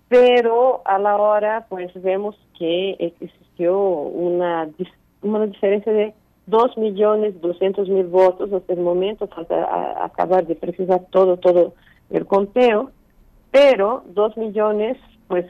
pero 0.09 0.82
a 0.85 0.98
la 0.98 1.16
hora 1.16 1.66
pues 1.70 1.90
vemos 2.02 2.36
que 2.59 2.97
existió 2.98 3.81
una, 3.81 4.69
una 5.23 5.47
diferencia 5.47 5.93
de 5.93 6.14
2 6.47 6.77
millones 6.77 7.40
200 7.40 7.89
mil 7.89 8.06
votos. 8.06 8.52
Hasta 8.52 8.73
el 8.73 8.81
momento, 8.81 9.27
falta 9.28 10.05
acabar 10.05 10.47
de 10.47 10.55
precisar 10.55 11.02
todo, 11.10 11.36
todo 11.36 11.74
el 12.10 12.27
conteo, 12.27 12.90
pero 13.51 14.02
2 14.06 14.36
millones 14.36 14.98
pues 15.28 15.47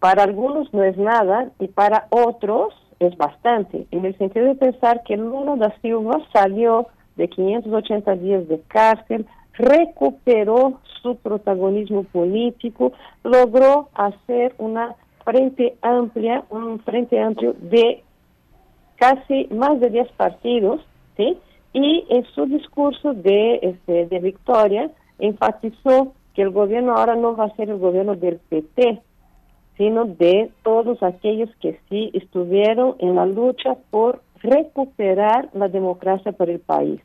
para 0.00 0.22
algunos 0.22 0.72
no 0.72 0.84
es 0.84 0.96
nada 0.96 1.50
y 1.58 1.68
para 1.68 2.06
otros 2.10 2.74
es 3.00 3.16
bastante, 3.16 3.86
en 3.90 4.04
el 4.04 4.16
sentido 4.18 4.46
de 4.46 4.54
pensar 4.54 5.02
que 5.04 5.16
Lula 5.16 5.56
da 5.56 5.74
Silva 5.80 6.20
salió 6.32 6.88
de 7.16 7.28
580 7.28 8.16
días 8.16 8.48
de 8.48 8.60
cárcel, 8.68 9.26
recuperó 9.54 10.80
su 11.02 11.16
protagonismo 11.16 12.04
político, 12.04 12.92
logró 13.22 13.88
hacer 13.94 14.54
una 14.58 14.94
frente 15.24 15.76
amplia, 15.82 16.44
un 16.50 16.80
frente 16.80 17.20
amplio 17.20 17.54
de 17.60 18.02
casi 18.98 19.48
más 19.50 19.80
de 19.80 19.90
10 19.90 20.12
partidos, 20.12 20.80
¿sí? 21.16 21.38
Y 21.72 22.04
en 22.08 22.24
su 22.34 22.46
discurso 22.46 23.14
de, 23.14 23.60
este, 23.62 24.06
de 24.06 24.18
victoria 24.18 24.90
enfatizó 25.18 26.12
que 26.34 26.42
el 26.42 26.50
gobierno 26.50 26.96
ahora 26.96 27.16
no 27.16 27.36
va 27.36 27.44
a 27.44 27.56
ser 27.56 27.70
el 27.70 27.78
gobierno 27.78 28.14
del 28.14 28.38
PT, 28.48 29.00
sino 29.76 30.04
de 30.04 30.50
todos 30.62 31.02
aquellos 31.02 31.50
que 31.60 31.78
sí 31.88 32.10
estuvieron 32.14 32.96
en 32.98 33.14
la 33.14 33.26
lucha 33.26 33.76
por 33.90 34.22
recuperar 34.42 35.48
la 35.52 35.68
democracia 35.68 36.32
para 36.32 36.52
el 36.52 36.60
país. 36.60 37.00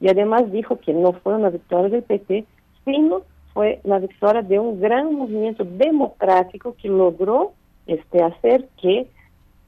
Y 0.00 0.08
además 0.08 0.50
dijo 0.50 0.78
que 0.78 0.92
no 0.92 1.12
fue 1.12 1.34
una 1.34 1.50
victoria 1.50 1.88
del 1.88 2.02
PT, 2.02 2.44
sino 2.84 3.22
fue 3.52 3.80
la 3.84 3.98
victoria 3.98 4.42
de 4.42 4.58
un 4.58 4.80
gran 4.80 5.14
movimiento 5.14 5.64
democrático 5.64 6.74
que 6.80 6.88
logró 6.88 7.52
este, 7.86 8.22
hacer 8.22 8.68
que 8.80 9.08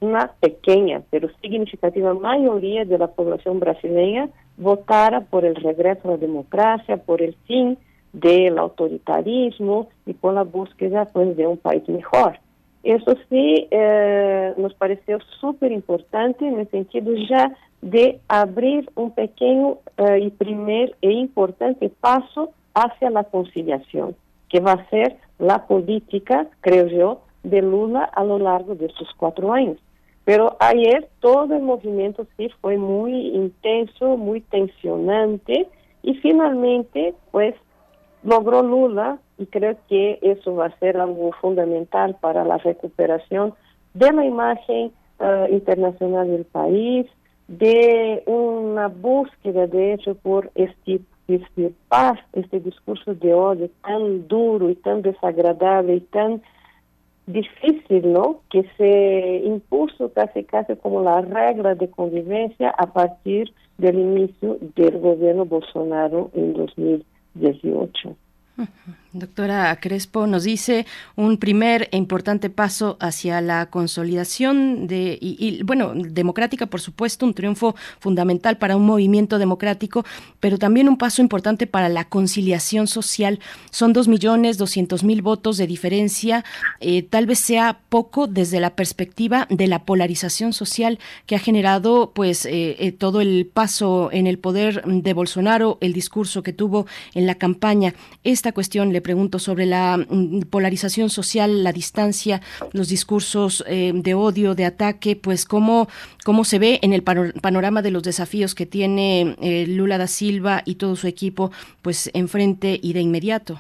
una 0.01 0.33
pequeña 0.41 1.03
pero 1.11 1.29
significativa 1.41 2.15
mayoría 2.15 2.85
de 2.85 2.99
la 2.99 3.11
brasileña 3.55 4.29
votara 4.57 5.21
por 5.23 5.45
el 5.45 5.55
regreso 5.55 6.09
a 6.09 6.11
la 6.13 6.17
democracia, 6.17 6.97
por 6.97 7.23
el 7.23 7.35
fin 7.47 7.79
del 8.13 8.59
autoritarismo 8.59 9.89
y 10.07 10.15
por 10.15 10.35
la 10.35 10.43
búsqueda 10.43 11.07
pues, 11.07 11.37
de 11.37 11.47
un 11.47 11.57
país 11.57 11.89
mejor. 11.89 12.39
Eso 12.83 13.17
sí 13.29 13.67
eh, 13.71 14.55
nos 14.57 14.75
pareció 14.75 15.19
súper 15.41 15.73
importante 15.73 16.47
en 16.47 16.61
el 16.61 16.71
sentido 16.71 17.13
ya 17.29 17.53
de 17.83 18.21
abrir 18.29 18.91
un 18.95 19.11
pequeño 19.11 19.79
eh, 19.97 20.21
y 20.23 20.31
primer 20.31 20.97
e 21.03 21.11
importante 21.13 21.91
paso 22.01 22.51
hacia 22.75 23.11
la 23.11 23.25
conciliación, 23.25 24.17
que 24.49 24.61
va 24.61 24.73
a 24.73 24.91
ser 24.91 25.17
la 25.39 25.67
política, 25.67 26.47
creo 26.61 26.87
yo, 26.87 27.21
de 27.43 27.63
Lula 27.63 28.05
a 28.05 28.25
lo 28.25 28.39
largo 28.39 28.75
de 28.75 28.87
estos 28.87 29.09
cuatro 29.17 29.53
años. 29.53 29.79
Pero 30.29 30.59
ayer 30.61 31.09
todo 31.21 31.55
el 31.57 31.63
movimiento 31.63 32.27
sí 32.37 32.51
fue 32.61 32.77
muy 32.77 33.29
intenso, 33.29 34.19
muy 34.19 34.43
tensionante 34.43 35.67
y 36.03 36.17
finalmente 36.17 37.15
pues 37.31 37.55
logró 38.23 38.63
Lula 38.63 39.21
y 39.39 39.47
creo 39.47 39.79
que 39.89 40.19
eso 40.21 40.55
va 40.55 40.67
a 40.67 40.79
ser 40.81 40.99
algo 40.99 41.33
fundamental 41.41 42.15
para 42.21 42.45
la 42.45 42.59
recuperación 42.59 43.55
de 43.95 44.13
la 44.13 44.27
imagen 44.27 44.93
eh, 45.19 45.49
internacional 45.51 46.31
del 46.31 46.45
país, 46.45 47.07
de 47.47 48.23
una 48.27 48.89
búsqueda, 48.89 49.67
de 49.67 49.95
hecho, 49.95 50.15
por 50.15 50.53
estirpar 50.55 52.23
este 52.35 52.61
discurso 52.61 53.15
de 53.15 53.33
odio 53.33 53.71
tan 53.83 54.29
duro 54.29 54.69
y 54.69 54.75
tan 54.75 55.01
desagradable 55.01 55.95
y 55.95 56.01
tan 56.01 56.43
difícil, 57.29 58.13
¿no? 58.13 58.41
Que 58.51 58.65
se 58.77 59.43
impuso 59.45 60.13
casi 60.13 60.45
casi 60.45 60.75
como 60.77 61.03
la 61.03 61.21
regla 61.21 61.75
de 61.75 61.89
convivencia 61.91 62.71
a 62.71 62.87
partir 62.87 63.53
del 63.77 63.99
inicio 63.99 64.59
del 64.75 64.99
gobierno 64.99 65.45
Bolsonaro 65.45 66.31
en 66.35 66.55
2018. 66.55 68.17
Doctora 69.15 69.75
Crespo 69.81 70.27
nos 70.27 70.45
dice 70.45 70.85
un 71.17 71.39
primer 71.39 71.89
e 71.93 71.97
importante 71.97 72.51
paso 72.51 72.99
hacia 73.01 73.41
la 73.41 73.71
consolidación 73.71 74.87
de 74.87 75.17
y, 75.19 75.63
bueno 75.63 75.95
democrática 75.95 76.67
por 76.67 76.83
supuesto 76.83 77.25
un 77.25 77.33
triunfo 77.33 77.75
fundamental 78.01 78.59
para 78.59 78.77
un 78.77 78.85
movimiento 78.85 79.39
democrático 79.39 80.05
pero 80.41 80.59
también 80.59 80.91
un 80.91 80.99
paso 80.99 81.23
importante 81.23 81.67
para 81.67 81.89
la 81.89 82.05
conciliación 82.05 82.87
social. 82.87 83.41
Son 83.71 83.95
dos 83.95 84.09
millones 84.09 84.59
doscientos 84.59 85.05
mil 85.05 85.23
votos 85.23 85.57
de 85.57 85.67
diferencia 85.67 86.45
eh, 86.81 87.03
tal 87.03 87.25
vez 87.25 87.39
sea 87.39 87.81
poco 87.89 88.27
desde 88.27 88.61
la 88.61 88.77
perspectiva 88.77 89.47
de 89.49 89.69
la 89.69 89.87
polarización 89.87 90.53
social 90.53 90.99
que 91.25 91.35
ha 91.35 91.39
generado 91.39 92.13
pues 92.15 92.45
eh, 92.45 92.77
eh, 92.79 92.93
todo 92.93 93.23
el 93.23 93.47
paso 93.47 94.11
en 94.13 94.27
el 94.27 94.39
poder 94.39 94.83
de 94.85 95.15
Bolsonaro 95.15 95.79
el 95.81 95.95
discurso 95.95 96.43
que 96.43 96.53
tuvo 96.53 96.87
en 97.15 97.27
la 97.27 97.37
campaña. 97.37 97.95
Esta 98.23 98.53
cuestión 98.53 98.93
le 98.93 98.98
pregunto 99.03 99.39
sobre 99.39 99.67
la 99.67 99.97
mm, 99.97 100.43
polarización 100.51 101.11
social, 101.11 101.65
la 101.65 101.73
distancia, 101.73 102.41
los 102.73 102.89
discursos 102.89 103.65
eh, 103.67 103.93
de 103.95 104.15
odio, 104.15 104.55
de 104.55 104.65
ataque, 104.65 105.17
pues 105.17 105.45
cómo, 105.45 105.89
cómo 106.25 106.45
se 106.45 106.59
ve 106.59 106.79
en 106.83 106.93
el 106.93 107.03
panorama 107.03 107.83
de 107.83 107.91
los 107.91 108.03
desafíos 108.03 108.55
que 108.55 108.67
tiene 108.67 109.37
eh, 109.41 109.67
Lula 109.67 109.99
da 109.99 110.07
Silva 110.07 110.63
y 110.65 110.77
todo 110.77 110.97
su 110.97 111.07
equipo, 111.07 111.51
pues 111.83 112.11
enfrente 112.15 112.79
y 112.83 112.93
de 112.93 113.01
inmediato. 113.01 113.59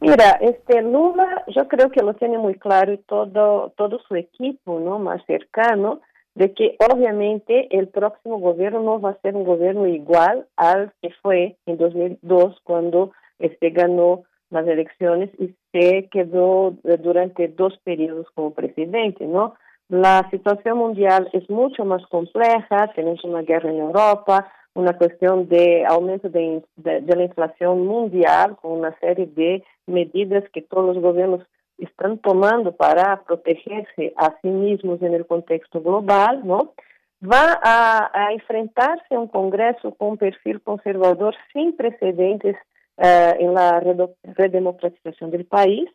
Mira, 0.00 0.38
este 0.40 0.82
Lula, 0.82 1.44
yo 1.48 1.66
creo 1.68 1.90
que 1.90 2.02
lo 2.02 2.14
tiene 2.14 2.36
muy 2.36 2.56
claro 2.56 2.92
y 2.92 2.98
todo 2.98 3.72
todo 3.76 4.00
su 4.06 4.16
equipo, 4.16 4.78
¿no? 4.78 4.98
Más 4.98 5.24
cercano 5.26 6.00
de 6.34 6.52
que 6.52 6.76
obviamente 6.92 7.68
el 7.76 7.88
próximo 7.88 8.38
gobierno 8.38 8.82
no 8.82 9.00
va 9.00 9.10
a 9.10 9.20
ser 9.20 9.36
un 9.36 9.44
gobierno 9.44 9.86
igual 9.86 10.46
al 10.56 10.92
que 11.00 11.10
fue 11.22 11.56
en 11.66 11.76
2002 11.78 12.60
cuando 12.64 13.12
este 13.38 13.70
ganó 13.70 14.24
las 14.54 14.66
elecciones 14.66 15.30
y 15.38 15.54
se 15.72 16.08
quedó 16.10 16.76
eh, 16.84 16.96
durante 16.96 17.48
dos 17.48 17.76
periodos 17.84 18.26
como 18.34 18.54
presidente, 18.54 19.26
¿no? 19.26 19.54
La 19.88 20.26
situación 20.30 20.78
mundial 20.78 21.28
es 21.32 21.48
mucho 21.50 21.84
más 21.84 22.06
compleja, 22.06 22.90
tenemos 22.94 23.22
una 23.24 23.42
guerra 23.42 23.70
en 23.70 23.80
Europa, 23.80 24.50
una 24.74 24.96
cuestión 24.96 25.48
de 25.48 25.84
aumento 25.86 26.30
de, 26.30 26.62
de, 26.76 27.16
la 27.16 27.24
inflación 27.24 27.86
mundial, 27.86 28.56
con 28.60 28.72
una 28.72 28.98
serie 28.98 29.26
de 29.26 29.62
medidas 29.86 30.44
que 30.52 30.62
todos 30.62 30.94
los 30.94 31.02
gobiernos 31.02 31.42
están 31.78 32.18
tomando 32.18 32.72
para 32.72 33.22
protegerse 33.24 34.14
a 34.16 34.34
sí 34.40 34.48
mismos 34.48 35.02
en 35.02 35.14
el 35.14 35.26
contexto 35.26 35.82
global, 35.82 36.42
¿no? 36.44 36.72
Va 37.22 37.58
a, 37.62 38.10
a 38.12 38.32
enfrentarse 38.32 39.14
a 39.14 39.18
un 39.18 39.28
Congreso 39.28 39.94
con 39.94 40.10
un 40.10 40.16
perfil 40.18 40.60
conservador 40.62 41.34
sin 41.52 41.76
precedentes 41.76 42.56
uh, 42.98 43.34
en 43.38 43.54
la 43.54 43.80
redemocratización 43.80 45.30
del 45.30 45.46
país 45.46 45.88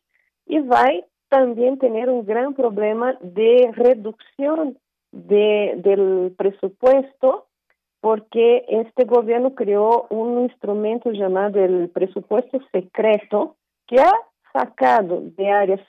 y 0.46 0.60
va 0.60 0.88
también 1.30 1.78
tener 1.78 2.10
un 2.10 2.26
gran 2.26 2.54
problema 2.54 3.18
de 3.22 3.72
reducción 3.74 4.78
de, 5.12 5.74
del 5.78 6.34
presupuesto 6.38 7.46
porque 8.02 8.66
este 8.68 9.04
gobierno 9.04 9.54
creó 9.56 10.08
un 10.10 10.44
instrumento 10.44 11.12
llamado 11.12 11.64
el 11.64 11.90
presupuesto 11.90 12.60
secreto 12.72 13.56
que 13.88 14.00
ha 14.00 14.14
sacado 14.54 15.22
de 15.22 15.50
áreas 15.50 15.82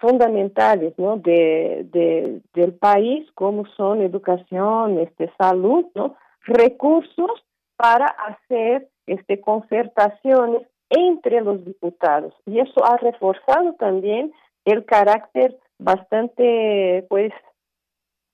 fundamentales 0.00 0.94
¿no? 0.96 1.16
de, 1.16 1.86
de, 1.90 2.40
del 2.54 2.74
país, 2.74 3.28
como 3.34 3.66
son 3.76 4.00
educación, 4.00 4.98
este, 5.00 5.30
salud, 5.36 5.86
¿no? 5.94 6.16
recursos 6.42 7.30
para 7.76 8.06
hacer 8.06 8.88
este, 9.08 9.40
concertaciones 9.40 10.62
entre 10.90 11.40
los 11.40 11.64
diputados. 11.64 12.34
Y 12.46 12.60
eso 12.60 12.84
ha 12.84 12.96
reforzado 12.96 13.74
también 13.74 14.32
el 14.64 14.84
carácter 14.84 15.58
bastante, 15.78 17.04
pues, 17.08 17.32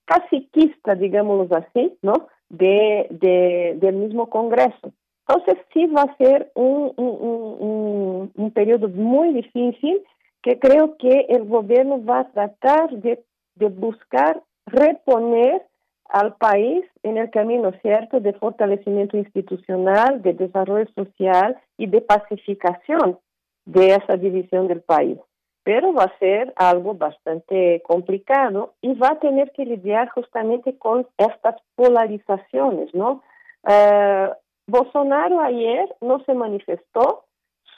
caciquista, 0.05 0.95
digámoslo 0.95 1.57
así, 1.57 1.97
¿no? 2.03 2.29
De, 2.49 3.07
de, 3.11 3.77
del 3.81 3.97
mismo 3.97 4.29
Congreso. 4.29 4.93
Entonces 5.27 5.65
sí 5.73 5.87
va 5.87 6.03
a 6.03 6.17
ser 6.17 6.51
un, 6.55 6.93
un, 6.97 7.57
un, 7.61 8.33
un 8.35 8.51
periodo 8.51 8.89
muy 8.89 9.33
difícil 9.33 10.03
que 10.43 10.59
creo 10.59 10.97
que 10.99 11.27
el 11.31 11.45
gobierno 11.45 12.05
va 12.05 12.21
a 12.21 12.29
tratar 12.31 12.91
de, 12.91 13.25
de 13.55 13.69
buscar 13.69 14.43
reponer 14.67 15.63
al 16.09 16.37
país 16.37 16.85
en 17.03 17.19
el 17.19 17.31
camino 17.31 17.73
cierto 17.83 18.21
de 18.21 18.33
fortalecimiento 18.35 19.17
institucional, 19.17 20.23
de 20.23 20.35
desarrollo 20.35 20.89
social 20.95 21.57
y 21.77 21.87
de 21.87 22.01
pacificación 22.01 23.19
de 23.65 23.95
esa 23.95 24.17
división 24.17 24.69
del 24.69 24.83
país. 24.83 25.19
Pero 25.63 25.95
va 25.95 26.05
a 26.05 26.19
ser 26.19 26.53
algo 26.57 26.95
bastante 26.95 27.83
complicado 27.87 28.75
y 28.83 28.95
va 28.95 29.13
a 29.13 29.19
tener 29.19 29.51
que 29.53 29.65
lidiar 29.65 30.11
justamente 30.11 30.77
con 30.77 31.07
estas 31.17 31.57
polarizaciones, 31.75 32.95
¿no? 32.95 33.23
Eh, 33.67 34.31
Bolsonaro 34.67 35.41
ayer 35.41 35.95
no 36.01 36.23
se 36.25 36.35
manifestó, 36.35 37.25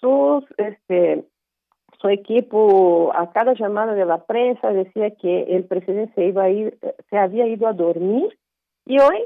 sus, 0.00 0.44
este, 0.56 1.24
equipo 2.08 3.12
a 3.14 3.30
cada 3.32 3.54
llamada 3.54 3.94
de 3.94 4.04
la 4.04 4.24
prensa 4.24 4.72
decía 4.72 5.10
que 5.10 5.42
el 5.56 5.64
presidente 5.64 6.12
se 6.14 6.26
iba 6.26 6.44
a 6.44 6.50
ir, 6.50 6.78
se 7.10 7.18
había 7.18 7.46
ido 7.46 7.66
a 7.66 7.72
dormir 7.72 8.36
y 8.84 8.98
hoy 8.98 9.24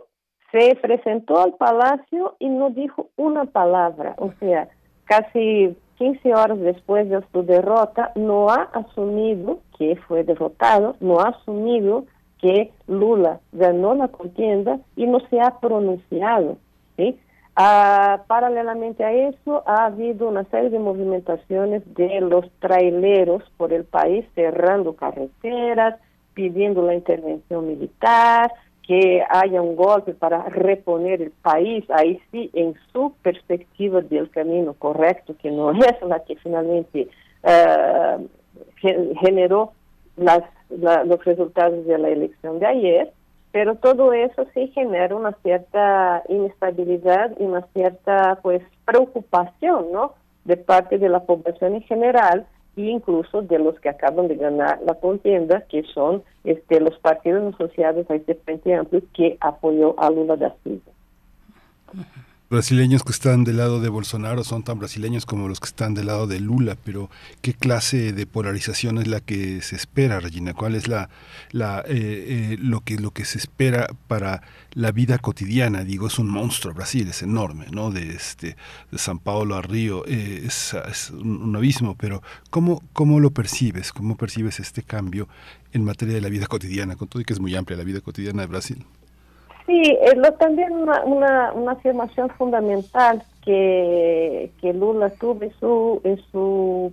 se 0.51 0.75
presentó 0.77 1.41
al 1.41 1.55
palacio 1.55 2.37
y 2.39 2.49
no 2.49 2.71
dijo 2.71 3.09
una 3.17 3.45
palabra, 3.45 4.15
o 4.19 4.33
sea, 4.41 4.69
casi 5.05 5.77
15 5.97 6.35
horas 6.35 6.59
después 6.61 7.09
de 7.09 7.23
su 7.33 7.43
derrota, 7.43 8.13
no 8.15 8.49
ha 8.49 8.71
asumido 8.73 9.61
que 9.79 9.97
fue 9.97 10.25
derrotado, 10.25 10.97
no 11.01 11.21
ha 11.21 11.29
asumido 11.29 12.07
que 12.41 12.73
Lula 12.87 13.41
ganó 13.53 13.95
la 13.95 14.09
contienda 14.09 14.81
y 14.97 15.07
no 15.07 15.21
se 15.29 15.41
ha 15.41 15.61
pronunciado. 15.61 16.57
¿sí? 16.97 17.19
Ah, 17.63 18.23
paralelamente 18.27 19.05
a 19.05 19.13
eso, 19.13 19.63
ha 19.67 19.85
habido 19.85 20.29
una 20.31 20.45
serie 20.45 20.71
de 20.71 20.79
movimentaciones 20.79 21.83
de 21.95 22.23
los 22.23 22.51
traileros 22.59 23.43
por 23.59 23.75
el 23.75 23.85
país 23.85 24.25
cerrando 24.35 24.97
carreteras, 24.97 26.01
pidiendo 26.33 26.81
la 26.81 26.95
intervención 26.95 27.67
militar, 27.67 28.51
que 28.83 29.23
haya 29.29 29.61
un 29.61 29.77
golpe 29.77 30.15
para 30.15 30.45
reponer 30.45 31.21
el 31.21 31.33
país, 31.33 31.85
ahí 31.91 32.19
sí, 32.31 32.49
en 32.55 32.77
su 32.95 33.13
perspectiva 33.21 34.01
del 34.01 34.31
camino 34.31 34.73
correcto, 34.73 35.35
que 35.37 35.51
no 35.51 35.71
es 35.73 36.01
la 36.01 36.25
que 36.25 36.37
finalmente 36.37 37.09
ah, 37.45 38.17
generó 39.21 39.73
las, 40.17 40.45
los 40.71 41.23
resultados 41.27 41.85
de 41.85 41.99
la 41.99 42.09
elección 42.09 42.59
de 42.59 42.67
ayer, 42.67 43.13
pero 43.53 43.75
todo 43.77 44.13
eso 44.13 44.47
sí 44.55 44.69
genera 44.69 45.15
una 45.15 45.33
cierta 45.43 46.23
inestabilidad 46.29 47.33
y 47.39 47.45
una 47.45 47.63
cierta 47.73 48.39
pues 48.43 48.63
preocupación, 48.85 49.93
¿no? 49.93 50.15
De 50.45 50.57
parte 50.57 50.99
de 50.99 51.09
la 51.09 51.21
población 51.25 51.75
en 51.75 51.83
general 51.83 52.47
e 52.77 52.83
incluso 52.83 53.43
de 53.43 53.59
los 53.59 53.79
que 53.81 53.89
acaban 53.89 54.29
de 54.29 54.37
ganar 54.37 54.81
la 54.87 54.95
contienda, 54.95 55.63
que 55.69 55.83
son 55.93 56.23
este, 56.45 56.81
los 56.81 56.99
partidos 56.99 57.55
asociados 57.55 58.09
a 58.11 58.15
este 58.15 58.37
Frente 58.37 58.75
Amplio 58.75 59.03
que 59.13 59.37
apoyó 59.41 59.99
a 59.99 60.11
Lula 60.11 60.37
da 60.37 60.55
Silva 60.63 60.93
brasileños 62.51 63.05
que 63.05 63.13
están 63.13 63.45
del 63.45 63.59
lado 63.59 63.81
de 63.81 63.89
Bolsonaro 63.89 64.43
son 64.43 64.65
tan 64.65 64.81
brasileños 64.81 65.25
como 65.25 65.49
los 65.49 65.61
que 65.61 65.67
están 65.67 65.95
del 65.95 66.07
lado 66.07 66.27
de 66.27 66.41
Lula, 66.41 66.77
pero 66.85 67.09
¿qué 67.43 67.55
clase 67.55 68.13
de 68.13 68.27
polarización 68.27 68.99
es 68.99 69.07
la 69.07 69.21
que 69.21 69.63
se 69.63 69.77
espera, 69.77 70.19
Regina? 70.19 70.53
¿Cuál 70.53 70.75
es 70.75 70.89
la, 70.89 71.11
la 71.53 71.79
eh, 71.87 71.93
eh, 72.53 72.57
lo 72.61 72.81
que 72.81 72.99
lo 72.99 73.13
que 73.13 73.25
se 73.25 73.39
espera 73.39 73.87
para 74.09 74.43
la 74.73 74.91
vida 74.91 75.19
cotidiana? 75.19 75.85
Digo, 75.85 76.09
es 76.09 76.19
un 76.19 76.29
monstruo 76.29 76.75
Brasil, 76.75 77.07
es 77.09 77.23
enorme, 77.23 77.67
¿no? 77.71 77.93
De 77.93 78.11
este 78.11 78.57
de 78.91 78.99
San 78.99 79.21
Paulo 79.21 79.55
a 79.55 79.63
Río 79.63 80.05
eh, 80.09 80.43
es, 80.45 80.75
un, 81.11 81.55
abismo, 81.55 81.95
pero 81.97 82.21
¿cómo 82.51 82.83
cómo 82.93 83.21
lo 83.21 83.31
percibes? 83.31 83.93
¿Cómo 83.93 84.17
percibes 84.17 84.59
este 84.59 84.83
cambio 84.83 85.29
en 85.73 85.85
materia 85.85 86.17
de 86.17 86.21
la 86.21 86.29
vida 86.29 86.47
cotidiana? 86.47 86.97
Con 86.97 87.07
todo 87.07 87.23
y 87.23 87.25
que 87.25 87.33
es 87.33 87.41
muy 87.41 87.55
amplia 87.55 87.79
la 87.79 87.85
vida 87.85 88.01
cotidiana 88.01 88.43
de 88.43 88.49
Brasil. 88.49 88.85
Sí, 89.67 89.83
es 90.03 90.17
lo, 90.17 90.33
también 90.33 90.73
una, 90.73 91.05
una, 91.05 91.53
una, 91.53 91.73
afirmación 91.73 92.31
fundamental 92.31 93.23
que, 93.45 94.51
que 94.61 94.73
Lula 94.73 95.11
tuvo 95.11 95.43
en 95.43 95.53
su, 95.61 96.01
en 96.05 96.21
su 96.31 96.93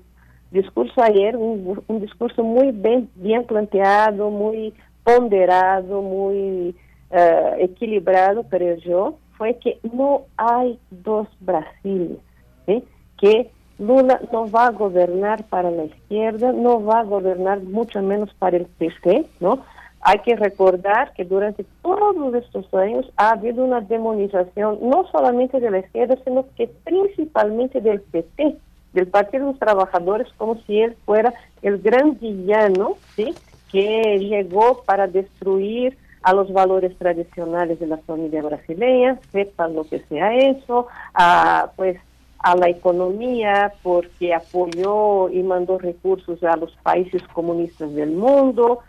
discurso 0.51 1.01
ayer, 1.01 1.35
un, 1.37 1.81
un 1.87 2.01
discurso 2.01 2.43
muy 2.43 2.71
bien, 2.71 3.09
bien 3.15 3.45
planteado, 3.45 4.29
muy 4.29 4.73
ponderado, 5.03 6.01
muy 6.01 6.75
uh, 7.11 7.55
equilibrado, 7.59 8.43
creo 8.43 8.75
yo, 8.77 9.17
fue 9.37 9.57
que 9.57 9.79
no 9.93 10.23
hay 10.35 10.79
dos 10.89 11.27
Brasiles, 11.39 12.17
¿sí? 12.65 12.83
que 13.19 13.49
Lula 13.79 14.19
no 14.31 14.49
va 14.49 14.67
a 14.67 14.71
gobernar 14.71 15.43
para 15.45 15.69
la 15.69 15.85
izquierda, 15.85 16.51
no 16.51 16.83
va 16.83 16.99
a 16.99 17.03
gobernar 17.03 17.61
mucho 17.61 18.01
menos 18.01 18.33
para 18.39 18.57
el 18.57 18.65
PC, 18.65 19.25
¿no? 19.39 19.63
Hay 20.01 20.19
que 20.19 20.35
recordar 20.35 21.13
que 21.13 21.25
durante 21.25 21.65
todos 21.81 22.33
estos 22.35 22.71
años 22.73 23.11
ha 23.17 23.31
habido 23.31 23.63
una 23.63 23.81
demonización 23.81 24.79
no 24.81 25.07
solamente 25.11 25.59
de 25.59 25.71
la 25.71 25.79
izquierda, 25.79 26.17
sino 26.23 26.45
que 26.55 26.67
principalmente 26.83 27.81
del 27.81 28.01
PT, 28.01 28.57
del 28.93 29.07
Partido 29.07 29.45
de 29.45 29.51
los 29.51 29.59
Trabajadores, 29.59 30.27
como 30.37 30.55
si 30.63 30.81
él 30.81 30.95
fuera 31.05 31.33
el 31.61 31.79
gran 31.79 32.17
villano, 32.19 32.95
¿sí? 33.15 33.33
que 33.71 34.17
llegó 34.19 34.83
para 34.85 35.07
destruir 35.07 35.97
a 36.21 36.33
los 36.33 36.51
valores 36.51 36.97
tradicionales 36.97 37.79
de 37.79 37.87
la 37.87 37.97
familia 37.97 38.41
brasileña, 38.41 39.19
sepa 39.31 39.67
lo 39.67 39.83
que 39.83 39.99
sea 40.09 40.35
eso, 40.35 40.87
a, 41.13 41.71
pues 41.75 41.97
a 42.39 42.55
la 42.55 42.69
economía 42.69 43.73
porque 43.81 44.33
apoyó 44.33 45.29
y 45.29 45.41
mandó 45.43 45.77
recursos 45.77 46.43
a 46.43 46.55
los 46.55 46.75
países 46.83 47.21
comunistas 47.33 47.93
del 47.93 48.11
mundo, 48.11 48.79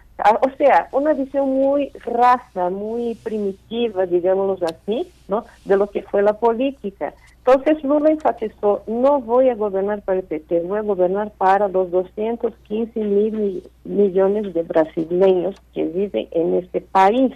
o 0.40 0.50
sea, 0.56 0.88
una 0.92 1.12
visión 1.12 1.48
muy 1.48 1.90
rasa, 2.04 2.70
muy 2.70 3.14
primitiva, 3.16 4.06
digámoslo 4.06 4.66
así, 4.66 5.08
¿no? 5.28 5.44
De 5.64 5.76
lo 5.76 5.88
que 5.88 6.02
fue 6.02 6.22
la 6.22 6.34
política. 6.34 7.14
Entonces 7.38 7.82
Lula 7.82 8.10
enfatizó, 8.10 8.82
no 8.86 9.20
voy 9.20 9.48
a 9.48 9.54
gobernar 9.54 10.02
para 10.02 10.18
el 10.18 10.24
PT, 10.24 10.60
voy 10.62 10.80
a 10.80 10.82
gobernar 10.82 11.30
para 11.30 11.68
los 11.68 11.90
215 11.90 13.00
mil 13.00 13.62
millones 13.84 14.52
de 14.52 14.62
brasileños 14.64 15.54
que 15.72 15.84
viven 15.84 16.28
en 16.32 16.54
este 16.54 16.80
país. 16.80 17.32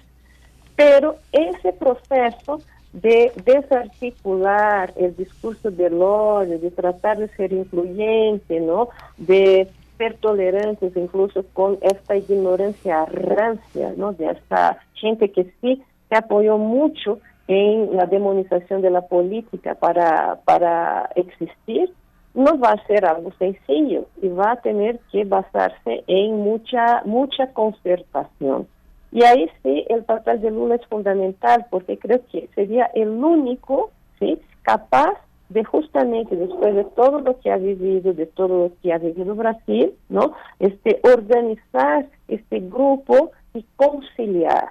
Pero 0.76 1.16
ese 1.32 1.72
proceso 1.72 2.60
de 2.92 3.32
desarticular 3.44 4.92
el 4.96 5.16
discurso 5.16 5.70
del 5.70 5.94
odio, 6.02 6.58
de 6.58 6.70
tratar 6.70 7.18
de 7.18 7.28
ser 7.28 7.52
incluyente, 7.52 8.60
¿no? 8.60 8.90
De 9.16 9.68
ser 10.02 10.16
tolerantes 10.16 10.96
incluso 10.96 11.44
con 11.52 11.78
esta 11.80 12.16
ignorancia 12.16 13.04
rancia, 13.06 13.94
¿no? 13.96 14.12
De 14.12 14.26
esta 14.26 14.78
gente 14.94 15.30
que 15.30 15.52
sí 15.60 15.80
se 16.08 16.16
apoyó 16.16 16.58
mucho 16.58 17.20
en 17.46 17.96
la 17.96 18.06
demonización 18.06 18.82
de 18.82 18.90
la 18.90 19.02
política 19.02 19.76
para, 19.76 20.40
para 20.44 21.08
existir, 21.14 21.92
no 22.34 22.58
va 22.58 22.72
a 22.72 22.86
ser 22.86 23.04
algo 23.04 23.30
sencillo 23.38 24.06
y 24.20 24.28
va 24.28 24.52
a 24.52 24.60
tener 24.60 24.98
que 25.12 25.24
basarse 25.24 26.02
en 26.08 26.36
mucha, 26.38 27.02
mucha 27.04 27.52
concertación. 27.52 28.66
Y 29.12 29.22
ahí 29.22 29.48
sí 29.62 29.84
el 29.88 30.02
papel 30.02 30.40
de 30.40 30.50
Lula 30.50 30.76
es 30.76 30.86
fundamental 30.86 31.66
porque 31.70 31.96
creo 31.96 32.20
que 32.32 32.48
sería 32.56 32.86
el 32.94 33.10
único 33.10 33.90
¿sí? 34.18 34.40
capaz 34.62 35.14
de 35.52 35.64
justamente 35.64 36.36
después 36.36 36.74
de 36.74 36.84
todo 36.84 37.20
lo 37.20 37.38
que 37.40 37.50
ha 37.50 37.56
vivido, 37.56 38.12
de 38.12 38.26
todo 38.26 38.48
lo 38.48 38.72
que 38.82 38.92
ha 38.92 38.98
vivido 38.98 39.34
Brasil, 39.34 39.92
¿no? 40.08 40.34
Este, 40.58 41.00
organizar 41.04 42.06
este 42.28 42.60
grupo 42.60 43.32
y 43.54 43.64
conciliar. 43.76 44.70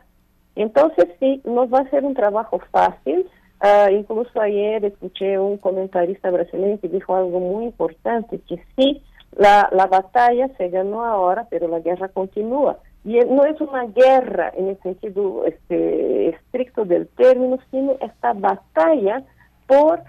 Entonces 0.55 1.07
sí, 1.19 1.41
no 1.45 1.69
va 1.69 1.79
a 1.79 1.89
ser 1.89 2.03
un 2.03 2.13
trabajo 2.13 2.59
fácil. 2.71 3.27
Uh, 3.63 3.91
incluso 3.91 4.41
ayer 4.41 4.83
escuché 4.83 5.37
un 5.37 5.57
comentarista 5.57 6.31
brasileño 6.31 6.79
que 6.79 6.87
dijo 6.87 7.15
algo 7.15 7.39
muy 7.39 7.65
importante, 7.65 8.39
que 8.47 8.59
sí, 8.75 9.03
la, 9.37 9.69
la 9.71 9.85
batalla 9.85 10.49
se 10.57 10.69
ganó 10.69 11.05
ahora, 11.05 11.47
pero 11.49 11.67
la 11.67 11.79
guerra 11.79 12.07
continúa. 12.09 12.79
Y 13.03 13.19
no 13.19 13.45
es 13.45 13.59
una 13.61 13.85
guerra 13.85 14.51
en 14.55 14.69
el 14.69 14.79
sentido 14.81 15.45
este, 15.45 16.29
estricto 16.29 16.85
del 16.85 17.07
término, 17.07 17.59
sino 17.69 17.97
esta 17.99 18.33
batalla 18.33 19.23
por 19.67 20.01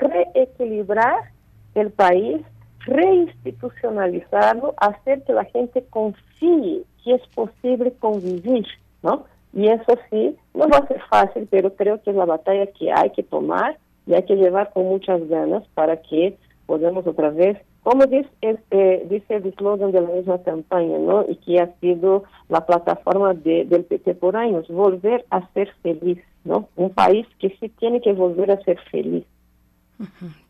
reequilibrar 0.00 1.30
el 1.74 1.90
país, 1.90 2.42
reinstitucionalizarlo, 2.80 4.74
hacer 4.78 5.22
que 5.24 5.32
la 5.32 5.44
gente 5.44 5.84
confíe 5.90 6.82
que 7.04 7.14
es 7.14 7.26
posible 7.34 7.92
convivir, 7.98 8.66
¿no? 9.02 9.24
Y 9.52 9.68
eso 9.68 9.98
sí, 10.10 10.36
no 10.54 10.68
va 10.68 10.78
a 10.78 10.86
ser 10.86 11.00
fácil, 11.10 11.48
pero 11.50 11.74
creo 11.74 12.00
que 12.02 12.10
es 12.10 12.16
la 12.16 12.24
batalla 12.24 12.66
que 12.66 12.92
hay 12.92 13.10
que 13.10 13.22
tomar 13.22 13.78
y 14.06 14.14
hay 14.14 14.22
que 14.24 14.36
llevar 14.36 14.72
con 14.72 14.84
muchas 14.84 15.26
ganas 15.28 15.64
para 15.74 15.96
que 15.96 16.36
podamos 16.66 17.06
otra 17.06 17.30
vez, 17.30 17.58
como 17.82 18.06
dice, 18.06 18.28
este, 18.42 19.06
dice 19.08 19.36
el 19.36 19.46
eslogan 19.46 19.90
de 19.90 20.02
la 20.02 20.08
misma 20.08 20.42
campaña, 20.42 20.98
¿no? 20.98 21.24
Y 21.28 21.36
que 21.36 21.58
ha 21.58 21.72
sido 21.80 22.24
la 22.48 22.66
plataforma 22.66 23.34
de, 23.34 23.64
del 23.64 23.84
PT 23.84 24.14
por 24.14 24.36
años, 24.36 24.68
volver 24.68 25.24
a 25.30 25.48
ser 25.52 25.72
feliz, 25.82 26.18
¿no? 26.44 26.68
Un 26.76 26.90
país 26.90 27.26
que 27.38 27.56
sí 27.58 27.70
tiene 27.70 28.00
que 28.00 28.12
volver 28.12 28.50
a 28.50 28.62
ser 28.62 28.78
feliz. 28.90 29.24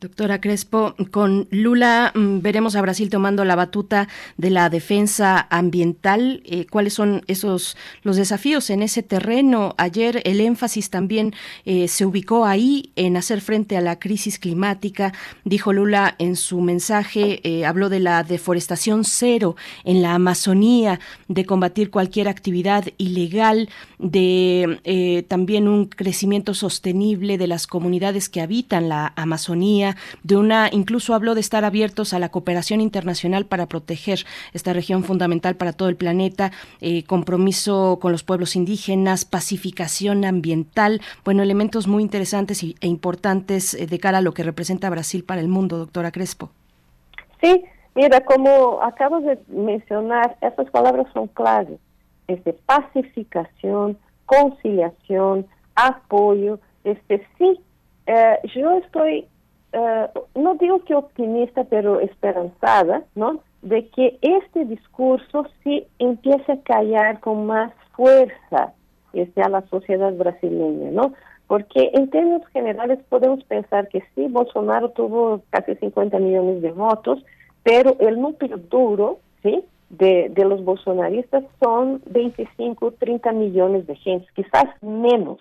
Doctora 0.01 0.40
Crespo, 0.40 0.94
con 1.10 1.48
Lula 1.51 2.12
mm, 2.14 2.40
veremos 2.40 2.77
a 2.77 2.82
Brasil 2.82 3.10
tomando 3.10 3.44
la 3.44 3.56
batuta 3.56 4.09
de 4.36 4.51
la 4.51 4.70
defensa 4.70 5.47
ambiental. 5.51 6.43
Eh, 6.44 6.66
¿Cuáles 6.70 6.94
son 6.94 7.22
esos 7.27 7.77
los 8.02 8.16
desafíos 8.16 8.70
en 8.70 8.82
ese 8.82 9.02
terreno? 9.02 9.74
Ayer 9.77 10.22
el 10.24 10.40
énfasis 10.40 10.90
también 10.90 11.35
eh, 11.64 11.89
se 11.89 12.06
ubicó 12.06 12.47
ahí 12.47 12.93
en 12.94 13.16
hacer 13.16 13.40
frente 13.40 13.77
a 13.77 13.81
la 13.81 13.98
crisis 13.98 14.39
climática. 14.39 15.12
Dijo 15.44 15.72
Lula 15.72 16.14
en 16.18 16.36
su 16.36 16.60
mensaje, 16.60 17.40
eh, 17.43 17.66
habló 17.66 17.89
de 17.89 18.01
la 18.01 18.22
deforestación 18.22 19.05
cero 19.05 19.56
en 19.85 20.01
la 20.01 20.14
Amazonía, 20.14 21.01
de 21.28 21.44
combatir 21.44 21.90
cualquier 21.90 22.28
actividad 22.28 22.85
ilegal, 22.98 23.68
de 23.98 25.24
también 25.28 25.68
un 25.68 25.86
crecimiento 25.86 26.55
sostenible 26.55 27.36
de 27.36 27.47
las 27.47 27.66
comunidades 27.66 28.28
que 28.28 28.40
habitan 28.40 28.89
la 28.89 29.12
Amazonía 29.16 29.39
Amazonía, 29.40 29.96
de 30.22 30.36
una, 30.36 30.68
incluso 30.70 31.14
habló 31.14 31.34
de 31.34 31.40
estar 31.40 31.64
abiertos 31.64 32.12
a 32.12 32.18
la 32.18 32.28
cooperación 32.28 32.82
internacional 32.82 33.46
para 33.46 33.64
proteger 33.66 34.26
esta 34.52 34.74
región 34.74 35.02
fundamental 35.02 35.54
para 35.54 35.72
todo 35.72 35.88
el 35.88 35.96
planeta, 35.96 36.50
eh, 36.82 37.04
compromiso 37.04 37.98
con 38.02 38.12
los 38.12 38.22
pueblos 38.22 38.54
indígenas, 38.54 39.24
pacificación 39.24 40.26
ambiental, 40.26 41.00
bueno, 41.24 41.42
elementos 41.42 41.86
muy 41.86 42.02
interesantes 42.02 42.62
e 42.62 42.86
importantes 42.86 43.72
eh, 43.72 43.86
de 43.86 43.98
cara 43.98 44.18
a 44.18 44.20
lo 44.20 44.34
que 44.34 44.42
representa 44.42 44.90
Brasil 44.90 45.24
para 45.24 45.40
el 45.40 45.48
mundo, 45.48 45.78
doctora 45.78 46.10
Crespo. 46.10 46.50
Sí, 47.42 47.64
mira, 47.94 48.20
como 48.20 48.82
acabas 48.82 49.24
de 49.24 49.38
mencionar, 49.48 50.36
esas 50.42 50.68
palabras 50.68 51.06
son 51.14 51.28
claves, 51.28 51.80
este, 52.28 52.52
pacificación, 52.66 53.96
conciliación, 54.26 55.46
apoyo, 55.76 56.60
este, 56.84 57.26
sí, 57.38 57.58
eh, 58.06 58.39
yo 58.55 58.78
estoy, 58.78 59.27
eh, 59.72 60.09
no 60.35 60.55
digo 60.55 60.85
que 60.85 60.94
optimista, 60.94 61.64
pero 61.64 62.01
esperanzada, 62.01 63.02
¿no? 63.14 63.40
De 63.62 63.89
que 63.89 64.18
este 64.22 64.64
discurso 64.64 65.47
sí 65.62 65.86
empiece 65.98 66.52
a 66.52 66.62
callar 66.62 67.20
con 67.20 67.47
más 67.47 67.72
fuerza 67.94 68.72
este, 69.12 69.43
a 69.43 69.48
la 69.48 69.62
sociedad 69.68 70.12
brasileña, 70.14 70.90
¿no? 70.90 71.12
Porque 71.47 71.90
en 71.94 72.09
términos 72.10 72.47
generales 72.52 73.01
podemos 73.09 73.43
pensar 73.44 73.89
que 73.89 74.02
sí, 74.14 74.28
Bolsonaro 74.28 74.90
tuvo 74.90 75.43
casi 75.51 75.74
50 75.74 76.18
millones 76.18 76.62
de 76.62 76.72
votos, 76.72 77.22
pero 77.62 77.97
el 77.98 78.20
núcleo 78.20 78.56
duro, 78.56 79.18
¿sí? 79.43 79.62
De, 79.90 80.28
de 80.31 80.44
los 80.44 80.64
bolsonaristas 80.64 81.43
son 81.60 82.01
25, 82.06 82.93
30 82.93 83.32
millones 83.32 83.86
de 83.89 83.97
gente, 83.97 84.27
quizás 84.36 84.66
menos, 84.81 85.40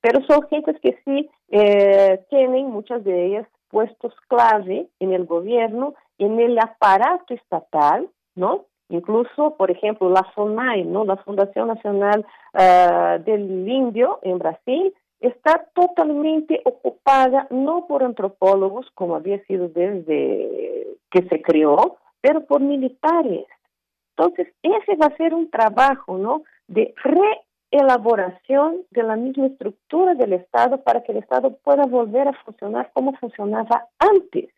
pero 0.00 0.24
son 0.26 0.46
gentes 0.48 0.76
que 0.80 0.98
sí 1.04 1.30
eh, 1.48 2.24
tienen, 2.30 2.70
muchas 2.70 3.04
de 3.04 3.26
ellas, 3.26 3.46
puestos 3.68 4.14
clave 4.28 4.88
en 4.98 5.12
el 5.12 5.26
gobierno, 5.26 5.94
en 6.18 6.40
el 6.40 6.58
aparato 6.58 7.34
estatal, 7.34 8.08
¿no? 8.34 8.66
Incluso, 8.88 9.54
por 9.56 9.70
ejemplo, 9.70 10.10
la 10.10 10.24
FONAI, 10.34 10.84
¿no? 10.84 11.04
La 11.04 11.16
Fundación 11.18 11.68
Nacional 11.68 12.26
uh, 12.54 13.22
del 13.22 13.68
Indio 13.68 14.18
en 14.22 14.38
Brasil, 14.38 14.92
está 15.20 15.66
totalmente 15.74 16.60
ocupada 16.64 17.46
no 17.50 17.86
por 17.86 18.02
antropólogos, 18.02 18.90
como 18.94 19.14
había 19.14 19.42
sido 19.44 19.68
desde 19.68 20.88
que 21.10 21.22
se 21.28 21.40
creó, 21.42 21.98
pero 22.20 22.44
por 22.44 22.60
militares. 22.60 23.46
Entonces, 24.16 24.48
ese 24.62 24.96
va 24.96 25.06
a 25.06 25.16
ser 25.16 25.34
un 25.34 25.50
trabajo, 25.50 26.18
¿no? 26.18 26.42
De 26.66 26.94
reelaboración 27.70 28.82
de 28.90 29.02
la 29.02 29.16
misma 29.16 29.46
estructura 29.46 30.14
del 30.14 30.32
Estado 30.32 30.82
para 30.82 31.02
que 31.02 31.12
el 31.12 31.18
Estado 31.18 31.56
pueda 31.62 31.86
volver 31.86 32.28
a 32.28 32.32
funcionar 32.44 32.90
como 32.92 33.12
funcionaba 33.14 33.88
antes. 33.98 34.50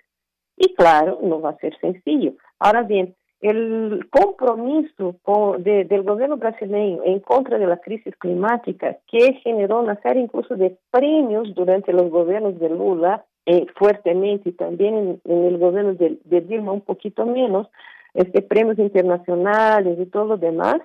Y 0.56 0.74
claro, 0.74 1.18
no 1.22 1.40
va 1.40 1.50
a 1.50 1.56
ser 1.58 1.78
sencillo. 1.80 2.34
Ahora 2.58 2.82
bien, 2.82 3.14
el 3.40 4.08
compromiso 4.10 5.16
del 5.58 6.02
gobierno 6.04 6.36
brasileño 6.36 7.02
en 7.04 7.18
contra 7.20 7.58
de 7.58 7.66
la 7.66 7.78
crisis 7.78 8.14
climática, 8.16 8.98
que 9.08 9.34
generó 9.42 9.80
una 9.80 10.00
serie 10.00 10.22
incluso 10.22 10.54
de 10.54 10.78
premios 10.90 11.52
durante 11.54 11.92
los 11.92 12.08
gobiernos 12.08 12.58
de 12.60 12.68
Lula, 12.68 13.24
eh, 13.44 13.66
fuertemente, 13.74 14.50
y 14.50 14.52
también 14.52 15.20
en, 15.24 15.44
el 15.44 15.58
gobierno 15.58 15.94
de, 15.94 16.40
Dilma 16.42 16.70
un 16.70 16.82
poquito 16.82 17.26
menos, 17.26 17.68
este, 18.14 18.42
premios 18.42 18.78
internacionales 18.78 19.98
y 19.98 20.06
todo 20.06 20.24
lo 20.26 20.36
demás, 20.36 20.76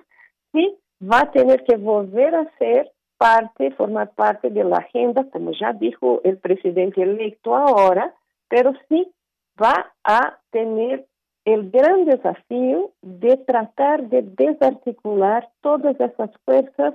sí 0.52 0.76
va 1.00 1.20
a 1.20 1.30
tener 1.30 1.64
que 1.64 1.76
volver 1.76 2.34
a 2.34 2.50
ser 2.58 2.90
parte, 3.16 3.72
formar 3.72 4.10
parte 4.14 4.50
de 4.50 4.64
la 4.64 4.76
agenda, 4.76 5.24
como 5.30 5.52
ya 5.52 5.72
dijo 5.72 6.20
el 6.24 6.38
presidente 6.38 7.02
electo 7.02 7.56
ahora, 7.56 8.14
pero 8.48 8.72
sí 8.88 9.12
va 9.60 9.92
a 10.04 10.38
tener 10.50 11.06
el 11.44 11.70
gran 11.70 12.04
desafío 12.04 12.92
de 13.02 13.36
tratar 13.38 14.08
de 14.08 14.22
desarticular 14.22 15.48
todas 15.62 15.98
esas 16.00 16.30
fuerzas 16.44 16.94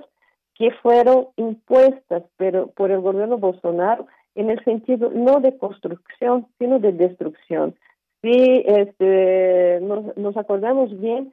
que 0.54 0.70
fueron 0.82 1.28
impuestas 1.36 2.22
pero, 2.36 2.68
por 2.68 2.90
el 2.90 3.00
gobierno 3.00 3.38
Bolsonaro 3.38 4.06
en 4.34 4.50
el 4.50 4.62
sentido 4.64 5.10
no 5.10 5.40
de 5.40 5.56
construcción, 5.58 6.46
sino 6.58 6.78
de 6.78 6.92
destrucción. 6.92 7.74
Si 8.22 8.62
este, 8.66 9.80
nos, 9.80 10.36
acordamos 10.36 10.98
bien, 10.98 11.32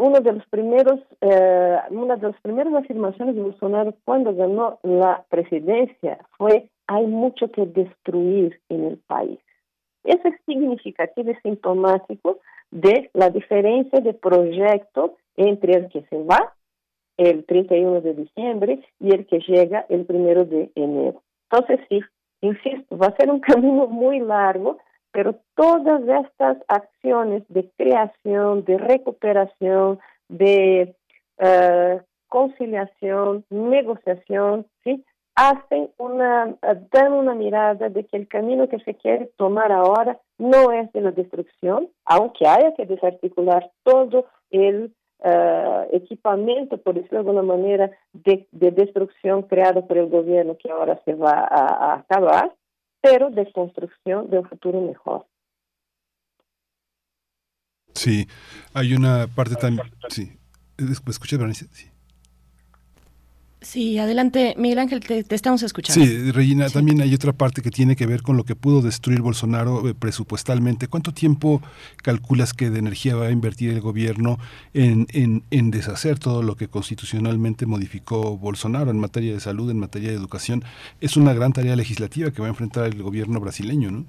uno 0.00 0.20
de 0.20 0.32
los 0.32 0.46
primeros, 0.46 1.00
eh, 1.20 1.78
una 1.90 2.16
de 2.16 2.28
las 2.28 2.40
primeras 2.40 2.72
afirmaciones 2.74 3.36
de 3.36 3.42
Bolsonaro 3.42 3.94
cuando 4.04 4.34
ganó 4.34 4.78
la 4.82 5.24
presidencia 5.28 6.18
fue 6.38 6.68
hay 6.86 7.06
mucho 7.06 7.50
que 7.52 7.66
destruir 7.66 8.60
en 8.68 8.84
el 8.86 8.96
país. 8.96 9.38
Eso 10.02 10.26
es 10.26 10.34
significativo 10.46 11.30
y 11.30 11.36
sintomático 11.36 12.38
de 12.70 13.10
la 13.12 13.30
diferencia 13.30 14.00
de 14.00 14.14
proyecto 14.14 15.16
entre 15.36 15.74
el 15.74 15.88
que 15.88 16.02
se 16.08 16.22
va 16.24 16.54
el 17.16 17.44
31 17.44 18.00
de 18.00 18.14
diciembre 18.14 18.82
y 18.98 19.14
el 19.14 19.26
que 19.26 19.40
llega 19.40 19.84
el 19.88 20.06
1 20.08 20.44
de 20.46 20.70
enero. 20.74 21.22
Entonces, 21.50 21.80
sí, 21.88 22.00
insisto, 22.40 22.96
va 22.96 23.08
a 23.08 23.16
ser 23.16 23.30
un 23.30 23.40
camino 23.52 23.86
muy 23.86 24.20
largo, 24.20 24.78
pero 25.12 25.36
todas 25.54 26.02
estas 26.24 26.58
acciones 26.68 27.42
de 27.48 27.70
creación, 27.76 28.64
de 28.64 28.78
recuperación, 28.78 29.98
de 30.28 30.94
uh, 31.38 32.00
conciliación, 32.28 33.44
negociación, 33.50 34.66
¿sí? 34.84 35.04
hacen 35.34 35.90
una, 35.98 36.54
dan 36.92 37.12
una 37.12 37.34
mirada 37.34 37.88
de 37.88 38.04
que 38.04 38.16
el 38.16 38.28
camino 38.28 38.68
que 38.68 38.78
se 38.80 38.94
quiere 38.94 39.30
tomar 39.36 39.72
ahora 39.72 40.18
no 40.38 40.70
es 40.72 40.92
de 40.92 41.00
la 41.00 41.12
destrucción, 41.12 41.88
aunque 42.04 42.46
haya 42.46 42.74
que 42.74 42.86
desarticular 42.86 43.70
todo 43.82 44.26
el 44.50 44.92
uh, 45.24 45.88
equipamiento, 45.92 46.78
por 46.78 46.94
decirlo 46.94 47.22
de 47.22 47.30
alguna 47.30 47.42
manera, 47.42 47.90
de, 48.12 48.46
de, 48.52 48.70
destrucción 48.70 49.42
creado 49.42 49.86
por 49.86 49.98
el 49.98 50.08
gobierno 50.08 50.56
que 50.56 50.70
ahora 50.70 51.00
se 51.04 51.14
va 51.14 51.32
a 51.32 51.94
acabar, 51.94 52.52
pero 53.00 53.30
de 53.30 53.50
construcción 53.52 54.30
de 54.30 54.38
un 54.38 54.48
futuro 54.48 54.80
mejor. 54.80 55.26
Sí, 57.94 58.26
hay 58.72 58.94
una 58.94 59.26
parte 59.26 59.56
también... 59.56 59.90
Sí, 60.08 60.38
escuché, 61.06 61.36
Berenice? 61.36 61.66
Sí. 61.72 61.90
Sí, 63.62 63.98
adelante, 63.98 64.54
Miguel 64.56 64.78
Ángel, 64.78 65.00
te, 65.00 65.22
estamos 65.34 65.62
escuchando. 65.62 66.02
Sí, 66.02 66.32
Regina, 66.32 66.70
también 66.70 67.02
hay 67.02 67.12
otra 67.12 67.34
parte 67.34 67.60
que 67.60 67.70
tiene 67.70 67.94
que 67.94 68.06
ver 68.06 68.22
con 68.22 68.38
lo 68.38 68.44
que 68.44 68.56
pudo 68.56 68.80
destruir 68.80 69.20
Bolsonaro 69.20 69.86
eh, 69.86 69.94
presupuestalmente. 69.94 70.88
¿Cuánto 70.88 71.12
tiempo 71.12 71.60
calculas 72.02 72.54
que 72.54 72.70
de 72.70 72.78
energía 72.78 73.16
va 73.16 73.26
a 73.26 73.30
invertir 73.30 73.70
el 73.70 73.82
gobierno 73.82 74.38
en, 74.72 75.06
en, 75.12 75.42
en, 75.50 75.70
deshacer 75.70 76.18
todo 76.18 76.42
lo 76.42 76.56
que 76.56 76.68
constitucionalmente 76.68 77.66
modificó 77.66 78.38
Bolsonaro 78.38 78.90
en 78.90 78.98
materia 78.98 79.34
de 79.34 79.40
salud, 79.40 79.70
en 79.70 79.78
materia 79.78 80.08
de 80.08 80.16
educación? 80.16 80.64
Es 81.02 81.18
una 81.18 81.34
gran 81.34 81.52
tarea 81.52 81.76
legislativa 81.76 82.30
que 82.30 82.40
va 82.40 82.46
a 82.46 82.50
enfrentar 82.50 82.86
el 82.86 83.02
gobierno 83.02 83.40
brasileño, 83.40 83.90
¿no? 83.90 84.04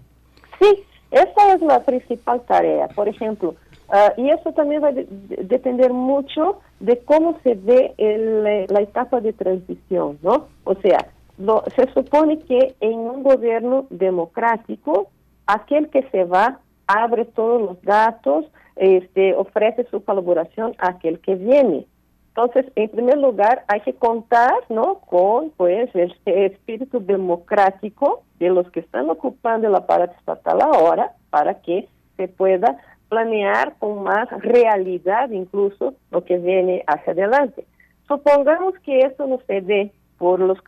Sí, 0.61 0.84
esa 1.11 1.56
es 1.56 1.61
la 1.61 1.84
principal 1.84 2.41
tarea. 2.48 2.88
Por 2.88 3.10
ejemplo, 3.10 3.56
Uh, 3.92 4.22
y 4.22 4.30
eso 4.30 4.54
también 4.54 4.82
va 4.82 4.88
a 4.88 4.94
de 4.94 5.06
depender 5.44 5.92
mucho 5.92 6.62
de 6.80 7.00
cómo 7.00 7.38
se 7.44 7.56
ve 7.56 7.94
el, 7.98 8.66
la 8.70 8.82
etapa 8.82 9.20
de 9.20 9.34
transición, 9.34 10.18
¿no? 10.22 10.48
O 10.64 10.76
sea, 10.76 11.10
lo, 11.38 11.62
se 11.76 11.92
supone 11.92 12.40
que 12.40 12.74
en 12.80 13.00
un 13.00 13.22
gobierno 13.22 13.88
democrático, 13.90 15.10
aquel 15.46 15.90
que 15.90 16.04
se 16.10 16.24
va 16.24 16.60
abre 16.88 17.26
todos 17.26 17.62
los 17.62 17.82
datos, 17.82 18.46
este, 18.78 19.36
ofrece 19.36 19.86
su 19.92 20.04
colaboración 20.06 20.74
a 20.78 20.92
aquel 20.92 21.20
que 21.20 21.36
viene. 21.36 21.86
Entonces, 22.30 22.72
en 22.76 22.88
primer 22.88 23.18
lugar, 23.18 23.66
hay 23.68 23.82
que 23.82 23.94
contar, 23.94 24.54
¿no? 24.70 25.00
Con, 25.00 25.50
pues, 25.58 25.90
el 25.96 26.16
espíritu 26.26 27.06
democrático 27.06 28.24
de 28.40 28.52
los 28.52 28.72
que 28.72 28.80
están 28.80 29.10
ocupando 29.10 29.68
el 29.68 29.76
aparato 29.76 30.16
estatal 30.18 30.62
ahora 30.62 31.12
para 31.30 31.56
que 31.56 31.90
se 32.16 32.30
pueda 32.30 32.78
planear 33.12 33.76
con 33.78 34.04
más 34.04 34.30
realidad 34.40 35.30
incluso 35.32 35.94
lo 36.12 36.24
que 36.24 36.38
viene 36.38 36.82
hacia 36.88 37.12
adelante. 37.12 37.66
Supongamos 38.08 38.74
que 38.86 39.00
esto 39.00 39.28
no 39.28 39.42
se 39.48 39.60
dé 39.60 39.92
por, 40.18 40.40
los 40.40 40.60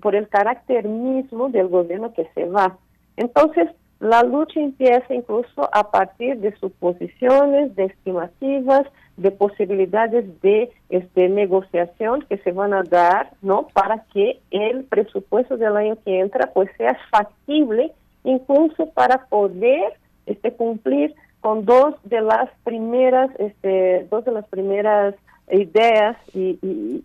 por 0.00 0.14
el 0.14 0.28
carácter 0.28 0.86
mismo 0.86 1.48
del 1.48 1.66
gobierno 1.66 2.14
que 2.14 2.28
se 2.34 2.44
va. 2.44 2.78
Entonces, 3.16 3.68
la 3.98 4.22
lucha 4.22 4.60
empieza 4.60 5.12
incluso 5.12 5.68
a 5.72 5.90
partir 5.90 6.38
de 6.38 6.54
suposiciones, 6.56 7.74
de 7.74 7.86
estimativas, 7.86 8.86
de 9.16 9.32
posibilidades 9.32 10.40
de 10.40 10.70
este, 10.88 11.28
negociación 11.28 12.24
que 12.28 12.38
se 12.38 12.52
van 12.52 12.74
a 12.74 12.84
dar, 12.84 13.30
¿no? 13.42 13.66
Para 13.72 14.04
que 14.12 14.40
el 14.52 14.84
presupuesto 14.84 15.56
del 15.56 15.76
año 15.76 15.96
que 16.04 16.20
entra 16.20 16.52
pues 16.52 16.70
sea 16.76 16.96
factible 17.10 17.92
incluso 18.22 18.86
para 18.90 19.26
poder 19.26 19.94
este, 20.26 20.52
cumplir 20.52 21.14
con 21.42 21.66
dos 21.66 21.96
de 22.04 22.22
las 22.22 22.48
primeras, 22.64 23.30
este, 23.38 24.06
dos 24.10 24.24
de 24.24 24.32
las 24.32 24.46
primeras 24.46 25.14
ideas 25.50 26.16
y, 26.32 26.58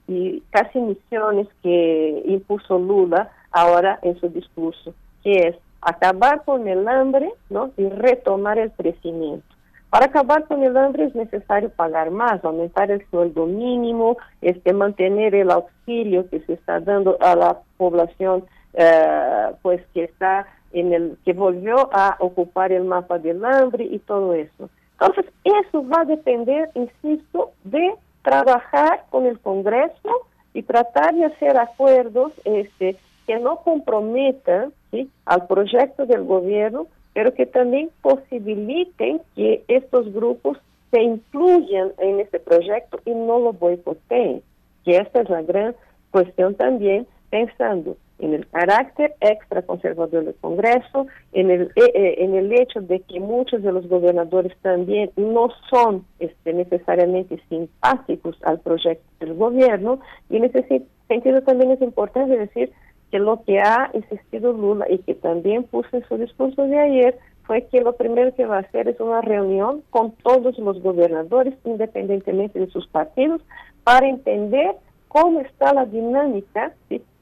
y, 0.08 0.44
casi 0.52 0.80
misiones 0.80 1.48
que 1.64 2.24
impuso 2.26 2.78
Lula 2.78 3.30
ahora 3.52 4.00
en 4.04 4.18
su 4.20 4.30
discurso, 4.30 4.94
que 5.24 5.50
es 5.50 5.56
acabar 5.82 6.44
con 6.46 6.68
el 6.68 6.88
hambre 6.88 7.34
¿no? 7.50 7.72
y 7.78 7.90
retomar 7.90 8.60
el 8.60 8.72
crecimiento. 8.72 9.46
Para 9.90 10.06
acabar 10.06 10.46
con 10.46 10.64
el 10.64 10.78
hambre 10.78 11.06
es 11.06 11.16
necesario 11.16 11.70
pagar 11.70 12.12
más, 12.12 12.44
aumentar 12.46 12.92
el 12.92 13.04
sueldo 13.10 13.48
mínimo, 13.48 14.18
este, 14.42 14.72
mantener 14.72 15.34
el 15.34 15.50
auxilio 15.50 16.30
que 16.30 16.42
se 16.42 16.54
está 16.54 16.80
dando 16.80 17.18
a 17.22 17.36
la 17.36 17.58
población 17.78 18.46
eh, 18.74 19.52
pues 19.64 19.82
que 19.94 20.04
está 20.04 20.46
en 20.80 20.94
el 20.94 21.18
que 21.26 21.34
volvió 21.34 21.90
a 21.92 22.18
ocupar 22.20 22.72
el 22.72 22.84
mapa 22.84 23.18
del 23.20 23.44
hambre 23.44 23.86
y 23.86 24.00
todo 24.00 24.34
eso. 24.34 24.70
Entonces, 25.00 25.26
eso 25.44 25.88
va 25.88 26.02
a 26.02 26.06
depender, 26.06 26.70
insisto, 26.74 27.52
de 27.64 27.94
trabajar 28.24 29.06
con 29.10 29.26
el 29.26 29.40
Congreso 29.40 30.28
y 30.54 30.64
tratar 30.64 31.14
de 31.14 31.26
hacer 31.26 31.58
acuerdos 31.58 32.34
este, 32.44 32.98
que 33.26 33.40
no 33.40 33.58
comprometan 33.58 34.74
¿sí? 34.92 35.10
al 35.26 35.48
proyecto 35.48 36.06
del 36.06 36.24
gobierno, 36.24 36.88
pero 37.14 37.34
que 37.34 37.46
también 37.46 37.90
posibiliten 38.02 39.22
que 39.36 39.64
estos 39.68 40.12
grupos 40.14 40.58
se 40.92 41.02
incluyan 41.02 41.92
en 42.00 42.20
este 42.20 42.40
proyecto 42.40 43.00
y 43.06 43.12
no 43.12 43.40
lo 43.40 43.54
boicoteen, 43.54 44.42
que 44.84 44.98
esta 44.98 45.22
es 45.22 45.30
la 45.30 45.42
gran 45.42 45.76
cuestión 46.12 46.56
también, 46.56 47.06
pensando 47.30 47.98
en 48.20 48.34
el 48.34 48.48
carácter 48.48 49.16
extra 49.22 49.62
conservador 49.62 50.26
del 50.26 50.36
Congreso, 50.42 51.08
en 51.34 51.52
el, 51.52 51.62
eh, 51.76 51.92
eh, 51.94 52.16
en 52.20 52.36
el 52.36 52.52
hecho 52.54 52.82
de 52.82 53.02
que 53.02 53.20
muchos 53.20 53.62
de 53.62 53.72
los 53.72 53.88
gobernadores 53.88 54.56
también 54.62 55.12
no 55.16 55.50
son 55.70 56.06
este, 56.20 56.54
necesariamente 56.54 57.40
simpáticos 57.50 58.38
al 58.44 58.60
proyecto 58.60 59.06
del 59.20 59.36
gobierno, 59.36 60.00
y 60.30 60.38
en 60.38 60.46
ese 60.46 60.84
sentido 61.08 61.42
también 61.44 61.72
es 61.72 61.82
importante 61.82 62.38
decir 62.38 62.72
que 63.12 63.20
lo 63.20 63.44
que 63.44 63.60
ha 63.60 63.90
insistido 63.94 64.52
Lula 64.52 64.86
y 64.90 64.98
que 65.00 65.16
también 65.16 65.64
puso 65.64 65.96
en 65.96 66.06
su 66.08 66.18
discurso 66.18 66.64
de 66.64 66.78
ayer 66.78 67.18
fue 67.46 67.66
que 67.68 67.80
lo 67.80 67.96
primero 67.96 68.36
que 68.36 68.46
va 68.46 68.58
a 68.58 68.62
hacer 68.62 68.90
es 68.90 69.00
una 69.00 69.22
reunión 69.22 69.82
con 69.90 70.12
todos 70.12 70.58
los 70.60 70.82
gobernadores, 70.82 71.54
independientemente 71.64 72.60
de 72.60 72.68
sus 72.68 72.86
partidos, 72.88 73.42
para 73.86 74.10
entender 74.10 74.76
cómo 75.20 75.40
está 75.42 75.74
la 75.74 75.86
dinámica 75.86 76.74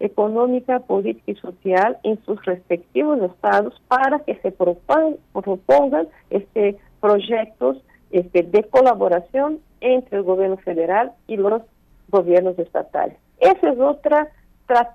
económica, 0.02 0.80
política 0.80 1.32
y 1.32 1.36
social 1.36 1.98
en 2.04 2.22
sus 2.26 2.44
respectivos 2.44 3.22
estados 3.22 3.82
para 3.88 4.20
que 4.20 4.36
se 4.36 4.52
propongan, 4.52 6.08
este, 6.30 6.78
proyectos 7.00 7.78
este, 8.12 8.44
de 8.44 8.64
colaboración 8.64 9.60
entre 9.80 10.18
el 10.18 10.24
gobierno 10.24 10.58
federal 10.58 11.14
y 11.28 11.38
los 11.38 11.62
gobiernos 12.10 12.60
estatales. 12.60 13.18
Esa 13.40 13.70
es 13.70 13.80
otra 13.80 14.28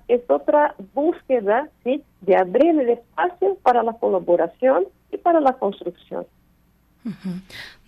es 0.09 0.20
otra 0.28 0.74
búsqueda 0.94 1.68
de 1.85 2.36
abrir 2.36 2.81
el 2.81 2.90
espacio 2.90 3.56
para 3.62 3.85
la 3.85 3.93
colaboración 3.94 4.85
y 5.12 5.16
para 5.16 5.40
la 5.40 5.52
construcción. 5.55 6.27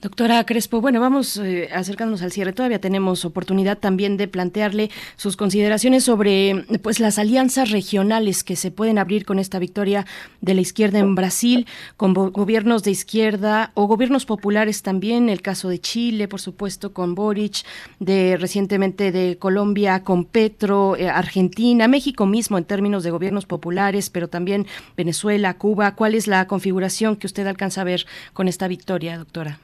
Doctora 0.02 0.44
Crespo, 0.44 0.80
bueno, 0.80 1.00
vamos 1.00 1.36
eh, 1.36 1.68
acercándonos 1.72 2.22
al 2.22 2.32
cierre. 2.32 2.52
Todavía 2.52 2.80
tenemos 2.80 3.24
oportunidad 3.24 3.78
también 3.78 4.16
de 4.16 4.26
plantearle 4.26 4.90
sus 5.14 5.36
consideraciones 5.36 6.02
sobre 6.02 6.64
pues 6.82 6.98
las 6.98 7.20
alianzas 7.20 7.70
regionales 7.70 8.42
que 8.42 8.56
se 8.56 8.72
pueden 8.72 8.98
abrir 8.98 9.24
con 9.24 9.38
esta 9.38 9.60
victoria 9.60 10.04
de 10.40 10.54
la 10.54 10.60
izquierda 10.60 10.98
en 10.98 11.14
Brasil, 11.14 11.68
con 11.96 12.14
gobiernos 12.14 12.82
de 12.82 12.90
izquierda 12.90 13.70
o 13.74 13.86
gobiernos 13.86 14.26
populares 14.26 14.82
también, 14.82 15.28
el 15.28 15.40
caso 15.40 15.68
de 15.68 15.78
Chile, 15.78 16.26
por 16.26 16.40
supuesto, 16.40 16.92
con 16.92 17.14
Boric, 17.14 17.64
de 18.00 18.36
recientemente 18.36 19.12
de 19.12 19.38
Colombia 19.38 20.02
con 20.02 20.24
Petro, 20.24 20.96
eh, 20.96 21.08
Argentina, 21.08 21.86
México 21.86 22.26
mismo 22.26 22.58
en 22.58 22.64
términos 22.64 23.04
de 23.04 23.12
gobiernos 23.12 23.46
populares, 23.46 24.10
pero 24.10 24.26
también 24.26 24.66
Venezuela, 24.96 25.54
Cuba. 25.54 25.94
¿Cuál 25.94 26.16
es 26.16 26.26
la 26.26 26.48
configuración 26.48 27.14
que 27.14 27.28
usted 27.28 27.46
alcanza 27.46 27.82
a 27.82 27.84
ver 27.84 28.04
con 28.32 28.48
esta 28.48 28.66
victoria, 28.66 29.16
doctora? 29.16 29.60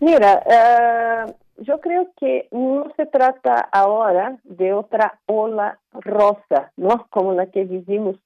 Mira, 0.00 0.42
eh, 0.46 1.34
yo 1.58 1.78
creo 1.80 2.08
que 2.16 2.48
no 2.50 2.90
se 2.96 3.04
trata 3.04 3.68
ahora 3.70 4.38
de 4.44 4.72
otra 4.72 5.20
ola 5.26 5.78
rosa, 5.92 6.72
¿no? 6.76 7.06
Como 7.10 7.34
la 7.34 7.46
que 7.46 7.64
vivimos 7.64 8.16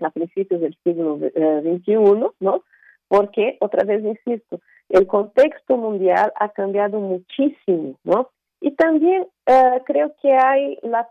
a 0.00 0.10
principios 0.10 0.60
del 0.60 0.76
siglo 0.82 1.16
XXI, 1.16 1.92
eh, 1.92 2.30
¿no? 2.40 2.62
Porque, 3.08 3.56
otra 3.60 3.84
vez 3.84 4.04
insisto, 4.04 4.60
el 4.88 5.06
contexto 5.06 5.76
mundial 5.76 6.32
ha 6.40 6.48
cambiado 6.48 6.98
muchísimo, 6.98 7.94
¿no? 8.02 8.30
Y 8.60 8.72
también 8.72 9.28
eh, 9.46 9.82
creo 9.84 10.12
que 10.20 10.32
hay 10.34 10.78
la 10.82 11.08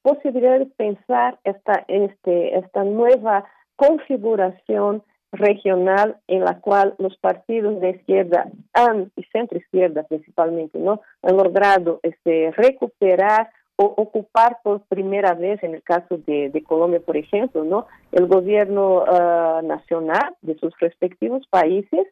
posibilidad 0.00 0.58
de 0.58 0.66
pensar 0.66 1.38
esta, 1.44 1.84
este, 1.88 2.56
esta 2.58 2.82
nueva 2.82 3.44
configuración 3.76 5.02
regional 5.34 6.16
en 6.28 6.44
la 6.44 6.60
cual 6.60 6.94
los 6.98 7.16
partidos 7.18 7.80
de 7.80 7.90
izquierda 7.90 8.46
han, 8.72 9.10
y 9.16 9.24
centro 9.24 9.58
izquierda 9.58 10.02
principalmente, 10.04 10.78
¿no? 10.78 11.00
han 11.22 11.36
logrado 11.36 12.00
este, 12.02 12.50
recuperar 12.52 13.50
o 13.76 13.86
ocupar 13.86 14.58
por 14.62 14.82
primera 14.82 15.34
vez, 15.34 15.62
en 15.64 15.74
el 15.74 15.82
caso 15.82 16.18
de, 16.26 16.62
Colombia, 16.66 17.00
por 17.00 17.16
ejemplo, 17.16 17.64
¿no? 17.64 17.86
el 18.12 18.26
gobierno 18.26 19.04
ah, 19.06 19.60
nacional 19.64 20.36
de 20.42 20.56
sus 20.58 20.72
respectivos 20.78 21.46
países, 21.48 22.06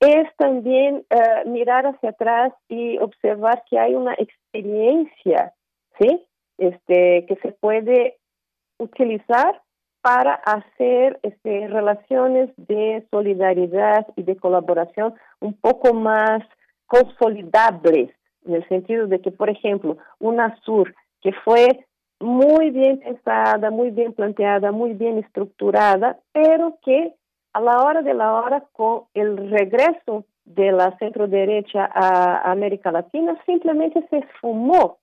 es 0.00 0.28
también 0.36 1.04
ah, 1.10 1.42
mirar 1.46 1.86
hacia 1.86 2.10
atrás 2.10 2.52
y 2.68 2.98
observar 2.98 3.62
que 3.70 3.78
hay 3.78 3.94
una 3.94 4.14
experiencia, 4.14 5.52
¿sí? 6.00 6.24
Este, 6.58 7.26
que 7.26 7.36
se 7.42 7.52
puede 7.52 8.16
utilizar 8.78 9.60
para 10.04 10.34
hacer 10.34 11.18
este, 11.22 11.66
relaciones 11.66 12.50
de 12.58 13.06
solidaridad 13.10 14.06
y 14.16 14.22
de 14.22 14.36
colaboración 14.36 15.14
un 15.40 15.54
poco 15.54 15.94
más 15.94 16.42
consolidables, 16.84 18.10
en 18.44 18.54
el 18.54 18.68
sentido 18.68 19.06
de 19.06 19.22
que, 19.22 19.30
por 19.30 19.48
ejemplo, 19.48 19.96
UNASUR, 20.18 20.94
que 21.22 21.32
fue 21.32 21.86
muy 22.20 22.68
bien 22.68 23.00
pensada, 23.00 23.70
muy 23.70 23.92
bien 23.92 24.12
planteada, 24.12 24.72
muy 24.72 24.92
bien 24.92 25.16
estructurada, 25.16 26.18
pero 26.32 26.76
que 26.84 27.14
a 27.54 27.62
la 27.62 27.80
hora 27.80 28.02
de 28.02 28.12
la 28.12 28.34
hora, 28.34 28.62
con 28.72 29.04
el 29.14 29.48
regreso 29.50 30.26
de 30.44 30.70
la 30.72 30.98
centro 30.98 31.28
derecha 31.28 31.88
a 31.90 32.52
América 32.52 32.92
Latina, 32.92 33.40
simplemente 33.46 34.06
se 34.10 34.18
esfumó. 34.18 34.98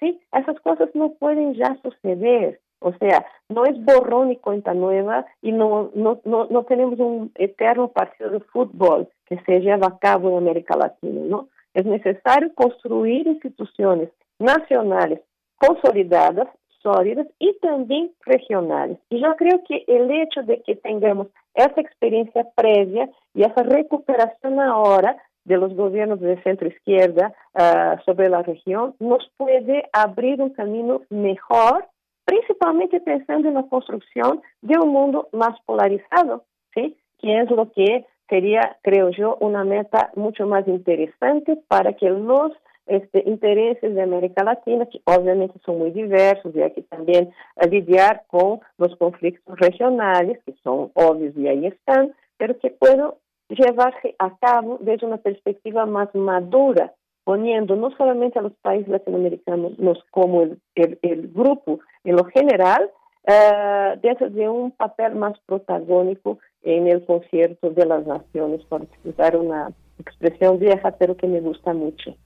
¿sí? 0.00 0.20
Esas 0.32 0.58
cosas 0.58 0.88
no 0.94 1.10
pueden 1.20 1.54
ya 1.54 1.78
suceder. 1.84 2.58
O 2.80 2.92
sea, 2.94 3.26
no 3.48 3.64
es 3.66 3.82
borrón 3.84 4.32
y 4.32 4.36
cuenta 4.36 4.74
nueva 4.74 5.26
y 5.42 5.52
no, 5.52 5.90
no, 5.94 6.20
no, 6.24 6.46
no 6.50 6.64
tenemos 6.64 6.98
un 6.98 7.30
eterno 7.34 7.88
partido 7.88 8.30
de 8.30 8.40
fútbol 8.40 9.08
que 9.26 9.38
se 9.42 9.60
lleva 9.60 9.86
a 9.86 9.98
cabo 9.98 10.30
en 10.30 10.38
América 10.38 10.76
Latina, 10.76 11.20
¿no? 11.26 11.48
Es 11.74 11.84
necesario 11.84 12.52
construir 12.54 13.26
instituciones 13.26 14.10
nacionales 14.38 15.20
consolidadas, 15.56 16.48
sólidas 16.82 17.26
y 17.38 17.52
también 17.60 18.10
regionales. 18.24 18.98
Y 19.10 19.20
yo 19.20 19.36
creo 19.36 19.62
que 19.68 19.84
el 19.86 20.10
hecho 20.10 20.42
de 20.42 20.62
que 20.62 20.76
tengamos 20.76 21.28
esa 21.54 21.80
experiencia 21.80 22.46
previa 22.54 23.10
y 23.34 23.42
esa 23.42 23.62
recuperación 23.62 24.58
ahora 24.58 25.16
de 25.44 25.56
los 25.56 25.74
gobiernos 25.74 26.20
de 26.20 26.42
centro 26.42 26.68
izquierda 26.68 27.34
uh, 27.54 28.00
sobre 28.04 28.28
la 28.28 28.42
región 28.42 28.94
nos 28.98 29.30
puede 29.36 29.88
abrir 29.92 30.40
un 30.40 30.50
camino 30.50 31.02
mejor 31.10 31.86
principalmente 32.30 33.00
pensando 33.00 33.48
en 33.48 33.54
la 33.54 33.64
construcción 33.64 34.40
de 34.62 34.78
un 34.78 34.90
mundo 34.90 35.28
más 35.32 35.60
polarizado, 35.66 36.44
¿sí? 36.72 36.96
que 37.18 37.40
es 37.40 37.50
lo 37.50 37.72
que 37.72 38.06
sería, 38.28 38.76
creo 38.82 39.10
yo, 39.10 39.36
una 39.40 39.64
meta 39.64 40.12
mucho 40.14 40.46
más 40.46 40.68
interesante 40.68 41.58
para 41.66 41.94
que 41.94 42.08
los 42.08 42.52
este, 42.86 43.24
intereses 43.26 43.96
de 43.96 44.02
América 44.02 44.44
Latina, 44.44 44.86
que 44.86 45.00
obviamente 45.06 45.58
son 45.66 45.78
muy 45.78 45.90
diversos, 45.90 46.54
y 46.54 46.62
hay 46.62 46.70
que 46.70 46.82
también 46.82 47.32
lidiar 47.68 48.22
con 48.28 48.60
los 48.78 48.94
conflictos 48.94 49.58
regionales, 49.58 50.38
que 50.46 50.54
son 50.62 50.92
obvios 50.94 51.36
y 51.36 51.48
ahí 51.48 51.66
están, 51.66 52.14
pero 52.36 52.56
que 52.60 52.70
puedan 52.70 53.10
llevarse 53.48 54.14
a 54.20 54.36
cabo 54.38 54.78
desde 54.80 55.04
una 55.04 55.16
perspectiva 55.16 55.84
más 55.84 56.14
madura 56.14 56.94
poniendo 57.30 57.76
no 57.76 57.92
solamente 57.96 58.40
a 58.40 58.42
los 58.42 58.54
países 58.54 58.88
latinoamericanos 58.88 59.74
como 60.10 60.42
el, 60.42 60.58
el, 60.74 61.28
grupo 61.28 61.78
en 62.02 62.16
lo 62.16 62.24
general, 62.24 62.90
uh, 63.22 64.00
de 64.00 64.48
un 64.48 64.72
papel 64.72 65.14
más 65.14 65.38
protagónico 65.46 66.40
en 66.64 66.88
el 66.88 67.06
concierto 67.06 67.70
de 67.70 67.86
las 67.86 68.04
naciones, 68.04 68.64
por 68.64 68.82
utilizar 68.82 69.36
una 69.36 69.70
expresión 70.00 70.58
vieja, 70.58 70.90
pero 70.98 71.16
que 71.16 71.28
me 71.28 71.40
gusta 71.40 71.72
mucho. 71.72 72.16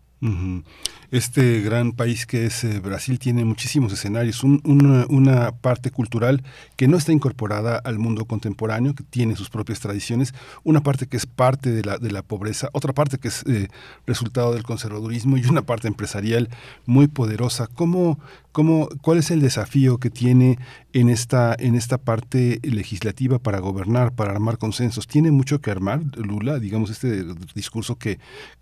Este 1.15 1.61
gran 1.61 1.93
país 1.93 2.27
que 2.27 2.45
es 2.45 2.65
eh, 2.65 2.81
Brasil 2.81 3.21
tiene 3.21 3.45
muchísimos 3.45 3.93
escenarios, 3.93 4.43
una, 4.43 5.53
parte 5.53 5.93
cultural 5.93 6.43
que 6.75 6.89
no 6.89 6.97
está 6.97 7.13
incorporada 7.13 7.77
al 7.77 8.01
mundo 8.01 8.25
contemporáneo, 8.25 8.97
que 8.97 9.05
tiene 9.05 9.37
sus 9.37 9.49
propias 9.49 9.79
tradiciones, 9.79 10.35
una 10.65 10.81
parte 10.81 11.07
que 11.07 11.17
es 11.17 11.27
parte 11.27 11.71
de 11.71 11.85
la, 11.85 11.99
de 11.99 12.11
la 12.11 12.23
pobreza, 12.23 12.69
otra 12.73 12.93
parte 12.93 13.19
que 13.19 13.29
es 13.29 13.45
eh, 13.47 13.69
resultado 14.09 14.55
del 14.55 14.65
conservadurismo 14.65 15.37
y 15.37 15.47
una 15.47 15.63
parte 15.63 15.87
empresarial 15.87 16.49
muy 16.85 17.07
poderosa. 17.07 17.69
¿Cómo, 17.69 18.19
¿Cómo, 18.55 18.89
¿Cuál 19.03 19.19
es 19.19 19.33
el 19.33 19.41
desafío 19.41 19.99
que 19.99 20.11
tiene 20.11 20.59
en 20.93 21.09
esta, 21.09 21.57
en 21.59 21.75
esta 21.75 21.99
parte 21.99 22.61
legislativa 22.63 23.41
para 23.41 23.59
gobernar, 23.59 24.13
para 24.13 24.31
armar 24.31 24.59
consensos? 24.59 25.09
¿Tiene 25.09 25.33
mucho 25.33 25.61
que 25.61 25.73
armar, 25.73 26.03
Lula? 26.15 26.61
Digamos, 26.61 26.89
este 26.89 27.25
discurso 27.57 27.97
que 27.99 28.21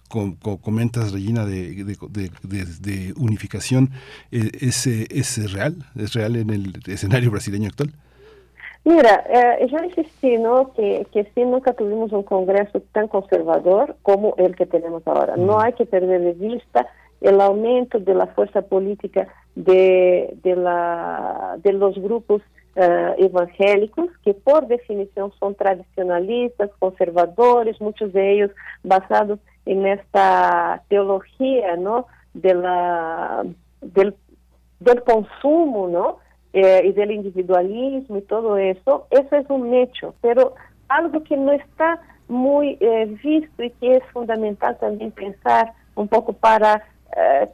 comentas, 0.09 1.13
Regina, 1.13 1.45
de, 1.45 1.85
de, 1.85 3.15
unificación, 3.19 3.91
eh, 4.31 4.51
¿es, 4.63 4.87
¿es 4.87 5.53
real? 5.53 5.77
¿Es 5.95 6.15
real 6.15 6.37
en 6.37 6.49
el 6.49 6.73
escenario 6.87 7.31
brasileño 7.31 7.69
actual? 7.69 7.93
Mira, 8.85 9.25
eh, 9.29 9.69
ya 9.71 9.85
insistí, 9.85 10.39
¿no? 10.39 10.73
Que, 10.73 11.07
que 11.13 11.25
sí 11.35 11.45
nunca 11.45 11.75
tuvimos 11.75 12.13
un 12.13 12.23
Congreso 12.23 12.81
tan 12.93 13.09
conservador 13.09 13.97
como 14.01 14.37
el 14.39 14.57
que 14.57 14.65
tenemos 14.65 15.07
ahora. 15.07 15.37
No 15.37 15.61
hay 15.61 15.75
que 15.75 15.85
perder 15.85 16.23
de 16.23 16.33
vista 16.33 16.89
el 17.23 17.41
aumento 17.41 17.99
de 17.99 18.15
la 18.15 18.27
fuerza 18.29 18.63
política 18.63 19.29
de, 19.55 20.35
de, 20.43 20.57
la, 20.57 21.57
de 21.63 21.73
los 21.73 21.97
grupos 21.99 22.43
eh, 22.75 23.15
evangélicos, 23.19 24.09
que 24.25 24.35
por 24.35 24.67
definición 24.67 25.33
son 25.39 25.55
tradicionalistas, 25.55 26.71
conservadores, 26.79 27.81
muchos 27.81 28.13
de 28.13 28.33
ellos 28.33 28.51
basados 28.83 29.39
en 29.67 29.87
esta 29.87 30.83
teología, 30.89 31.77
¿no? 31.77 32.07
De 32.35 32.55
la, 32.55 33.45
del, 33.81 34.17
del 34.81 35.03
consumo, 35.03 35.89
¿no? 35.89 36.19
Eh, 36.55 36.83
y 36.85 36.93
del 36.93 37.13
individualismo 37.13 38.19
y 38.19 38.23
todo 38.23 38.59
eso, 38.59 39.07
eso 39.11 39.37
es 39.37 39.49
un 39.49 39.73
hecho, 39.73 40.15
pero 40.21 40.55
algo 40.89 41.23
que 41.25 41.37
no 41.37 41.53
está 41.53 42.01
muy 42.29 42.77
eh, 42.81 43.07
visto 43.23 43.63
y 43.63 43.71
que 43.71 43.97
es 43.97 44.03
fundamental 44.13 44.77
también 44.79 45.13
pensar 45.13 45.73
un 45.95 46.09
poco 46.09 46.35
para 46.35 46.83
eh, 47.17 47.49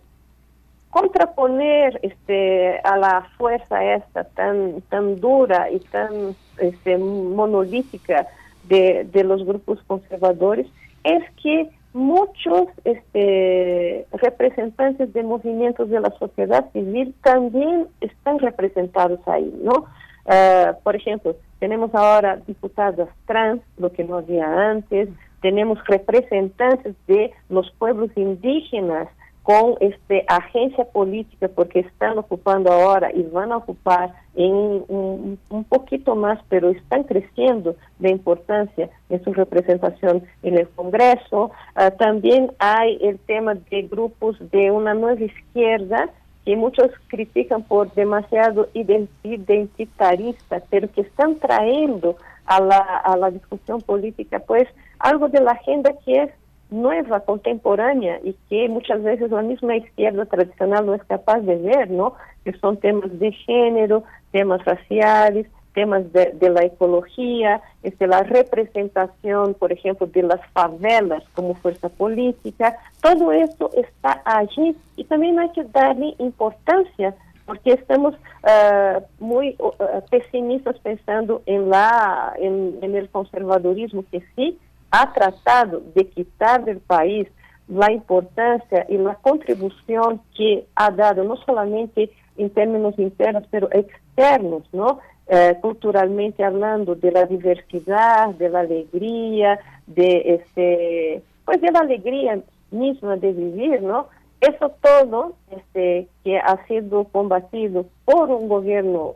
contraponer 0.90 2.00
este 2.02 2.80
a 2.80 2.96
la 2.96 3.28
fuerza 3.36 3.84
esta 3.84 4.24
tan 4.24 4.80
tan 4.88 5.20
dura 5.20 5.70
y 5.70 5.80
tan 5.80 6.34
este, 6.58 6.96
monolítica 6.98 8.26
de, 8.68 9.08
los 9.24 9.44
grupos 9.44 9.82
conservadores 9.86 10.66
es 11.04 11.22
que 11.42 11.70
muchos 11.92 12.68
este, 12.84 14.06
representantes 14.12 15.12
de 15.12 15.22
movimientos 15.22 15.88
de 15.88 16.00
la 16.00 16.10
sociedad 16.18 16.70
civil 16.72 17.14
también 17.22 17.88
están 18.00 18.38
representados 18.38 19.20
ahí, 19.26 19.52
¿no? 19.62 19.86
Uh, 20.26 20.74
por 20.82 20.94
ejemplo, 20.94 21.34
tenemos 21.58 21.94
ahora 21.94 22.36
diputadas 22.46 23.08
trans, 23.26 23.62
lo 23.78 23.90
que 23.90 24.04
no 24.04 24.18
había 24.18 24.70
antes, 24.70 25.08
tenemos 25.40 25.78
representantes 25.86 26.94
de 27.06 27.32
los 27.48 27.70
pueblos 27.78 28.10
indígenas 28.14 29.08
con 29.48 29.76
este 29.80 30.26
agencia 30.28 30.84
política 30.84 31.48
porque 31.48 31.80
están 31.80 32.18
ocupando 32.18 32.70
ahora 32.70 33.10
y 33.14 33.22
van 33.22 33.50
a 33.50 33.56
ocupar 33.56 34.12
un, 34.34 35.38
un, 35.48 35.64
poquito 35.64 36.14
más, 36.14 36.38
pero 36.50 36.68
están 36.68 37.04
creciendo 37.04 37.74
de 37.98 38.10
importancia 38.10 38.90
en 39.08 39.24
su 39.24 39.32
representación 39.32 40.22
en 40.42 40.58
el 40.58 40.68
Congreso. 40.68 41.50
Uh, 41.74 41.90
también 41.96 42.52
hay 42.58 42.98
el 43.00 43.18
tema 43.20 43.54
de 43.54 43.82
grupos 43.84 44.36
de 44.50 44.70
una 44.70 44.92
nueva 44.92 45.22
izquierda 45.22 46.10
que 46.44 46.54
muchos 46.54 46.90
critican 47.06 47.62
por 47.62 47.90
demasiado 47.94 48.68
identitarista, 48.74 50.60
pero 50.68 50.92
que 50.92 51.00
están 51.00 51.36
trayendo 51.36 52.18
a 52.44 52.60
la, 52.60 52.80
a 53.02 53.16
la 53.16 53.30
discusión 53.30 53.80
política 53.80 54.40
pues 54.40 54.68
algo 54.98 55.30
de 55.30 55.40
la 55.40 55.52
agenda 55.52 55.94
que 56.04 56.24
es 56.24 56.30
nueva, 56.70 57.20
contemporánea 57.20 58.20
y 58.22 58.34
que 58.48 58.68
muchas 58.68 59.02
veces 59.02 59.30
la 59.30 59.42
misma 59.42 59.76
izquierda 59.76 60.26
tradicional 60.26 60.86
no 60.86 60.94
es 60.94 61.04
capaz 61.04 61.40
de 61.40 61.56
ver, 61.56 61.90
¿no? 61.90 62.14
Que 62.44 62.52
son 62.58 62.76
temas 62.76 63.18
de 63.18 63.32
género, 63.32 64.04
temas 64.32 64.64
raciales, 64.64 65.46
temas 65.74 66.12
de, 66.12 66.50
la 66.50 66.64
ecología, 66.64 67.62
este, 67.84 68.08
la 68.08 68.24
representación, 68.24 69.54
por 69.54 69.72
ejemplo, 69.72 70.08
de 70.08 70.24
las 70.24 70.40
favelas 70.52 71.22
como 71.34 71.54
fuerza 71.54 71.88
política, 71.88 72.76
todo 73.00 73.30
eso 73.30 73.70
está 73.74 74.20
allí 74.24 74.76
y 74.96 75.04
también 75.04 75.38
hay 75.38 75.50
que 75.52 75.62
darle 75.64 76.14
importancia 76.18 77.14
porque 77.46 77.74
estamos 77.74 78.14
uh, 78.42 79.00
muy 79.20 79.56
uh, 79.58 79.70
pesimistas 80.10 80.78
pensando 80.80 81.42
en 81.46 81.70
la 81.70 82.34
en, 82.38 82.76
en 82.82 82.94
el 82.94 83.08
conservadurismo 83.08 84.04
que 84.10 84.22
sí 84.34 84.58
ha 84.90 85.12
tratado 85.12 85.82
de 85.94 86.08
quitar 86.08 86.64
del 86.64 86.78
país 86.78 87.28
la 87.68 87.92
importancia 87.92 88.86
y 88.88 88.96
la 88.96 89.14
contribución 89.16 90.20
que 90.34 90.66
ha 90.74 90.90
dado, 90.90 91.24
no 91.24 91.36
solamente 91.36 92.10
en 92.36 92.50
términos 92.50 92.98
internos, 92.98 93.44
pero 93.50 93.68
externos, 93.72 94.62
¿no? 94.72 95.00
Eh, 95.26 95.58
culturalmente 95.60 96.42
hablando 96.42 96.94
de 96.94 97.12
la 97.12 97.26
diversidad, 97.26 98.30
de 98.30 98.48
la 98.48 98.60
alegría, 98.60 99.60
de 99.86 100.36
este, 100.36 101.22
pues 101.44 101.60
de 101.60 101.70
la 101.70 101.80
alegría 101.80 102.40
misma 102.70 103.16
de 103.16 103.32
vivir, 103.32 103.82
¿no? 103.82 104.06
Eso 104.40 104.72
todo 104.80 105.34
este, 105.50 106.08
que 106.24 106.38
ha 106.38 106.64
sido 106.66 107.04
combatido 107.04 107.86
por 108.04 108.30
un 108.30 108.48
gobierno 108.48 109.12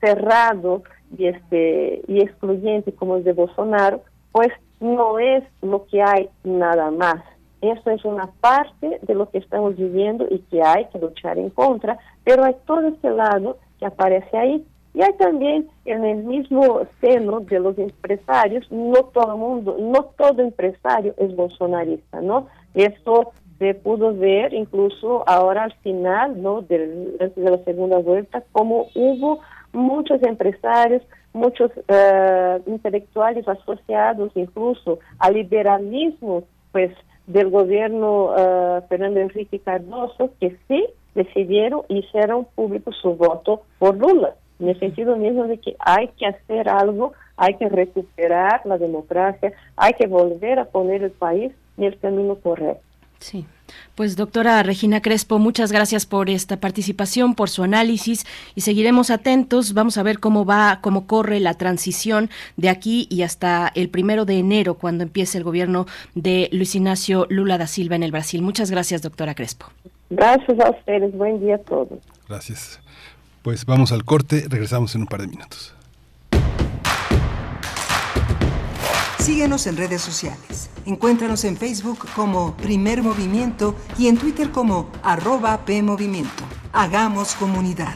cerrado 0.00 0.82
y, 1.18 1.26
este, 1.26 2.02
y 2.06 2.20
excluyente 2.20 2.92
como 2.92 3.16
el 3.16 3.24
de 3.24 3.32
Bolsonaro, 3.32 4.00
pues 4.32 4.48
no 4.80 5.18
es 5.18 5.44
lo 5.62 5.86
que 5.86 6.02
hay 6.02 6.28
nada 6.42 6.90
más. 6.90 7.22
Eso 7.60 7.90
es 7.90 8.04
una 8.04 8.26
parte 8.40 8.98
de 9.02 9.14
lo 9.14 9.28
que 9.30 9.38
estamos 9.38 9.76
viviendo 9.76 10.26
y 10.30 10.38
que 10.50 10.62
hay 10.62 10.86
que 10.86 10.98
luchar 10.98 11.38
en 11.38 11.50
contra, 11.50 11.98
pero 12.24 12.44
hay 12.44 12.56
todo 12.66 12.88
este 12.88 13.10
lado 13.10 13.58
que 13.78 13.86
aparece 13.86 14.36
ahí. 14.36 14.66
Y 14.92 15.02
hay 15.02 15.12
también 15.18 15.68
en 15.84 16.04
el 16.04 16.24
mismo 16.24 16.80
seno 17.00 17.40
de 17.40 17.60
los 17.60 17.78
empresarios, 17.78 18.66
no 18.72 19.04
todo 19.04 19.36
mundo, 19.36 19.76
no 19.78 20.04
todo 20.16 20.42
empresario 20.42 21.14
es 21.16 21.36
bolsonarista, 21.36 22.20
¿no? 22.20 22.48
Eso 22.74 23.32
se 23.58 23.74
pudo 23.74 24.16
ver 24.16 24.52
incluso 24.52 25.22
ahora 25.28 25.64
al 25.64 25.74
final, 25.74 26.42
¿no? 26.42 26.62
De, 26.62 26.78
de 26.88 27.50
la 27.50 27.58
segunda 27.64 27.98
vuelta, 27.98 28.42
como 28.52 28.86
hubo 28.94 29.40
muchos 29.72 30.20
empresarios 30.22 31.02
muchos 31.32 31.70
uh, 31.76 32.70
intelectuales 32.70 33.46
asociados 33.46 34.32
incluso 34.34 34.98
al 35.18 35.34
liberalismo 35.34 36.44
pues 36.72 36.92
del 37.26 37.50
gobierno 37.50 38.26
uh, 38.26 38.82
Fernando 38.88 39.20
Enrique 39.20 39.60
Cardoso 39.60 40.32
que 40.40 40.56
sí 40.66 40.86
decidieron 41.14 41.82
y 41.88 41.98
hicieron 41.98 42.46
público 42.54 42.92
su 42.92 43.14
voto 43.14 43.62
por 43.78 43.96
Lula, 43.96 44.34
en 44.58 44.68
el 44.68 44.78
sentido 44.78 45.16
mismo 45.16 45.44
de 45.44 45.58
que 45.58 45.76
hay 45.78 46.08
que 46.18 46.26
hacer 46.26 46.68
algo, 46.68 47.12
hay 47.36 47.54
que 47.54 47.68
recuperar 47.68 48.62
la 48.64 48.78
democracia, 48.78 49.52
hay 49.76 49.92
que 49.94 50.06
volver 50.06 50.58
a 50.58 50.66
poner 50.66 51.02
el 51.02 51.10
país 51.10 51.52
en 51.78 51.84
el 51.84 51.98
camino 51.98 52.36
correcto. 52.36 52.82
Sí. 53.18 53.46
Pues 53.94 54.16
doctora 54.16 54.62
Regina 54.62 55.02
Crespo, 55.02 55.38
muchas 55.38 55.72
gracias 55.72 56.06
por 56.06 56.30
esta 56.30 56.58
participación, 56.58 57.34
por 57.34 57.50
su 57.50 57.62
análisis 57.62 58.26
y 58.54 58.62
seguiremos 58.62 59.10
atentos. 59.10 59.74
Vamos 59.74 59.98
a 59.98 60.02
ver 60.02 60.20
cómo 60.20 60.44
va, 60.44 60.80
cómo 60.80 61.06
corre 61.06 61.40
la 61.40 61.54
transición 61.54 62.30
de 62.56 62.68
aquí 62.68 63.06
y 63.10 63.22
hasta 63.22 63.70
el 63.74 63.88
primero 63.88 64.24
de 64.24 64.38
enero, 64.38 64.74
cuando 64.74 65.04
empiece 65.04 65.38
el 65.38 65.44
gobierno 65.44 65.86
de 66.14 66.48
Luis 66.52 66.74
Ignacio 66.74 67.26
Lula 67.28 67.58
da 67.58 67.66
Silva 67.66 67.96
en 67.96 68.02
el 68.02 68.12
Brasil. 68.12 68.42
Muchas 68.42 68.70
gracias, 68.70 69.02
doctora 69.02 69.34
Crespo. 69.34 69.66
Gracias 70.10 70.58
a 70.60 70.70
ustedes. 70.70 71.12
Buen 71.12 71.40
día 71.40 71.56
a 71.56 71.58
todos. 71.58 71.98
Gracias. 72.28 72.80
Pues 73.42 73.64
vamos 73.64 73.92
al 73.92 74.04
corte, 74.04 74.44
regresamos 74.48 74.94
en 74.94 75.02
un 75.02 75.06
par 75.06 75.22
de 75.22 75.28
minutos. 75.28 75.74
Síguenos 79.18 79.66
en 79.66 79.76
redes 79.76 80.02
sociales. 80.02 80.70
Encuéntranos 80.90 81.44
en 81.44 81.56
Facebook 81.56 82.00
como 82.16 82.56
Primer 82.56 83.00
Movimiento 83.00 83.76
y 83.96 84.08
en 84.08 84.18
Twitter 84.18 84.50
como 84.50 84.90
arroba 85.04 85.64
PMovimiento. 85.64 86.42
Hagamos 86.72 87.36
comunidad. 87.36 87.94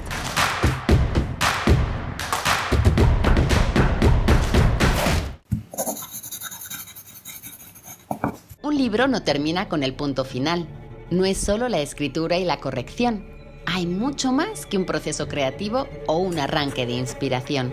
Un 8.63 8.79
libro 8.79 9.09
no 9.09 9.25
termina 9.25 9.69
con 9.69 9.83
el 9.83 9.95
punto 9.95 10.25
final. 10.25 10.69
No 11.11 11.25
es 11.25 11.39
solo 11.39 11.69
la 11.69 11.81
escritura 11.81 12.37
y 12.37 12.45
la 12.45 12.61
corrección. 12.61 13.27
Hay 13.67 13.89
mucho 13.89 14.31
más 14.31 14.67
que 14.67 14.77
un 14.77 14.87
proceso 14.87 15.27
creativo 15.27 15.89
o 16.07 16.19
un 16.19 16.39
arranque 16.39 16.87
de 16.87 16.93
inspiración. 16.93 17.73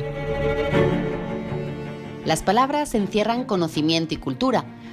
Las 2.25 2.41
palabras 2.41 2.95
encierran 2.95 3.45
conocimiento 3.45 4.13
y 4.13 4.17
cultura, 4.17 4.63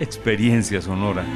Experiencia 0.00 0.80
Sonora. 0.80 1.26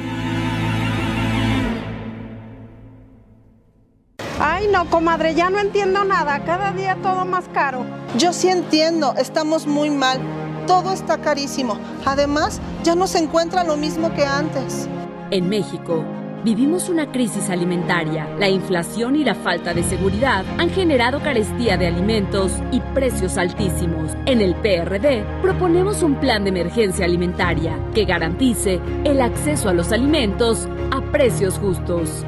Ay, 4.39 4.67
no, 4.71 4.89
comadre, 4.89 5.35
ya 5.35 5.51
no 5.51 5.59
entiendo 5.59 6.03
nada. 6.03 6.43
Cada 6.45 6.71
día 6.71 6.97
todo 7.03 7.25
más 7.25 7.47
caro. 7.53 7.85
Yo 8.17 8.33
sí 8.33 8.49
entiendo, 8.49 9.13
estamos 9.19 9.67
muy 9.67 9.91
mal. 9.91 10.19
Todo 10.65 10.93
está 10.93 11.19
carísimo. 11.19 11.77
Además, 12.05 12.59
ya 12.83 12.95
no 12.95 13.05
se 13.05 13.19
encuentra 13.19 13.63
lo 13.63 13.77
mismo 13.77 14.11
que 14.15 14.25
antes. 14.25 14.89
En 15.29 15.47
México, 15.47 16.03
vivimos 16.45 16.89
una 16.89 17.11
crisis 17.11 17.49
alimentaria. 17.49 18.29
La 18.37 18.47
inflación 18.47 19.15
y 19.15 19.23
la 19.23 19.33
falta 19.33 19.73
de 19.73 19.83
seguridad 19.83 20.45
han 20.59 20.69
generado 20.69 21.19
carestía 21.19 21.75
de 21.75 21.87
alimentos 21.87 22.51
y 22.71 22.79
precios 22.93 23.37
altísimos. 23.37 24.11
En 24.27 24.41
el 24.41 24.53
PRD 24.53 25.25
proponemos 25.41 26.03
un 26.03 26.19
plan 26.19 26.43
de 26.43 26.51
emergencia 26.51 27.05
alimentaria 27.05 27.79
que 27.95 28.05
garantice 28.05 28.79
el 29.03 29.21
acceso 29.21 29.69
a 29.69 29.73
los 29.73 29.91
alimentos 29.91 30.69
a 30.91 31.01
precios 31.11 31.57
justos. 31.57 32.23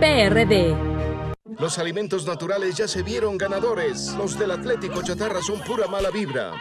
PRD 0.00 0.74
los 1.60 1.78
alimentos 1.78 2.26
naturales 2.26 2.76
ya 2.76 2.88
se 2.88 3.04
vieron 3.04 3.38
ganadores. 3.38 4.12
Los 4.18 4.36
del 4.36 4.50
Atlético 4.50 5.02
Chatarra 5.02 5.40
son 5.40 5.60
pura 5.60 5.86
mala 5.86 6.10
vibra. 6.10 6.52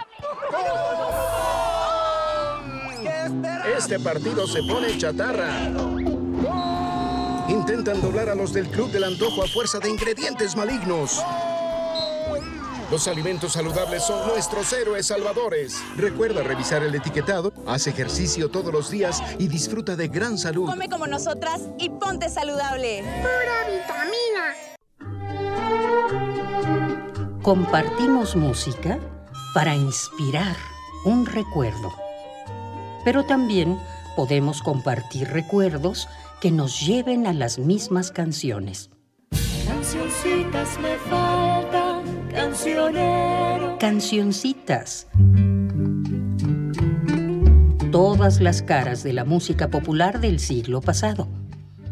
Este 3.76 4.00
partido 4.00 4.46
se 4.46 4.62
pone 4.62 4.96
chatarra. 4.96 5.93
Intentan 7.84 8.02
doblar 8.02 8.30
a 8.30 8.36
los 8.36 8.54
del 8.54 8.70
Club 8.70 8.94
del 8.94 9.04
Antojo 9.04 9.44
a 9.44 9.48
fuerza 9.48 9.78
de 9.78 9.90
ingredientes 9.90 10.56
malignos. 10.56 11.22
Los 12.90 13.10
alimentos 13.10 13.52
saludables 13.52 14.04
son 14.04 14.26
nuestros 14.26 14.72
héroes 14.72 15.08
salvadores. 15.08 15.84
Recuerda 15.98 16.44
revisar 16.44 16.82
el 16.82 16.96
etiquetado, 16.96 17.52
haz 17.68 17.88
ejercicio 17.88 18.50
todos 18.50 18.72
los 18.72 18.90
días 18.90 19.22
y 19.38 19.50
disfruta 19.50 19.98
de 19.98 20.08
gran 20.08 20.38
salud. 20.38 20.66
Come 20.66 20.88
como 20.88 21.08
nosotras 21.08 21.64
y 21.78 21.90
ponte 21.90 22.30
saludable. 22.30 23.04
Pura 23.22 23.68
vitamina. 23.68 24.56
Compartimos 27.42 28.38
música 28.38 28.98
para 29.54 29.76
inspirar 29.76 30.56
un 31.04 31.26
recuerdo. 31.26 31.94
Pero 33.04 33.26
también 33.26 33.78
podemos 34.16 34.62
compartir 34.62 35.28
recuerdos 35.28 36.08
que 36.44 36.52
nos 36.52 36.86
lleven 36.86 37.26
a 37.26 37.32
las 37.32 37.58
mismas 37.58 38.12
canciones. 38.12 38.90
Cancioncitas 39.66 40.78
me 40.82 40.98
faltan, 41.10 42.04
cancionero. 42.34 43.78
Cancioncitas. 43.80 45.08
Todas 47.94 48.42
las 48.42 48.62
caras 48.62 49.04
de 49.04 49.14
la 49.14 49.24
música 49.24 49.70
popular 49.70 50.20
del 50.20 50.38
siglo 50.38 50.82
pasado. 50.82 51.30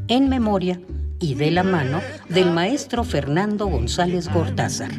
En 0.10 0.28
memoria 0.28 0.82
y 1.22 1.36
de 1.36 1.50
la 1.50 1.64
mano 1.64 2.02
del 2.28 2.52
maestro 2.52 3.06
Fernando 3.06 3.68
González 3.68 4.28
Gortázar. 4.28 4.92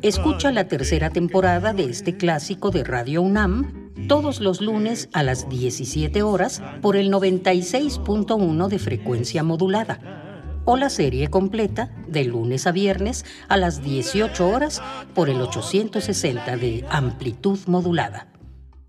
Escucha 0.00 0.50
la 0.50 0.66
tercera 0.66 1.10
temporada 1.10 1.74
de 1.74 1.84
este 1.84 2.16
clásico 2.16 2.70
de 2.70 2.84
Radio 2.84 3.20
UNAM 3.20 3.87
todos 4.06 4.40
los 4.40 4.60
lunes 4.60 5.08
a 5.12 5.22
las 5.22 5.48
17 5.48 6.22
horas 6.22 6.62
por 6.80 6.96
el 6.96 7.10
96.1 7.10 8.68
de 8.68 8.78
frecuencia 8.78 9.42
modulada 9.42 10.18
o 10.64 10.76
la 10.76 10.90
serie 10.90 11.28
completa 11.28 11.90
de 12.06 12.24
lunes 12.24 12.66
a 12.66 12.72
viernes 12.72 13.24
a 13.48 13.56
las 13.56 13.82
18 13.82 14.46
horas 14.46 14.82
por 15.14 15.30
el 15.30 15.40
860 15.40 16.56
de 16.58 16.84
amplitud 16.90 17.58
modulada. 17.66 18.28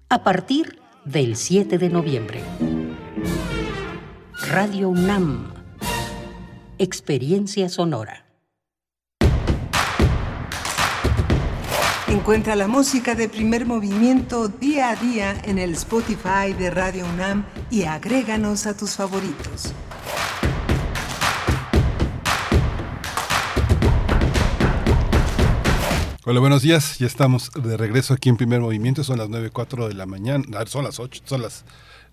A 0.10 0.23
partir 0.23 0.80
del 1.06 1.36
7 1.38 1.77
de 1.77 1.90
noviembre. 1.90 2.41
Radio 4.49 4.90
UNAM. 4.90 5.53
Experiencia 6.77 7.69
sonora. 7.69 8.28
Encuentra 12.20 12.58
la 12.58 12.68
música 12.68 13.16
de 13.16 13.30
primer 13.30 13.66
movimiento 13.66 14.50
día 14.50 14.90
a 14.90 14.96
día 14.98 15.41
en 15.46 15.58
el 15.58 15.72
Spotify 15.72 16.52
de 16.52 16.70
Radio 16.70 17.06
UNAM 17.06 17.46
y 17.72 17.84
agréganos 17.84 18.66
a 18.66 18.76
tus 18.76 18.98
favoritos. 18.98 19.74
Hola, 26.26 26.41
buenos 26.41 26.62
días. 26.62 27.00
Ya 27.00 27.08
estamos 27.08 27.52
de 27.52 27.78
regreso 27.78 28.14
aquí 28.14 28.28
en 28.28 28.36
primer 28.36 28.60
movimiento. 28.60 29.06
Son 29.06 29.18
las 29.18 29.30
9.04 29.30 29.88
de 29.88 29.94
la 29.94 30.06
mañana. 30.06 30.44
Ah, 30.58 30.66
son 30.68 30.84
las 30.84 31.00
8, 31.00 31.22
son 31.24 31.41
las 31.41 31.64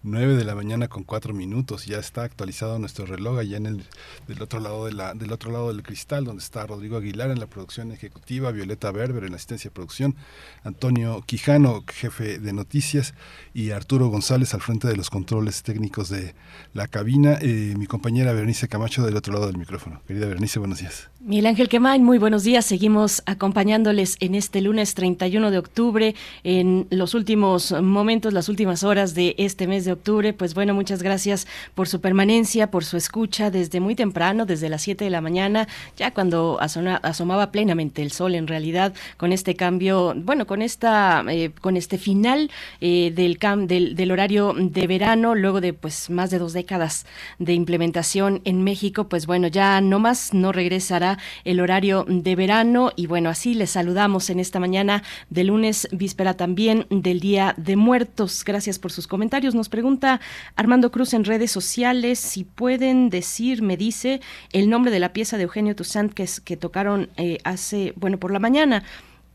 9 0.02 0.36
de 0.36 0.44
la 0.44 0.55
mañana 0.55 0.89
con 0.89 1.05
4 1.05 1.35
minutos. 1.35 1.86
Ya 1.86 1.98
está 1.98 2.24
actualizado 2.24 2.78
nuestro 2.78 3.06
reloj 3.06 3.39
allá 3.39 3.56
en 3.56 3.66
el 3.66 3.85
del 4.28 4.43
otro 4.43 4.60
lado 4.60 4.86
de 4.86 4.93
la, 4.93 5.14
del 5.14 5.32
otro 5.32 5.51
lado 5.51 5.68
del 5.68 5.82
cristal, 5.82 6.24
donde 6.24 6.43
está 6.43 6.66
Rodrigo 6.66 6.97
Aguilar 6.97 7.31
en 7.31 7.40
la 7.40 7.47
producción 7.47 7.93
ejecutiva, 7.93 8.51
Violeta 8.51 8.90
Berber 8.90 9.24
en 9.24 9.31
la 9.31 9.36
asistencia 9.36 9.70
de 9.70 9.74
producción, 9.74 10.16
Antonio 10.64 11.23
Quijano, 11.27 11.85
jefe 11.86 12.39
de 12.39 12.52
noticias, 12.52 13.14
y 13.55 13.70
Arturo 13.70 14.09
González 14.09 14.55
al 14.55 14.62
frente 14.62 14.89
de 14.89 14.97
los 14.97 15.10
controles 15.10 15.62
técnicos 15.62 16.09
de 16.09 16.35
la 16.74 16.89
cabina. 16.89 17.39
Eh, 17.40 17.74
mi 17.77 17.86
compañera 17.86 18.32
Berenice 18.32 18.68
Camacho 18.68 19.05
del 19.05 19.16
otro 19.16 19.32
lado 19.32 19.47
del 19.47 19.59
micrófono. 19.59 20.02
Querida 20.06 20.27
Berenice, 20.27 20.59
buenos 20.59 20.78
días. 20.78 21.10
Miguel 21.27 21.47
Ángel 21.47 21.69
Quemain, 21.69 22.05
muy 22.05 22.19
buenos 22.19 22.44
días. 22.44 22.65
Seguimos 22.65 23.24
acompañándoles 23.27 24.16
en 24.20 24.36
este 24.36 24.61
lunes 24.61 24.94
31 24.94 25.51
de 25.51 25.59
octubre, 25.59 26.15
en 26.44 26.86
los 26.90 27.15
últimos 27.15 27.73
momentos, 27.82 28.32
las 28.32 28.48
últimas 28.48 28.85
horas 28.85 29.16
de 29.16 29.35
este 29.36 29.66
mes 29.66 29.85
de 29.85 29.90
octubre. 29.90 30.32
Pues 30.35 30.55
bueno, 30.55 30.73
muchas 30.73 31.03
gracias 31.03 31.48
por 31.74 31.89
su 31.89 32.01
permanencia, 32.01 32.70
por 32.70 32.85
su 32.85 32.97
escucha 32.97 33.51
desde 33.51 33.81
muy 33.81 33.97
temprano, 33.97 34.47
desde 34.47 34.69
las 34.69 34.82
7 34.82 35.03
de 35.03 35.11
la 35.11 35.20
mañana, 35.20 35.66
ya 35.97 36.12
cuando 36.12 36.59
asomaba 36.61 37.51
plenamente 37.51 38.03
el 38.03 38.12
sol 38.12 38.36
en 38.36 38.47
realidad, 38.47 38.94
con 39.16 39.32
este 39.32 39.57
cambio, 39.57 40.15
bueno, 40.16 40.47
con 40.47 40.62
esta, 40.62 41.24
eh, 41.28 41.51
con 41.61 41.77
este 41.77 41.98
final 41.98 42.53
eh, 42.81 43.12
del, 43.12 43.40
del, 43.66 43.97
del 43.97 44.12
horario 44.12 44.55
de 44.57 44.86
verano, 44.86 45.35
luego 45.35 45.61
de 45.61 45.73
pues 45.73 46.09
más 46.09 46.31
de 46.31 46.39
dos 46.39 46.53
décadas 46.53 47.05
de 47.40 47.53
implementación 47.53 48.43
en 48.44 48.62
México, 48.62 49.09
pues 49.09 49.27
bueno, 49.27 49.48
ya 49.48 49.81
no 49.81 49.98
más, 49.98 50.32
no 50.32 50.53
regresará 50.53 51.15
el 51.44 51.60
horario 51.60 52.05
de 52.09 52.36
verano 52.36 52.93
y 52.97 53.06
bueno, 53.06 53.30
así 53.30 53.55
les 53.55 53.70
saludamos 53.70 54.30
en 54.30 54.40
esta 54.40 54.60
mañana 54.60 55.02
de 55.30 55.44
lunes, 55.44 55.88
víspera 55.93 56.34
también 56.34 56.86
del 56.90 57.20
Día 57.20 57.55
de 57.56 57.76
Muertos. 57.76 58.44
Gracias 58.44 58.78
por 58.78 58.93
sus 58.93 59.06
comentarios. 59.06 59.55
Nos 59.55 59.68
pregunta 59.68 60.20
Armando 60.56 60.90
Cruz 60.90 61.14
en 61.14 61.24
redes 61.24 61.51
sociales 61.51 62.18
si 62.18 62.44
pueden 62.44 63.10
decir, 63.10 63.62
me 63.62 63.76
dice, 63.76 64.20
el 64.52 64.68
nombre 64.68 64.90
de 64.90 65.01
la 65.01 65.12
pieza 65.12 65.36
de 65.36 65.44
Eugenio 65.44 65.74
Toussaint 65.76 66.12
que, 66.12 66.56
tocaron 66.56 67.10
eh, 67.16 67.38
hace, 67.44 67.93
bueno, 67.97 68.18
por 68.18 68.30
la 68.30 68.38
mañana 68.38 68.82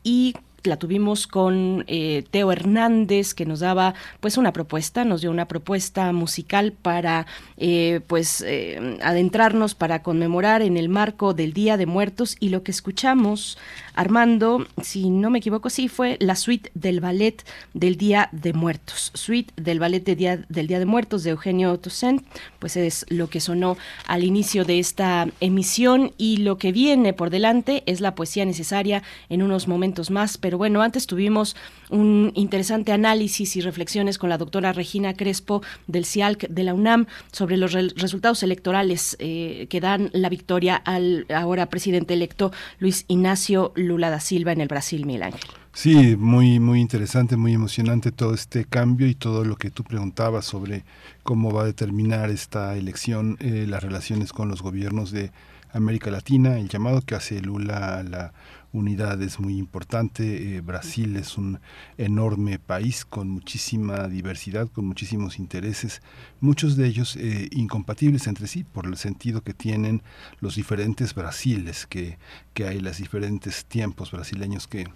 y 0.02 0.34
la 0.64 0.76
tuvimos 0.76 1.26
con 1.26 1.84
eh, 1.86 2.24
Teo 2.30 2.52
Hernández 2.52 3.34
que 3.34 3.46
nos 3.46 3.60
daba 3.60 3.94
pues 4.20 4.36
una 4.36 4.52
propuesta, 4.52 5.04
nos 5.04 5.20
dio 5.20 5.30
una 5.30 5.46
propuesta 5.46 6.12
musical 6.12 6.72
para 6.72 7.26
eh, 7.56 8.00
pues 8.06 8.42
eh, 8.46 8.98
adentrarnos 9.02 9.74
para 9.74 10.02
conmemorar 10.02 10.62
en 10.62 10.76
el 10.76 10.88
marco 10.88 11.34
del 11.34 11.52
Día 11.52 11.76
de 11.76 11.86
Muertos. 11.86 12.36
Y 12.40 12.50
lo 12.50 12.62
que 12.62 12.70
escuchamos 12.70 13.58
Armando, 13.94 14.66
si 14.82 15.10
no 15.10 15.30
me 15.30 15.38
equivoco, 15.38 15.70
sí 15.70 15.88
fue 15.88 16.16
la 16.20 16.36
suite 16.36 16.70
del 16.74 17.00
ballet 17.00 17.44
del 17.74 17.96
Día 17.96 18.28
de 18.32 18.52
Muertos, 18.52 19.10
suite 19.14 19.52
del 19.56 19.78
ballet 19.78 20.04
del 20.04 20.66
Día 20.66 20.78
de 20.78 20.86
Muertos 20.86 21.24
de 21.24 21.30
Eugenio 21.30 21.78
Toussaint, 21.78 22.22
pues 22.58 22.76
es 22.76 23.04
lo 23.08 23.28
que 23.28 23.40
sonó 23.40 23.76
al 24.06 24.24
inicio 24.24 24.64
de 24.64 24.78
esta 24.78 25.28
emisión 25.40 26.12
y 26.16 26.38
lo 26.38 26.58
que 26.58 26.72
viene 26.72 27.12
por 27.12 27.30
delante 27.30 27.82
es 27.86 28.00
la 28.00 28.14
poesía 28.14 28.44
necesaria 28.44 29.02
en 29.28 29.42
unos 29.42 29.68
momentos 29.68 30.10
más, 30.10 30.38
pero 30.38 30.58
bueno, 30.58 30.82
antes 30.82 31.06
tuvimos 31.06 31.56
un 31.90 32.32
interesante 32.34 32.92
análisis 32.92 33.56
y 33.56 33.60
reflexiones 33.60 34.18
con 34.18 34.30
la 34.30 34.38
doctora 34.38 34.72
Regina 34.72 35.14
Crespo 35.14 35.62
del 35.86 36.06
CIALC 36.06 36.48
de 36.48 36.64
la 36.64 36.74
UNAM 36.74 37.06
sobre 37.32 37.56
los 37.56 37.72
resultados 37.72 38.42
electorales 38.42 39.16
eh, 39.18 39.66
que 39.68 39.80
dan 39.80 40.10
la 40.12 40.28
victoria 40.28 40.76
al 40.76 41.26
ahora 41.28 41.66
presidente 41.66 42.14
electo 42.14 42.52
Luis 42.78 43.04
Ignacio 43.08 43.72
Lula 43.86 44.10
da 44.10 44.20
Silva 44.20 44.52
en 44.52 44.60
el 44.60 44.68
Brasil, 44.68 45.06
Miguel 45.06 45.24
Ángel. 45.24 45.40
Sí, 45.74 46.16
muy, 46.16 46.60
muy 46.60 46.80
interesante, 46.80 47.36
muy 47.36 47.54
emocionante 47.54 48.12
todo 48.12 48.34
este 48.34 48.64
cambio 48.66 49.06
y 49.06 49.14
todo 49.14 49.44
lo 49.44 49.56
que 49.56 49.70
tú 49.70 49.84
preguntabas 49.84 50.44
sobre 50.44 50.84
cómo 51.22 51.50
va 51.50 51.62
a 51.62 51.66
determinar 51.66 52.28
esta 52.30 52.76
elección 52.76 53.38
eh, 53.40 53.64
las 53.66 53.82
relaciones 53.82 54.32
con 54.32 54.48
los 54.48 54.60
gobiernos 54.60 55.12
de 55.12 55.30
América 55.72 56.10
Latina, 56.10 56.58
el 56.58 56.68
llamado 56.68 57.00
que 57.00 57.14
hace 57.14 57.40
Lula 57.40 57.98
a 57.98 58.02
la 58.02 58.32
unidad 58.72 59.20
es 59.22 59.38
muy 59.38 59.58
importante. 59.58 60.56
Eh, 60.56 60.60
Brasil 60.60 61.16
es 61.16 61.38
un 61.38 61.60
enorme 61.98 62.58
país 62.58 63.04
con 63.04 63.28
muchísima 63.28 64.08
diversidad, 64.08 64.68
con 64.68 64.86
muchísimos 64.86 65.38
intereses, 65.38 66.02
muchos 66.40 66.76
de 66.76 66.86
ellos 66.86 67.16
eh, 67.16 67.48
incompatibles 67.52 68.26
entre 68.26 68.46
sí 68.46 68.64
por 68.64 68.86
el 68.86 68.96
sentido 68.96 69.42
que 69.42 69.54
tienen 69.54 70.02
los 70.40 70.56
diferentes 70.56 71.14
Brasiles 71.14 71.86
que, 71.86 72.18
que 72.54 72.66
hay, 72.66 72.80
los 72.80 72.98
diferentes 72.98 73.64
tiempos 73.64 74.10
brasileños 74.10 74.66
que 74.66 74.86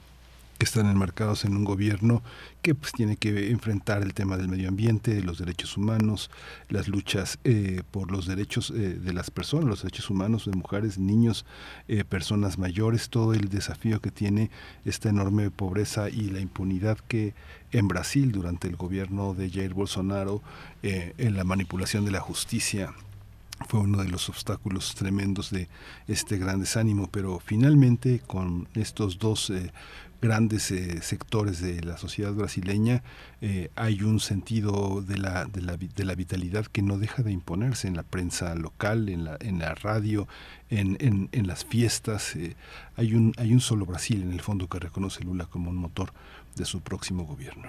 que 0.57 0.65
están 0.65 0.87
enmarcados 0.87 1.45
en 1.45 1.57
un 1.57 1.65
gobierno 1.65 2.23
que 2.63 2.75
pues 2.75 2.93
tiene 2.93 3.17
que 3.17 3.51
enfrentar 3.51 4.03
el 4.03 4.15
tema 4.15 4.37
del 4.37 4.49
medio 4.49 4.69
ambiente, 4.69 5.23
los 5.23 5.39
derechos 5.39 5.77
humanos, 5.77 6.31
las 6.69 6.89
luchas 6.89 7.39
eh, 7.45 7.83
por 7.91 8.11
los 8.11 8.27
derechos 8.27 8.71
eh, 8.71 8.99
de 8.99 9.13
las 9.13 9.31
personas, 9.31 9.67
los 9.67 9.83
derechos 9.83 10.11
humanos 10.11 10.47
de 10.47 10.53
mujeres, 10.53 10.99
niños, 10.99 11.45
eh, 11.89 12.05
personas 12.05 12.59
mayores, 12.59 13.09
todo 13.09 13.35
el 13.35 13.49
desafío 13.49 14.01
que 14.01 14.11
tiene 14.11 14.51
esta 14.85 15.09
enorme 15.09 15.51
pobreza 15.51 16.09
y 16.09 16.31
la 16.31 16.41
impunidad 16.41 16.99
que 17.07 17.35
en 17.73 17.89
Brasil 17.89 18.33
durante 18.33 18.69
el 18.69 18.77
gobierno 18.77 19.35
de 19.35 19.51
Jair 19.51 19.75
Bolsonaro 19.75 20.43
en 20.83 21.35
la 21.35 21.43
manipulación 21.43 22.05
de 22.05 22.13
la 22.13 22.21
justicia 22.21 22.95
fue 23.69 23.81
uno 23.81 24.03
de 24.03 24.09
los 24.09 24.29
obstáculos 24.29 24.95
tremendos 24.95 25.51
de 25.51 25.69
este 26.07 26.39
gran 26.39 26.61
desánimo, 26.61 27.09
pero 27.11 27.41
finalmente 27.41 28.21
con 28.27 28.69
estos 28.75 29.19
dos 29.19 29.51
grandes 30.21 30.71
eh, 30.71 31.01
sectores 31.03 31.61
de 31.61 31.83
la 31.83 31.97
sociedad 31.99 32.33
brasileña 32.33 33.03
eh, 33.43 33.71
hay 33.77 34.03
un 34.03 34.19
sentido 34.19 35.03
de 35.03 35.19
la, 35.19 35.45
de, 35.45 35.61
la, 35.61 35.77
de 35.77 36.05
la 36.05 36.15
vitalidad 36.15 36.65
que 36.67 36.81
no 36.81 36.99
deja 36.99 37.23
de 37.23 37.33
imponerse 37.33 37.87
en 37.87 37.95
la 37.95 38.03
prensa 38.03 38.55
local, 38.55 39.09
en 39.11 39.25
la, 39.25 39.37
en 39.41 39.59
la 39.59 39.75
radio, 39.75 40.27
en, 40.71 40.97
en, 41.01 41.29
en 41.33 41.47
las 41.47 41.65
fiestas. 41.65 42.35
Eh, 42.35 42.57
hay, 42.97 43.15
un, 43.15 43.35
hay 43.37 43.53
un 43.53 43.61
solo 43.61 43.85
Brasil 43.85 44.23
en 44.23 44.33
el 44.33 44.41
fondo 44.41 44.69
que 44.69 44.79
reconoce 44.79 45.23
Lula 45.23 45.47
como 45.47 45.71
un 45.71 45.77
motor 45.77 46.13
de 46.57 46.65
su 46.65 46.81
próximo 46.81 47.25
gobierno. 47.25 47.65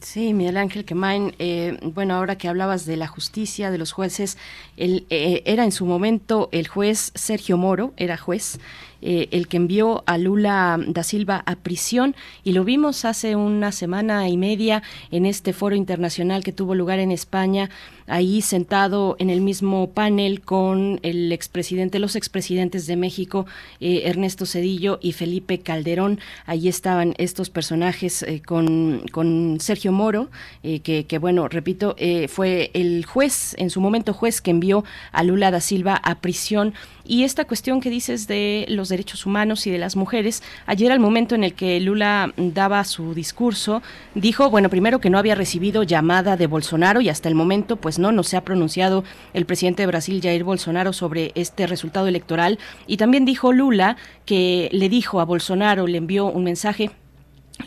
Sí, 0.00 0.34
Miguel 0.34 0.58
Ángel 0.58 0.84
Quemain, 0.84 1.34
eh, 1.38 1.78
bueno, 1.82 2.14
ahora 2.14 2.36
que 2.36 2.46
hablabas 2.46 2.84
de 2.84 2.96
la 2.98 3.06
justicia, 3.06 3.70
de 3.70 3.78
los 3.78 3.90
jueces, 3.90 4.36
él, 4.76 5.06
era 5.08 5.64
en 5.64 5.72
su 5.72 5.86
momento 5.86 6.50
el 6.52 6.68
juez 6.68 7.10
Sergio 7.14 7.56
Moro, 7.56 7.94
era 7.96 8.18
juez, 8.18 8.60
eh, 9.02 9.28
el 9.30 9.48
que 9.48 9.56
envió 9.56 10.02
a 10.06 10.18
Lula 10.18 10.78
da 10.86 11.02
Silva 11.02 11.42
a 11.46 11.56
prisión 11.56 12.16
y 12.44 12.52
lo 12.52 12.64
vimos 12.64 13.04
hace 13.04 13.36
una 13.36 13.72
semana 13.72 14.28
y 14.28 14.36
media 14.36 14.82
en 15.10 15.26
este 15.26 15.52
foro 15.52 15.76
internacional 15.76 16.42
que 16.42 16.52
tuvo 16.52 16.74
lugar 16.74 16.98
en 16.98 17.10
España, 17.10 17.70
ahí 18.06 18.40
sentado 18.40 19.16
en 19.18 19.30
el 19.30 19.40
mismo 19.40 19.90
panel 19.90 20.40
con 20.40 21.00
el 21.02 21.32
expresidente, 21.32 21.98
los 21.98 22.16
expresidentes 22.16 22.86
de 22.86 22.96
México, 22.96 23.46
eh, 23.80 24.02
Ernesto 24.04 24.46
Cedillo 24.46 24.98
y 25.02 25.12
Felipe 25.12 25.60
Calderón. 25.60 26.20
Ahí 26.46 26.68
estaban 26.68 27.14
estos 27.18 27.50
personajes 27.50 28.22
eh, 28.22 28.42
con, 28.44 29.02
con, 29.12 29.58
Sergio 29.60 29.92
Moro, 29.92 30.28
que, 30.62 31.06
que, 31.06 31.18
bueno, 31.18 31.48
repito, 31.48 31.96
fue 32.28 32.70
el 32.74 33.04
juez, 33.04 33.54
en 33.58 33.70
su 33.70 33.80
momento 33.80 34.12
juez, 34.12 34.40
que 34.40 34.50
envió 34.50 34.84
a 35.12 35.22
Lula 35.22 35.50
da 35.50 35.60
Silva 35.60 35.96
a 35.96 36.16
prisión. 36.16 36.74
Y 37.08 37.24
esta 37.24 37.44
cuestión 37.44 37.80
que 37.80 37.90
dices 37.90 38.26
de 38.26 38.66
los 38.68 38.88
derechos 38.88 39.26
humanos 39.26 39.66
y 39.66 39.70
de 39.70 39.78
las 39.78 39.96
mujeres. 39.96 40.42
Ayer 40.66 40.90
al 40.90 41.00
momento 41.00 41.34
en 41.34 41.44
el 41.44 41.54
que 41.54 41.78
Lula 41.80 42.32
daba 42.36 42.82
su 42.84 43.14
discurso, 43.14 43.82
dijo, 44.14 44.50
bueno, 44.50 44.68
primero 44.68 45.00
que 45.00 45.10
no 45.10 45.18
había 45.18 45.34
recibido 45.34 45.82
llamada 45.82 46.36
de 46.36 46.46
Bolsonaro 46.46 47.00
y 47.00 47.08
hasta 47.08 47.28
el 47.28 47.34
momento 47.34 47.76
pues 47.76 47.98
no, 47.98 48.12
no 48.12 48.22
se 48.22 48.36
ha 48.36 48.44
pronunciado 48.44 49.04
el 49.34 49.46
presidente 49.46 49.82
de 49.82 49.86
Brasil, 49.86 50.20
Jair 50.22 50.44
Bolsonaro, 50.44 50.92
sobre 50.92 51.32
este 51.34 51.66
resultado 51.66 52.08
electoral. 52.08 52.58
Y 52.86 52.96
también 52.96 53.24
dijo 53.24 53.52
Lula 53.52 53.96
que 54.24 54.68
le 54.72 54.88
dijo 54.88 55.20
a 55.20 55.24
Bolsonaro, 55.24 55.86
le 55.86 55.98
envió 55.98 56.26
un 56.26 56.44
mensaje, 56.44 56.90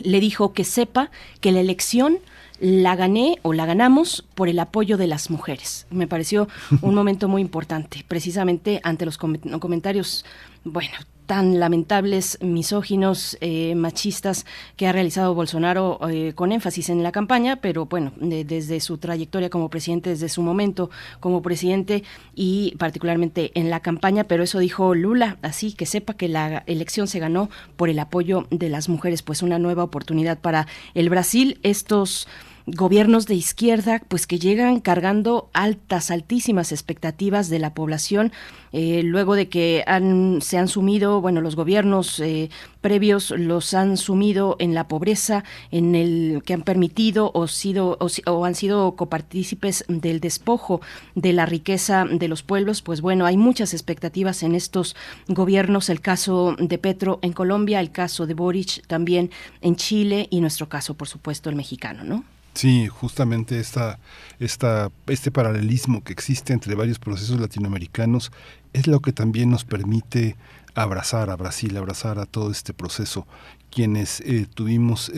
le 0.02 0.20
dijo 0.20 0.52
que 0.52 0.64
sepa 0.64 1.10
que 1.40 1.52
la 1.52 1.60
elección 1.60 2.18
la 2.60 2.94
gané 2.94 3.38
o 3.42 3.52
la 3.52 3.66
ganamos 3.66 4.24
por 4.34 4.48
el 4.48 4.58
apoyo 4.58 4.96
de 4.96 5.06
las 5.06 5.30
mujeres. 5.30 5.86
Me 5.90 6.06
pareció 6.06 6.48
un 6.82 6.94
momento 6.94 7.28
muy 7.28 7.42
importante, 7.42 8.04
precisamente 8.06 8.80
ante 8.84 9.06
los 9.06 9.18
comentarios, 9.18 10.24
bueno, 10.64 10.96
tan 11.30 11.60
lamentables, 11.60 12.38
misóginos, 12.40 13.38
eh, 13.40 13.76
machistas 13.76 14.46
que 14.76 14.88
ha 14.88 14.92
realizado 14.92 15.32
Bolsonaro 15.32 16.00
eh, 16.10 16.32
con 16.34 16.50
énfasis 16.50 16.90
en 16.90 17.04
la 17.04 17.12
campaña, 17.12 17.60
pero 17.60 17.86
bueno, 17.86 18.10
desde 18.18 18.80
su 18.80 18.98
trayectoria 18.98 19.48
como 19.48 19.70
presidente, 19.70 20.10
desde 20.10 20.28
su 20.28 20.42
momento 20.42 20.90
como 21.20 21.40
presidente 21.40 22.02
y 22.34 22.74
particularmente 22.80 23.52
en 23.54 23.70
la 23.70 23.78
campaña, 23.78 24.24
pero 24.24 24.42
eso 24.42 24.58
dijo 24.58 24.92
Lula, 24.96 25.38
así 25.42 25.72
que 25.72 25.86
sepa 25.86 26.14
que 26.14 26.26
la 26.26 26.64
elección 26.66 27.06
se 27.06 27.20
ganó 27.20 27.48
por 27.76 27.90
el 27.90 28.00
apoyo 28.00 28.48
de 28.50 28.68
las 28.68 28.88
mujeres, 28.88 29.22
pues 29.22 29.42
una 29.42 29.60
nueva 29.60 29.84
oportunidad 29.84 30.40
para 30.40 30.66
el 30.94 31.10
Brasil. 31.10 31.60
Estos 31.62 32.26
gobiernos 32.66 33.26
de 33.26 33.34
izquierda 33.34 34.02
pues 34.08 34.26
que 34.26 34.38
llegan 34.38 34.80
cargando 34.80 35.50
altas, 35.52 36.10
altísimas 36.10 36.72
expectativas 36.72 37.48
de 37.48 37.58
la 37.58 37.74
población 37.74 38.32
eh, 38.72 39.02
luego 39.02 39.34
de 39.34 39.48
que 39.48 39.82
han, 39.86 40.40
se 40.42 40.56
han 40.56 40.68
sumido, 40.68 41.20
bueno, 41.20 41.40
los 41.40 41.56
gobiernos 41.56 42.20
eh, 42.20 42.50
previos 42.80 43.30
los 43.30 43.74
han 43.74 43.96
sumido 43.96 44.56
en 44.60 44.74
la 44.74 44.86
pobreza, 44.86 45.44
en 45.72 45.94
el 45.96 46.42
que 46.44 46.54
han 46.54 46.62
permitido 46.62 47.32
o, 47.34 47.48
sido, 47.48 47.98
o, 47.98 48.44
han 48.44 48.54
sido 48.54 48.94
copartícipes 48.94 49.84
del 49.88 50.20
despojo 50.20 50.80
de 51.16 51.32
la 51.32 51.46
riqueza 51.46 52.04
de 52.04 52.28
los 52.28 52.42
pueblos, 52.42 52.82
pues 52.82 53.00
bueno, 53.00 53.26
hay 53.26 53.36
muchas 53.36 53.74
expectativas 53.74 54.42
en 54.42 54.54
estos 54.54 54.94
gobiernos, 55.26 55.88
el 55.90 56.00
caso 56.00 56.54
de 56.58 56.78
Petro 56.78 57.18
en 57.22 57.32
Colombia, 57.32 57.80
el 57.80 57.90
caso 57.90 58.26
de 58.26 58.34
Boric 58.34 58.86
también 58.86 59.30
en 59.62 59.76
Chile 59.76 60.28
y 60.30 60.40
nuestro 60.40 60.68
caso, 60.68 60.94
por 60.94 61.08
supuesto, 61.08 61.50
el 61.50 61.56
mexicano, 61.56 62.04
¿no? 62.04 62.24
Sí, 62.54 62.88
justamente 62.88 63.60
esta, 63.60 63.98
esta, 64.38 64.90
este 65.06 65.30
paralelismo 65.30 66.02
que 66.02 66.12
existe 66.12 66.52
entre 66.52 66.74
varios 66.74 66.98
procesos 66.98 67.40
latinoamericanos 67.40 68.32
es 68.72 68.86
lo 68.86 69.00
que 69.00 69.12
también 69.12 69.50
nos 69.50 69.64
permite 69.64 70.36
abrazar 70.74 71.30
a 71.30 71.36
Brasil, 71.36 71.76
abrazar 71.76 72.18
a 72.18 72.26
todo 72.26 72.50
este 72.50 72.74
proceso 72.74 73.26
quienes 73.70 74.20
eh, 74.20 74.46
tuvimos 74.52 75.10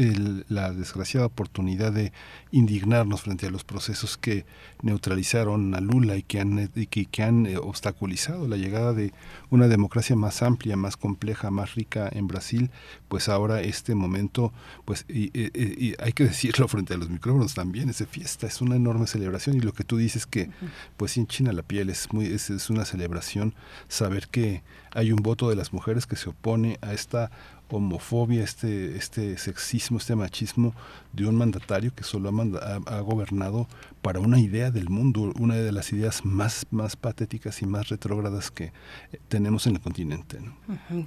la 0.49 0.73
desgraciada 0.73 1.27
oportunidad 1.27 1.93
de 1.93 2.13
indignarnos 2.51 3.23
frente 3.23 3.47
a 3.47 3.51
los 3.51 3.65
procesos 3.65 4.19
que 4.19 4.45
neutralizaron 4.83 5.75
a 5.75 5.81
Lula 5.81 6.17
y 6.17 6.23
que 6.23 6.41
han, 6.41 6.69
que, 6.69 7.23
han 7.23 7.47
eh, 7.47 7.57
obstaculizado 7.57 8.47
la 8.47 8.57
llegada 8.57 8.93
de 8.93 9.13
una 9.51 9.69
democracia 9.69 10.17
más 10.17 10.43
amplia, 10.43 10.77
más 10.77 10.97
compleja, 10.97 11.51
más 11.51 11.75
rica 11.75 12.09
en 12.13 12.27
Brasil, 12.29 12.71
pues 13.09 13.29
ahora 13.29 13.63
este 13.63 13.95
momento, 13.95 14.53
pues 14.85 15.07
y, 15.09 15.31
hay 15.99 16.13
que 16.13 16.25
decirlo 16.33 16.69
frente 16.69 16.95
a 16.95 16.99
los 16.99 17.09
micrófonos 17.09 17.55
también, 17.55 17.89
es 17.89 17.99
de 17.99 18.07
fiesta, 18.07 18.47
es 18.47 18.61
una 18.61 18.77
enorme 18.77 19.07
celebración 19.07 19.57
y 19.57 19.61
lo 19.61 19.73
que 19.73 19.85
tú 19.85 19.97
dices 19.97 20.27
que 20.27 20.51
pues 20.97 21.17
en 21.17 21.27
China 21.27 21.53
la 21.53 21.63
piel, 21.63 21.89
es, 21.89 22.13
muy, 22.13 22.27
es, 22.27 22.51
es 22.51 22.69
una 22.69 22.85
celebración 22.85 23.55
saber 23.89 24.29
que 24.29 24.63
hay 24.95 25.13
un 25.13 25.23
voto 25.23 25.49
de 25.49 25.57
las 25.57 25.73
mujeres 25.73 26.07
que 26.07 26.17
se 26.17 26.29
opone 26.29 26.79
a 26.83 26.93
esta 26.93 27.31
homofobia, 27.77 28.45
este, 28.45 28.97
este 28.97 29.37
sexismo, 29.39 29.99
este 29.99 30.15
machismo 30.15 30.75
de 31.13 31.27
un 31.27 31.37
mandatario 31.37 31.95
que 31.95 32.05
solo 32.05 32.31
ha, 32.31 33.01
gobernado 33.01 33.67
para 34.01 34.21
una 34.21 34.41
idea 34.41 34.71
del 34.71 34.89
mundo, 34.89 35.33
una 35.39 35.57
de 35.57 35.71
las 35.71 35.93
ideas 35.93 36.25
más, 36.25 36.67
más 36.71 36.97
patéticas 36.97 37.63
y 37.63 37.67
más 37.67 37.89
retrógradas 37.89 38.51
que 38.51 38.65
eh, 38.65 38.73
tenemos 39.29 39.67
en 39.67 39.75
el 39.75 39.81
continente. 39.81 40.39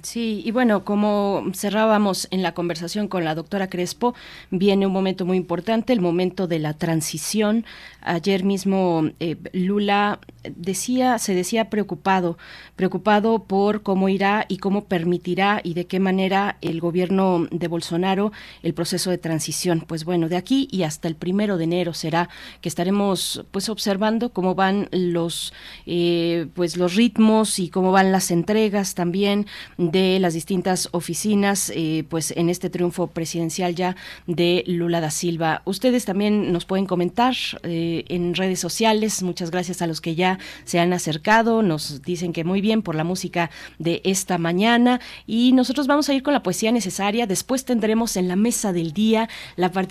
Sí, 0.02 0.42
y 0.44 0.50
bueno, 0.50 0.84
como 0.84 1.44
cerrábamos 1.54 2.28
en 2.30 2.42
la 2.42 2.54
conversación 2.54 3.08
con 3.08 3.24
la 3.24 3.34
doctora 3.34 3.68
Crespo, 3.68 4.14
viene 4.50 4.86
un 4.86 4.92
momento 4.92 5.26
muy 5.26 5.36
importante, 5.36 5.92
el 5.92 6.00
momento 6.00 6.46
de 6.46 6.58
la 6.58 6.74
transición. 6.74 7.64
Ayer 8.00 8.44
mismo 8.44 9.10
eh, 9.20 9.36
Lula 9.52 10.20
decía, 10.54 11.18
se 11.18 11.34
decía 11.34 11.68
preocupado, 11.70 12.38
preocupado 12.76 13.44
por 13.44 13.82
cómo 13.82 14.08
irá 14.08 14.46
y 14.48 14.58
cómo 14.58 14.84
permitirá 14.84 15.60
y 15.62 15.74
de 15.74 15.86
qué 15.86 16.00
manera 16.00 16.56
el 16.60 16.80
gobierno 16.80 17.46
de 17.50 17.68
Bolsonaro 17.68 18.32
el 18.62 18.74
proceso 18.74 19.10
de 19.10 19.18
transición. 19.18 19.84
Pues 19.86 19.95
bueno, 20.04 20.28
de 20.28 20.36
aquí 20.36 20.68
y 20.70 20.82
hasta 20.82 21.08
el 21.08 21.16
primero 21.16 21.56
de 21.56 21.64
enero 21.64 21.94
será 21.94 22.28
que 22.60 22.68
estaremos 22.68 23.44
pues 23.50 23.68
observando 23.68 24.30
cómo 24.30 24.54
van 24.54 24.88
los 24.92 25.52
eh, 25.86 26.46
pues 26.54 26.76
los 26.76 26.94
ritmos 26.94 27.58
y 27.58 27.68
cómo 27.68 27.92
van 27.92 28.12
las 28.12 28.30
entregas 28.30 28.94
también 28.94 29.46
de 29.76 30.18
las 30.20 30.34
distintas 30.34 30.88
oficinas 30.92 31.70
eh, 31.74 32.04
pues 32.08 32.32
en 32.36 32.48
este 32.48 32.70
triunfo 32.70 33.08
presidencial 33.08 33.74
ya 33.74 33.96
de 34.26 34.64
Lula 34.66 35.00
da 35.00 35.10
Silva. 35.10 35.62
Ustedes 35.64 36.04
también 36.04 36.52
nos 36.52 36.64
pueden 36.64 36.86
comentar 36.86 37.34
eh, 37.62 38.04
en 38.08 38.34
redes 38.34 38.60
sociales. 38.60 39.22
Muchas 39.22 39.50
gracias 39.50 39.82
a 39.82 39.86
los 39.86 40.00
que 40.00 40.14
ya 40.14 40.38
se 40.64 40.78
han 40.78 40.92
acercado. 40.92 41.62
Nos 41.62 42.02
dicen 42.02 42.32
que 42.32 42.44
muy 42.44 42.60
bien 42.60 42.82
por 42.82 42.94
la 42.94 43.04
música 43.04 43.50
de 43.78 44.00
esta 44.04 44.38
mañana 44.38 45.00
y 45.26 45.52
nosotros 45.52 45.86
vamos 45.86 46.08
a 46.08 46.14
ir 46.14 46.22
con 46.22 46.32
la 46.32 46.42
poesía 46.42 46.72
necesaria. 46.72 47.26
Después 47.26 47.64
tendremos 47.64 48.16
en 48.16 48.28
la 48.28 48.36
mesa 48.36 48.72
del 48.72 48.92
día 48.92 49.28
la 49.56 49.72
participación 49.72 49.85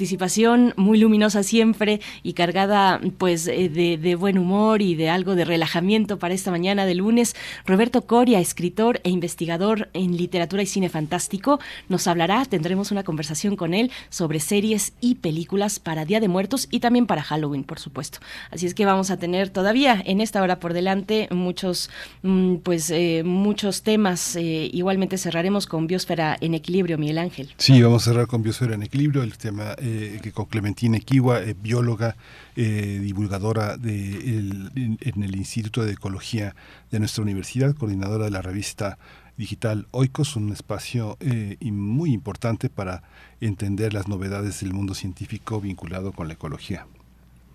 muy 0.75 0.97
luminosa 0.99 1.43
siempre 1.43 2.01
y 2.23 2.33
cargada 2.33 2.99
pues 3.17 3.47
eh, 3.47 3.69
de, 3.69 3.97
de 3.97 4.15
buen 4.15 4.37
humor 4.37 4.81
y 4.81 4.95
de 4.95 5.09
algo 5.09 5.35
de 5.35 5.45
relajamiento 5.45 6.19
para 6.19 6.33
esta 6.33 6.51
mañana 6.51 6.85
de 6.85 6.95
lunes. 6.95 7.35
Roberto 7.65 8.01
Coria, 8.01 8.39
escritor 8.39 9.01
e 9.03 9.09
investigador 9.09 9.89
en 9.93 10.17
literatura 10.17 10.63
y 10.63 10.65
cine 10.65 10.89
fantástico, 10.89 11.59
nos 11.89 12.07
hablará. 12.07 12.45
Tendremos 12.45 12.91
una 12.91 13.03
conversación 13.03 13.55
con 13.55 13.73
él 13.73 13.91
sobre 14.09 14.39
series 14.39 14.93
y 15.01 15.15
películas 15.15 15.79
para 15.79 16.05
Día 16.05 16.19
de 16.19 16.27
Muertos 16.27 16.67
y 16.71 16.79
también 16.79 17.05
para 17.05 17.23
Halloween, 17.23 17.63
por 17.63 17.79
supuesto. 17.79 18.19
Así 18.51 18.65
es 18.65 18.73
que 18.73 18.85
vamos 18.85 19.11
a 19.11 19.17
tener 19.17 19.49
todavía 19.49 20.01
en 20.05 20.21
esta 20.21 20.41
hora 20.41 20.59
por 20.59 20.73
delante 20.73 21.27
muchos, 21.31 21.89
mm, 22.23 22.55
pues, 22.57 22.89
eh, 22.89 23.23
muchos 23.25 23.83
temas. 23.83 24.35
Eh, 24.35 24.69
igualmente 24.73 25.17
cerraremos 25.17 25.67
con 25.67 25.87
Biosfera 25.87 26.37
en 26.41 26.53
Equilibrio, 26.53 26.97
Miguel 26.97 27.17
Ángel. 27.17 27.53
Sí, 27.57 27.81
vamos 27.81 28.03
a 28.03 28.11
cerrar 28.11 28.27
con 28.27 28.43
Biosfera 28.43 28.75
en 28.75 28.83
Equilibrio, 28.83 29.23
el 29.23 29.37
tema 29.37 29.75
eh, 29.85 30.19
que 30.21 30.31
con 30.31 30.45
Clementina 30.45 30.97
Equiwa, 30.97 31.39
bióloga, 31.61 32.15
divulgadora 32.55 33.77
de 33.77 33.95
en 33.95 35.23
el 35.23 35.35
Instituto 35.35 35.83
de 35.83 35.93
Ecología 35.93 36.55
de 36.91 36.99
nuestra 36.99 37.21
universidad, 37.21 37.75
coordinadora 37.75 38.25
de 38.25 38.31
la 38.31 38.41
revista 38.41 38.97
digital 39.37 39.87
Oikos, 39.91 40.35
un 40.35 40.51
espacio 40.51 41.17
muy 41.61 42.13
importante 42.13 42.69
para 42.69 43.03
entender 43.41 43.93
las 43.93 44.07
novedades 44.07 44.61
del 44.61 44.73
mundo 44.73 44.93
científico 44.93 45.59
vinculado 45.59 46.13
con 46.13 46.27
la 46.27 46.33
ecología. 46.33 46.87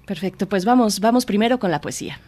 Perfecto, 0.07 0.49
pues 0.49 0.65
vamos, 0.65 1.01
vamos 1.01 1.25
primero 1.25 1.59
con 1.59 1.71
la 1.71 1.81
poesía. 1.81 2.21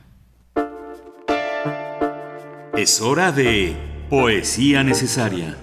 Es 2.76 3.02
hora 3.02 3.32
de 3.32 3.76
poesía 4.08 4.82
necesaria. 4.82 5.58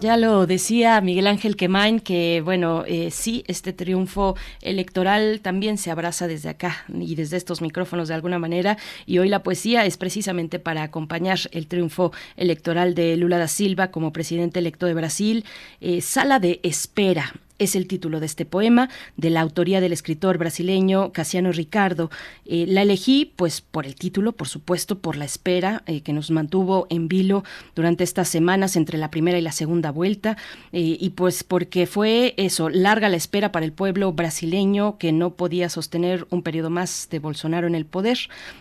Ya 0.00 0.16
lo 0.16 0.46
decía 0.46 0.98
Miguel 1.02 1.26
Ángel 1.26 1.56
Quemain, 1.56 2.00
que 2.00 2.40
bueno, 2.42 2.84
eh, 2.86 3.10
sí, 3.10 3.44
este 3.48 3.74
triunfo 3.74 4.34
electoral 4.62 5.40
también 5.42 5.76
se 5.76 5.90
abraza 5.90 6.26
desde 6.26 6.48
acá 6.48 6.86
y 6.88 7.16
desde 7.16 7.36
estos 7.36 7.60
micrófonos 7.60 8.08
de 8.08 8.14
alguna 8.14 8.38
manera, 8.38 8.78
y 9.04 9.18
hoy 9.18 9.28
la 9.28 9.42
poesía 9.42 9.84
es 9.84 9.98
precisamente 9.98 10.58
para 10.58 10.84
acompañar 10.84 11.38
el 11.52 11.66
triunfo 11.66 12.12
electoral 12.36 12.94
de 12.94 13.14
Lula 13.18 13.36
da 13.36 13.46
Silva 13.46 13.90
como 13.90 14.10
presidente 14.10 14.60
electo 14.60 14.86
de 14.86 14.94
Brasil. 14.94 15.44
Eh, 15.82 16.00
sala 16.00 16.40
de 16.40 16.60
espera 16.62 17.34
es 17.60 17.76
el 17.76 17.86
título 17.86 18.18
de 18.18 18.26
este 18.26 18.44
poema, 18.44 18.88
de 19.16 19.30
la 19.30 19.42
autoría 19.42 19.80
del 19.80 19.92
escritor 19.92 20.38
brasileño 20.38 21.12
Casiano 21.12 21.52
Ricardo. 21.52 22.10
Eh, 22.46 22.64
la 22.66 22.82
elegí, 22.82 23.32
pues, 23.36 23.60
por 23.60 23.86
el 23.86 23.94
título, 23.94 24.32
por 24.32 24.48
supuesto, 24.48 24.98
por 24.98 25.16
la 25.16 25.26
espera 25.26 25.82
eh, 25.86 26.00
que 26.00 26.14
nos 26.14 26.30
mantuvo 26.30 26.86
en 26.90 27.06
vilo 27.06 27.44
durante 27.76 28.02
estas 28.02 28.28
semanas 28.28 28.76
entre 28.76 28.98
la 28.98 29.10
primera 29.10 29.38
y 29.38 29.42
la 29.42 29.52
segunda 29.52 29.92
vuelta, 29.92 30.36
eh, 30.72 30.96
y 30.98 31.10
pues 31.10 31.44
porque 31.44 31.86
fue 31.86 32.34
eso, 32.38 32.70
larga 32.70 33.10
la 33.10 33.16
espera 33.16 33.52
para 33.52 33.66
el 33.66 33.72
pueblo 33.72 34.12
brasileño 34.12 34.96
que 34.96 35.12
no 35.12 35.34
podía 35.34 35.68
sostener 35.68 36.26
un 36.30 36.42
periodo 36.42 36.70
más 36.70 37.08
de 37.10 37.18
Bolsonaro 37.18 37.66
en 37.66 37.74
el 37.74 37.84
poder. 37.84 38.18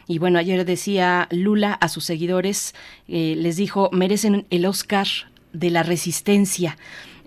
Y 0.08 0.20
bueno, 0.20 0.40
ayer 0.40 0.66
decía 0.66 1.30
Lula 1.32 1.74
a 1.74 1.88
sus 1.88 2.04
seguidores, 2.04 2.76
les 3.08 3.56
dijo, 3.56 3.90
merecen 3.94 4.46
el 4.50 4.66
Oscar 4.66 5.08
de 5.54 5.70
la 5.70 5.84
resistencia. 5.84 6.78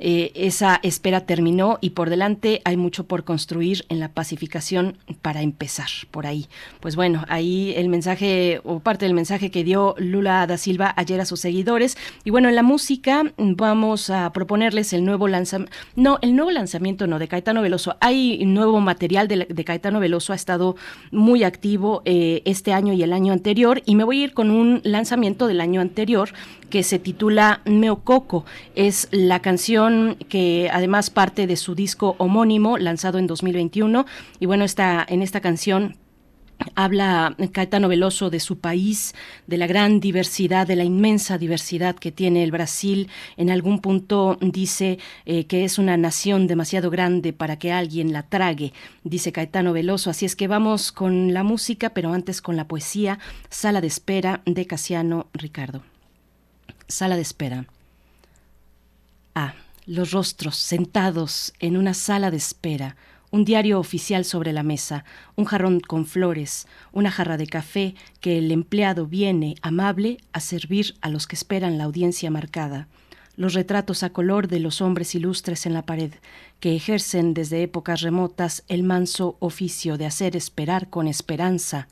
Eh, 0.05 0.33
esa 0.35 0.81
espera 0.83 1.21
terminó 1.27 1.79
y 1.81 1.91
por 1.91 2.11
delante 2.11 2.61
hay 2.65 2.77
mucho 2.77 3.05
por 3.05 3.23
construir 3.23 3.85
en 3.89 4.01
la 4.01 4.09
pacificación 4.09 4.99
para 5.23 5.43
empezar 5.43 5.87
por 6.11 6.27
ahí. 6.27 6.49
Pues 6.81 6.97
bueno, 6.97 7.25
ahí 7.29 7.73
el 7.77 7.89
mensaje 7.89 8.61
o 8.65 8.81
parte 8.81 9.05
del 9.05 9.15
mensaje 9.15 9.53
que 9.53 9.63
dio 9.63 9.95
Lula 9.99 10.45
da 10.49 10.59
Silva 10.59 10.93
ayer 10.97 11.21
a 11.21 11.25
sus 11.25 11.39
seguidores. 11.39 11.97
Y 12.25 12.31
bueno, 12.31 12.49
en 12.49 12.57
la 12.57 12.65
música 12.65 13.23
vamos 13.39 14.11
a 14.11 14.33
proponerles 14.33 14.93
el 14.93 15.05
nuevo 15.05 15.29
lanzamiento, 15.29 15.73
no, 15.95 16.19
el 16.21 16.35
nuevo 16.35 16.51
lanzamiento 16.51 17.07
no, 17.07 17.21
de 17.21 17.29
Caetano 17.29 17.63
Veloso. 17.63 17.97
Hay 18.01 18.45
nuevo 18.45 18.81
material 18.81 19.29
de, 19.29 19.65
Caetano 19.65 20.01
Veloso, 20.01 20.33
ha 20.33 20.37
estado 20.37 20.75
muy 21.13 21.45
activo 21.45 22.03
eh, 22.07 22.43
este 22.45 22.73
año 22.73 22.93
y 22.93 23.05
el 23.05 23.13
año 23.13 23.33
anterior 23.33 23.83
y 23.87 23.95
me 23.95 24.03
voy 24.03 24.23
a 24.23 24.25
ir 24.25 24.35
con 24.35 24.51
un 24.51 24.81
lanzamiento 24.83 25.47
del 25.47 25.61
año 25.61 25.81
anterior 25.81 26.31
que 26.73 26.83
se 26.83 26.99
titula 26.99 27.61
Meococo. 27.67 28.47
Es 28.75 29.07
la 29.11 29.41
canción 29.41 30.17
que 30.31 30.71
además 30.73 31.11
parte 31.11 31.47
de 31.47 31.57
su 31.57 31.75
disco 31.75 32.17
homónimo 32.17 32.79
lanzado 32.79 33.19
en 33.19 33.27
2021. 33.27 34.07
Y 34.41 34.47
bueno, 34.47 34.65
está 34.65 35.05
en 35.07 35.21
esta 35.21 35.43
canción 35.43 35.99
Habla 36.75 37.37
Caetano 37.53 37.89
Veloso 37.89 38.31
de 38.31 38.41
su 38.41 38.59
país, 38.59 39.15
de 39.47 39.59
la 39.59 39.67
gran 39.67 40.01
diversidad, 40.01 40.67
de 40.67 40.77
la 40.77 40.85
inmensa 40.85 41.37
diversidad 41.37 41.95
que 41.95 42.11
tiene 42.11 42.43
el 42.43 42.53
Brasil. 42.53 43.11
En 43.37 43.51
algún 43.51 43.81
punto 43.81 44.39
dice 44.41 44.99
eh, 45.27 45.45
que 45.45 45.65
es 45.65 45.79
una 45.79 45.99
nación 45.99 46.47
demasiado 46.47 46.89
grande 46.89 47.35
para 47.35 47.59
que 47.59 47.71
alguien 47.71 48.15
la 48.15 48.23
trague, 48.23 48.73
dice 49.05 49.31
Caetano 49.31 49.75
Veloso. 49.75 50.09
Así 50.09 50.25
es 50.25 50.37
que 50.37 50.49
vamos 50.49 50.91
con 50.91 51.35
la 51.35 51.43
música, 51.43 51.91
pero 51.91 52.15
antes 52.15 52.41
con 52.41 52.57
la 52.57 52.67
poesía, 52.67 53.19
Sala 53.51 53.83
de 53.83 53.89
Espera 53.89 54.41
de 54.47 54.67
Casiano 54.67 55.27
Ricardo. 55.35 55.92
Sala 56.93 57.17
de 57.17 57.23
espera. 57.23 57.65
Ah, 59.35 59.55
los 59.87 60.11
rostros 60.11 60.57
sentados 60.57 61.55
en 61.59 61.79
una 61.79 61.95
sala 61.95 62.31
de 62.31 62.37
espera, 62.37 62.97
un 63.31 63.47
diario 63.47 63.81
oficial 63.81 64.27
sobre 64.27 64.53
la 64.53 64.63
mesa, 64.63 65.07
un 65.35 65.47
jarrón 65.47 65.81
con 65.81 66.05
flores, 66.05 66.67
una 66.93 67.11
jarra 67.11 67.39
de 67.39 67.47
café 67.47 67.95
que 68.21 68.37
el 68.37 68.53
empleado 68.53 69.07
viene, 69.07 69.55
amable, 69.63 70.19
a 70.35 70.41
servir 70.41 70.95
a 71.01 71.09
los 71.09 71.27
que 71.27 71.35
esperan 71.35 71.79
la 71.79 71.85
audiencia 71.85 72.31
marcada, 72.31 72.89
los 73.37 73.55
retratos 73.55 74.03
a 74.03 74.11
color 74.11 74.47
de 74.47 74.61
los 74.61 74.83
hombres 74.83 75.15
ilustres 75.15 75.65
en 75.65 75.73
la 75.73 75.87
pared, 75.87 76.13
que 76.61 76.77
ejercen 76.77 77.33
desde 77.33 77.63
épocas 77.63 78.03
remotas 78.03 78.65
el 78.69 78.83
manso 78.83 79.39
oficio 79.41 79.97
de 79.97 80.05
hacer 80.05 80.37
esperar 80.37 80.91
con 80.91 81.09
esperanza, 81.09 81.89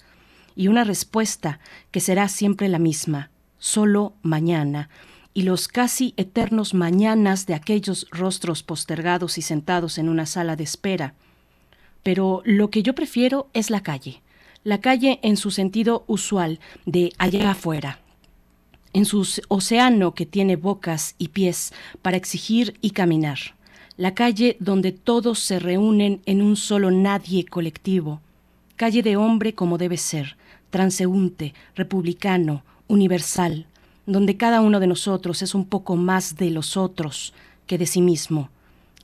y 0.55 0.69
una 0.69 0.85
respuesta 0.85 1.59
que 1.91 2.01
será 2.01 2.29
siempre 2.29 2.69
la 2.69 2.79
misma, 2.79 3.30
solo 3.61 4.15
mañana, 4.23 4.89
y 5.33 5.43
los 5.43 5.69
casi 5.69 6.13
eternos 6.17 6.75
mañanas 6.75 7.47
de 7.47 7.55
aquellos 7.55 8.09
rostros 8.11 8.65
postergados 8.65 9.39
y 9.39 9.43
sentados 9.43 9.99
en 9.99 10.09
una 10.09 10.27
sala 10.27 10.57
de 10.57 10.65
espera. 10.65 11.15
Pero 12.03 12.43
lo 12.45 12.71
que 12.71 12.83
yo 12.83 12.95
prefiero 12.97 13.49
es 13.53 13.71
la 13.71 13.83
calle, 13.83 14.23
la 14.65 14.81
calle 14.81 15.21
en 15.23 15.37
su 15.37 15.53
sentido 15.53 16.05
usual 16.09 16.59
de 16.85 17.13
allá 17.19 17.53
afuera, 17.53 18.01
en 18.93 19.05
su 19.05 19.27
océano 19.49 20.15
que 20.15 20.27
tiene 20.27 20.57
bocas 20.57 21.15
y 21.19 21.29
pies 21.29 21.73
para 22.03 22.17
exigir 22.17 22.77
y 22.81 22.91
caminar, 22.91 23.39
la 23.97 24.15
calle 24.15 24.57
donde 24.61 24.93
todos 24.93 25.39
se 25.39 25.59
reúnen 25.59 26.23
en 26.27 26.43
un 26.43 26.57
solo 26.57 26.91
nadie 26.91 27.45
colectivo, 27.45 28.21
calle 28.77 29.03
de 29.03 29.17
hombre 29.17 29.55
como 29.55 29.79
debe 29.79 29.97
ser, 29.99 30.37
transeúnte, 30.71 31.55
republicano, 31.75 32.65
universal, 32.91 33.67
donde 34.05 34.37
cada 34.37 34.61
uno 34.61 34.81
de 34.81 34.89
nosotros 34.89 35.41
es 35.43 35.55
un 35.55 35.65
poco 35.65 35.97
más 35.97 36.37
de 36.37 36.51
los 36.51 36.77
otros 36.77 37.33
que 37.67 37.79
de 37.79 37.87
sí 37.87 38.03
mismo. 38.03 38.51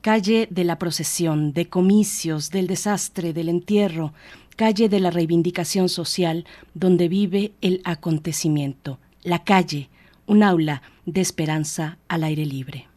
Calle 0.00 0.48
de 0.50 0.64
la 0.64 0.78
procesión, 0.78 1.52
de 1.52 1.68
comicios, 1.68 2.50
del 2.50 2.66
desastre, 2.66 3.32
del 3.32 3.48
entierro, 3.48 4.12
calle 4.56 4.88
de 4.88 5.00
la 5.00 5.10
reivindicación 5.10 5.88
social, 5.88 6.44
donde 6.74 7.08
vive 7.08 7.52
el 7.60 7.80
acontecimiento. 7.84 8.98
La 9.22 9.44
calle, 9.44 9.88
un 10.26 10.42
aula 10.42 10.82
de 11.04 11.20
esperanza 11.20 11.98
al 12.08 12.24
aire 12.24 12.44
libre. 12.44 12.88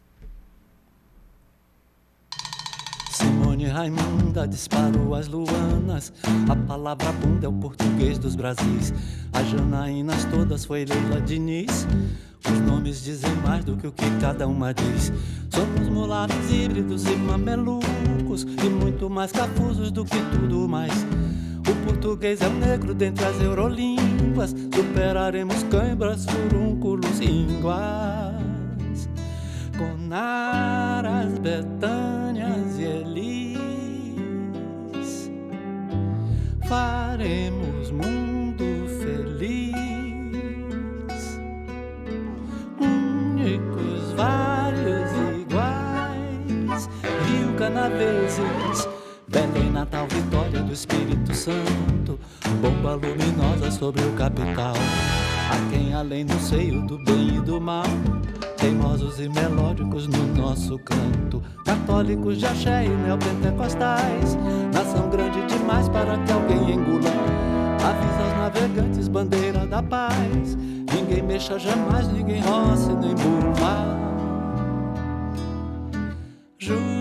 Raimunda 3.70 4.48
disparou 4.48 5.14
as 5.14 5.28
luanas. 5.28 6.12
A 6.48 6.56
palavra 6.56 7.12
bunda 7.12 7.46
é 7.46 7.48
o 7.48 7.52
português 7.52 8.18
dos 8.18 8.34
Brasis. 8.34 8.92
As 9.32 9.48
Janaínas 9.48 10.24
todas 10.24 10.64
foi 10.64 10.84
Leila 10.84 11.20
Diniz. 11.20 11.86
Os 12.44 12.60
nomes 12.60 13.02
dizem 13.02 13.34
mais 13.46 13.64
do 13.64 13.76
que 13.76 13.86
o 13.86 13.92
que 13.92 14.10
cada 14.20 14.46
uma 14.48 14.74
diz. 14.74 15.12
Somos 15.50 15.88
mulatos 15.88 16.50
híbridos 16.50 17.04
e 17.04 17.14
mamelucos. 17.16 18.42
E 18.42 18.68
muito 18.68 19.08
mais 19.08 19.30
cafusos 19.30 19.90
do 19.92 20.04
que 20.04 20.18
tudo 20.32 20.68
mais. 20.68 20.92
O 21.60 21.86
português 21.86 22.40
é 22.40 22.48
o 22.48 22.52
negro 22.52 22.92
dentre 22.92 23.24
as 23.24 23.40
eurolínguas. 23.40 24.50
Superaremos 24.74 25.62
cãibras, 25.64 26.26
furúnculos, 26.26 27.20
ínguas. 27.20 27.78
Conaras, 29.78 31.38
Betânias 31.38 32.19
Faremos 36.70 37.90
mundo 37.90 38.86
feliz, 39.02 39.74
únicos, 42.78 44.12
vários 44.12 45.10
iguais. 45.40 46.88
Rio 47.26 47.52
Canaveses, 47.58 48.88
Belém, 49.26 49.72
Natal, 49.72 50.06
Vitória 50.10 50.62
do 50.62 50.72
Espírito 50.72 51.34
Santo. 51.34 52.16
Bomba 52.62 52.94
luminosa 52.94 53.72
sobre 53.72 54.02
o 54.04 54.12
capital. 54.12 54.74
A 55.50 55.70
quem 55.72 55.92
além 55.92 56.24
do 56.24 56.38
seio 56.38 56.86
do 56.86 57.02
bem 57.02 57.38
e 57.38 57.40
do 57.40 57.60
mal, 57.60 57.82
teimosos 58.56 59.18
e 59.18 59.28
melódicos 59.28 60.06
no 60.06 60.24
nosso 60.36 60.78
canto. 60.78 61.42
Católicos 61.64 62.38
de 62.38 62.46
axé 62.46 62.84
e 62.84 62.88
neopentecostais, 62.88 64.38
nação 64.90 65.08
grande 65.08 65.40
demais 65.46 65.88
para 65.88 66.18
que 66.18 66.32
alguém 66.32 66.72
engula. 66.72 67.10
Avisa 67.84 68.22
aos 68.24 68.38
navegantes, 68.38 69.08
bandeira 69.08 69.66
da 69.66 69.82
paz. 69.82 70.56
Ninguém 70.92 71.22
mexa 71.22 71.58
jamais, 71.58 72.08
ninguém 72.08 72.40
roça 72.40 72.92
nem 72.94 73.14
burma. 73.14 74.00
João 76.58 76.99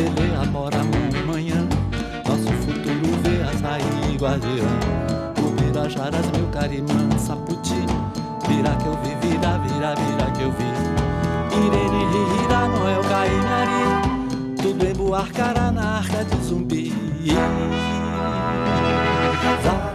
morenos 0.00 0.10
a 0.16 0.20
beleia, 0.20 0.44
mora 0.50 0.80
amanhã. 0.80 1.68
Nosso 2.26 2.52
futuro 2.62 3.18
vê 3.22 3.42
a 3.42 3.52
sair 3.58 4.16
guardiã. 4.16 4.64
Ubirajaras, 5.44 6.30
meu 6.32 6.46
carimã, 6.48 7.18
saputi. 7.18 7.84
Vira 8.48 8.76
que 8.76 8.86
eu 8.86 8.98
vi, 9.02 9.14
vira, 9.26 9.58
vira, 9.58 9.94
vira 9.94 10.30
que 10.32 10.42
eu 10.42 10.52
vi. 10.52 10.70
Irene, 11.66 12.04
Rira, 12.12 12.68
Noel, 12.68 13.02
Caimari. 13.02 13.84
Tudo 14.62 14.86
em 14.86 14.94
Buarcará, 14.94 15.70
na 15.70 15.98
arca 15.98 16.24
de 16.24 16.36
zumbi. 16.44 16.92
João 19.62 19.89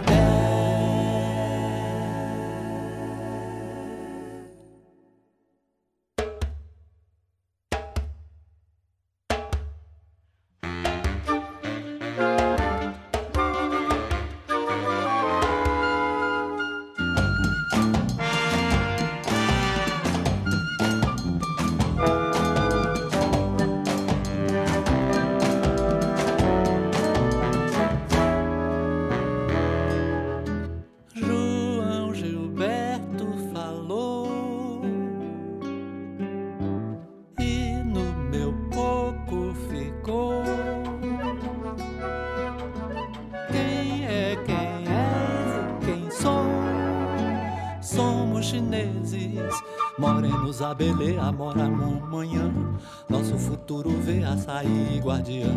guardiã. 55.26 55.50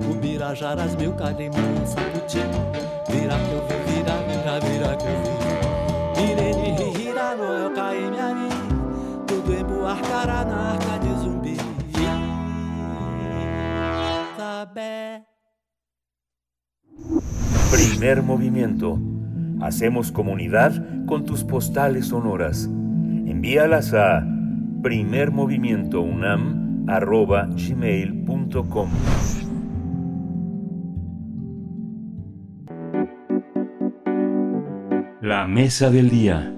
O 0.00 0.14
Birajaras, 0.14 0.94
meu 0.96 1.12
carimã, 1.14 1.56
saputi. 1.86 2.38
Vira 3.10 3.36
que 3.38 3.52
eu 3.52 3.66
vi, 3.66 3.76
vira, 3.90 4.14
vira, 4.28 4.60
vira 4.60 4.96
que 4.96 5.06
eu 5.06 5.16
vi. 5.22 6.32
Irene, 6.32 6.92
Rira, 6.96 7.36
Noel, 7.36 7.72
Caime, 7.74 8.18
Ari. 8.18 8.48
Tudo 9.26 9.54
em 9.54 9.64
Buarcará, 9.64 10.44
na 10.44 10.72
arca 10.72 10.98
de 10.98 11.20
zumbi. 11.20 11.56
Sabé. 14.36 15.24
Primer 17.70 18.22
movimiento. 18.22 18.98
Hacemos 19.60 20.12
comunidad 20.12 20.72
con 21.06 21.24
tus 21.24 21.42
postales 21.42 22.06
sonoras. 22.06 22.66
Envíalas 23.26 23.92
a 23.92 24.24
primermovimientounam.gmail.com 26.88 28.90
La 35.20 35.46
mesa 35.46 35.90
del 35.90 36.08
día. 36.08 36.54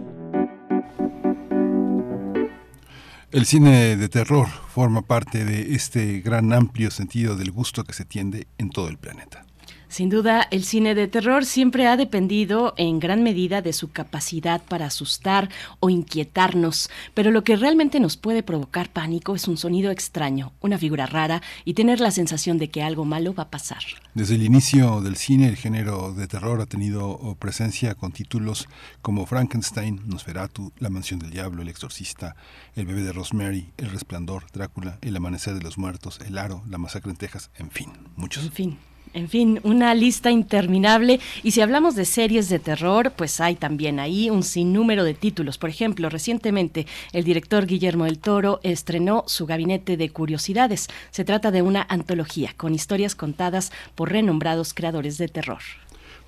El 3.32 3.46
cine 3.46 3.96
de 3.96 4.08
terror 4.08 4.46
forma 4.46 5.02
parte 5.02 5.44
de 5.44 5.74
este 5.74 6.20
gran 6.20 6.52
amplio 6.52 6.90
sentido 6.90 7.36
del 7.36 7.50
gusto 7.50 7.84
que 7.84 7.92
se 7.92 8.04
tiende 8.04 8.46
en 8.58 8.70
todo 8.70 8.88
el 8.88 8.98
planeta. 8.98 9.44
Sin 9.90 10.08
duda, 10.08 10.46
el 10.52 10.62
cine 10.62 10.94
de 10.94 11.08
terror 11.08 11.44
siempre 11.44 11.88
ha 11.88 11.96
dependido 11.96 12.74
en 12.76 13.00
gran 13.00 13.24
medida 13.24 13.60
de 13.60 13.72
su 13.72 13.90
capacidad 13.90 14.62
para 14.62 14.86
asustar 14.86 15.50
o 15.80 15.90
inquietarnos, 15.90 16.88
pero 17.12 17.32
lo 17.32 17.42
que 17.42 17.56
realmente 17.56 17.98
nos 17.98 18.16
puede 18.16 18.44
provocar 18.44 18.92
pánico 18.92 19.34
es 19.34 19.48
un 19.48 19.56
sonido 19.56 19.90
extraño, 19.90 20.52
una 20.60 20.78
figura 20.78 21.06
rara 21.06 21.42
y 21.64 21.74
tener 21.74 21.98
la 21.98 22.12
sensación 22.12 22.56
de 22.56 22.70
que 22.70 22.84
algo 22.84 23.04
malo 23.04 23.34
va 23.34 23.42
a 23.42 23.50
pasar. 23.50 23.82
Desde 24.14 24.36
el 24.36 24.44
inicio 24.44 25.00
del 25.00 25.16
cine, 25.16 25.48
el 25.48 25.56
género 25.56 26.12
de 26.12 26.28
terror 26.28 26.60
ha 26.60 26.66
tenido 26.66 27.08
oh, 27.08 27.34
presencia 27.34 27.96
con 27.96 28.12
títulos 28.12 28.68
como 29.02 29.26
Frankenstein, 29.26 30.02
Nosferatu, 30.06 30.72
La 30.78 30.90
Mansión 30.90 31.18
del 31.18 31.32
Diablo, 31.32 31.62
El 31.62 31.68
Exorcista, 31.68 32.36
El 32.76 32.86
Bebé 32.86 33.02
de 33.02 33.12
Rosemary, 33.12 33.72
El 33.76 33.90
Resplandor, 33.90 34.44
Drácula, 34.52 34.98
El 35.02 35.16
Amanecer 35.16 35.54
de 35.54 35.62
los 35.62 35.78
Muertos, 35.78 36.20
El 36.24 36.38
Aro, 36.38 36.62
La 36.68 36.78
Masacre 36.78 37.10
en 37.10 37.16
Texas, 37.16 37.50
en 37.58 37.72
fin, 37.72 37.90
muchos. 38.14 38.44
En 38.44 38.52
fin. 38.52 38.78
En 39.12 39.28
fin, 39.28 39.60
una 39.64 39.92
lista 39.94 40.30
interminable. 40.30 41.18
Y 41.42 41.50
si 41.50 41.60
hablamos 41.60 41.96
de 41.96 42.04
series 42.04 42.48
de 42.48 42.60
terror, 42.60 43.12
pues 43.16 43.40
hay 43.40 43.56
también 43.56 43.98
ahí 43.98 44.30
un 44.30 44.44
sinnúmero 44.44 45.02
de 45.02 45.14
títulos. 45.14 45.58
Por 45.58 45.68
ejemplo, 45.68 46.08
recientemente 46.08 46.86
el 47.12 47.24
director 47.24 47.66
Guillermo 47.66 48.04
del 48.04 48.20
Toro 48.20 48.60
estrenó 48.62 49.24
su 49.26 49.46
gabinete 49.46 49.96
de 49.96 50.10
curiosidades. 50.10 50.88
Se 51.10 51.24
trata 51.24 51.50
de 51.50 51.62
una 51.62 51.84
antología 51.88 52.54
con 52.56 52.72
historias 52.72 53.16
contadas 53.16 53.72
por 53.96 54.12
renombrados 54.12 54.74
creadores 54.74 55.18
de 55.18 55.26
terror. 55.28 55.60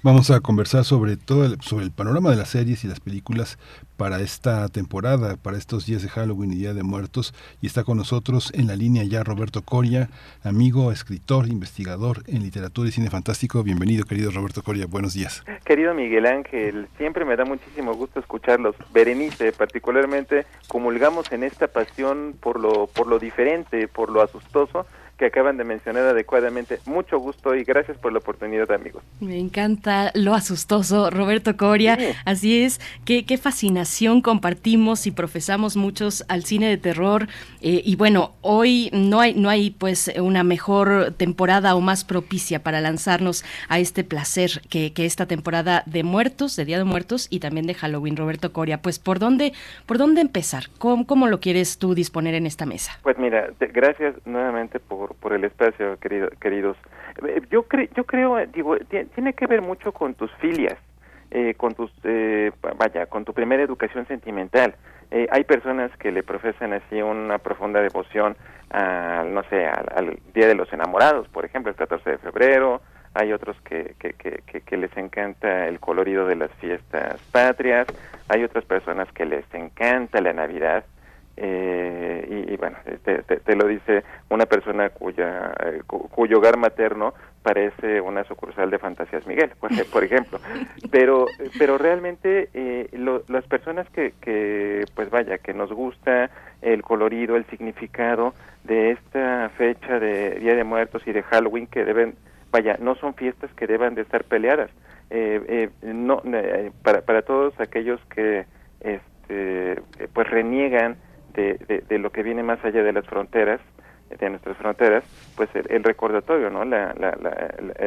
Vamos 0.04 0.32
a 0.32 0.40
conversar 0.40 0.82
sobre 0.82 1.16
todo 1.16 1.44
el, 1.44 1.60
sobre 1.60 1.84
el 1.84 1.92
panorama 1.92 2.30
de 2.30 2.36
las 2.36 2.48
series 2.48 2.82
y 2.82 2.88
las 2.88 2.98
películas 2.98 3.56
para 3.96 4.18
esta 4.18 4.68
temporada, 4.68 5.36
para 5.36 5.56
estos 5.56 5.86
días 5.86 6.02
de 6.02 6.08
Halloween 6.08 6.52
y 6.52 6.56
Día 6.56 6.74
de 6.74 6.82
Muertos. 6.82 7.32
Y 7.60 7.68
está 7.68 7.84
con 7.84 7.98
nosotros 7.98 8.50
en 8.52 8.66
la 8.66 8.74
línea 8.74 9.04
ya 9.04 9.22
Roberto 9.22 9.62
Coria, 9.62 10.08
amigo, 10.42 10.90
escritor, 10.90 11.46
investigador 11.46 12.24
en 12.26 12.42
literatura 12.42 12.88
y 12.88 12.92
cine 12.92 13.10
fantástico. 13.10 13.62
Bienvenido, 13.62 14.04
querido 14.04 14.32
Roberto 14.32 14.64
Coria. 14.64 14.86
Buenos 14.86 15.14
días. 15.14 15.44
Querido 15.64 15.94
Miguel 15.94 16.26
Ángel, 16.26 16.88
siempre 16.98 17.24
me 17.24 17.36
da 17.36 17.44
muchísimo 17.44 17.94
gusto 17.94 18.18
escucharlos. 18.18 18.74
Berenice, 18.92 19.52
particularmente, 19.52 20.46
comulgamos 20.66 21.30
en 21.30 21.44
esta 21.44 21.68
pasión 21.68 22.34
por 22.40 22.58
lo, 22.58 22.88
por 22.88 23.06
lo 23.06 23.20
diferente, 23.20 23.86
por 23.86 24.10
lo 24.10 24.20
asustoso 24.20 24.84
que 25.22 25.26
acaban 25.26 25.56
de 25.56 25.62
mencionar 25.62 26.02
adecuadamente. 26.02 26.80
Mucho 26.84 27.20
gusto 27.20 27.54
y 27.54 27.62
gracias 27.62 27.96
por 27.96 28.12
la 28.12 28.18
oportunidad, 28.18 28.72
amigos. 28.72 29.04
Me 29.20 29.38
encanta 29.38 30.10
lo 30.14 30.34
asustoso, 30.34 31.10
Roberto 31.10 31.56
Coria. 31.56 31.94
Sí. 31.94 32.06
Así 32.24 32.64
es, 32.64 32.80
qué, 33.04 33.24
qué, 33.24 33.38
fascinación 33.38 34.20
compartimos 34.20 35.06
y 35.06 35.12
profesamos 35.12 35.76
muchos 35.76 36.24
al 36.26 36.42
cine 36.42 36.68
de 36.68 36.76
terror. 36.76 37.28
Eh, 37.60 37.82
y 37.84 37.94
bueno, 37.94 38.32
hoy 38.40 38.90
no 38.92 39.20
hay, 39.20 39.34
no 39.34 39.48
hay 39.48 39.70
pues 39.70 40.10
una 40.20 40.42
mejor 40.42 41.14
temporada 41.16 41.76
o 41.76 41.80
más 41.80 42.02
propicia 42.02 42.64
para 42.64 42.80
lanzarnos 42.80 43.44
a 43.68 43.78
este 43.78 44.02
placer 44.02 44.60
que, 44.68 44.92
que 44.92 45.06
esta 45.06 45.26
temporada 45.26 45.84
de 45.86 46.02
muertos, 46.02 46.56
de 46.56 46.64
Día 46.64 46.78
de 46.78 46.84
Muertos 46.84 47.28
y 47.30 47.38
también 47.38 47.68
de 47.68 47.74
Halloween, 47.74 48.16
Roberto 48.16 48.52
Coria. 48.52 48.82
Pues 48.82 48.98
por 48.98 49.20
dónde, 49.20 49.52
por 49.86 49.98
dónde 49.98 50.20
empezar, 50.20 50.64
¿Cómo, 50.78 51.06
cómo 51.06 51.28
lo 51.28 51.38
quieres 51.38 51.78
tú 51.78 51.94
disponer 51.94 52.34
en 52.34 52.44
esta 52.44 52.66
mesa? 52.66 52.98
Pues 53.04 53.16
mira, 53.18 53.50
te, 53.58 53.68
gracias 53.68 54.16
nuevamente 54.26 54.80
por 54.80 55.11
por, 55.14 55.32
el 55.32 55.44
espacio, 55.44 55.98
querido, 55.98 56.28
queridos. 56.40 56.76
Yo, 57.50 57.64
cre, 57.64 57.90
yo 57.94 58.04
creo, 58.04 58.44
digo, 58.46 58.76
tiene 59.14 59.32
que 59.34 59.46
ver 59.46 59.62
mucho 59.62 59.92
con 59.92 60.14
tus 60.14 60.32
filias, 60.36 60.78
eh, 61.30 61.54
con 61.54 61.74
tus, 61.74 61.90
eh, 62.04 62.52
vaya, 62.76 63.06
con 63.06 63.24
tu 63.24 63.32
primera 63.32 63.62
educación 63.62 64.06
sentimental. 64.06 64.74
Eh, 65.10 65.28
hay 65.30 65.44
personas 65.44 65.94
que 65.98 66.10
le 66.10 66.22
profesan 66.22 66.72
así 66.72 67.02
una 67.02 67.38
profunda 67.38 67.82
devoción 67.82 68.36
al, 68.70 69.34
no 69.34 69.42
sé, 69.44 69.66
al, 69.66 69.86
al, 69.94 70.18
Día 70.32 70.46
de 70.46 70.54
los 70.54 70.72
Enamorados, 70.72 71.28
por 71.28 71.44
ejemplo, 71.44 71.70
el 71.70 71.76
14 71.76 72.10
de 72.10 72.18
febrero. 72.18 72.80
Hay 73.14 73.32
otros 73.32 73.54
que, 73.60 73.94
que, 73.98 74.14
que, 74.14 74.60
que, 74.62 74.76
les 74.78 74.96
encanta 74.96 75.68
el 75.68 75.80
colorido 75.80 76.26
de 76.26 76.36
las 76.36 76.50
fiestas 76.52 77.20
patrias. 77.30 77.86
Hay 78.28 78.42
otras 78.42 78.64
personas 78.64 79.12
que 79.12 79.26
les 79.26 79.44
encanta 79.52 80.22
la 80.22 80.32
Navidad. 80.32 80.86
Eh, 81.44 82.46
y, 82.48 82.56
bueno, 82.56 82.76
te, 83.02 83.22
te, 83.22 83.56
lo 83.56 83.66
dice 83.66 84.04
una 84.28 84.46
persona 84.46 84.90
cuya, 84.90 85.52
eh, 85.64 85.82
cu, 85.84 86.08
cuyo 86.08 86.38
hogar 86.38 86.56
materno 86.56 87.14
parece 87.42 88.00
una 88.00 88.22
sucursal 88.22 88.70
de 88.70 88.78
Fantasías 88.78 89.26
Miguel, 89.26 89.50
por 89.92 90.04
ejemplo. 90.04 90.38
Pero, 90.92 91.26
pero 91.58 91.78
realmente 91.78 92.48
eh, 92.54 92.88
las 93.26 93.44
personas 93.46 93.88
que, 93.90 94.14
que, 94.20 94.84
pues 94.94 95.10
vaya, 95.10 95.38
que 95.38 95.52
nos 95.52 95.72
gusta 95.72 96.30
el 96.60 96.82
colorido, 96.82 97.34
el 97.34 97.44
significado 97.46 98.34
de 98.62 98.92
esta 98.92 99.50
fecha 99.56 99.98
de 99.98 100.36
Día 100.38 100.54
de 100.54 100.62
Muertos 100.62 101.02
y 101.06 101.12
de 101.12 101.24
Halloween, 101.24 101.66
que 101.66 101.84
deben, 101.84 102.14
vaya, 102.52 102.76
no 102.80 102.94
son 102.94 103.14
fiestas 103.14 103.52
que 103.54 103.66
deban 103.66 103.96
de 103.96 104.02
estar 104.02 104.22
peleadas. 104.22 104.70
Eh, 105.10 105.42
eh, 105.82 105.92
no, 105.92 106.22
para, 106.82 107.00
para 107.02 107.22
todos 107.22 107.58
aquellos 107.58 108.00
que 108.14 108.46
este, 108.80 109.82
pues 110.12 110.30
reniegan 110.30 110.96
de, 111.34 111.84
de 111.88 111.98
lo 111.98 112.10
que 112.10 112.22
viene 112.22 112.42
más 112.42 112.64
allá 112.64 112.82
de 112.82 112.92
las 112.92 113.06
fronteras, 113.06 113.60
de 114.18 114.30
nuestras 114.30 114.56
fronteras, 114.56 115.04
pues 115.36 115.48
el, 115.54 115.82
recordatorio, 115.82 116.50
¿no? 116.50 116.64
La, 116.64 116.94
la, 116.98 117.16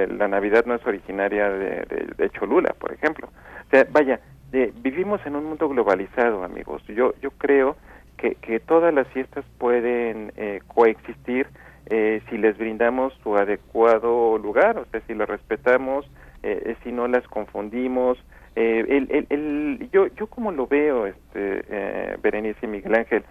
la, 0.07 0.27
Navidad 0.27 0.65
no 0.65 0.75
es 0.75 0.85
originaria 0.85 1.49
de, 1.49 2.07
de, 2.17 2.29
Cholula, 2.31 2.73
por 2.79 2.93
ejemplo. 2.93 3.27
O 3.27 3.69
sea, 3.69 3.85
vaya, 3.91 4.19
vivimos 4.51 5.25
en 5.25 5.35
un 5.35 5.45
mundo 5.45 5.69
globalizado, 5.69 6.43
amigos. 6.43 6.83
Yo, 6.87 7.13
yo 7.21 7.31
creo 7.31 7.75
que, 8.17 8.35
que 8.35 8.59
todas 8.59 8.93
las 8.93 9.07
fiestas 9.09 9.45
pueden 9.57 10.31
eh, 10.37 10.61
coexistir 10.67 11.47
eh, 11.87 12.21
si 12.29 12.37
les 12.37 12.57
brindamos 12.57 13.13
su 13.21 13.35
adecuado 13.35 14.37
lugar, 14.37 14.77
o 14.79 14.85
sea, 14.85 15.01
si 15.05 15.13
las 15.13 15.29
respetamos, 15.29 16.09
eh, 16.43 16.75
si 16.83 16.91
no 16.91 17.07
las 17.07 17.27
confundimos. 17.27 18.17
El, 18.55 19.27
el, 19.29 19.89
yo, 19.91 20.07
yo 20.07 20.27
como 20.27 20.51
lo 20.51 20.67
veo, 20.67 21.05
este, 21.07 22.17
Berenice 22.21 22.65
y 22.65 22.67
Miguel 22.67 22.95
Ángel, 22.95 23.23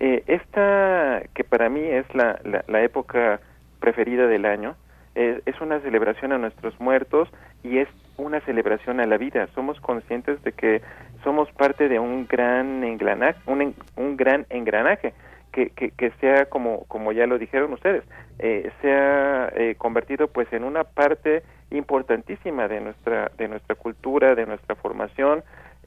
eh, 0.00 0.24
esta, 0.26 1.22
que 1.34 1.44
para 1.44 1.68
mí 1.68 1.80
es 1.80 2.06
la, 2.14 2.40
la, 2.66 2.82
época 2.82 3.40
preferida 3.80 4.26
del 4.26 4.46
año, 4.46 4.74
es 5.14 5.60
una 5.60 5.78
celebración 5.80 6.32
a 6.32 6.38
nuestros 6.38 6.80
muertos 6.80 7.28
y 7.62 7.78
es 7.78 7.88
una 8.16 8.40
celebración 8.40 9.00
a 9.00 9.06
la 9.06 9.18
vida. 9.18 9.48
Somos 9.54 9.80
conscientes 9.80 10.42
de 10.42 10.52
que 10.52 10.82
somos 11.22 11.50
parte 11.52 11.88
de 11.88 11.98
un 11.98 12.26
gran 12.26 12.82
engranaje, 12.84 13.38
un, 13.46 13.74
un 13.96 14.16
gran 14.16 14.46
engranaje 14.50 15.12
que, 15.52 15.70
que, 15.70 15.90
que 15.90 16.10
sea 16.20 16.46
como, 16.46 16.84
como 16.88 17.12
ya 17.12 17.26
lo 17.26 17.38
dijeron 17.38 17.72
ustedes, 17.72 18.02
eh, 18.38 18.70
se 18.80 18.92
ha 18.92 19.52
eh, 19.54 19.74
convertido 19.76 20.28
pues 20.28 20.52
en 20.52 20.64
una 20.64 20.84
parte 20.84 21.42
importantísima 21.76 22.68
de 22.68 22.80
nuestra, 22.80 23.30
de 23.36 23.48
nuestra 23.48 23.74
cultura, 23.74 24.34
de 24.34 24.46
nuestra 24.46 24.74
formación, 24.74 25.42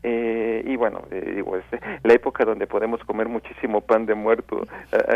eh, 0.08 0.64
y 0.68 0.76
bueno, 0.76 1.02
eh, 1.10 1.34
digo, 1.36 1.58
es 1.58 1.66
la 2.04 2.14
época 2.14 2.46
donde 2.46 2.68
podemos 2.68 3.04
comer 3.04 3.28
muchísimo 3.28 3.82
pan 3.82 4.06
de 4.06 4.14
muerto. 4.14 4.68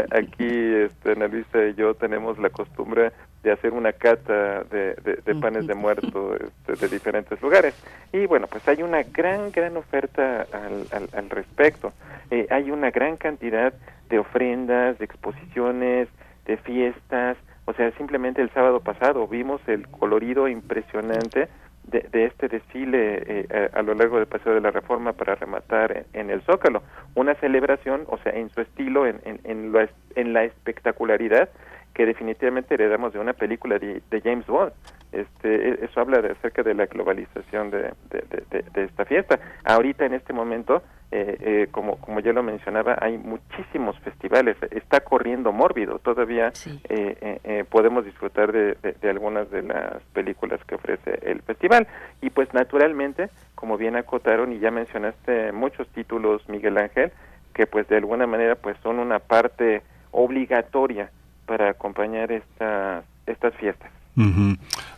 aquí, 0.09 0.48
este, 0.48 1.11
Analisa 1.11 1.64
y 1.67 1.75
yo 1.75 1.93
tenemos 1.93 2.39
la 2.39 2.49
costumbre 2.49 3.11
de 3.43 3.51
hacer 3.51 3.72
una 3.73 3.93
cata 3.93 4.64
de, 4.64 4.95
de, 5.23 5.35
panes 5.35 5.67
de 5.67 5.75
muerto 5.75 6.35
este, 6.35 6.73
de 6.73 6.91
diferentes 6.91 7.39
lugares. 7.41 7.75
Y 8.11 8.25
bueno, 8.25 8.48
pues 8.48 8.67
hay 8.67 8.81
una 8.81 9.03
gran, 9.03 9.51
gran 9.51 9.77
oferta 9.77 10.48
al, 10.51 10.88
al, 11.14 11.30
respecto. 11.30 11.93
Eh, 12.31 12.48
hay 12.49 12.72
una 12.72 12.89
gran 12.89 13.15
cantidad 13.15 13.73
de 14.09 14.19
ofrendas, 14.19 14.98
de 14.98 15.06
exposiciones, 15.06 16.09
de 16.45 16.57
fiestas. 16.57 17.38
O 17.69 17.73
sea, 17.73 17.91
simplemente 17.91 18.41
el 18.41 18.49
sábado 18.49 18.80
pasado 18.80 19.27
vimos 19.27 19.61
el 19.67 19.88
colorido 19.89 20.48
impresionante 20.48 21.49
de, 21.83 22.25
este 22.25 22.48
desfile 22.48 23.22
eh, 23.27 23.69
a, 23.72 23.83
lo 23.83 23.93
largo 23.93 24.17
del 24.17 24.25
Paseo 24.25 24.56
de 24.56 24.61
la 24.61 24.72
Reforma 24.72 25.14
para 25.14 25.35
rematar 25.35 26.07
en, 26.14 26.31
el 26.31 26.41
Zócalo. 26.41 26.81
Una 27.14 27.35
celebración, 27.35 28.06
o 28.07 28.17
sea, 28.17 28.31
en 28.31 28.49
su 28.49 28.61
estilo, 28.61 29.06
en, 29.06 29.22
en, 29.23 29.39
en, 29.43 29.72
lo, 29.72 29.88
en 30.15 30.33
la 30.33 30.45
espectacularidad 30.45 31.49
que 31.93 32.07
definitivamente 32.07 32.73
heredamos 32.73 33.14
de 33.14 33.19
una 33.19 33.33
película 33.33 33.77
de, 33.77 34.01
de 34.09 34.22
James 34.22 34.48
Bond. 34.48 34.72
Este, 35.11 35.69
e, 35.69 35.85
eso 35.85 36.01
habla 36.01 36.23
de, 36.23 36.31
acerca 36.31 36.64
de 36.64 36.73
la 36.73 36.88
globalización 36.88 37.69
de, 37.69 37.93
de, 38.09 38.83
esta 38.83 39.06
fiesta. 39.06 39.39
Ahorita, 39.64 40.07
en 40.07 40.15
este 40.15 40.33
momento, 40.33 40.81
eh, 41.11 41.38
eh, 41.41 41.67
como, 41.71 41.95
como 41.97 42.19
ya 42.19 42.33
lo 42.33 42.43
mencionaba, 42.43 42.97
hay 43.01 43.17
muchísimos 43.17 43.97
festivales. 43.99 44.57
Está 44.71 44.99
corriendo 44.99 45.51
mórbido. 45.51 45.99
Todavía 45.99 46.53
eh, 46.88 47.65
podemos 47.69 48.05
disfrutar 48.05 48.51
de, 48.51 48.77
algunas 49.09 49.49
de 49.49 49.63
las 49.63 50.03
películas 50.13 50.59
que 50.65 50.75
ofrece 50.75 51.19
el 51.23 51.41
festival. 51.41 51.88
Y 52.21 52.29
pues, 52.29 52.53
naturalmente, 52.53 53.29
como 53.55 53.77
bien 53.77 53.95
acotaron 53.95 54.53
y 54.53 54.59
ya 54.59 54.71
mencionaste 54.71 55.51
muchos 55.51 55.88
títulos, 55.89 56.47
Miguel 56.47 56.77
Ángel, 56.77 57.11
que 57.53 57.65
pues 57.65 57.88
de 57.88 57.97
alguna 57.97 58.27
manera 58.27 58.55
pues 58.55 58.77
son 58.83 58.99
una 58.99 59.19
parte 59.19 59.81
obligatoria 60.11 61.11
para 61.45 61.71
acompañar 61.71 62.31
esta, 62.31 63.03
estas 63.25 63.53
fiestas. 63.55 63.91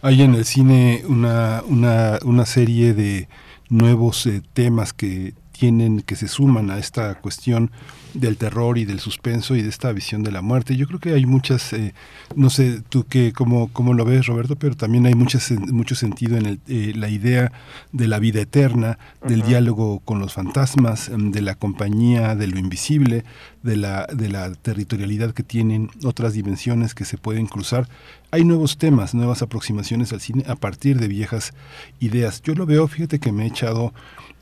Hay 0.01 0.23
en 0.23 0.33
el 0.33 0.45
cine 0.45 1.03
una, 1.07 1.61
una, 1.67 2.17
una 2.25 2.45
serie 2.45 2.93
de 2.93 3.27
nuevos 3.69 4.25
eh, 4.25 4.41
temas 4.53 4.93
que 4.93 5.33
tienen, 5.61 6.01
que 6.01 6.15
se 6.15 6.27
suman 6.27 6.71
a 6.71 6.79
esta 6.79 7.13
cuestión 7.21 7.69
del 8.15 8.35
terror 8.35 8.79
y 8.79 8.85
del 8.85 8.99
suspenso 8.99 9.55
y 9.55 9.61
de 9.61 9.69
esta 9.69 9.91
visión 9.91 10.23
de 10.23 10.31
la 10.31 10.41
muerte. 10.41 10.75
Yo 10.75 10.87
creo 10.87 10.99
que 10.99 11.13
hay 11.13 11.27
muchas, 11.27 11.71
eh, 11.73 11.93
no 12.35 12.49
sé 12.49 12.81
tú 12.89 13.05
qué, 13.07 13.31
cómo, 13.31 13.69
cómo 13.71 13.93
lo 13.93 14.03
ves 14.03 14.25
Roberto, 14.25 14.55
pero 14.55 14.75
también 14.75 15.05
hay 15.05 15.13
muchas, 15.13 15.51
mucho 15.51 15.93
sentido 15.93 16.35
en 16.35 16.47
el, 16.47 16.59
eh, 16.67 16.93
la 16.95 17.09
idea 17.09 17.51
de 17.91 18.07
la 18.07 18.17
vida 18.17 18.41
eterna, 18.41 18.97
del 19.23 19.43
diálogo 19.43 19.99
con 19.99 20.17
los 20.17 20.33
fantasmas, 20.33 21.09
em, 21.09 21.31
de 21.31 21.43
la 21.43 21.53
compañía, 21.53 22.33
de 22.35 22.47
lo 22.47 22.57
invisible, 22.57 23.23
de 23.61 23.77
la, 23.77 24.07
de 24.07 24.29
la 24.29 24.51
territorialidad 24.55 25.31
que 25.31 25.43
tienen 25.43 25.91
otras 26.03 26.33
dimensiones 26.33 26.95
que 26.95 27.05
se 27.05 27.19
pueden 27.19 27.45
cruzar. 27.45 27.87
Hay 28.31 28.45
nuevos 28.45 28.79
temas, 28.79 29.13
nuevas 29.13 29.43
aproximaciones 29.43 30.11
al 30.11 30.21
cine 30.21 30.43
a 30.47 30.55
partir 30.55 30.99
de 30.99 31.07
viejas 31.07 31.53
ideas. 31.99 32.41
Yo 32.41 32.55
lo 32.55 32.65
veo, 32.65 32.87
fíjate 32.87 33.19
que 33.19 33.31
me 33.31 33.43
he 33.43 33.47
echado 33.47 33.93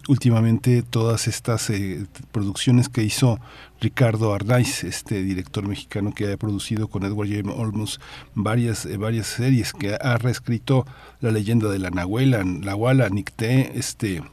últimamente 0.09 0.81
todas 0.81 1.27
estas 1.27 1.69
eh, 1.69 2.03
producciones 2.31 2.89
que 2.89 3.03
hizo 3.03 3.39
Ricardo 3.79 4.33
Arnaiz, 4.33 4.83
este 4.83 5.21
director 5.21 5.67
mexicano 5.67 6.13
que 6.15 6.33
ha 6.33 6.37
producido 6.37 6.87
con 6.87 7.03
Edward 7.03 7.29
James 7.29 7.55
Olmos 7.55 8.01
varias, 8.33 8.87
eh, 8.87 8.97
varias 8.97 9.27
series, 9.27 9.71
que 9.71 9.95
ha 10.01 10.17
reescrito 10.17 10.87
la 11.21 11.29
leyenda 11.29 11.69
de 11.69 11.77
la 11.77 11.91
Nahuela, 11.91 12.43
la 12.43 12.75
Huala, 12.75 13.09
Nicté, 13.09 13.77
este 13.77 14.23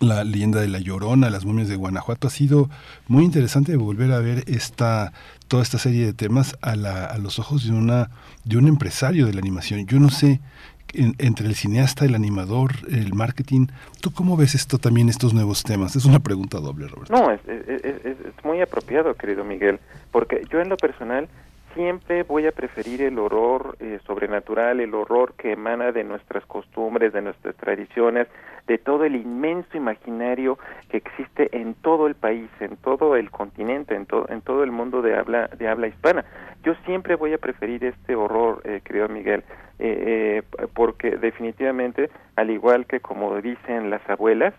la 0.00 0.24
leyenda 0.24 0.60
de 0.60 0.68
la 0.68 0.78
Llorona, 0.78 1.28
las 1.28 1.44
momias 1.44 1.68
de 1.68 1.76
Guanajuato, 1.76 2.28
ha 2.28 2.30
sido 2.30 2.70
muy 3.06 3.24
interesante 3.24 3.76
volver 3.76 4.12
a 4.12 4.20
ver 4.20 4.44
esta 4.46 5.12
toda 5.48 5.62
esta 5.62 5.78
serie 5.78 6.06
de 6.06 6.12
temas 6.12 6.56
a, 6.62 6.76
la, 6.76 7.04
a 7.04 7.18
los 7.18 7.38
ojos 7.38 7.64
de 7.64 7.72
una 7.72 8.10
de 8.44 8.56
un 8.56 8.66
empresario 8.66 9.26
de 9.26 9.34
la 9.34 9.40
animación. 9.40 9.86
Yo 9.86 9.98
no 9.98 10.08
sé 10.08 10.40
entre 10.94 11.46
el 11.46 11.54
cineasta, 11.54 12.04
el 12.04 12.14
animador, 12.14 12.72
el 12.90 13.14
marketing. 13.14 13.66
¿Tú 14.00 14.12
cómo 14.12 14.36
ves 14.36 14.54
esto 14.54 14.78
también, 14.78 15.08
estos 15.08 15.34
nuevos 15.34 15.62
temas? 15.62 15.96
Es 15.96 16.04
una 16.04 16.20
pregunta 16.20 16.58
doble, 16.58 16.88
Roberto. 16.88 17.12
No, 17.12 17.30
es, 17.30 17.40
es, 17.46 17.84
es, 17.84 18.16
muy 18.44 18.60
apropiado, 18.60 19.14
querido 19.14 19.44
Miguel, 19.44 19.78
porque 20.10 20.42
yo 20.50 20.60
en 20.60 20.68
lo 20.68 20.76
personal 20.76 21.28
siempre 21.74 22.22
voy 22.22 22.46
a 22.46 22.52
preferir 22.52 23.02
el 23.02 23.18
horror 23.18 23.76
eh, 23.80 24.00
sobrenatural, 24.06 24.80
el 24.80 24.94
horror 24.94 25.34
que 25.36 25.52
emana 25.52 25.92
de 25.92 26.04
nuestras 26.04 26.44
costumbres, 26.46 27.12
de 27.12 27.22
nuestras 27.22 27.54
tradiciones, 27.56 28.26
de 28.68 28.78
todo 28.78 29.04
el 29.04 29.16
inmenso 29.16 29.76
imaginario 29.76 30.58
que 30.90 30.98
existe 30.98 31.48
en 31.58 31.74
todo 31.74 32.06
el 32.06 32.14
país, 32.14 32.48
en 32.60 32.76
todo 32.76 33.16
el 33.16 33.30
continente, 33.30 33.96
en, 33.96 34.06
todo 34.06 34.28
en 34.28 34.42
todo 34.42 34.62
el 34.62 34.70
mundo 34.70 35.02
de 35.02 35.16
habla, 35.16 35.48
de 35.48 35.68
habla 35.68 35.88
hispana. 35.88 36.24
Yo 36.62 36.74
siempre 36.84 37.16
voy 37.16 37.32
a 37.32 37.38
preferir 37.38 37.82
este 37.84 38.14
horror, 38.14 38.60
eh, 38.64 38.80
querido 38.84 39.08
Miguel, 39.08 39.42
eh, 39.78 40.42
eh, 40.58 40.66
porque 40.74 41.16
definitivamente, 41.16 42.10
al 42.36 42.50
igual 42.50 42.86
que 42.86 43.00
como 43.00 43.40
dicen 43.40 43.90
las 43.90 44.08
abuelas, 44.08 44.54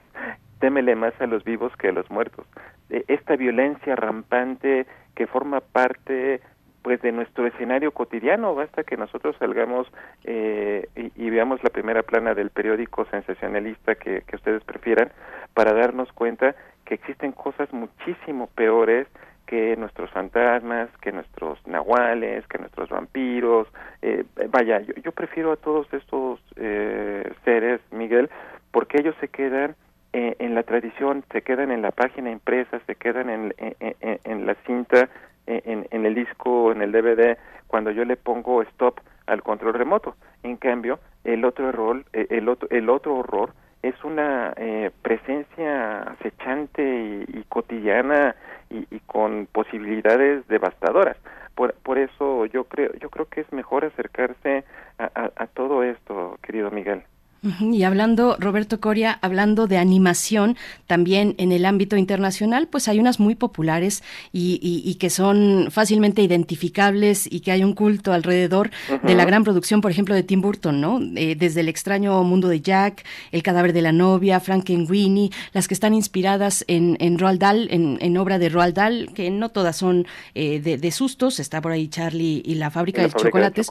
témele 0.60 0.96
más 0.96 1.14
a 1.20 1.28
los 1.28 1.44
vivos 1.44 1.72
que 1.78 1.90
a 1.90 1.92
los 1.92 2.10
muertos. 2.10 2.46
Eh, 2.90 3.04
esta 3.08 3.36
violencia 3.36 3.96
rampante 3.96 4.86
que 5.16 5.28
forma 5.28 5.62
parte 5.62 6.42
pues 6.82 7.02
de 7.02 7.12
nuestro 7.12 7.46
escenario 7.46 7.92
cotidiano 7.92 8.56
basta 8.56 8.84
que 8.84 8.98
nosotros 8.98 9.36
salgamos 9.40 9.88
eh, 10.24 10.88
y, 10.96 11.30
veamos 11.30 11.64
la 11.64 11.70
primera 11.70 12.04
plana 12.04 12.34
del 12.34 12.50
periódico 12.50 13.06
sensacionalista 13.06 13.96
que, 13.96 14.24
que 14.26 14.36
ustedes 14.36 14.64
prefieran 14.64 15.12
para 15.54 15.74
darnos 15.74 16.12
cuenta 16.14 16.56
que 16.86 16.96
existen 16.96 17.32
cosas 17.32 17.72
muchísimo 17.72 18.48
peores 18.48 19.08
que 19.50 19.76
nuestros 19.78 20.12
fantasmas, 20.12 20.90
que 21.02 21.12
nuestros 21.12 21.58
nahuales, 21.66 22.46
que 22.46 22.60
nuestros 22.60 22.88
vampiros. 22.90 23.68
Eh, 24.04 24.24
vaya, 24.50 24.80
yo, 24.82 24.94
yo, 25.04 25.12
prefiero 25.12 25.52
a 25.52 25.56
todos 25.56 25.92
estos 25.92 26.40
eh, 26.56 27.28
seres, 27.44 27.82
Miguel, 27.90 28.30
porque 28.72 29.00
ellos 29.00 29.16
se 29.20 29.28
quedan 29.28 29.76
eh, 30.14 30.36
en 30.38 30.54
la 30.54 30.62
tradición, 30.62 31.24
se 31.32 31.42
quedan 31.42 31.72
en 31.72 31.82
la 31.82 31.90
página 31.90 32.30
impresa, 32.30 32.80
se 32.86 32.94
quedan 32.94 33.32
en, 33.32 33.56
en, 33.58 34.20
en 34.24 34.46
la 34.46 34.54
cinta, 34.68 35.10
en, 35.50 36.06
el 36.06 36.16
disco, 36.16 36.72
en 36.72 36.82
el 36.82 36.92
DVD, 36.92 37.38
cuando 37.68 37.92
yo 37.92 38.06
le 38.06 38.16
pongo 38.16 38.62
stop 38.62 39.00
al 39.26 39.44
control 39.44 39.74
remoto. 39.74 40.16
En 40.44 40.58
cambio, 40.58 41.00
el 41.24 41.46
otro 41.46 41.70
error, 41.70 42.04
el 42.14 42.48
otro, 42.50 42.68
el 42.72 42.90
otro 42.90 43.16
horror 43.16 43.54
es 43.82 43.96
una 44.04 44.54
eh, 44.58 44.92
presencia 45.02 46.02
acechante 46.02 47.26
y, 47.28 47.44
cotidiana 47.50 48.36
y, 48.70 49.00
con 49.08 49.48
posibilidades 49.52 50.48
devastadoras. 50.48 51.18
por, 51.56 51.74
por 51.74 51.98
eso 51.98 52.46
yo 52.46 52.66
creo 52.66 52.94
yo 53.00 53.10
creo 53.10 53.26
que 53.26 53.42
es 53.42 53.52
mejor 53.52 53.86
acercarse 53.86 54.64
a 54.98 55.48
todo 55.48 55.84
esto 55.84 56.38
querido 56.42 56.72
Miguel 56.72 57.04
y 57.42 57.84
hablando, 57.84 58.36
Roberto 58.40 58.82
Coria, 58.82 59.18
hablando 59.22 59.68
de 59.68 59.78
animación, 59.78 60.58
también 60.88 61.36
en 61.38 61.52
el 61.52 61.66
ámbito 61.66 61.96
internacional, 61.96 62.68
pues 62.68 62.88
hay 62.88 63.00
unas 63.00 63.20
muy 63.20 63.36
populares 63.36 64.04
y, 64.34 64.96
que 65.00 65.10
son 65.10 65.68
fácilmente 65.72 66.22
identificables 66.22 67.32
y 67.32 67.40
que 67.40 67.52
hay 67.52 67.64
un 67.64 67.74
culto 67.74 68.12
alrededor 68.12 68.72
de 69.04 69.16
la 69.16 69.24
gran 69.24 69.44
producción, 69.44 69.80
por 69.80 69.92
ejemplo, 69.92 70.16
de 70.16 70.24
Tim 70.24 70.42
Burton, 70.42 70.82
¿no? 70.82 71.00
Eh, 71.16 71.36
desde 71.36 71.62
El 71.62 71.70
extraño 71.70 72.22
mundo 72.24 72.50
de 72.50 72.60
Jack, 72.60 73.06
El 73.32 73.44
cadáver 73.44 73.72
de 73.72 73.82
la 73.82 73.92
novia, 73.92 74.40
Frankenweenie, 74.40 75.30
las 75.54 75.68
que 75.68 75.74
están 75.74 75.94
inspiradas 75.94 76.66
en, 76.68 76.98
en 77.00 77.18
Roald 77.18 77.40
Dahl, 77.40 77.68
en, 77.72 78.18
obra 78.18 78.40
de 78.40 78.50
Roald 78.50 78.76
Dahl, 78.76 79.12
que 79.14 79.30
no 79.30 79.50
todas 79.50 79.78
son 79.78 80.06
eh, 80.36 80.60
de, 80.60 80.92
sustos, 80.92 81.40
está 81.40 81.62
por 81.62 81.72
ahí 81.72 81.88
Charlie 81.88 82.42
y 82.44 82.56
la 82.56 82.70
fábrica, 82.72 83.02
de, 83.02 83.12
chocolates, 83.12 83.68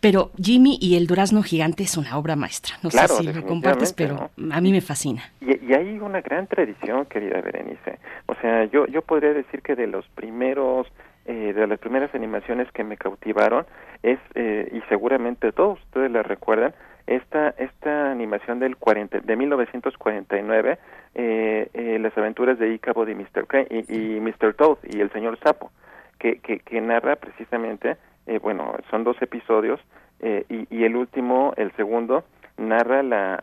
pero 0.00 0.30
Jimmy 0.40 0.78
y 0.80 0.94
el 0.96 1.06
durazno 1.06 1.42
gigante 1.42 1.82
es 1.82 1.96
una 1.96 2.16
obra 2.16 2.36
maestra. 2.36 2.78
No 2.82 2.90
sé 3.08 3.22
si 3.22 3.32
lo 3.32 3.46
compartes, 3.46 3.92
pero 3.92 4.30
a 4.50 4.60
mí 4.60 4.72
me 4.72 4.80
fascina. 4.80 5.22
Y, 5.40 5.72
hay 5.72 5.98
una 5.98 6.20
gran 6.20 6.46
tradición, 6.46 7.06
querida 7.06 7.40
Berenice. 7.40 7.98
O 8.26 8.34
sea, 8.36 8.64
yo, 8.64 8.86
yo 8.86 9.02
podría 9.02 9.32
decir 9.32 9.62
que 9.62 9.76
de 9.76 9.86
los 9.86 10.06
primeros, 10.08 10.86
eh, 11.26 11.52
de 11.54 11.66
las 11.66 11.78
primeras 11.78 12.14
animaciones 12.14 12.70
que 12.72 12.84
me 12.84 12.96
cautivaron, 12.96 13.66
es, 14.02 14.18
eh, 14.34 14.68
y 14.72 14.80
seguramente 14.88 15.52
todos 15.52 15.80
ustedes 15.80 16.10
la 16.10 16.22
recuerdan, 16.22 16.74
esta, 17.06 17.50
esta 17.58 18.10
animación 18.10 18.58
del 18.60 18.76
40, 18.76 19.20
de 19.20 19.36
1949, 19.36 20.78
eh, 21.14 21.68
eh, 21.74 21.98
Las 22.00 22.16
aventuras 22.16 22.58
de 22.58 22.72
Icabo 22.72 23.04
de 23.04 23.14
Mr. 23.14 23.46
Crane 23.46 23.66
y, 23.70 24.16
y 24.16 24.20
Mr. 24.20 24.54
Toad 24.54 24.78
y 24.84 25.00
el 25.00 25.10
señor 25.12 25.38
Sapo, 25.40 25.72
que, 26.18 26.38
que, 26.38 26.60
que 26.60 26.80
narra 26.80 27.16
precisamente 27.16 27.96
eh, 28.30 28.38
bueno, 28.38 28.76
son 28.90 29.02
dos 29.02 29.20
episodios 29.22 29.80
eh, 30.20 30.44
y, 30.48 30.84
el 30.84 30.94
último, 30.94 31.52
el 31.56 31.72
segundo, 31.72 32.24
narra 32.60 33.02
la, 33.02 33.40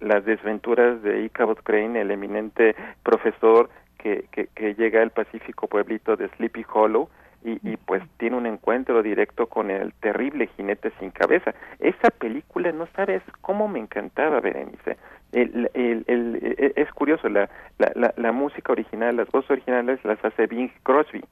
las 0.00 0.24
desventuras 0.24 1.02
de 1.02 1.24
Ichabod 1.24 1.58
Crane, 1.58 2.00
el 2.00 2.10
eminente 2.10 2.74
profesor 3.02 3.68
que, 3.98 4.24
que, 4.30 4.74
llega 4.74 5.02
al 5.02 5.10
Pacífico 5.10 5.66
pueblito 5.66 6.16
de 6.16 6.28
Sleepy 6.36 6.64
Hollow 6.72 7.08
y, 7.44 7.58
y, 7.68 7.76
pues 7.76 8.02
tiene 8.18 8.36
un 8.36 8.46
encuentro 8.46 9.02
directo 9.02 9.46
con 9.46 9.70
el 9.70 9.92
terrible 9.94 10.48
jinete 10.56 10.92
sin 10.98 11.10
cabeza. 11.10 11.54
Esa 11.78 12.10
película, 12.10 12.72
no 12.72 12.86
sabes 12.96 13.22
cómo 13.40 13.68
me 13.68 13.78
encantaba, 13.78 14.40
Berenice. 14.40 14.96
El, 15.32 15.70
el, 15.74 16.04
el, 16.06 16.38
e, 16.42 16.72
es 16.76 16.90
curioso, 16.92 17.28
la, 17.28 17.48
la, 17.78 18.14
la, 18.16 18.32
música 18.32 18.72
original, 18.72 19.16
las 19.16 19.28
voces 19.30 19.50
originales 19.50 20.02
las 20.04 20.24
hace 20.24 20.46
Bing 20.46 20.70
Crosby 20.82 21.22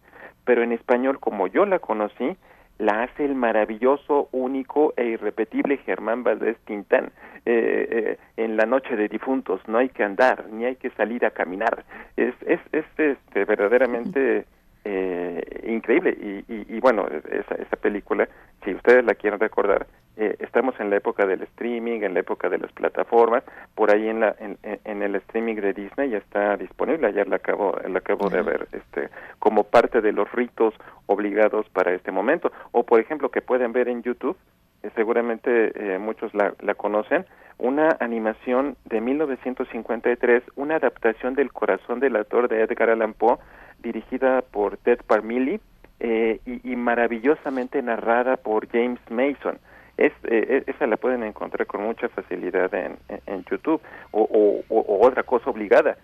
pero 0.45 0.63
en 0.63 0.73
español 0.73 1.19
como 1.21 1.47
yo 1.47 1.67
la 1.67 1.79
conocí, 1.79 2.37
la 2.79 3.05
hace 3.05 3.25
el 3.25 3.35
maravilloso, 3.35 4.29
único 4.33 4.95
e 4.97 5.05
irrepetible 5.07 5.79
Germán 5.79 6.25
Valdés 6.25 6.57
Tintán. 6.65 7.13
Eh, 7.47 7.89
eh, 7.91 8.19
en 8.37 8.57
la 8.57 8.65
noche 8.65 8.97
de 8.97 9.09
difuntos 9.09 9.61
no 9.69 9.79
hay 9.79 9.91
que 9.91 10.03
andar, 10.03 10.47
ni 10.51 10.65
hay 10.65 10.77
que 10.77 10.91
salir 10.91 11.25
a 11.27 11.31
caminar. 11.31 11.85
Es, 12.17 12.35
es, 12.47 12.61
es 12.73 12.87
este, 12.97 13.45
verdaderamente 13.45 14.47
eh, 14.85 15.43
increíble. 15.67 16.17
Y, 16.21 16.53
y, 16.53 16.77
y 16.77 16.81
bueno, 16.81 17.07
esa, 17.31 17.55
esa 17.55 17.77
película, 17.77 18.29
si 18.65 18.75
ustedes 18.75 19.05
la 19.05 19.15
quieren 19.15 19.41
recordar, 19.41 19.87
eh, 20.17 20.37
estamos 20.39 20.79
en 20.79 20.91
la 20.91 20.97
época 20.97 21.27
del 21.27 21.43
streaming, 21.43 22.03
en 22.03 22.15
la 22.15 22.21
época 22.21 22.49
de 22.49 22.59
las 22.59 22.71
plataformas, 22.73 23.43
por 23.75 23.91
ahí 23.91 24.09
en, 24.09 24.21
la, 24.21 24.37
en, 24.39 24.59
en 24.63 25.03
el 25.03 25.17
streaming 25.17 25.57
de 25.57 25.73
Disney 25.73 26.11
ya 26.11 26.19
está 26.19 26.57
disponible, 26.57 27.09
ayer 27.09 27.27
la 27.27 27.37
acabo, 27.37 27.77
la 27.89 27.99
acabo 27.99 28.29
de 28.29 28.43
ver, 28.43 28.69
este, 28.71 29.09
como 29.41 29.65
parte 29.65 30.01
de 30.01 30.13
los 30.13 30.31
ritos 30.31 30.73
obligados 31.07 31.69
para 31.71 31.93
este 31.93 32.13
momento, 32.13 32.53
o 32.71 32.85
por 32.85 33.01
ejemplo 33.01 33.31
que 33.31 33.43
pueden 33.43 33.73
ver 33.73 33.89
en 33.89 34.05
YouTube, 34.05 34.37
eh, 34.85 34.91
seguramente 34.95 35.73
eh, 35.75 35.99
muchos 35.99 36.33
la, 36.33 36.55
la 36.61 36.75
conocen, 36.75 37.27
una 37.59 37.97
animación 37.99 38.77
de 38.85 39.01
1953, 39.01 40.45
una 40.57 40.77
adaptación 40.77 41.35
del 41.35 41.53
Corazón 41.53 41.99
del 41.99 42.17
Autor 42.17 42.49
de 42.49 42.63
Edgar 42.63 42.91
Allan 42.91 43.15
Poe, 43.15 43.39
dirigida 43.85 44.43
por 44.43 44.77
Ted 44.79 44.99
Parmili 45.07 45.61
y, 46.01 46.41
y 46.73 46.77
maravillosamente 46.77 47.81
narrada 47.81 48.37
por 48.37 48.69
James 48.69 49.01
Mason. 49.11 49.59
Es, 49.97 50.13
eh, 50.25 50.65
esa 50.67 50.89
la 50.89 50.97
pueden 50.97 51.23
encontrar 51.23 51.69
con 51.69 51.83
mucha 51.85 52.09
facilidad 52.09 52.75
en, 52.75 52.97
en, 53.27 53.45
YouTube 53.45 53.81
o, 54.11 54.23
o, 54.69 55.07
otra 55.07 55.23
cosa 55.23 55.51
obligada 55.51 55.97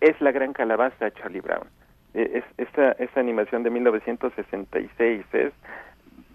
es 0.00 0.20
la 0.20 0.32
gran 0.32 0.52
calabaza 0.52 1.10
Charlie 1.12 1.40
Brown. 1.40 1.66
E, 2.14 2.38
es, 2.38 2.44
esta, 2.58 2.92
esta 2.92 3.20
animación 3.20 3.62
de 3.62 3.70
1966 3.70 5.24
es 5.32 5.52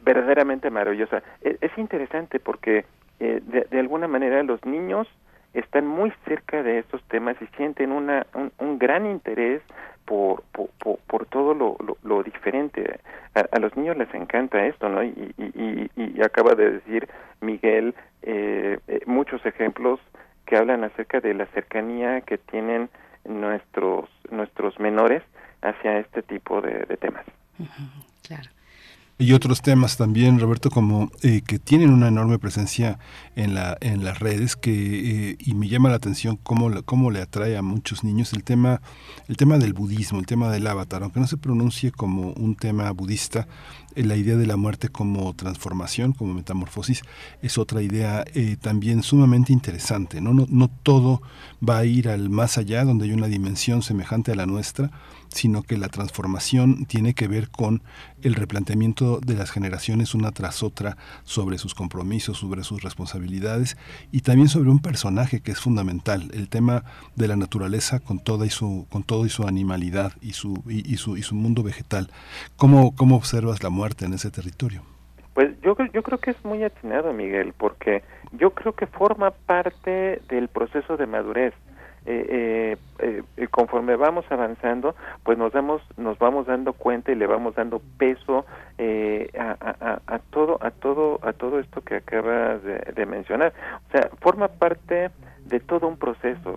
verdaderamente 0.04 0.70
maravillosa. 0.70 1.24
Es, 1.42 1.58
es 1.62 1.78
interesante 1.78 2.40
porque 2.40 2.86
eh, 3.20 3.42
de, 3.44 3.80
alguna 3.80 4.08
manera 4.08 4.42
los 4.44 4.64
niños 4.66 5.08
están 5.54 5.88
muy 5.88 6.12
cerca 6.26 6.64
de 6.64 6.80
estos 6.80 7.02
temas 7.04 7.36
y 7.42 7.48
sienten 7.58 7.92
una, 7.92 8.26
un, 8.34 8.52
un 8.60 8.80
gran 8.80 9.06
interés 9.06 9.62
por, 10.06 10.44
por, 10.52 10.70
por, 11.00 11.26
todo 11.28 11.54
lo, 11.54 11.78
lo, 12.04 12.24
diferente. 12.24 13.00
A, 13.36 13.60
los 13.60 13.76
niños 13.78 13.96
les 13.98 14.12
encanta 14.14 14.66
esto, 14.66 14.90
¿no? 14.90 15.04
Y, 15.04 15.34
y, 15.38 15.92
y, 15.96 16.22
acaba 16.24 16.56
de 16.56 16.72
decir 16.72 17.08
Miguel 17.42 17.94
eh, 18.24 18.80
eh, 18.88 19.02
muchos 19.06 19.46
ejemplos 19.46 20.00
que 20.48 20.58
hablan 20.58 20.84
acerca 20.84 21.20
de 21.20 21.36
la 21.36 21.46
cercanía 21.48 22.22
que 22.22 22.40
tienen 22.40 22.90
nuestros 23.24 24.10
nuestros 24.32 24.80
menores 24.80 25.22
hacia 25.62 26.00
este 26.00 26.24
tipo 26.24 26.60
de 26.62 26.98
temas. 26.98 27.26
Claro 28.28 28.50
y 29.22 29.34
otros 29.34 29.62
temas 29.62 29.98
también, 29.98 30.40
Roberto, 30.40 30.72
como 30.72 31.12
eh, 31.24 31.42
que 31.46 31.60
tienen 31.60 31.90
una 31.90 32.08
enorme 32.08 32.40
presencia 32.40 33.00
en, 33.36 33.54
la, 33.54 33.78
en 33.82 34.06
las 34.06 34.20
redes 34.20 34.56
que, 34.56 35.32
eh, 35.32 35.36
y 35.38 35.56
me 35.56 35.68
llama 35.68 35.90
la 35.90 35.96
atención 35.96 36.40
cómo, 36.42 36.72
cómo 36.86 37.12
le 37.12 37.22
atrae 37.22 37.58
a 37.58 37.62
muchos 37.62 38.06
niños 38.06 38.32
el 38.32 38.46
tema, 38.46 38.82
el 39.28 39.36
tema 39.36 39.58
del 39.58 39.74
budismo, 39.74 40.20
el 40.20 40.26
tema 40.26 40.50
del 40.50 40.66
avatar, 40.66 41.04
aunque 41.04 41.20
no 41.20 41.28
se 41.28 41.36
pronuncie 41.36 41.92
como 41.92 42.32
un 42.32 42.56
tema 42.56 42.90
budista, 42.92 43.50
eh, 43.94 44.06
la 44.06 44.16
idea 44.16 44.38
de 44.38 44.48
la 44.48 44.56
muerte 44.56 44.88
como 44.88 45.34
transformación, 45.34 46.14
como 46.14 46.34
metamorfosis, 46.34 47.02
es 47.42 47.58
otra 47.58 47.82
idea 47.82 48.24
también 48.62 49.04
sumamente 49.04 49.52
interesante. 49.52 50.22
¿no? 50.22 50.34
No, 50.34 50.46
no 50.50 50.70
todo 50.70 51.22
va 51.68 51.80
a 51.80 51.86
ir 51.86 52.08
al 52.08 52.30
más 52.30 52.58
allá, 52.58 52.86
donde 52.86 53.04
hay 53.04 53.12
una 53.12 53.28
dimensión 53.28 53.82
semejante 53.82 54.32
a 54.32 54.36
la 54.36 54.46
nuestra, 54.46 54.92
sino 55.30 55.64
que 55.64 55.78
la 55.78 55.90
transformación 55.90 56.86
tiene 56.86 57.14
que 57.14 57.28
ver 57.28 57.50
con 57.50 57.82
el 58.22 58.36
replanteamiento 58.36 59.20
de 59.20 59.36
las 59.36 59.52
generaciones 59.52 60.14
una 60.14 60.32
tras 60.32 60.64
otra 60.64 60.98
sobre 61.24 61.58
sus 61.58 61.76
compromisos, 61.76 62.38
sobre 62.38 62.64
sus 62.64 62.82
responsabilidades 62.84 63.78
y 64.12 64.22
también 64.22 64.50
sobre 64.50 64.70
un 64.70 64.80
personaje 64.80 65.42
que 65.42 65.52
es 65.52 65.60
fundamental, 65.60 66.30
el 66.34 66.50
tema 66.50 66.84
de 67.16 67.28
la 67.28 67.36
naturaleza 67.36 68.00
con 68.00 68.20
toda 68.20 68.46
y 68.46 68.50
su 68.50 68.88
con 68.90 69.04
todo 69.04 69.26
y 69.26 69.30
su 69.30 69.48
animalidad 69.48 70.14
y 70.22 70.34
su 70.34 70.64
y, 70.68 70.98
su 70.98 71.18
y 71.18 71.24
su 71.24 71.36
mundo 71.36 71.64
vegetal. 71.64 72.10
¿Cómo 72.58 72.96
cómo 72.96 73.16
observas 73.16 73.64
la 73.64 73.70
muerte 73.70 74.06
en 74.06 74.14
ese 74.14 74.32
territorio? 74.32 74.84
Pues 75.34 75.50
yo 75.62 75.76
yo 75.94 76.04
creo 76.04 76.18
que 76.18 76.32
es 76.32 76.44
muy 76.44 76.64
atinado, 76.64 77.14
Miguel, 77.14 77.54
porque 77.58 78.04
yo 78.34 78.52
creo 78.52 78.74
que 78.74 78.88
forma 78.88 79.32
parte 79.32 80.22
del 80.28 80.48
proceso 80.50 80.98
de 80.98 81.08
madurez 81.08 81.54
eh, 82.06 82.78
eh, 83.00 83.24
eh, 83.38 83.48
conforme 83.50 83.96
vamos 83.96 84.26
avanzando, 84.30 84.96
pues 85.24 85.38
nos 85.38 85.52
damos, 85.52 85.82
nos 85.98 86.18
vamos 86.18 86.48
dando 86.48 86.74
cuenta 86.74 87.12
y 87.12 87.16
le 87.16 87.28
vamos 87.28 87.56
dando 87.56 87.82
peso 87.98 88.46
eh, 88.78 89.30
a, 89.38 90.00
a, 90.08 90.20
todo, 90.20 90.58
a 90.62 90.72
todo, 90.72 91.20
a 91.22 91.34
todo 91.34 91.60
esto 91.60 91.82
que 91.82 91.96
acabas 91.96 92.62
de, 92.64 93.06
mencionar. 93.06 93.54
O 93.88 93.92
sea, 93.92 94.10
forma 94.22 94.48
parte 94.48 95.12
de 95.46 95.60
todo 95.60 95.88
un 95.88 95.98
proceso, 95.98 96.56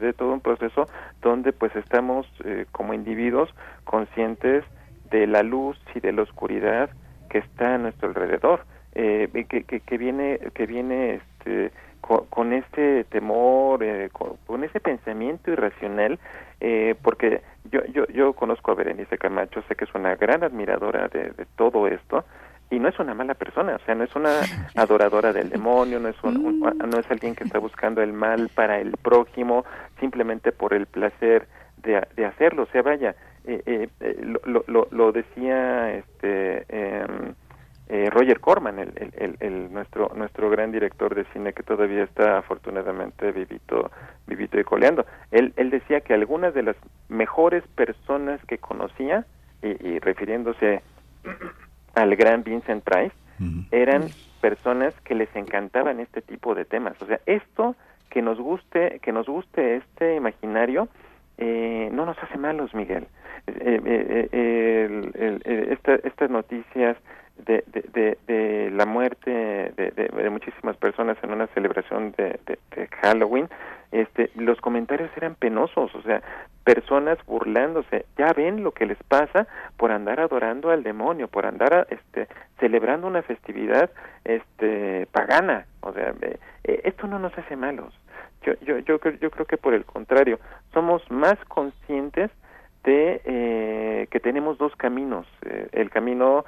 de 0.00 0.12
todo 0.12 0.32
un 0.32 0.40
proceso 0.40 0.86
donde 1.22 1.52
pues 1.52 1.74
estamos 1.76 2.26
como 2.72 2.92
individuos 2.92 3.48
conscientes 3.84 4.64
de 5.10 5.26
la 5.26 5.42
luz 5.42 5.78
y 5.94 6.00
de 6.00 6.12
la 6.12 6.22
oscuridad 6.22 6.90
que 7.30 7.38
está 7.38 7.74
a 7.74 7.78
nuestro 7.78 8.08
alrededor, 8.08 8.64
que, 8.92 9.46
que, 9.46 9.80
que 9.80 9.98
viene, 9.98 10.40
que 10.54 10.66
viene 10.66 11.20
este 11.38 11.70
con, 12.06 12.52
este 12.52 13.04
temor, 13.04 13.82
eh, 13.82 14.10
con, 14.12 14.64
ese 14.64 14.80
pensamiento 14.80 15.50
irracional, 15.50 16.18
eh, 16.60 16.94
porque 17.02 17.42
yo, 17.70 17.84
yo, 17.86 18.06
yo 18.06 18.32
conozco 18.34 18.70
a 18.70 18.74
Berenice 18.74 19.18
Camacho, 19.18 19.62
sé 19.68 19.74
que 19.74 19.84
es 19.84 19.94
una 19.94 20.14
gran 20.14 20.44
admiradora 20.44 21.08
de, 21.08 21.32
todo 21.56 21.88
esto, 21.88 22.24
y 22.70 22.78
no 22.78 22.88
es 22.88 22.98
una 22.98 23.14
mala 23.14 23.34
persona, 23.34 23.76
o 23.76 23.84
sea, 23.84 23.94
no 23.94 24.04
es 24.04 24.14
una 24.14 24.40
adoradora 24.76 25.32
del 25.32 25.50
demonio, 25.50 25.98
no 25.98 26.08
es, 26.08 26.22
un, 26.22 26.60
no 26.60 26.98
es 26.98 27.10
alguien 27.10 27.34
que 27.34 27.44
está 27.44 27.58
buscando 27.58 28.02
el 28.02 28.12
mal 28.12 28.50
para 28.54 28.78
el 28.78 28.92
prójimo 28.92 29.64
simplemente 29.98 30.52
por 30.52 30.74
el 30.74 30.86
placer 30.86 31.48
de, 31.78 32.06
de 32.14 32.24
hacerlo, 32.24 32.64
o 32.64 32.66
sea, 32.66 32.82
vaya, 32.82 33.16
eh, 33.44 33.88
lo, 34.22 34.64
lo, 34.66 34.88
lo, 34.90 35.12
decía 35.12 35.94
este... 35.94 36.64
Eh, 36.68 37.06
eh, 37.88 38.10
Roger 38.10 38.40
Corman, 38.40 38.78
el, 38.78 39.36
el, 39.38 39.72
nuestro 39.72 40.10
nuestro 40.14 40.50
gran 40.50 40.72
director 40.72 41.14
de 41.14 41.24
cine 41.32 41.52
que 41.52 41.62
todavía 41.62 42.02
está 42.02 42.38
afortunadamente 42.38 43.30
vivito 43.32 43.90
vivito 44.26 44.58
y 44.58 44.64
coleando. 44.64 45.06
Él, 45.30 45.52
él 45.56 45.70
decía 45.70 46.00
que 46.00 46.14
algunas 46.14 46.52
de 46.54 46.64
las 46.64 46.76
mejores 47.08 47.64
personas 47.74 48.40
que 48.46 48.58
conocía 48.58 49.24
y, 49.62 49.98
refiriéndose 50.00 50.82
al 51.94 52.16
gran 52.16 52.42
Vincent 52.42 52.84
Price, 52.84 53.14
eran 53.70 54.08
personas 54.40 54.94
que 55.02 55.14
les 55.14 55.34
encantaban 55.34 56.00
este 56.00 56.22
tipo 56.22 56.54
de 56.54 56.64
temas. 56.64 57.00
O 57.02 57.06
sea, 57.06 57.20
esto 57.26 57.76
que 58.10 58.22
nos 58.22 58.38
guste, 58.38 59.00
que 59.02 59.12
nos 59.12 59.26
guste 59.26 59.76
este 59.76 60.16
imaginario, 60.16 60.88
eh, 61.38 61.90
no 61.92 62.06
nos 62.06 62.16
hace 62.22 62.38
malos, 62.38 62.74
Miguel. 62.74 63.06
Eh, 63.46 64.28
eh, 64.32 65.78
estas 66.04 66.30
noticias 66.30 66.96
de, 67.44 67.64
de, 67.66 68.18
de, 68.26 68.70
la 68.70 68.86
muerte 68.86 69.30
de, 69.30 70.30
muchísimas 70.30 70.76
personas 70.76 71.16
en 71.22 71.32
una 71.32 71.46
celebración 71.48 72.12
de, 72.16 72.38
Halloween, 73.02 73.48
este, 73.92 74.30
los 74.34 74.60
comentarios 74.60 75.10
eran 75.16 75.34
penosos, 75.34 75.94
o 75.94 76.02
sea, 76.02 76.22
personas 76.64 77.18
burlándose, 77.26 78.06
ya 78.18 78.32
ven 78.32 78.64
lo 78.64 78.72
que 78.72 78.86
les 78.86 78.98
pasa 79.04 79.46
por 79.76 79.92
andar 79.92 80.20
adorando 80.20 80.70
al 80.70 80.82
demonio, 80.82 81.28
por 81.28 81.46
andar 81.46 81.86
este, 81.90 82.26
celebrando 82.58 83.06
una 83.06 83.22
festividad 83.22 83.90
este, 84.24 85.06
pagana, 85.12 85.66
o 85.80 85.92
sea, 85.92 86.12
eh, 86.22 86.38
eh, 86.64 86.80
esto 86.84 87.06
no 87.06 87.18
nos 87.18 87.36
hace 87.38 87.56
malos. 87.56 87.94
Yo, 88.42 88.54
yo, 88.62 88.78
yo, 88.78 88.98
yo 88.98 89.30
creo 89.30 89.46
que 89.46 89.56
por 89.56 89.74
el 89.74 89.84
contrario, 89.84 90.38
somos 90.72 91.08
más 91.10 91.36
conscientes 91.46 92.30
de 92.84 93.20
eh, 93.24 94.06
que 94.10 94.20
tenemos 94.20 94.58
dos 94.58 94.74
caminos, 94.76 95.26
el 95.72 95.90
camino 95.90 96.44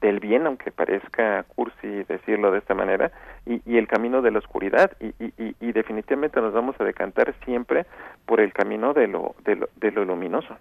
del 0.00 0.20
bien, 0.20 0.46
aunque 0.46 0.70
parezca 0.70 1.44
cursi 1.44 2.04
decirlo 2.04 2.50
de 2.50 2.58
esta 2.58 2.74
manera, 2.74 3.10
y, 3.46 3.62
y 3.64 3.78
el 3.78 3.88
camino 3.88 4.22
de 4.22 4.30
la 4.30 4.38
oscuridad, 4.38 4.92
y, 5.00 5.06
y, 5.24 5.54
y, 5.60 5.72
definitivamente 5.72 6.40
nos 6.40 6.52
vamos 6.52 6.76
a 6.78 6.84
decantar 6.84 7.34
siempre 7.44 7.86
por 8.26 8.40
el 8.40 8.52
camino 8.52 8.92
de 8.92 9.08
lo, 9.08 9.34
de 9.44 9.56
lo, 9.56 9.68
de 9.76 9.90
lo 9.90 10.04
luminoso. 10.04 10.56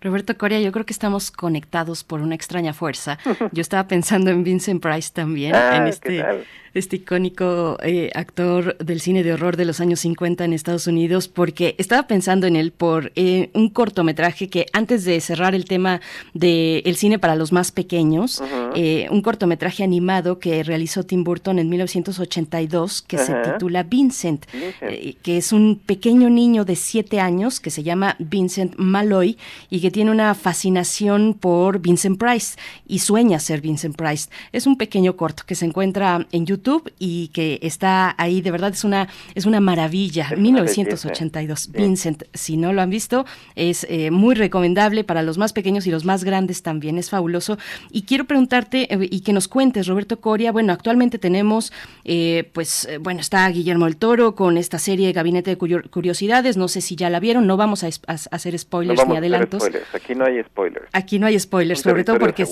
Roberto 0.00 0.36
Coria, 0.36 0.60
yo 0.60 0.72
creo 0.72 0.84
que 0.84 0.92
estamos 0.92 1.30
conectados 1.30 2.04
por 2.04 2.20
una 2.20 2.34
extraña 2.34 2.72
fuerza. 2.72 3.18
Yo 3.52 3.60
estaba 3.60 3.86
pensando 3.86 4.30
en 4.30 4.44
Vincent 4.44 4.82
Price 4.82 5.12
también, 5.12 5.54
ah, 5.54 5.76
en 5.76 5.86
este, 5.86 6.24
este 6.74 6.96
icónico 6.96 7.78
eh, 7.82 8.10
actor 8.14 8.76
del 8.78 9.00
cine 9.00 9.22
de 9.22 9.32
horror 9.32 9.56
de 9.56 9.64
los 9.64 9.80
años 9.80 10.00
50 10.00 10.44
en 10.44 10.52
Estados 10.52 10.86
Unidos, 10.86 11.28
porque 11.28 11.76
estaba 11.78 12.06
pensando 12.06 12.46
en 12.46 12.56
él 12.56 12.72
por 12.72 13.12
eh, 13.14 13.50
un 13.54 13.70
cortometraje 13.70 14.48
que 14.48 14.66
antes 14.72 15.04
de 15.04 15.20
cerrar 15.20 15.54
el 15.54 15.64
tema 15.64 16.00
del 16.34 16.96
cine 16.96 17.18
para 17.18 17.36
los 17.36 17.52
más 17.52 17.70
pequeños, 17.70 18.42
eh, 18.74 19.06
un 19.10 19.22
cortometraje 19.22 19.84
animado 19.84 20.38
que 20.38 20.62
realizó 20.64 21.04
Tim 21.04 21.22
Burton 21.22 21.58
en 21.58 21.68
1982 21.68 23.02
que 23.02 23.18
se 23.18 23.34
titula 23.34 23.84
Vincent, 23.84 24.46
que 25.22 25.36
es 25.36 25.52
un 25.52 25.80
pequeño 25.84 26.28
niño 26.28 26.64
de 26.64 26.74
siete 26.74 27.20
años 27.20 27.60
que 27.60 27.70
se 27.70 27.82
llama 27.82 28.16
Vincent 28.18 28.74
Malloy 28.76 29.38
y 29.70 29.80
que 29.80 29.90
tiene 29.90 30.10
una 30.10 30.34
fascinación 30.34 31.34
por 31.34 31.78
Vincent 31.78 32.18
Price 32.18 32.56
y 32.86 32.98
sueña 32.98 33.38
ser 33.38 33.60
Vincent 33.60 33.96
Price. 33.96 34.28
Es 34.52 34.66
un 34.66 34.76
pequeño 34.76 35.16
corto 35.16 35.44
que 35.46 35.54
se 35.54 35.66
encuentra 35.66 36.26
en 36.32 36.46
YouTube 36.46 36.63
y 36.98 37.28
que 37.28 37.58
está 37.62 38.14
ahí, 38.18 38.40
de 38.40 38.50
verdad 38.50 38.72
es 38.72 38.84
una, 38.84 39.08
es 39.34 39.46
una 39.46 39.60
maravilla. 39.60 40.30
1982, 40.36 41.72
Vincent, 41.72 42.24
si 42.32 42.56
no 42.56 42.72
lo 42.72 42.82
han 42.82 42.90
visto, 42.90 43.26
es 43.54 43.86
eh, 43.88 44.10
muy 44.10 44.34
recomendable 44.34 45.04
para 45.04 45.22
los 45.22 45.38
más 45.38 45.52
pequeños 45.52 45.86
y 45.86 45.90
los 45.90 46.04
más 46.04 46.24
grandes 46.24 46.62
también, 46.62 46.98
es 46.98 47.10
fabuloso. 47.10 47.58
Y 47.90 48.02
quiero 48.02 48.24
preguntarte 48.24 48.92
eh, 48.92 49.08
y 49.10 49.20
que 49.20 49.32
nos 49.32 49.48
cuentes, 49.48 49.86
Roberto 49.86 50.20
Coria, 50.20 50.52
bueno, 50.52 50.72
actualmente 50.72 51.18
tenemos, 51.18 51.72
eh, 52.04 52.50
pues, 52.52 52.88
bueno, 53.00 53.20
está 53.20 53.48
Guillermo 53.48 53.86
el 53.86 53.96
Toro 53.96 54.34
con 54.34 54.56
esta 54.56 54.78
serie 54.78 55.12
Gabinete 55.12 55.50
de 55.50 55.56
Curiosidades, 55.56 56.56
no 56.56 56.68
sé 56.68 56.80
si 56.80 56.96
ya 56.96 57.10
la 57.10 57.20
vieron, 57.20 57.46
no 57.46 57.56
vamos 57.56 57.84
a, 57.84 57.88
hacer 58.06 58.58
spoilers 58.58 59.06
ni 59.06 59.16
adelantos. 59.16 59.62
Aquí 59.92 60.14
no 60.14 60.24
hay 60.24 60.42
spoilers. 60.42 60.86
Aquí 60.92 61.18
no 61.18 61.26
hay 61.26 61.38
spoilers, 61.38 61.80
sobre 61.80 62.04
todo 62.04 62.18
porque 62.18 62.46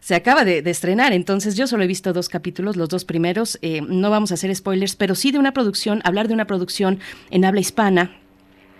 se 0.00 0.14
acaba 0.14 0.44
de, 0.44 0.62
de 0.62 0.70
estrenar, 0.70 1.12
entonces 1.12 1.56
yo 1.56 1.66
solo 1.66 1.82
he 1.82 1.86
visto 1.86 2.12
dos 2.12 2.28
capítulos, 2.28 2.76
los 2.76 2.88
dos 2.88 3.04
primeros, 3.04 3.55
eh, 3.62 3.80
no 3.80 4.10
vamos 4.10 4.30
a 4.30 4.34
hacer 4.34 4.54
spoilers, 4.54 4.96
pero 4.96 5.14
sí 5.14 5.32
de 5.32 5.38
una 5.38 5.52
producción, 5.52 6.00
hablar 6.04 6.28
de 6.28 6.34
una 6.34 6.46
producción 6.46 6.98
en 7.30 7.44
habla 7.44 7.60
hispana 7.60 8.20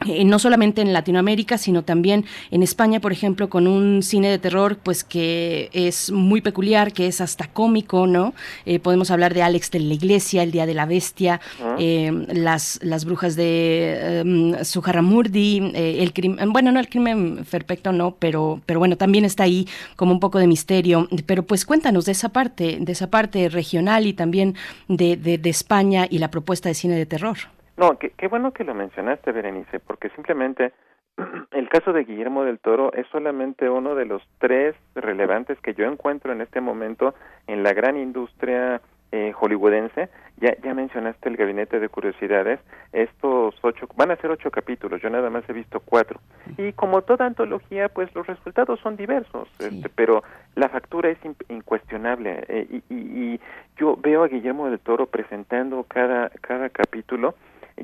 eh, 0.04 0.24
no 0.24 0.38
solamente 0.38 0.82
en 0.82 0.92
Latinoamérica, 0.92 1.56
sino 1.56 1.82
también 1.82 2.26
en 2.50 2.62
España, 2.62 3.00
por 3.00 3.12
ejemplo, 3.12 3.48
con 3.48 3.66
un 3.66 4.02
cine 4.02 4.28
de 4.28 4.38
terror, 4.38 4.76
pues 4.82 5.04
que 5.04 5.70
es 5.72 6.12
muy 6.12 6.42
peculiar, 6.42 6.92
que 6.92 7.06
es 7.06 7.20
hasta 7.20 7.48
cómico, 7.48 8.06
¿no? 8.06 8.34
Eh, 8.66 8.78
podemos 8.78 9.10
hablar 9.10 9.32
de 9.32 9.42
Alex 9.42 9.70
de 9.70 9.80
la 9.80 9.94
Iglesia, 9.94 10.42
El 10.42 10.52
Día 10.52 10.66
de 10.66 10.74
la 10.74 10.84
Bestia, 10.84 11.40
ah. 11.62 11.76
las, 11.78 12.78
las 12.82 13.04
brujas 13.04 13.36
de 13.36 14.22
um, 14.24 14.54
el 14.54 16.12
crimen, 16.12 16.52
bueno, 16.52 16.72
no 16.72 16.80
el 16.80 16.88
crimen 16.88 17.44
perfecto, 17.50 17.92
no, 17.92 18.16
pero, 18.18 18.60
pero 18.66 18.78
bueno, 18.78 18.96
también 18.96 19.24
está 19.24 19.44
ahí 19.44 19.66
como 19.96 20.12
un 20.12 20.20
poco 20.20 20.38
de 20.38 20.46
misterio. 20.46 21.08
Pero 21.24 21.44
pues 21.44 21.64
cuéntanos 21.64 22.04
de 22.04 22.12
esa 22.12 22.28
parte, 22.28 22.78
de 22.80 22.92
esa 22.92 23.08
parte 23.08 23.48
regional 23.48 24.06
y 24.06 24.12
también 24.12 24.54
de, 24.88 25.16
de 25.16 25.50
España 25.50 26.06
y 26.08 26.18
la 26.18 26.30
propuesta 26.30 26.68
de 26.68 26.74
cine 26.74 26.96
de 26.96 27.06
terror. 27.06 27.55
No, 27.76 27.98
qué, 27.98 28.28
bueno 28.28 28.52
que 28.52 28.64
lo 28.64 28.74
mencionaste, 28.74 29.32
Berenice, 29.32 29.80
porque 29.80 30.08
simplemente 30.10 30.72
el 31.52 31.68
caso 31.68 31.92
de 31.92 32.04
Guillermo 32.04 32.44
del 32.44 32.58
Toro 32.58 32.92
es 32.94 33.06
solamente 33.08 33.68
uno 33.68 33.94
de 33.94 34.06
los 34.06 34.22
tres 34.38 34.74
relevantes 34.94 35.60
que 35.60 35.74
yo 35.74 35.84
encuentro 35.84 36.32
en 36.32 36.40
este 36.40 36.60
momento 36.60 37.14
en 37.46 37.62
la 37.62 37.74
gran 37.74 37.98
industria 37.98 38.80
eh, 39.12 39.32
hollywoodense. 39.32 40.08
Ya, 40.38 40.56
ya 40.62 40.74
mencionaste 40.74 41.28
el 41.28 41.36
Gabinete 41.36 41.78
de 41.78 41.88
Curiosidades. 41.88 42.60
Estos 42.92 43.54
ocho, 43.62 43.88
van 43.94 44.10
a 44.10 44.16
ser 44.16 44.30
ocho 44.30 44.50
capítulos, 44.50 45.00
yo 45.00 45.10
nada 45.10 45.28
más 45.28 45.48
he 45.48 45.52
visto 45.52 45.80
cuatro. 45.80 46.20
Y 46.56 46.72
como 46.72 47.02
toda 47.02 47.26
antología, 47.26 47.88
pues 47.90 48.14
los 48.14 48.26
resultados 48.26 48.80
son 48.80 48.96
diversos, 48.96 49.48
este, 49.58 49.88
pero 49.90 50.22
la 50.54 50.68
factura 50.70 51.10
es 51.10 51.18
incuestionable. 51.48 52.44
Eh, 52.48 52.66
y, 52.70 52.94
y, 52.94 53.34
y, 53.34 53.40
yo 53.78 53.96
veo 53.96 54.24
a 54.24 54.28
Guillermo 54.28 54.68
del 54.68 54.80
Toro 54.80 55.06
presentando 55.06 55.84
cada, 55.84 56.30
cada 56.40 56.70
capítulo 56.70 57.34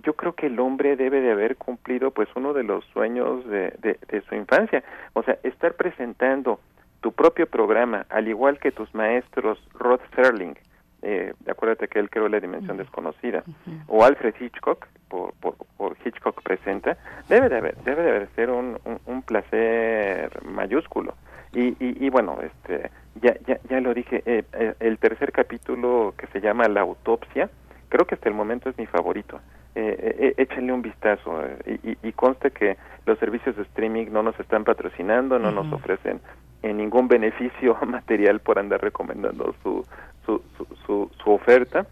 yo 0.02 0.14
creo 0.14 0.34
que 0.34 0.46
el 0.46 0.58
hombre 0.58 0.96
debe 0.96 1.20
de 1.20 1.32
haber 1.32 1.56
cumplido 1.56 2.10
pues 2.10 2.28
uno 2.34 2.52
de 2.52 2.62
los 2.62 2.84
sueños 2.86 3.46
de, 3.46 3.72
de, 3.80 4.22
su 4.28 4.34
infancia, 4.34 4.82
o 5.12 5.22
sea, 5.22 5.38
estar 5.42 5.74
presentando 5.74 6.60
tu 7.00 7.12
propio 7.12 7.46
programa, 7.46 8.06
al 8.08 8.28
igual 8.28 8.58
que 8.58 8.72
tus 8.72 8.94
maestros 8.94 9.58
Rod 9.74 10.00
Serling, 10.14 10.56
eh, 11.02 11.34
acuérdate 11.48 11.88
que 11.88 11.98
él 11.98 12.08
creó 12.08 12.28
La 12.28 12.40
Dimensión 12.40 12.76
Desconocida, 12.76 13.42
o 13.88 14.04
Alfred 14.04 14.34
Hitchcock, 14.40 14.86
por, 15.08 15.34
por, 15.34 15.96
Hitchcock 16.04 16.42
Presenta, 16.42 16.96
debe 17.28 17.48
de 17.48 17.58
haber, 17.58 17.76
debe 17.78 18.02
de 18.02 18.10
haber 18.10 18.28
ser 18.34 18.50
un, 18.50 18.78
un, 19.04 19.22
placer 19.22 20.30
mayúsculo. 20.44 21.14
Y, 21.52 21.76
y, 21.80 22.08
bueno, 22.08 22.38
este, 22.40 22.90
ya, 23.20 23.36
ya, 23.46 23.58
ya 23.68 23.80
lo 23.80 23.92
dije, 23.92 24.22
eh, 24.24 24.44
eh, 24.54 24.74
el 24.80 24.96
tercer 24.96 25.32
capítulo 25.32 26.14
que 26.16 26.28
se 26.28 26.40
llama 26.40 26.66
La 26.68 26.80
Autopsia, 26.80 27.50
creo 27.90 28.06
que 28.06 28.14
hasta 28.14 28.30
el 28.30 28.34
momento 28.34 28.70
es 28.70 28.78
mi 28.78 28.86
favorito. 28.86 29.40
Eh, 29.75 29.97
eh, 29.99 30.17
eh, 30.18 30.34
échenle 30.36 30.70
un 30.70 30.83
vistazo 30.83 31.41
y, 31.65 31.97
y, 32.07 32.12
conste 32.12 32.51
que 32.51 32.76
los 33.07 33.18
servicios 33.18 33.57
de 33.57 33.62
streaming 33.62 34.09
no 34.10 34.23
nos 34.23 34.39
están 34.39 34.65
patrocinando, 34.65 35.39
no 35.39 35.51
nos 35.51 35.73
ofrecen 35.73 36.20
ningún 36.62 37.09
beneficio 37.09 37.78
material 37.86 38.41
por 38.41 38.59
andar 38.59 38.83
recomendando 38.83 39.55
su, 39.62 39.83
su, 40.26 40.42
su, 40.86 41.10
su, 41.25 41.31
oferta, 41.31 41.86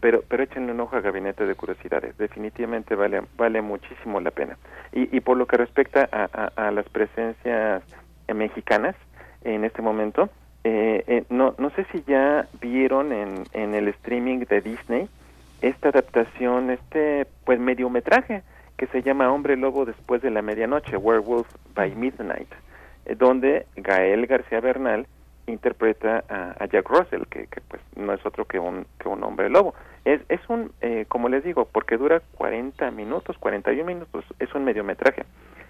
pero, 0.00 0.22
pero 0.28 0.44
échenle 0.44 0.70
un 0.70 0.78
ojo 0.78 0.94
a 0.94 1.00
Gabinete 1.00 1.46
de 1.46 1.56
Curiosidades, 1.56 2.16
definitivamente 2.16 2.94
vale, 2.94 3.22
vale 3.36 3.60
muchísimo 3.60 4.20
la 4.20 4.30
pena. 4.30 4.56
Y, 4.92 5.14
y 5.14 5.18
por 5.18 5.36
lo 5.36 5.46
que 5.46 5.56
respecta 5.56 6.08
a, 6.12 6.52
a, 6.54 6.70
las 6.70 6.88
presencias 6.88 7.82
mexicanas 8.32 8.94
en 9.42 9.64
este 9.64 9.82
momento, 9.82 10.30
no, 11.28 11.56
no 11.58 11.70
sé 11.70 11.86
si 11.90 12.04
ya 12.06 12.46
vieron 12.60 13.12
en, 13.12 13.42
en 13.52 13.74
el 13.74 13.88
streaming 13.88 14.44
de 14.48 14.60
Disney, 14.60 15.08
esta 15.60 15.88
adaptación, 15.88 16.70
este 16.70 17.26
pues 17.44 17.58
mediometraje 17.58 18.42
que 18.76 18.86
se 18.88 19.02
llama 19.02 19.32
Hombre 19.32 19.56
Lobo 19.56 19.84
después 19.84 20.22
de 20.22 20.30
la 20.30 20.42
medianoche, 20.42 20.96
Werewolf 20.96 21.48
by 21.74 21.94
Midnight, 21.94 22.52
eh, 23.06 23.14
donde 23.14 23.66
Gael 23.76 24.26
García 24.26 24.60
Bernal 24.60 25.06
interpreta 25.46 26.24
a, 26.28 26.66
Jack 26.66 26.88
Russell, 26.88 27.22
que, 27.30 27.46
pues 27.68 27.80
no 27.94 28.12
es 28.12 28.26
otro 28.26 28.46
que 28.46 28.58
un, 28.58 28.84
que 28.98 29.08
un 29.08 29.22
hombre 29.22 29.48
lobo. 29.48 29.74
Es, 30.04 30.20
es 30.28 30.40
un, 30.48 30.72
eh, 30.80 31.06
como 31.08 31.28
les 31.28 31.44
digo, 31.44 31.68
porque 31.70 31.96
dura 31.96 32.20
40 32.34 32.90
minutos, 32.90 33.38
41 33.38 33.84
minutos, 33.84 34.24
es 34.40 34.52
un 34.54 34.64
mediometraje. 34.64 35.24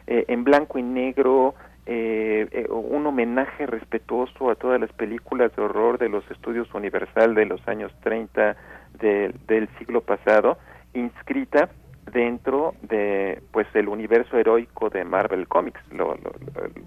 Eh, 0.06 0.24
en 0.28 0.44
blanco 0.44 0.78
y 0.78 0.82
negro, 0.82 1.55
un 1.89 3.06
homenaje 3.06 3.65
respetuoso 3.65 4.50
a 4.50 4.56
todas 4.56 4.81
las 4.81 4.90
películas 4.92 5.55
de 5.55 5.62
horror 5.62 5.98
de 5.98 6.08
los 6.08 6.28
estudios 6.32 6.73
Universal 6.74 7.36
de 7.36 7.47
los 7.47 7.66
años 7.68 7.92
30, 8.02 8.56
del 8.99 9.68
siglo 9.78 10.00
pasado 10.00 10.58
inscrita 10.94 11.68
dentro 12.12 12.75
de 12.83 13.42
pues 13.52 13.66
el 13.75 13.89
universo 13.89 14.39
heroico 14.39 14.91
de 14.91 15.05
Marvel 15.05 15.49
Comics. 15.49 15.81
Lo, 15.92 16.16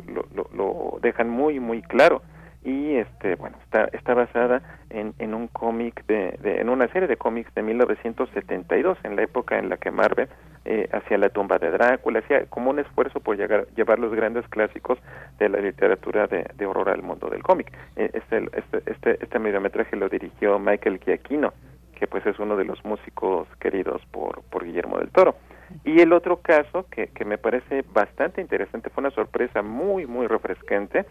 lo, 0.08 0.26
lo, 0.34 0.50
lo 0.54 1.00
dejan 1.02 1.30
muy 1.30 1.60
muy 1.60 1.82
claro. 1.82 2.22
Y 2.64 2.96
este 2.96 3.36
bueno 3.36 3.58
está 3.64 3.86
está 3.94 4.14
basada 4.14 4.62
en, 4.90 5.14
en 5.20 5.34
un 5.34 5.48
cómic 5.48 6.06
de, 6.08 6.38
en 6.44 6.68
una 6.68 6.88
serie 6.90 7.08
de 7.08 7.16
cómics 7.16 7.54
de 7.56 7.62
1972 7.62 8.98
en 9.04 9.16
la 9.16 9.24
época 9.24 9.58
en 9.58 9.70
la 9.70 9.78
que 9.78 9.92
Marvel 9.92 10.28
eh, 10.66 10.90
hacía 10.92 11.18
la 11.18 11.30
tumba 11.30 11.58
de 11.58 11.72
Drácula 11.72 12.20
hacía 12.20 12.46
como 12.48 12.72
un 12.72 12.80
esfuerzo 12.80 13.22
por 13.22 13.38
llegar, 13.38 13.66
llevar 13.78 13.98
los 13.98 14.14
grandes 14.14 14.46
clásicos 14.50 15.00
de 15.40 15.48
la 15.48 15.60
literatura 15.60 16.28
de, 16.28 16.46
de 16.54 16.66
horror 16.66 16.90
al 16.90 17.02
mundo 17.02 17.30
del 17.30 17.44
cómic. 17.44 17.72
Eh, 17.96 18.12
este, 18.14 18.44
este 18.52 18.92
este 18.92 19.24
este 19.24 19.40
mediometraje 19.40 19.96
lo 19.96 20.10
dirigió 20.10 20.60
Michael 20.60 21.00
Giacchino 21.00 21.54
que 22.00 22.08
pues 22.08 22.26
es 22.26 22.40
uno 22.40 22.56
de 22.56 22.66
los 22.66 22.84
músicos 22.86 23.48
queridos 23.60 24.02
por 24.12 24.42
por 24.44 24.66
Guillermo 24.66 24.98
del 24.98 25.10
Toro. 25.10 25.36
Y 25.84 26.00
el 26.00 26.14
otro 26.14 26.38
caso 26.38 26.88
que, 26.90 27.08
que 27.08 27.26
me 27.26 27.38
parece 27.38 27.84
bastante 27.94 28.42
interesante 28.42 28.90
fue 28.90 29.02
una 29.02 29.12
sorpresa 29.12 29.62
muy 29.62 30.08
muy 30.08 30.28
refrescante 30.28 31.06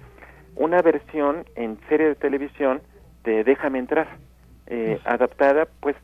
una 0.58 0.82
versión 0.82 1.44
en 1.54 1.78
serie 1.88 2.08
de 2.08 2.14
televisión 2.16 2.82
de 3.24 3.44
Déjame 3.44 3.78
entrar, 3.78 4.08
eh, 4.66 5.00
adaptada 5.04 5.68
pues 5.80 5.96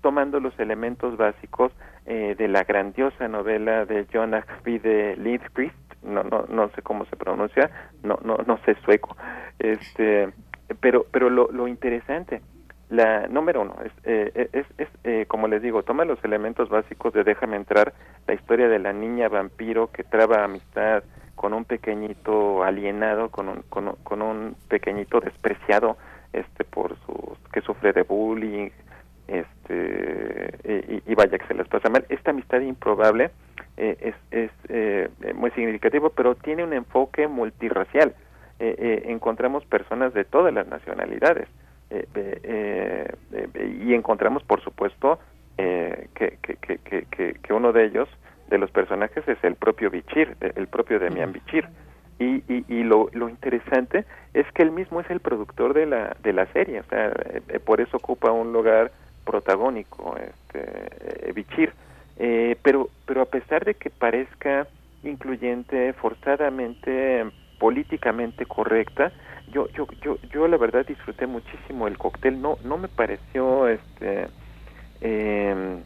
tomando 0.00 0.40
los 0.40 0.58
elementos 0.58 1.16
básicos 1.16 1.72
eh, 2.06 2.34
de 2.38 2.48
la 2.48 2.64
grandiosa 2.64 3.28
novela 3.28 3.84
de 3.84 4.06
John 4.12 4.34
Ajvide 4.34 5.16
Lindqvist, 5.16 5.74
no, 6.02 6.22
no, 6.22 6.46
no 6.48 6.70
sé 6.70 6.82
cómo 6.82 7.04
se 7.06 7.16
pronuncia, 7.16 7.70
no, 8.02 8.18
no, 8.24 8.38
no 8.46 8.58
sé 8.64 8.76
sueco, 8.84 9.16
este, 9.58 10.30
pero, 10.80 11.04
pero 11.10 11.28
lo, 11.28 11.50
lo 11.50 11.68
interesante, 11.68 12.40
la 12.90 13.28
número 13.28 13.62
uno 13.62 13.76
es, 13.84 13.92
eh, 14.04 14.48
es, 14.52 14.66
es 14.78 14.88
eh, 15.04 15.26
como 15.28 15.46
les 15.48 15.62
digo, 15.62 15.82
toma 15.82 16.04
los 16.04 16.22
elementos 16.24 16.68
básicos 16.68 17.12
de 17.12 17.24
Déjame 17.24 17.56
entrar, 17.56 17.92
la 18.26 18.34
historia 18.34 18.68
de 18.68 18.78
la 18.78 18.92
niña 18.92 19.28
vampiro 19.28 19.90
que 19.92 20.04
traba 20.04 20.44
amistad 20.44 21.02
con 21.34 21.52
un 21.52 21.64
pequeñito 21.64 22.64
alienado, 22.64 23.28
con 23.28 23.48
un, 23.48 23.62
con, 23.68 23.94
con 24.02 24.22
un 24.22 24.56
pequeñito 24.68 25.20
despreciado, 25.20 25.96
este, 26.32 26.64
por 26.64 26.96
sus, 27.06 27.38
que 27.52 27.60
sufre 27.60 27.92
de 27.92 28.02
bullying, 28.02 28.70
este, 29.28 31.02
y, 31.06 31.12
y 31.12 31.14
vaya 31.14 31.38
que 31.38 31.46
se 31.46 31.54
les 31.54 31.68
pasa 31.68 31.88
mal. 31.90 32.04
Esta 32.08 32.30
amistad 32.30 32.60
improbable 32.60 33.30
eh, 33.76 33.96
es, 34.00 34.14
es 34.32 34.50
eh, 34.68 35.08
muy 35.34 35.50
significativo, 35.52 36.10
pero 36.10 36.34
tiene 36.34 36.64
un 36.64 36.72
enfoque 36.72 37.28
multirracial. 37.28 38.14
Eh, 38.58 39.04
encontramos 39.06 39.64
personas 39.66 40.12
de 40.14 40.24
todas 40.24 40.52
las 40.52 40.66
nacionalidades 40.66 41.48
y 41.90 43.94
encontramos, 43.94 44.42
por 44.42 44.62
supuesto, 44.62 45.18
eh, 45.56 46.08
que, 46.14 46.38
que, 46.42 46.78
que, 46.78 47.34
que, 47.42 47.52
uno 47.52 47.72
de 47.72 47.86
ellos, 47.86 48.08
de 48.48 48.58
los 48.58 48.70
personajes, 48.70 49.26
es 49.26 49.42
el 49.42 49.56
propio 49.56 49.90
Bichir, 49.90 50.36
eh, 50.40 50.52
el 50.56 50.68
propio 50.68 50.98
Demian 50.98 51.32
Bichir. 51.32 51.66
Y, 52.20 52.42
y, 52.52 52.64
y 52.68 52.82
lo, 52.82 53.08
lo 53.12 53.28
interesante 53.28 54.04
es 54.34 54.50
que 54.52 54.62
él 54.62 54.72
mismo 54.72 55.00
es 55.00 55.10
el 55.10 55.20
productor 55.20 55.72
de 55.72 55.86
la, 55.86 56.16
de 56.22 56.32
la 56.32 56.46
serie, 56.46 56.80
o 56.80 56.84
sea, 56.84 57.08
eh, 57.08 57.42
eh, 57.48 57.58
por 57.60 57.80
eso 57.80 57.96
ocupa 57.96 58.32
un 58.32 58.52
lugar 58.52 58.90
protagónico, 59.24 60.16
este, 60.16 61.28
eh, 61.28 61.32
Bichir. 61.32 61.72
Eh, 62.18 62.56
pero, 62.62 62.88
pero 63.06 63.22
a 63.22 63.26
pesar 63.26 63.64
de 63.64 63.74
que 63.74 63.90
parezca 63.90 64.66
incluyente, 65.04 65.92
forzadamente 65.92 67.24
políticamente 67.58 68.46
correcta, 68.46 69.12
yo, 69.52 69.68
yo, 69.68 69.86
yo, 70.02 70.18
yo 70.32 70.46
la 70.48 70.56
verdad 70.56 70.86
disfruté 70.86 71.26
muchísimo 71.26 71.86
el 71.86 71.98
cóctel, 71.98 72.40
no, 72.40 72.58
no 72.64 72.78
me 72.78 72.88
pareció 72.88 73.68
este 73.68 74.28
eh, 75.00 75.78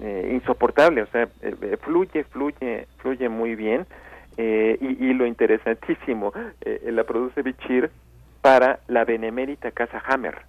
eh, 0.00 0.30
insoportable, 0.32 1.02
o 1.02 1.06
sea, 1.06 1.24
eh, 1.42 1.54
eh, 1.62 1.76
fluye, 1.80 2.24
fluye, 2.24 2.86
fluye 2.98 3.28
muy 3.28 3.54
bien, 3.56 3.86
y, 4.36 5.04
y 5.04 5.14
lo 5.14 5.26
interesantísimo, 5.26 6.32
la 6.84 7.02
produce 7.02 7.42
Bichir 7.42 7.90
para 8.40 8.78
la 8.86 9.04
benemérita 9.04 9.72
Casa 9.72 10.00
Hammer. 10.06 10.42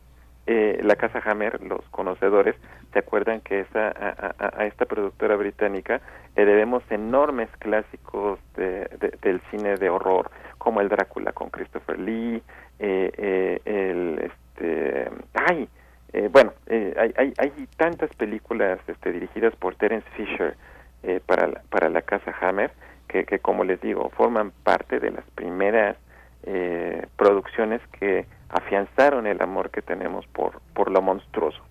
Eh, 0.47 0.79
la 0.83 0.95
Casa 0.95 1.21
Hammer, 1.25 1.61
los 1.61 1.81
conocedores, 1.89 2.55
se 2.91 2.99
acuerdan 2.99 3.41
que 3.41 3.59
esa, 3.61 3.89
a, 3.89 4.33
a- 4.39 4.65
esta 4.65 4.85
productora 4.85 5.35
británica 5.35 6.01
le 6.35 6.45
debemos 6.45 6.81
enormes 6.89 7.49
clásicos 7.59 8.39
de- 8.55 8.87
de- 8.99 9.13
del 9.21 9.41
cine 9.51 9.75
de 9.75 9.89
horror, 9.89 10.31
como 10.57 10.81
el 10.81 10.89
Drácula 10.89 11.33
con 11.33 11.49
Christopher 11.51 11.99
Lee, 11.99 12.41
eh, 12.79 13.11
eh, 13.17 13.61
el, 13.65 14.19
este, 14.31 15.09
ay, 15.35 15.69
eh, 16.13 16.29
bueno, 16.31 16.53
eh, 16.65 16.95
hay, 16.97 17.13
hay, 17.17 17.33
hay 17.37 17.51
tantas 17.77 18.09
películas 18.15 18.79
este, 18.87 19.11
dirigidas 19.11 19.55
por 19.57 19.75
Terence 19.75 20.09
Fisher 20.15 20.55
eh, 21.03 21.19
para, 21.25 21.45
la, 21.47 21.61
para 21.69 21.89
la 21.89 22.01
Casa 22.01 22.33
Hammer 22.41 22.71
que, 23.07 23.23
que, 23.25 23.37
como 23.39 23.63
les 23.63 23.79
digo, 23.81 24.09
forman 24.17 24.51
parte 24.63 24.99
de 24.99 25.11
las 25.11 25.25
primeras 25.35 25.95
eh, 26.43 27.05
producciones 27.17 27.81
que 27.99 28.25
afianzaron 28.49 29.27
el 29.27 29.41
amor 29.41 29.69
que 29.69 29.81
tenemos 29.81 30.25
por, 30.27 30.61
por 30.73 30.91
lo 30.91 31.01
monstruoso. 31.01 31.61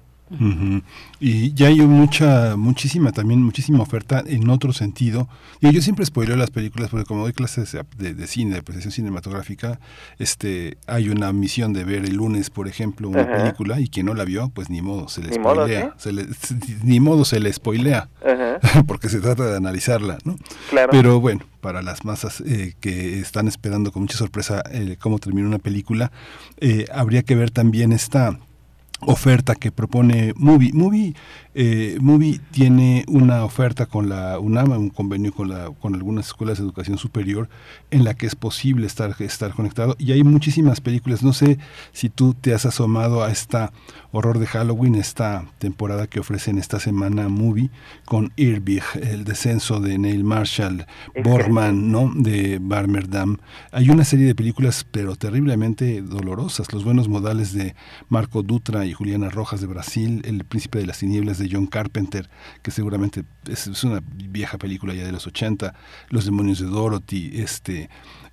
Y 1.20 1.52
ya 1.54 1.68
hay 1.68 1.80
mucha, 1.80 2.56
muchísima 2.56 3.12
también, 3.12 3.42
muchísima 3.42 3.80
oferta 3.82 4.22
en 4.26 4.48
otro 4.50 4.72
sentido. 4.72 5.28
Yo 5.60 5.80
siempre 5.82 6.06
spoileo 6.06 6.36
las 6.36 6.50
películas 6.50 6.90
porque 6.90 7.04
como 7.06 7.22
doy 7.22 7.32
clases 7.32 7.76
de, 7.96 8.26
cine, 8.26 8.52
de 8.52 8.58
apreciación 8.60 8.92
cinematográfica, 8.92 9.80
este, 10.18 10.78
hay 10.86 11.08
una 11.08 11.32
misión 11.32 11.72
de 11.72 11.84
ver 11.84 12.04
el 12.04 12.14
lunes, 12.16 12.50
por 12.50 12.68
ejemplo, 12.68 13.08
una 13.08 13.26
película 13.26 13.80
y 13.80 13.88
quien 13.88 14.06
no 14.06 14.14
la 14.14 14.24
vio, 14.24 14.50
pues 14.50 14.70
ni 14.70 14.80
modo, 14.82 15.08
se 15.08 15.22
le 15.22 15.30
Ni 15.30 15.38
modo, 15.38 15.54
spoilea. 15.66 15.94
¿sí? 15.96 16.02
se 16.04 16.12
le- 16.12 16.26
ni 16.84 17.00
modo 17.00 17.24
se 17.24 17.40
le 17.40 17.52
spoilea. 17.52 18.08
Porque 18.86 19.08
se 19.08 19.20
trata 19.20 19.44
de 19.50 19.56
analizarla, 19.56 20.18
¿no? 20.24 20.36
Claro. 20.70 20.90
Pero 20.92 21.20
bueno, 21.20 21.44
para 21.60 21.82
las 21.82 22.04
masas 22.04 22.40
eh, 22.46 22.74
que 22.80 23.18
están 23.18 23.48
esperando 23.48 23.90
con 23.92 24.02
mucha 24.02 24.16
sorpresa 24.18 24.62
eh, 24.70 24.96
cómo 25.00 25.18
termina 25.18 25.48
una 25.48 25.58
película, 25.58 26.12
eh, 26.58 26.86
habría 26.92 27.22
que 27.22 27.34
ver 27.34 27.50
también 27.50 27.92
esta 27.92 28.38
oferta 29.00 29.54
que 29.54 29.70
propone 29.70 30.32
Movie. 30.36 30.72
Movie, 30.72 31.14
eh, 31.60 31.98
Movie 32.00 32.40
tiene 32.52 33.04
una 33.08 33.42
oferta 33.42 33.86
con 33.86 34.08
la 34.08 34.38
UNAM, 34.38 34.70
un 34.70 34.90
convenio 34.90 35.32
con, 35.32 35.48
la, 35.48 35.72
con 35.80 35.92
algunas 35.92 36.28
escuelas 36.28 36.58
de 36.58 36.62
educación 36.62 36.98
superior 36.98 37.48
en 37.90 38.04
la 38.04 38.14
que 38.14 38.26
es 38.26 38.36
posible 38.36 38.86
estar, 38.86 39.16
estar 39.18 39.52
conectado. 39.54 39.96
Y 39.98 40.12
hay 40.12 40.22
muchísimas 40.22 40.80
películas. 40.80 41.24
No 41.24 41.32
sé 41.32 41.58
si 41.92 42.10
tú 42.10 42.34
te 42.34 42.54
has 42.54 42.64
asomado 42.64 43.24
a 43.24 43.32
esta 43.32 43.72
horror 44.12 44.38
de 44.38 44.46
Halloween, 44.46 44.94
esta 44.94 45.46
temporada 45.58 46.06
que 46.06 46.20
ofrecen 46.20 46.58
esta 46.58 46.78
semana 46.78 47.28
Movie 47.28 47.70
con 48.04 48.32
Irbig, 48.36 48.84
el 49.02 49.24
descenso 49.24 49.80
de 49.80 49.98
Neil 49.98 50.22
Marshall, 50.22 50.86
Borman, 51.24 51.90
¿no? 51.90 52.12
de 52.14 52.60
Barmerdam. 52.62 53.38
Hay 53.72 53.90
una 53.90 54.04
serie 54.04 54.26
de 54.26 54.36
películas, 54.36 54.86
pero 54.88 55.16
terriblemente 55.16 56.02
dolorosas. 56.02 56.72
Los 56.72 56.84
buenos 56.84 57.08
modales 57.08 57.52
de 57.52 57.74
Marco 58.08 58.44
Dutra 58.44 58.86
y 58.86 58.92
Juliana 58.92 59.28
Rojas 59.28 59.60
de 59.60 59.66
Brasil, 59.66 60.22
El 60.24 60.44
Príncipe 60.44 60.78
de 60.78 60.86
las 60.86 60.98
Tinieblas 60.98 61.38
de 61.38 61.47
John 61.50 61.66
Carpenter, 61.66 62.28
que 62.62 62.70
seguramente 62.70 63.24
es, 63.48 63.66
es 63.66 63.84
una 63.84 64.00
vieja 64.02 64.58
película 64.58 64.94
ya 64.94 65.04
de 65.04 65.12
los 65.12 65.26
80, 65.26 65.74
Los 66.10 66.24
demonios 66.24 66.58
de 66.60 66.66
Dorothy, 66.66 67.40
este 67.40 67.88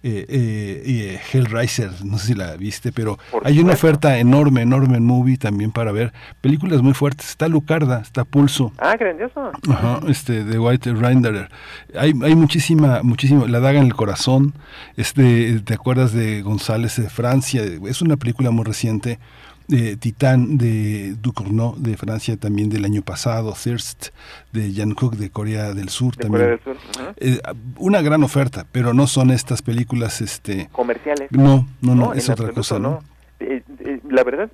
eh, 0.07 0.23
eh, 0.29 0.83
eh, 0.85 1.19
Hellraiser, 1.33 1.89
no 2.05 2.19
sé 2.19 2.27
si 2.27 2.33
la 2.35 2.55
viste, 2.57 2.91
pero 2.91 3.17
hay 3.43 3.57
una 3.57 3.73
oferta 3.73 4.19
enorme, 4.19 4.61
enorme 4.61 4.97
en 4.97 5.03
movie 5.03 5.35
también 5.35 5.71
para 5.71 5.91
ver 5.91 6.13
películas 6.41 6.83
muy 6.83 6.93
fuertes. 6.93 7.29
Está 7.29 7.47
Lucarda, 7.47 8.01
está 8.01 8.23
Pulso, 8.23 8.71
Ah, 8.77 8.95
grandioso. 8.97 9.49
Ajá, 9.67 10.01
este, 10.07 10.43
de 10.43 10.59
White 10.59 10.93
Renderer. 10.93 11.49
Hay, 11.97 12.13
hay 12.21 12.35
muchísima, 12.35 13.01
muchísima, 13.01 13.47
La 13.47 13.59
daga 13.59 13.79
en 13.79 13.87
el 13.87 13.95
corazón, 13.95 14.53
este, 14.95 15.59
¿te 15.61 15.73
acuerdas 15.73 16.13
de 16.13 16.43
González 16.43 16.97
de 16.97 17.09
Francia? 17.09 17.63
Es 17.63 18.03
una 18.03 18.15
película 18.15 18.51
muy 18.51 18.63
reciente, 18.63 19.17
eh, 19.71 19.95
Titán 19.97 20.57
de 20.57 21.15
Ducournau 21.21 21.75
de 21.77 21.97
Francia 21.97 22.37
también 22.37 22.69
del 22.69 22.85
año 22.85 23.01
pasado, 23.01 23.53
Thirst 23.53 24.09
de 24.53 24.71
Jungkook 24.75 25.15
de 25.15 25.29
Corea 25.29 25.73
del 25.73 25.89
Sur 25.89 26.15
De 26.15 26.23
también. 26.23 26.43
Corea 26.43 26.57
del 26.57 26.63
Sur. 26.63 26.75
ujú. 27.01 27.13
Eh, 27.17 27.39
una 27.77 28.01
gran 28.01 28.23
oferta, 28.23 28.65
pero 28.71 28.93
no 28.93 29.07
son 29.07 29.31
estas 29.31 29.61
películas, 29.61 30.21
este... 30.21 30.69
Comerciales. 30.71 31.31
No, 31.31 31.67
no, 31.81 31.95
no, 31.95 32.13
es 32.13 32.29
otra 32.29 32.47
absoluto 32.47 32.55
cosa, 32.55 32.79
¿no? 32.79 33.03
Eh, 33.39 33.61
eh, 33.79 33.99
la 34.09 34.23
verdad, 34.23 34.49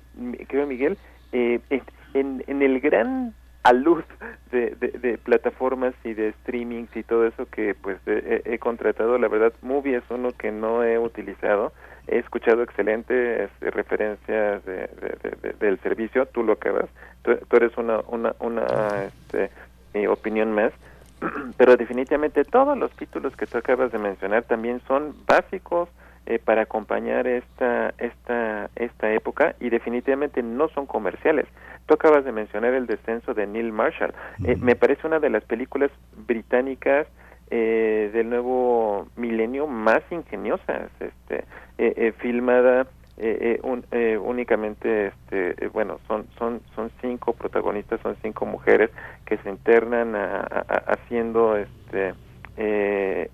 creo 0.48 0.66
Miguel, 0.66 0.96
en, 1.32 2.44
en 2.46 2.62
el 2.62 2.80
gran 2.80 3.34
alud 3.62 4.02
de, 4.50 4.74
de, 4.80 4.88
de 4.98 5.18
plataformas 5.18 5.94
y 6.04 6.14
de 6.14 6.32
streamings 6.42 6.94
y 6.96 7.02
todo 7.04 7.26
eso 7.26 7.46
que 7.46 7.74
pues 7.74 7.98
he- 8.06 8.42
he 8.44 8.58
contratado, 8.58 9.16
la 9.18 9.28
verdad, 9.28 9.52
Movie 9.62 9.96
es 9.98 10.02
uno 10.10 10.32
que 10.32 10.50
no 10.50 10.82
he 10.82 10.98
utilizado. 10.98 11.72
He 12.08 12.18
escuchado 12.18 12.62
excelentes 12.62 13.50
eh, 13.60 13.70
referencias 13.70 14.64
de- 14.64 14.88
de- 14.88 15.18
de- 15.22 15.36
de- 15.42 15.52
del 15.60 15.78
servicio, 15.80 16.26
tú 16.26 16.42
lo 16.42 16.54
acabas, 16.54 16.86
tú, 17.22 17.36
tú 17.48 17.56
eres 17.56 17.76
una, 17.76 18.00
una, 18.08 18.34
una 18.40 19.04
este, 19.06 19.50
opinión 20.08 20.52
más, 20.52 20.72
pero 21.56 21.76
definitivamente 21.76 22.44
todos 22.44 22.76
los 22.76 22.90
títulos 22.92 23.36
que 23.36 23.46
tú 23.46 23.58
acabas 23.58 23.92
de 23.92 23.98
mencionar 23.98 24.42
también 24.44 24.80
son 24.88 25.14
básicos 25.26 25.88
eh, 26.26 26.38
para 26.38 26.62
acompañar 26.62 27.26
esta 27.26 27.92
esta 27.98 28.70
esta 28.76 29.12
época 29.12 29.54
y 29.60 29.70
definitivamente 29.70 30.42
no 30.42 30.68
son 30.68 30.86
comerciales. 30.86 31.46
Tú 31.86 31.94
acabas 31.94 32.24
de 32.24 32.30
mencionar 32.32 32.74
el 32.74 32.86
descenso 32.86 33.34
de 33.34 33.44
Neil 33.46 33.72
Marshall. 33.72 34.14
Eh, 34.44 34.56
me 34.56 34.76
parece 34.76 35.04
una 35.06 35.18
de 35.18 35.30
las 35.30 35.42
películas 35.44 35.90
británicas 36.28 37.06
eh, 37.54 38.10
del 38.14 38.30
nuevo 38.30 39.08
milenio 39.14 39.66
más 39.66 40.00
ingeniosas, 40.10 40.90
este, 41.00 41.44
eh, 41.76 41.92
eh, 41.96 42.12
filmada 42.18 42.86
eh, 43.18 43.60
eh, 43.90 44.18
únicamente 44.18 45.08
este 45.08 45.68
bueno 45.68 46.00
son 46.08 46.26
son 46.38 46.62
son 46.74 46.90
cinco 47.02 47.34
protagonistas 47.34 48.00
son 48.00 48.16
cinco 48.22 48.46
mujeres 48.46 48.88
que 49.26 49.36
se 49.36 49.50
internan 49.50 50.14
haciendo 50.86 51.58
este 51.58 52.14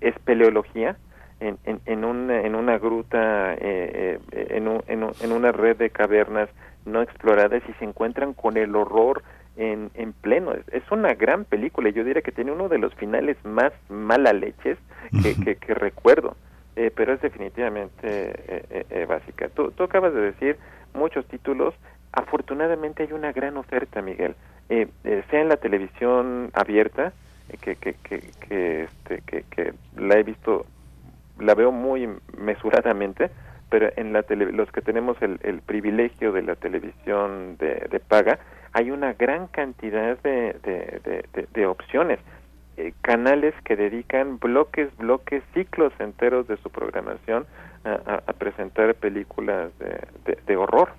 espeleología 0.01 0.97
en, 1.39 1.57
en, 1.63 1.79
en, 1.85 2.03
una, 2.03 2.41
en 2.41 2.55
una 2.55 2.77
gruta, 2.77 3.53
en, 3.53 4.19
en, 4.31 4.83
en, 5.21 5.31
una 5.31 5.51
red 5.53 5.77
de 5.77 5.89
cavernas 5.89 6.49
no 6.85 7.01
exploradas 7.01 7.63
y 7.69 7.73
se 7.73 7.85
encuentran 7.85 8.33
con 8.33 8.57
el 8.57 8.75
horror 8.75 9.23
en, 9.59 9.91
en 9.93 10.13
pleno. 10.13 10.53
Es 10.71 10.89
una 10.89 11.13
gran 11.13 11.43
película. 11.43 11.89
Yo 11.89 12.03
diría 12.03 12.21
que 12.21 12.31
tiene 12.31 12.51
uno 12.51 12.69
de 12.69 12.79
los 12.79 12.95
finales 12.95 13.37
más 13.43 13.73
mala 13.89 14.31
leches 14.31 14.77
que, 15.21 15.57
que, 15.57 15.73
recuerdo, 15.73 16.37
eh, 16.77 16.91
pero 16.95 17.13
es 17.13 17.21
definitivamente 17.21 18.07
eh, 18.07 18.85
eh, 18.89 19.05
básica. 19.07 19.49
Tú, 19.49 19.71
tú 19.71 19.83
acabas 19.83 20.13
de 20.13 20.21
decir 20.21 20.57
muchos 20.93 21.25
títulos. 21.27 21.75
Afortunadamente 22.13 23.03
hay 23.03 23.11
una 23.11 23.33
gran 23.33 23.57
oferta, 23.57 24.01
Miguel. 24.01 24.33
sea 24.69 25.41
en 25.41 25.49
la 25.49 25.57
televisión 25.57 26.51
abierta, 26.53 27.11
que, 27.61 27.75
que, 27.75 27.95
que, 27.95 28.23
que, 28.47 28.83
este, 28.83 29.21
que, 29.27 29.43
que 29.43 29.73
la 29.97 30.17
he 30.19 30.23
visto, 30.23 30.65
la 31.37 31.53
veo 31.53 31.71
muy 31.71 32.09
mesuradamente, 32.37 33.29
pero 33.69 33.89
en 33.97 34.13
la 34.13 34.23
tele, 34.23 34.51
los 34.51 34.71
que 34.71 34.81
tenemos 34.81 35.21
el, 35.21 35.39
el 35.43 35.61
privilegio 35.61 36.31
de 36.31 36.43
la 36.43 36.55
televisión 36.55 37.57
de, 37.57 37.87
de 37.91 37.99
paga, 37.99 38.39
hay 38.73 38.91
una 38.91 39.13
gran 39.13 39.47
cantidad 39.47 40.17
de, 40.19 40.55
de, 41.53 41.65
opciones. 41.65 42.19
Eh, 42.77 42.93
canales 43.01 43.53
que 43.65 43.75
dedican 43.75 44.39
bloques, 44.39 44.95
bloques, 44.97 45.43
ciclos 45.53 45.91
enteros 45.99 46.47
de 46.47 46.57
su 46.57 46.69
programación 46.69 47.45
a, 47.83 48.33
presentar 48.33 48.95
películas 48.95 49.71
de, 49.79 50.57
horror. 50.57 50.89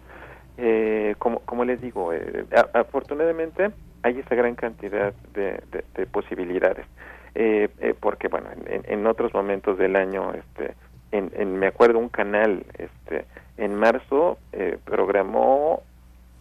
Eh, 0.59 1.15
como, 1.19 1.41
como 1.41 1.65
les 1.65 1.81
digo, 1.81 2.13
eh, 2.13 2.45
afortunadamente 2.75 3.71
hay 4.03 4.19
esa 4.19 4.35
gran 4.35 4.55
cantidad 4.55 5.15
de, 5.35 5.63
de 5.95 6.07
posibilidades. 6.07 6.87
Eh, 7.35 7.69
eh, 7.79 7.95
porque 7.99 8.29
bueno, 8.29 8.49
en, 8.67 8.83
en, 8.87 9.07
otros 9.07 9.33
momentos 9.33 9.79
del 9.79 9.95
año, 9.95 10.33
este, 10.35 10.75
en, 11.13 11.31
en, 11.37 11.57
me 11.59 11.69
acuerdo 11.69 11.99
un 11.99 12.09
canal, 12.09 12.65
este, 12.77 13.25
en 13.57 13.75
marzo 13.77 14.39
programó 14.85 15.83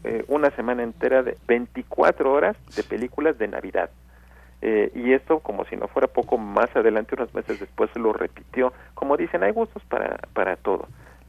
eh, 0.04 0.24
una 0.28 0.50
semana 0.52 0.84
entera 0.84 1.24
de 1.24 1.38
24 1.48 2.32
horas 2.32 2.56
de 2.76 2.84
películas 2.84 3.38
de 3.38 3.48
Navidad. 3.48 3.90
Eh, 4.62 4.92
y 4.94 5.14
esto, 5.14 5.40
como 5.40 5.66
si 5.66 5.76
no 5.76 5.88
fuera 5.88 6.08
poco 6.08 6.38
más 6.38 6.74
adelante, 6.76 7.16
unos 7.16 7.34
meses 7.34 7.60
después 7.60 7.90
se 7.94 8.00
lo 8.00 8.14
repitió. 8.14 8.74
Como 8.94 9.18
dicen, 9.18 9.44
hay 9.44 9.52
gustos 9.52 9.84
para, 9.84 10.18
para 10.34 10.56
todo. 10.58 10.88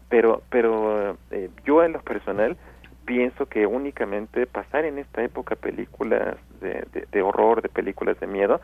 Pero, 0.09 0.43
pero 0.51 1.17
eh, 1.31 1.51
yo 1.65 1.85
en 1.85 1.93
lo 1.93 2.01
personal 2.01 2.57
pienso 3.05 3.47
que 3.47 3.67
únicamente 3.67 4.47
pasar 4.47 4.85
en 4.85 4.99
esta 4.99 5.23
época 5.23 5.57
películas 5.57 6.37
de, 6.61 6.85
de, 6.93 7.07
de 7.11 7.23
horror, 7.23 7.63
de 7.63 7.69
películas 7.69 8.19
de 8.21 8.27
miedo, 8.27 8.61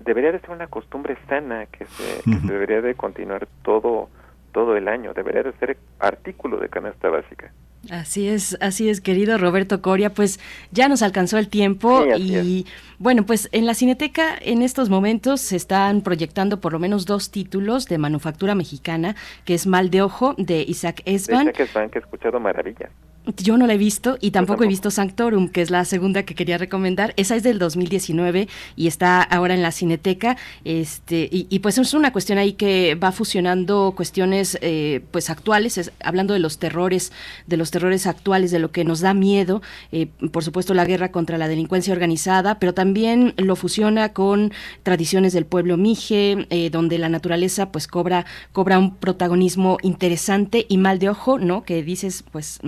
debería 0.00 0.32
de 0.32 0.40
ser 0.40 0.50
una 0.50 0.66
costumbre 0.66 1.16
sana 1.28 1.66
que 1.66 1.86
se, 1.86 2.22
que 2.22 2.36
se 2.38 2.52
debería 2.52 2.80
de 2.80 2.94
continuar 2.94 3.46
todo 3.62 4.08
todo 4.52 4.76
el 4.76 4.86
año, 4.86 5.14
debería 5.14 5.42
de 5.42 5.52
ser 5.54 5.78
artículo 5.98 6.58
de 6.58 6.68
canasta 6.68 7.08
básica. 7.08 7.52
Así 7.90 8.28
es, 8.28 8.56
así 8.60 8.88
es, 8.88 9.00
querido 9.00 9.38
Roberto 9.38 9.82
Coria, 9.82 10.14
pues 10.14 10.38
ya 10.70 10.88
nos 10.88 11.02
alcanzó 11.02 11.38
el 11.38 11.48
tiempo 11.48 12.04
y 12.16 12.64
bueno, 12.98 13.26
pues 13.26 13.48
en 13.50 13.66
la 13.66 13.74
Cineteca 13.74 14.36
en 14.40 14.62
estos 14.62 14.88
momentos 14.88 15.40
se 15.40 15.56
están 15.56 16.02
proyectando 16.02 16.60
por 16.60 16.72
lo 16.72 16.78
menos 16.78 17.06
dos 17.06 17.32
títulos 17.32 17.88
de 17.88 17.98
manufactura 17.98 18.54
mexicana, 18.54 19.16
que 19.44 19.54
es 19.54 19.66
Mal 19.66 19.90
de 19.90 20.02
Ojo 20.02 20.34
de 20.38 20.62
Isaac 20.62 21.02
Esban. 21.06 21.42
Isaac 21.42 21.60
Esban, 21.60 21.90
que 21.90 21.98
he 21.98 22.02
escuchado 22.02 22.38
maravillas. 22.38 22.90
Yo 23.36 23.56
no 23.56 23.68
la 23.68 23.74
he 23.74 23.78
visto 23.78 24.18
y 24.20 24.32
tampoco 24.32 24.64
he 24.64 24.66
visto 24.66 24.90
Sanctorum, 24.90 25.48
que 25.48 25.62
es 25.62 25.70
la 25.70 25.84
segunda 25.84 26.24
que 26.24 26.34
quería 26.34 26.58
recomendar. 26.58 27.14
Esa 27.16 27.36
es 27.36 27.44
del 27.44 27.60
2019 27.60 28.48
y 28.74 28.88
está 28.88 29.22
ahora 29.22 29.54
en 29.54 29.62
la 29.62 29.70
Cineteca. 29.70 30.36
Este 30.64 31.28
y, 31.30 31.58
pues 31.60 31.78
es 31.78 31.94
una 31.94 32.10
cuestión 32.10 32.38
ahí 32.38 32.54
que 32.54 32.96
va 32.96 33.12
fusionando 33.12 33.92
cuestiones 33.96 34.58
eh, 34.60 35.02
pues 35.12 35.30
actuales, 35.30 35.92
hablando 36.02 36.34
de 36.34 36.40
los 36.40 36.58
terrores, 36.58 37.12
de 37.46 37.56
los 37.56 37.70
terrores 37.70 38.08
actuales, 38.08 38.50
de 38.50 38.58
lo 38.58 38.72
que 38.72 38.84
nos 38.84 39.00
da 39.00 39.14
miedo. 39.14 39.62
Eh, 39.92 40.08
por 40.32 40.42
supuesto 40.42 40.74
la 40.74 40.84
guerra 40.84 41.12
contra 41.12 41.38
la 41.38 41.46
delincuencia 41.46 41.92
organizada, 41.92 42.58
pero 42.58 42.74
también 42.74 43.34
lo 43.36 43.54
fusiona 43.54 44.12
con 44.12 44.52
tradiciones 44.82 45.32
del 45.32 45.46
pueblo 45.46 45.76
mije, 45.76 46.48
eh, 46.50 46.70
donde 46.70 46.98
la 46.98 47.08
naturaleza 47.08 47.70
pues 47.70 47.86
cobra 47.86 48.26
cobra 48.50 48.80
un 48.80 48.96
protagonismo 48.96 49.78
interesante 49.82 50.66
y 50.68 50.76
mal 50.76 50.98
de 50.98 51.08
ojo, 51.08 51.38
¿no? 51.38 51.62
Que 51.62 51.84
dices 51.84 52.24
pues 52.32 52.58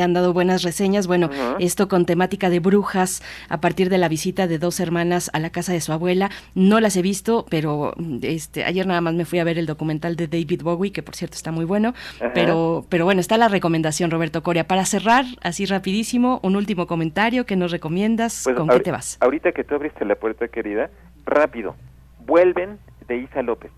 mm, 0.00 0.04
han 0.04 0.12
dado 0.12 0.32
buenas 0.32 0.62
reseñas. 0.62 1.06
Bueno, 1.06 1.30
esto 1.58 1.88
con 1.88 2.06
temática 2.06 2.50
de 2.50 2.60
brujas 2.60 3.22
a 3.48 3.60
partir 3.60 3.88
de 3.88 3.98
la 3.98 4.08
visita 4.08 4.46
de 4.46 4.58
dos 4.58 4.80
hermanas 4.80 5.30
a 5.32 5.38
la 5.38 5.50
casa 5.50 5.72
de 5.72 5.80
su 5.80 5.92
abuela. 5.92 6.30
No 6.54 6.80
las 6.80 6.96
he 6.96 7.02
visto, 7.02 7.46
pero 7.48 7.94
este 8.22 8.64
ayer 8.64 8.86
nada 8.86 9.00
más 9.00 9.14
me 9.14 9.24
fui 9.24 9.38
a 9.38 9.44
ver 9.44 9.58
el 9.58 9.66
documental 9.66 10.16
de 10.16 10.26
David 10.26 10.62
Bowie, 10.62 10.92
que 10.92 11.02
por 11.02 11.14
cierto 11.14 11.36
está 11.36 11.52
muy 11.52 11.64
bueno. 11.64 11.94
Pero, 12.34 12.84
pero 12.88 13.04
bueno, 13.04 13.20
está 13.20 13.36
la 13.36 13.48
recomendación, 13.48 14.10
Roberto 14.10 14.42
Coria. 14.42 14.66
Para 14.66 14.84
cerrar, 14.84 15.24
así 15.42 15.66
rapidísimo, 15.66 16.40
un 16.42 16.56
último 16.56 16.86
comentario 16.86 17.46
que 17.46 17.56
nos 17.56 17.70
recomiendas. 17.70 18.42
Pues, 18.44 18.56
¿Con 18.56 18.68
qué 18.68 18.80
te 18.80 18.90
vas? 18.90 19.18
Ahorita 19.20 19.52
que 19.52 19.64
tú 19.64 19.74
abriste 19.74 20.04
la 20.04 20.14
puerta, 20.14 20.48
querida, 20.48 20.90
rápido. 21.24 21.76
Vuelven 22.26 22.78
de 23.08 23.16
Isa 23.18 23.42
López. 23.42 23.70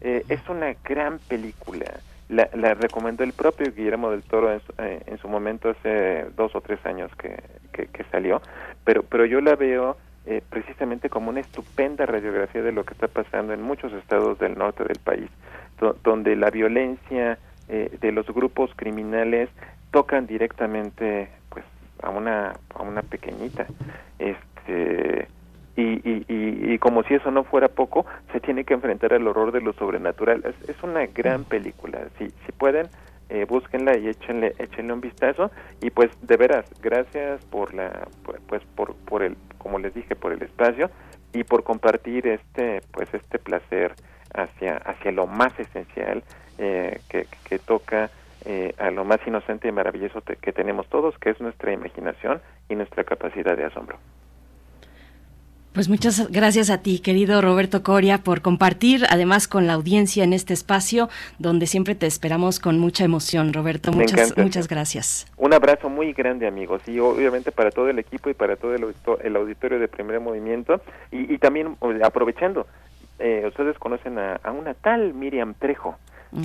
Eh, 0.00 0.24
es 0.28 0.40
una 0.48 0.74
gran 0.84 1.18
película 1.28 2.00
la, 2.30 2.48
la, 2.54 2.74
recomendó 2.74 3.24
el 3.24 3.32
propio 3.32 3.72
Guillermo 3.72 4.10
del 4.10 4.22
Toro 4.22 4.52
en 4.52 4.60
su, 4.60 4.72
eh, 4.78 5.02
en 5.06 5.18
su 5.18 5.28
momento 5.28 5.70
hace 5.70 6.26
dos 6.36 6.54
o 6.54 6.60
tres 6.60 6.78
años 6.86 7.10
que, 7.16 7.42
que, 7.72 8.04
salió, 8.10 8.40
pero, 8.84 9.02
pero 9.02 9.24
yo 9.24 9.40
la 9.40 9.56
veo 9.56 9.96
eh, 10.26 10.42
precisamente 10.48 11.10
como 11.10 11.30
una 11.30 11.40
estupenda 11.40 12.06
radiografía 12.06 12.62
de 12.62 12.72
lo 12.72 12.84
que 12.84 12.94
está 12.94 13.08
pasando 13.08 13.52
en 13.52 13.62
muchos 13.62 13.92
estados 13.92 14.38
del 14.38 14.56
norte 14.56 14.84
del 14.84 14.98
país, 15.02 15.28
donde 16.04 16.36
la 16.36 16.50
violencia 16.50 17.38
eh, 17.68 17.96
de 18.00 18.12
los 18.12 18.26
grupos 18.26 18.70
criminales 18.76 19.48
tocan 19.90 20.26
directamente 20.26 21.28
pues 21.48 21.64
a 22.02 22.10
una 22.10 22.52
a 22.74 22.82
una 22.82 23.02
pequeñita. 23.02 23.66
Este 24.18 25.28
y, 25.76 25.82
y, 25.82 26.24
y, 26.28 26.78
como 26.78 27.02
si 27.04 27.14
eso 27.14 27.30
no 27.30 27.44
fuera 27.44 27.68
poco, 27.68 28.04
se 28.32 28.40
tiene 28.40 28.64
que 28.64 28.74
enfrentar 28.74 29.14
al 29.14 29.26
horror 29.26 29.52
de 29.52 29.60
lo 29.60 29.72
sobrenatural. 29.72 30.42
Es, 30.66 30.82
una 30.82 31.06
gran 31.06 31.44
película. 31.44 32.00
Si, 32.18 32.28
si 32.28 32.52
pueden, 32.52 32.88
eh, 33.28 33.46
búsquenla 33.48 33.96
y 33.96 34.08
échenle, 34.08 34.54
échenle 34.58 34.92
un 34.92 35.00
vistazo. 35.00 35.50
Y 35.80 35.90
pues, 35.90 36.10
de 36.22 36.36
veras, 36.36 36.66
gracias 36.82 37.44
por 37.46 37.72
la, 37.74 38.08
pues, 38.48 38.62
por, 38.74 38.94
por 38.96 39.22
el, 39.22 39.36
como 39.58 39.78
les 39.78 39.94
dije, 39.94 40.16
por 40.16 40.32
el 40.32 40.42
espacio 40.42 40.90
y 41.32 41.44
por 41.44 41.62
compartir 41.62 42.26
este, 42.26 42.82
pues, 42.92 43.12
este 43.14 43.38
placer 43.38 43.94
hacia, 44.34 44.76
hacia 44.76 45.12
lo 45.12 45.26
más 45.26 45.58
esencial 45.58 46.22
eh, 46.58 47.00
que, 47.08 47.26
que 47.48 47.58
toca 47.58 48.10
eh, 48.44 48.74
a 48.78 48.90
lo 48.90 49.04
más 49.04 49.20
inocente 49.26 49.68
y 49.68 49.72
maravilloso 49.72 50.22
que 50.22 50.52
tenemos 50.52 50.88
todos, 50.88 51.16
que 51.18 51.30
es 51.30 51.40
nuestra 51.40 51.72
imaginación 51.72 52.40
y 52.68 52.74
nuestra 52.74 53.04
capacidad 53.04 53.56
de 53.56 53.64
asombro. 53.64 53.98
Pues 55.72 55.88
muchas 55.88 56.32
gracias 56.32 56.68
a 56.68 56.78
ti, 56.78 56.98
querido 56.98 57.40
Roberto 57.40 57.84
Coria, 57.84 58.18
por 58.18 58.42
compartir, 58.42 59.04
además 59.08 59.46
con 59.46 59.68
la 59.68 59.74
audiencia 59.74 60.24
en 60.24 60.32
este 60.32 60.52
espacio, 60.52 61.08
donde 61.38 61.68
siempre 61.68 61.94
te 61.94 62.08
esperamos 62.08 62.58
con 62.58 62.80
mucha 62.80 63.04
emoción, 63.04 63.52
Roberto. 63.52 63.92
Muchas, 63.92 64.36
muchas 64.36 64.66
gracias. 64.66 65.28
Un 65.36 65.54
abrazo 65.54 65.88
muy 65.88 66.12
grande, 66.12 66.48
amigos, 66.48 66.82
y 66.88 66.98
obviamente 66.98 67.52
para 67.52 67.70
todo 67.70 67.88
el 67.88 68.00
equipo 68.00 68.30
y 68.30 68.34
para 68.34 68.56
todo 68.56 68.74
el, 68.74 69.36
auditorio 69.36 69.78
de 69.78 69.86
Primer 69.86 70.18
Movimiento, 70.18 70.80
y, 71.12 71.38
también 71.38 71.76
aprovechando, 72.02 72.66
eh, 73.20 73.44
ustedes 73.46 73.78
conocen 73.78 74.18
a, 74.18 74.40
a, 74.42 74.50
una 74.50 74.74
tal 74.74 75.14
Miriam 75.14 75.54
Trejo, 75.54 75.96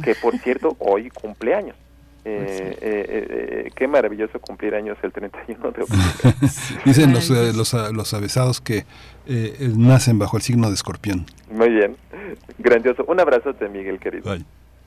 que 0.03 0.13
por 0.13 0.37
cierto 0.43 0.75
hoy 0.77 1.09
cumpleaños. 1.09 1.75
Pues 2.25 2.59
eh, 2.59 2.77
eh, 2.81 3.27
eh, 3.29 3.71
qué 3.75 3.87
maravilloso 3.87 4.39
cumplir 4.39 4.73
años 4.73 4.97
el 5.03 5.11
31 5.11 5.71
de 5.71 5.83
octubre. 5.83 6.01
Dicen 6.83 7.13
los, 7.13 7.29
los, 7.29 7.73
los, 7.93 8.13
avesados 8.15 8.61
que 8.61 8.83
nacen 9.27 10.19
bajo 10.19 10.37
el 10.37 10.43
signo 10.43 10.67
de 10.67 10.73
escorpión. 10.73 11.25
Muy 11.51 11.69
bien, 11.69 11.95
grandioso. 12.57 13.05
Un 13.07 13.19
abrazote, 13.19 13.69
Miguel, 13.69 13.99
querido. 13.99 14.35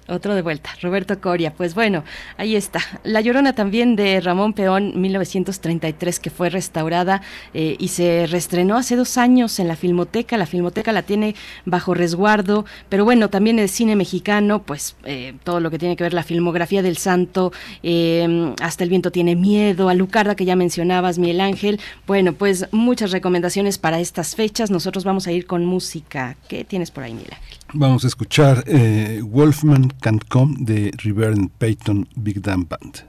Otro 0.08 0.34
de 0.34 0.40
vuelta, 0.40 0.70
Roberto 0.80 1.20
Coria. 1.20 1.52
Pues 1.52 1.74
bueno, 1.74 2.02
ahí 2.38 2.56
está. 2.56 2.80
La 3.04 3.20
Llorona 3.20 3.54
también 3.54 3.94
de 3.94 4.20
Ramón 4.20 4.54
Peón, 4.54 4.98
1933, 4.98 6.18
que 6.18 6.30
fue 6.30 6.48
restaurada 6.48 7.20
eh, 7.52 7.76
y 7.78 7.88
se 7.88 8.26
reestrenó 8.26 8.76
hace 8.78 8.96
dos 8.96 9.18
años 9.18 9.58
en 9.60 9.68
la 9.68 9.76
Filmoteca. 9.76 10.38
La 10.38 10.46
Filmoteca 10.46 10.92
la 10.92 11.02
tiene 11.02 11.34
bajo 11.66 11.92
resguardo, 11.92 12.64
pero 12.88 13.04
bueno, 13.04 13.28
también 13.28 13.58
el 13.58 13.68
cine 13.68 13.96
mexicano, 13.96 14.62
pues 14.62 14.96
eh, 15.04 15.34
todo 15.44 15.60
lo 15.60 15.70
que 15.70 15.78
tiene 15.78 15.94
que 15.94 16.04
ver 16.04 16.14
la 16.14 16.22
filmografía 16.22 16.80
del 16.80 16.96
santo, 16.96 17.52
eh, 17.82 18.54
hasta 18.62 18.84
el 18.84 18.90
viento 18.90 19.10
tiene 19.10 19.36
miedo, 19.36 19.90
a 19.90 19.94
Lucarda 19.94 20.34
que 20.34 20.46
ya 20.46 20.56
mencionabas, 20.56 21.18
Miguel 21.18 21.42
Ángel. 21.42 21.80
Bueno, 22.06 22.32
pues 22.32 22.66
muchas 22.72 23.10
recomendaciones 23.10 23.76
para 23.76 24.00
estas 24.00 24.34
fechas. 24.34 24.70
Nosotros 24.70 25.04
vamos 25.04 25.26
a 25.26 25.32
ir 25.32 25.46
con 25.46 25.66
música. 25.66 26.36
¿Qué 26.48 26.64
tienes 26.64 26.90
por 26.90 27.04
ahí, 27.04 27.12
Miguel 27.12 27.34
Ángel? 27.34 27.58
Vamos 27.74 28.05
a 28.05 28.06
escuchar 28.06 28.64
Wolfman 29.22 29.92
Can't 30.00 30.24
Come 30.28 30.56
de 30.60 30.90
Reverend 31.05 31.50
Peyton 31.58 32.08
Big 32.16 32.40
Damn 32.40 32.66
Band. 32.66 33.05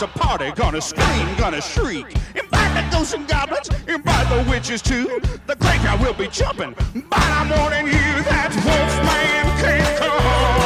Monster 0.00 0.18
party. 0.18 0.50
Gonna 0.52 0.80
scream, 0.80 1.36
gonna 1.36 1.60
shriek. 1.60 2.06
Invite 2.34 2.74
the 2.74 2.88
ghosts 2.90 3.14
and 3.14 3.26
goblins, 3.28 3.68
invite 3.86 4.28
the 4.28 4.50
witches 4.50 4.82
too. 4.82 5.20
The 5.46 5.56
graveyard 5.56 6.00
will 6.00 6.14
be 6.14 6.28
jumping, 6.28 6.74
but 7.08 7.18
I'm 7.18 7.48
warning 7.50 7.86
you 7.86 8.22
that 8.24 8.50
Wolfman 8.64 9.60
can't 9.60 9.98
come. 9.98 10.59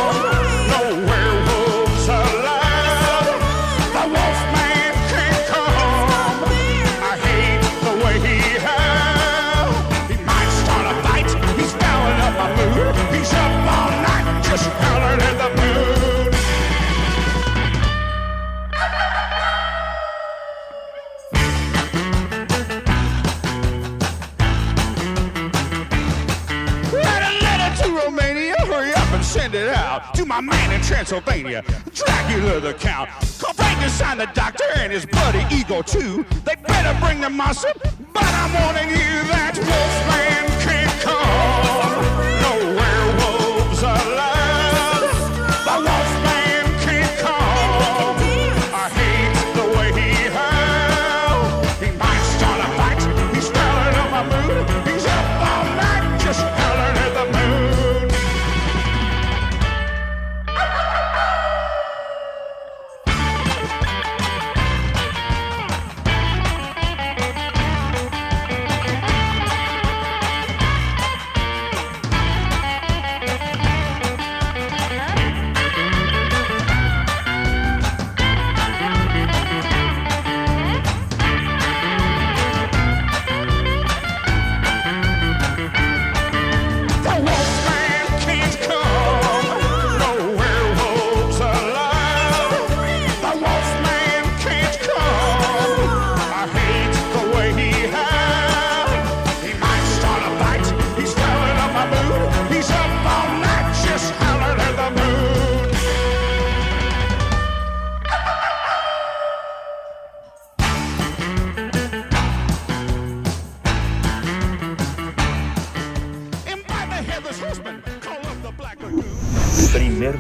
It 29.55 29.69
out 29.69 30.15
to 30.15 30.25
my 30.25 30.41
man 30.41 30.73
in 30.73 30.81
Transylvania, 30.83 31.63
Dracula 31.93 32.61
the 32.61 32.75
Count. 32.75 33.09
Frankenstein 33.55 34.19
the 34.19 34.27
doctor 34.35 34.65
and 34.77 34.93
his 34.93 35.07
buddy 35.07 35.45
Ego 35.55 35.83
too. 35.83 36.25
They 36.45 36.57
better 36.57 36.99
bring 37.01 37.21
the 37.21 37.31
monster, 37.31 37.73
but 38.13 38.25
I'm 38.25 38.53
warning 38.53 38.91
you 38.91 39.25
that 39.29 39.57
Wolfman 39.57 40.61
can't 40.61 41.01
come. 41.03 42.14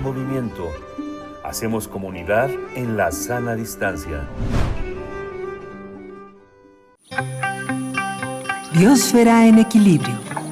Movimiento. 0.04 0.70
Hacemos 1.42 1.88
comunidad 1.88 2.50
en 2.74 2.98
la 2.98 3.10
sana 3.10 3.56
distancia. 3.56 4.28
Biosfera 8.74 9.46
en 9.46 9.60
equilibrio. 9.60 10.43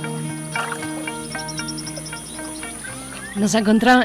Nos, 3.34 3.54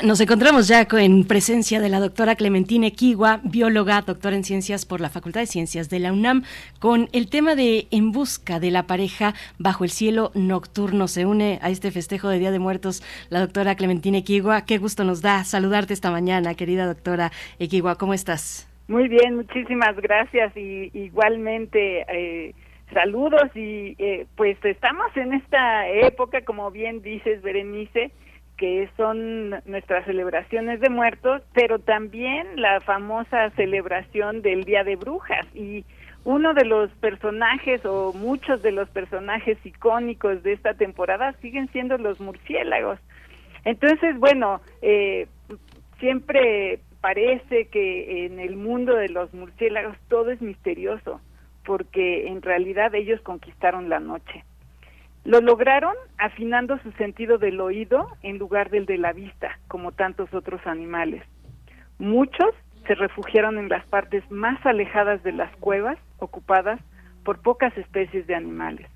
nos 0.03 0.21
encontramos 0.21 0.69
ya 0.69 0.87
en 0.89 1.27
presencia 1.27 1.81
de 1.81 1.89
la 1.89 1.99
doctora 1.99 2.35
Clementina 2.35 2.87
Equigua, 2.87 3.41
bióloga, 3.43 4.01
doctora 4.01 4.37
en 4.37 4.45
ciencias 4.45 4.85
por 4.85 5.01
la 5.01 5.09
Facultad 5.09 5.41
de 5.41 5.47
Ciencias 5.47 5.89
de 5.89 5.99
la 5.99 6.13
UNAM, 6.13 6.43
con 6.79 7.09
el 7.11 7.29
tema 7.29 7.55
de 7.55 7.87
En 7.91 8.13
busca 8.13 8.61
de 8.61 8.71
la 8.71 8.83
pareja 8.83 9.33
bajo 9.59 9.83
el 9.83 9.89
cielo 9.89 10.31
nocturno. 10.33 11.09
Se 11.09 11.25
une 11.25 11.59
a 11.61 11.69
este 11.69 11.91
festejo 11.91 12.29
de 12.29 12.39
Día 12.39 12.51
de 12.51 12.59
Muertos 12.59 13.03
la 13.29 13.41
doctora 13.41 13.75
Clementina 13.75 14.19
Equigua. 14.19 14.61
Qué 14.65 14.77
gusto 14.77 15.03
nos 15.03 15.21
da 15.21 15.43
saludarte 15.43 15.93
esta 15.93 16.09
mañana, 16.09 16.55
querida 16.55 16.85
doctora 16.85 17.31
Equigua. 17.59 17.97
¿Cómo 17.97 18.13
estás? 18.13 18.69
Muy 18.87 19.09
bien, 19.09 19.35
muchísimas 19.35 19.97
gracias 19.97 20.55
y 20.55 20.89
igualmente 20.93 22.05
eh, 22.07 22.55
saludos 22.93 23.53
y 23.55 23.93
eh, 23.99 24.25
pues 24.37 24.57
estamos 24.63 25.07
en 25.17 25.33
esta 25.33 25.89
época, 25.89 26.45
como 26.45 26.71
bien 26.71 27.01
dices, 27.01 27.41
Berenice, 27.41 28.11
que 28.57 28.89
son 28.97 29.51
nuestras 29.65 30.05
celebraciones 30.05 30.79
de 30.79 30.89
muertos, 30.89 31.41
pero 31.53 31.79
también 31.79 32.59
la 32.59 32.81
famosa 32.81 33.51
celebración 33.51 34.41
del 34.41 34.63
Día 34.63 34.83
de 34.83 34.95
Brujas 34.95 35.45
y 35.55 35.85
uno 36.25 36.53
de 36.53 36.65
los 36.65 36.89
personajes 36.95 37.85
o 37.85 38.11
muchos 38.13 38.61
de 38.61 38.71
los 38.71 38.89
personajes 38.89 39.57
icónicos 39.63 40.43
de 40.43 40.53
esta 40.53 40.73
temporada 40.73 41.33
siguen 41.41 41.69
siendo 41.71 41.97
los 41.97 42.19
murciélagos. 42.19 42.99
Entonces, 43.63 44.17
bueno, 44.17 44.59
eh, 44.81 45.27
siempre 45.99 46.79
parece 46.99 47.67
que 47.67 48.25
en 48.25 48.39
el 48.39 48.55
mundo 48.55 48.95
de 48.95 49.09
los 49.09 49.33
murciélagos 49.33 49.95
todo 50.09 50.31
es 50.31 50.41
misterioso, 50.41 51.21
porque 51.65 52.27
en 52.27 52.41
realidad 52.41 52.93
ellos 52.95 53.21
conquistaron 53.21 53.87
la 53.87 53.99
noche. 53.99 54.43
Lo 55.27 55.41
lograron 55.41 55.93
afinando 56.17 56.79
su 56.79 56.93
sentido 56.93 57.37
del 57.37 57.59
oído 57.59 58.07
en 58.23 58.37
lugar 58.37 58.69
del 58.69 58.85
de 58.85 58.97
la 58.97 59.11
vista, 59.11 59.59
como 59.67 59.91
tantos 59.91 60.33
otros 60.33 60.65
animales. 60.65 61.21
Muchos 61.99 62.55
se 62.87 62.95
refugiaron 62.95 63.57
en 63.57 63.67
las 63.67 63.85
partes 63.87 64.23
más 64.31 64.65
alejadas 64.65 65.21
de 65.23 65.33
las 65.33 65.53
cuevas, 65.57 65.97
ocupadas 66.19 66.79
por 67.25 67.41
pocas 67.41 67.77
especies 67.77 68.25
de 68.25 68.35
animales. 68.35 68.89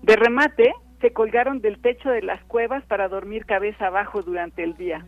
De 0.00 0.16
remate, 0.16 0.72
se 1.02 1.12
colgaron 1.12 1.60
del 1.60 1.82
techo 1.82 2.08
de 2.08 2.22
las 2.22 2.42
cuevas 2.44 2.82
para 2.86 3.08
dormir 3.08 3.44
cabeza 3.44 3.88
abajo 3.88 4.22
durante 4.22 4.62
el 4.62 4.74
día. 4.78 5.04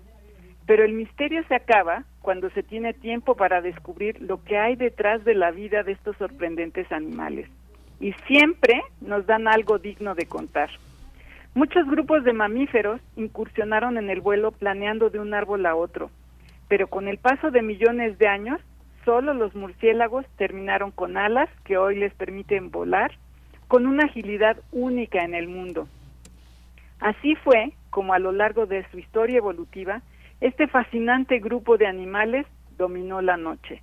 Pero 0.66 0.84
el 0.84 0.92
misterio 0.92 1.42
se 1.48 1.54
acaba 1.54 2.04
cuando 2.20 2.50
se 2.50 2.62
tiene 2.62 2.92
tiempo 2.92 3.34
para 3.34 3.62
descubrir 3.62 4.20
lo 4.20 4.44
que 4.44 4.58
hay 4.58 4.76
detrás 4.76 5.24
de 5.24 5.36
la 5.36 5.52
vida 5.52 5.84
de 5.84 5.92
estos 5.92 6.18
sorprendentes 6.18 6.92
animales. 6.92 7.48
Y 8.00 8.12
siempre 8.26 8.82
nos 9.00 9.26
dan 9.26 9.48
algo 9.48 9.78
digno 9.78 10.14
de 10.14 10.26
contar. 10.26 10.70
Muchos 11.54 11.86
grupos 11.86 12.24
de 12.24 12.32
mamíferos 12.32 13.00
incursionaron 13.16 13.96
en 13.96 14.10
el 14.10 14.20
vuelo 14.20 14.50
planeando 14.50 15.10
de 15.10 15.20
un 15.20 15.34
árbol 15.34 15.64
a 15.66 15.76
otro, 15.76 16.10
pero 16.68 16.88
con 16.88 17.06
el 17.06 17.18
paso 17.18 17.50
de 17.50 17.62
millones 17.62 18.18
de 18.18 18.26
años, 18.26 18.60
solo 19.04 19.34
los 19.34 19.54
murciélagos 19.54 20.26
terminaron 20.36 20.90
con 20.90 21.16
alas 21.16 21.48
que 21.64 21.76
hoy 21.76 21.96
les 21.96 22.12
permiten 22.14 22.70
volar 22.70 23.12
con 23.68 23.86
una 23.86 24.04
agilidad 24.04 24.56
única 24.72 25.24
en 25.24 25.34
el 25.34 25.48
mundo. 25.48 25.88
Así 27.00 27.34
fue 27.36 27.72
como 27.90 28.12
a 28.12 28.18
lo 28.18 28.32
largo 28.32 28.66
de 28.66 28.84
su 28.90 28.98
historia 28.98 29.38
evolutiva, 29.38 30.02
este 30.40 30.66
fascinante 30.66 31.38
grupo 31.38 31.76
de 31.76 31.86
animales 31.86 32.44
dominó 32.76 33.22
la 33.22 33.36
noche. 33.36 33.82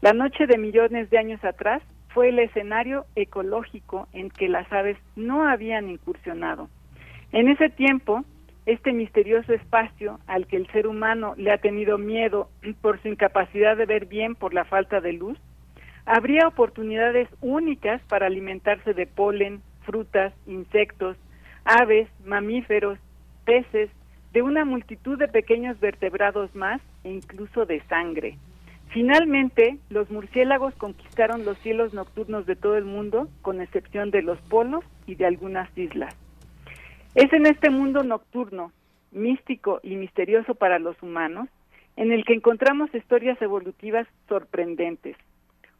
La 0.00 0.12
noche 0.12 0.46
de 0.46 0.56
millones 0.56 1.10
de 1.10 1.18
años 1.18 1.44
atrás 1.44 1.82
fue 2.12 2.28
el 2.30 2.38
escenario 2.38 3.06
ecológico 3.16 4.08
en 4.12 4.30
que 4.30 4.48
las 4.48 4.70
aves 4.72 4.96
no 5.16 5.48
habían 5.48 5.88
incursionado. 5.88 6.68
En 7.32 7.48
ese 7.48 7.68
tiempo, 7.68 8.24
este 8.66 8.92
misterioso 8.92 9.52
espacio 9.52 10.18
al 10.26 10.46
que 10.46 10.56
el 10.56 10.66
ser 10.68 10.86
humano 10.86 11.34
le 11.36 11.52
ha 11.52 11.58
tenido 11.58 11.98
miedo 11.98 12.48
por 12.82 13.00
su 13.02 13.08
incapacidad 13.08 13.76
de 13.76 13.86
ver 13.86 14.06
bien 14.06 14.34
por 14.34 14.54
la 14.54 14.64
falta 14.64 15.00
de 15.00 15.12
luz, 15.12 15.38
habría 16.06 16.48
oportunidades 16.48 17.28
únicas 17.40 18.02
para 18.08 18.26
alimentarse 18.26 18.94
de 18.94 19.06
polen, 19.06 19.62
frutas, 19.82 20.32
insectos, 20.46 21.16
aves, 21.64 22.08
mamíferos, 22.24 22.98
peces, 23.44 23.90
de 24.32 24.42
una 24.42 24.64
multitud 24.64 25.18
de 25.18 25.28
pequeños 25.28 25.78
vertebrados 25.80 26.54
más 26.54 26.80
e 27.04 27.10
incluso 27.10 27.66
de 27.66 27.80
sangre. 27.88 28.38
Finalmente, 28.90 29.78
los 29.88 30.10
murciélagos 30.10 30.74
conquistaron 30.74 31.44
los 31.44 31.56
cielos 31.58 31.94
nocturnos 31.94 32.44
de 32.46 32.56
todo 32.56 32.76
el 32.76 32.84
mundo, 32.84 33.28
con 33.40 33.60
excepción 33.60 34.10
de 34.10 34.22
los 34.22 34.40
polos 34.42 34.84
y 35.06 35.14
de 35.14 35.26
algunas 35.26 35.68
islas. 35.78 36.14
Es 37.14 37.32
en 37.32 37.46
este 37.46 37.70
mundo 37.70 38.02
nocturno, 38.02 38.72
místico 39.12 39.78
y 39.84 39.94
misterioso 39.94 40.56
para 40.56 40.80
los 40.80 41.00
humanos, 41.02 41.48
en 41.96 42.10
el 42.10 42.24
que 42.24 42.34
encontramos 42.34 42.92
historias 42.92 43.40
evolutivas 43.40 44.08
sorprendentes. 44.28 45.16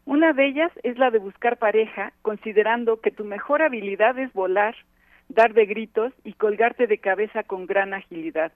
Una 0.04 0.32
de 0.32 0.46
ellas 0.46 0.70
es 0.84 0.96
la 0.96 1.10
de 1.10 1.18
buscar 1.18 1.56
pareja, 1.56 2.12
considerando 2.22 3.00
que 3.00 3.10
tu 3.10 3.24
mejor 3.24 3.62
habilidad 3.62 4.18
es 4.20 4.32
volar, 4.32 4.76
dar 5.28 5.52
de 5.52 5.66
gritos 5.66 6.12
y 6.24 6.34
colgarte 6.34 6.86
de 6.86 6.98
cabeza 6.98 7.42
con 7.42 7.66
gran 7.66 7.92
agilidad. 7.92 8.52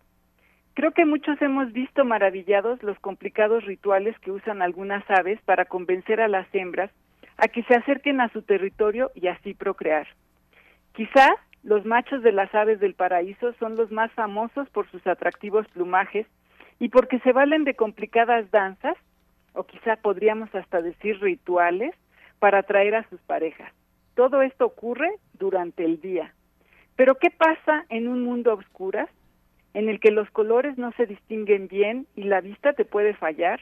Creo 0.74 0.90
que 0.90 1.04
muchos 1.04 1.40
hemos 1.40 1.72
visto 1.72 2.04
maravillados 2.04 2.82
los 2.82 2.98
complicados 2.98 3.64
rituales 3.64 4.18
que 4.18 4.32
usan 4.32 4.60
algunas 4.60 5.08
aves 5.08 5.40
para 5.44 5.66
convencer 5.66 6.20
a 6.20 6.28
las 6.28 6.52
hembras 6.52 6.90
a 7.36 7.48
que 7.48 7.62
se 7.64 7.74
acerquen 7.74 8.20
a 8.20 8.28
su 8.30 8.42
territorio 8.42 9.12
y 9.14 9.28
así 9.28 9.54
procrear. 9.54 10.08
Quizá 10.92 11.28
los 11.62 11.84
machos 11.84 12.22
de 12.22 12.32
las 12.32 12.52
aves 12.54 12.80
del 12.80 12.94
paraíso 12.94 13.52
son 13.54 13.76
los 13.76 13.90
más 13.90 14.10
famosos 14.12 14.68
por 14.70 14.90
sus 14.90 15.06
atractivos 15.06 15.66
plumajes 15.68 16.26
y 16.80 16.88
porque 16.88 17.20
se 17.20 17.32
valen 17.32 17.64
de 17.64 17.74
complicadas 17.74 18.50
danzas, 18.50 18.96
o 19.52 19.64
quizá 19.64 19.96
podríamos 19.96 20.52
hasta 20.54 20.82
decir 20.82 21.20
rituales, 21.20 21.94
para 22.40 22.58
atraer 22.58 22.96
a 22.96 23.08
sus 23.08 23.20
parejas. 23.22 23.72
Todo 24.14 24.42
esto 24.42 24.66
ocurre 24.66 25.08
durante 25.34 25.84
el 25.84 26.00
día. 26.00 26.34
Pero 26.96 27.14
¿qué 27.14 27.30
pasa 27.30 27.86
en 27.88 28.08
un 28.08 28.22
mundo 28.22 28.50
a 28.50 28.54
oscuras, 28.54 29.08
en 29.74 29.88
el 29.88 30.00
que 30.00 30.10
los 30.10 30.30
colores 30.30 30.78
no 30.78 30.92
se 30.92 31.06
distinguen 31.06 31.68
bien 31.68 32.06
y 32.16 32.24
la 32.24 32.40
vista 32.40 32.72
te 32.72 32.84
puede 32.84 33.14
fallar? 33.14 33.60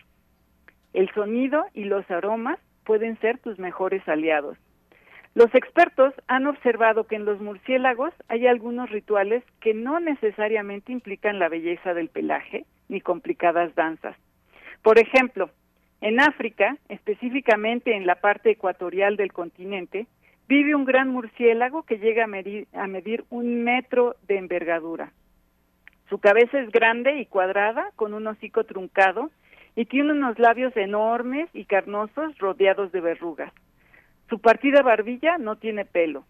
El 0.93 1.11
sonido 1.15 1.65
y 1.75 1.85
los 1.85 2.09
aromas 2.11 2.59
pueden 2.85 3.19
ser 3.21 3.39
tus 3.39 3.59
mejores 3.59 4.07
aliados. 4.09 4.59
Los 5.35 5.55
expertos 5.55 6.13
han 6.29 6.47
observado 6.47 7.05
que 7.05 7.17
en 7.17 7.25
los 7.25 7.41
murciélagos 7.41 8.13
hay 8.29 8.47
algunos 8.47 8.91
rituales 8.91 9.43
que 9.61 9.73
no 9.73 9.99
necesariamente 9.99 10.93
implican 10.93 11.39
la 11.39 11.49
belleza 11.49 11.95
del 11.95 12.11
pelaje 12.11 12.67
ni 12.89 13.01
complicadas 13.01 13.75
danzas. 13.75 14.15
Por 14.83 14.99
ejemplo, 14.99 15.49
en 16.03 16.21
África, 16.21 16.77
específicamente 16.91 17.97
en 17.97 18.07
la 18.07 18.17
parte 18.17 18.51
ecuatorial 18.51 19.17
del 19.17 19.33
continente, 19.33 20.07
vive 20.49 20.75
un 20.75 20.85
gran 20.85 21.09
murciélago 21.09 21.85
que 21.85 21.99
llega 21.99 22.25
a 22.25 22.27
medir, 22.27 22.67
a 22.75 22.87
medir 22.87 23.25
un 23.31 23.65
metro 23.65 24.17
de 24.27 24.37
envergadura. 24.37 25.13
Su 26.13 26.19
cabeza 26.19 26.61
es 26.61 26.71
grande 26.71 27.21
y 27.21 27.25
cuadrada, 27.25 27.91
con 27.97 28.13
un 28.13 28.27
hocico 28.27 28.65
truncado, 28.65 29.31
y 29.75 29.87
tiene 29.87 30.13
unos 30.13 30.39
labios 30.39 30.77
enormes 30.77 31.49
y 31.55 31.65
carnosos 31.65 32.37
rodeados 32.37 32.93
de 32.93 33.01
verrugas. 33.01 33.51
Su 34.29 34.39
partida 34.39 34.83
barbilla 34.83 35.39
no 35.39 35.57
tiene 35.57 35.87
pelo. 35.87 36.25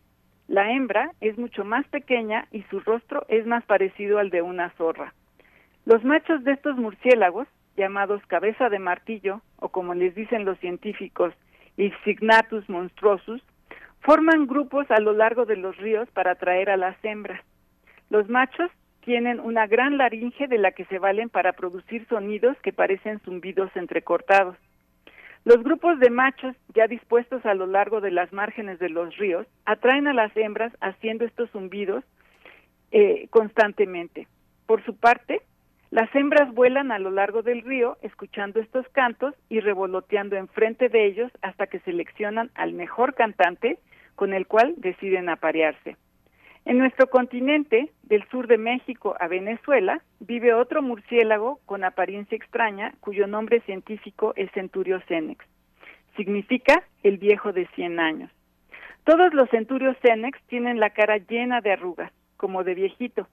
La 0.47 0.71
hembra 0.71 1.11
es 1.21 1.37
mucho 1.37 1.65
más 1.65 1.85
pequeña 1.89 2.47
y 2.53 2.63
su 2.71 2.79
rostro 2.79 3.27
es 3.27 3.45
más 3.45 3.65
parecido 3.65 4.21
al 4.21 4.31
de 4.31 4.41
una 4.41 4.71
zorra. 4.77 5.15
Los 5.85 6.05
machos 6.05 6.45
de 6.45 6.53
estos 6.53 6.77
murciélagos, 6.77 7.49
llamados 7.77 8.25
cabeza 8.29 8.69
de 8.69 8.79
martillo, 8.79 9.41
o 9.57 9.71
como 9.71 9.95
les 9.95 10.15
dicen 10.15 10.45
los 10.45 10.61
científicos, 10.61 11.35
Ipsignatus 11.77 12.69
monstruosus, 12.69 13.43
forman 13.99 14.47
grupos 14.47 14.89
a 14.93 15.01
lo 15.01 15.13
largo 15.13 15.45
de 15.45 15.57
los 15.57 15.77
ríos 15.79 16.09
para 16.13 16.31
atraer 16.31 16.71
a 16.71 16.77
las 16.77 16.97
hembras. 17.05 17.43
Los 18.11 18.29
machos 18.29 18.71
tienen 19.05 19.41
una 19.41 19.67
gran 19.67 19.99
laringe 19.99 20.47
de 20.49 20.59
la 20.59 20.73
que 20.73 20.85
se 20.87 20.99
valen 20.99 21.29
para 21.29 21.53
producir 21.53 22.07
sonidos 22.09 22.57
que 22.63 22.73
parecen 22.73 23.21
zumbidos 23.21 23.71
entrecortados. 23.77 24.57
Los 25.45 25.63
grupos 25.65 25.99
de 25.99 26.11
machos 26.11 26.55
ya 26.73 26.87
dispuestos 26.87 27.45
a 27.45 27.55
lo 27.55 27.67
largo 27.67 28.01
de 28.01 28.13
las 28.13 28.33
márgenes 28.33 28.79
de 28.79 28.89
los 28.89 29.17
ríos 29.17 29.47
atraen 29.65 30.07
a 30.07 30.13
las 30.13 30.35
hembras 30.37 30.73
haciendo 30.81 31.25
estos 31.25 31.51
zumbidos 31.51 32.05
eh, 32.93 33.27
constantemente. 33.31 34.29
Por 34.67 34.85
su 34.85 34.97
parte, 34.97 35.43
las 35.91 36.15
hembras 36.15 36.55
vuelan 36.55 36.93
a 36.93 37.01
lo 37.01 37.11
largo 37.11 37.43
del 37.43 37.63
río 37.63 37.99
escuchando 38.03 38.61
estos 38.61 38.89
cantos 38.91 39.35
y 39.49 39.59
revoloteando 39.59 40.37
enfrente 40.37 40.89
de 40.89 41.07
ellos 41.07 41.33
hasta 41.43 41.67
que 41.67 41.81
seleccionan 41.81 42.51
al 42.55 42.73
mejor 42.73 43.15
cantante 43.15 43.79
con 44.15 44.33
el 44.35 44.47
cual 44.47 44.75
deciden 44.77 45.29
aparearse. 45.29 45.97
En 46.65 46.79
nuestro 46.79 47.09
continente, 47.09 47.91
del 48.05 48.25
sur 48.29 48.47
de 48.47 48.57
México 48.57 49.17
a 49.19 49.27
Venezuela, 49.27 50.01
vive 50.21 50.55
otro 50.55 50.81
murciélago 50.81 51.59
con 51.67 51.83
apariencia 51.83 52.37
extraña 52.37 52.93
cuyo 53.01 53.27
nombre 53.27 53.61
científico 53.63 54.33
es 54.37 54.49
Centurio 54.53 55.01
cenex. 55.09 55.45
Significa 56.17 56.85
el 57.03 57.19
viejo 57.19 57.53
de 57.53 57.67
100 57.75 57.99
años. 57.99 58.31
Todos 59.05 59.35
los 59.35 59.51
Centurios 59.51 59.97
cenex 60.03 60.41
tienen 60.47 60.79
la 60.79 60.91
cara 60.91 61.17
llena 61.17 61.61
de 61.61 61.73
arrugas, 61.73 62.13
como 62.37 62.63
de 62.63 62.75
viejito, 62.75 63.27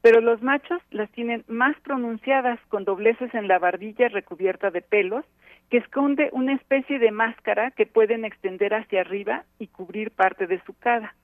pero 0.00 0.20
los 0.20 0.42
machos 0.42 0.82
las 0.90 1.08
tienen 1.12 1.44
más 1.46 1.78
pronunciadas 1.80 2.58
con 2.68 2.84
dobleces 2.84 3.32
en 3.32 3.46
la 3.46 3.60
barbilla 3.60 4.08
recubierta 4.08 4.72
de 4.72 4.82
pelos 4.82 5.24
que 5.70 5.78
esconde 5.78 6.30
una 6.32 6.54
especie 6.54 6.98
de 6.98 7.12
máscara 7.12 7.70
que 7.70 7.86
pueden 7.86 8.24
extender 8.24 8.74
hacia 8.74 9.02
arriba 9.02 9.44
y 9.60 9.68
cubrir 9.68 10.10
parte 10.10 10.48
de 10.48 10.60
su 10.64 10.74
cara. 10.74 11.14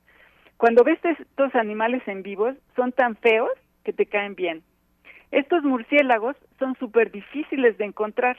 Cuando 0.58 0.82
ves 0.82 0.98
estos 1.04 1.54
animales 1.54 2.02
en 2.08 2.24
vivos, 2.24 2.56
son 2.74 2.90
tan 2.90 3.14
feos 3.14 3.52
que 3.84 3.92
te 3.92 4.06
caen 4.06 4.34
bien. 4.34 4.64
Estos 5.30 5.62
murciélagos 5.62 6.34
son 6.58 6.74
súper 6.80 7.12
difíciles 7.12 7.78
de 7.78 7.84
encontrar, 7.84 8.36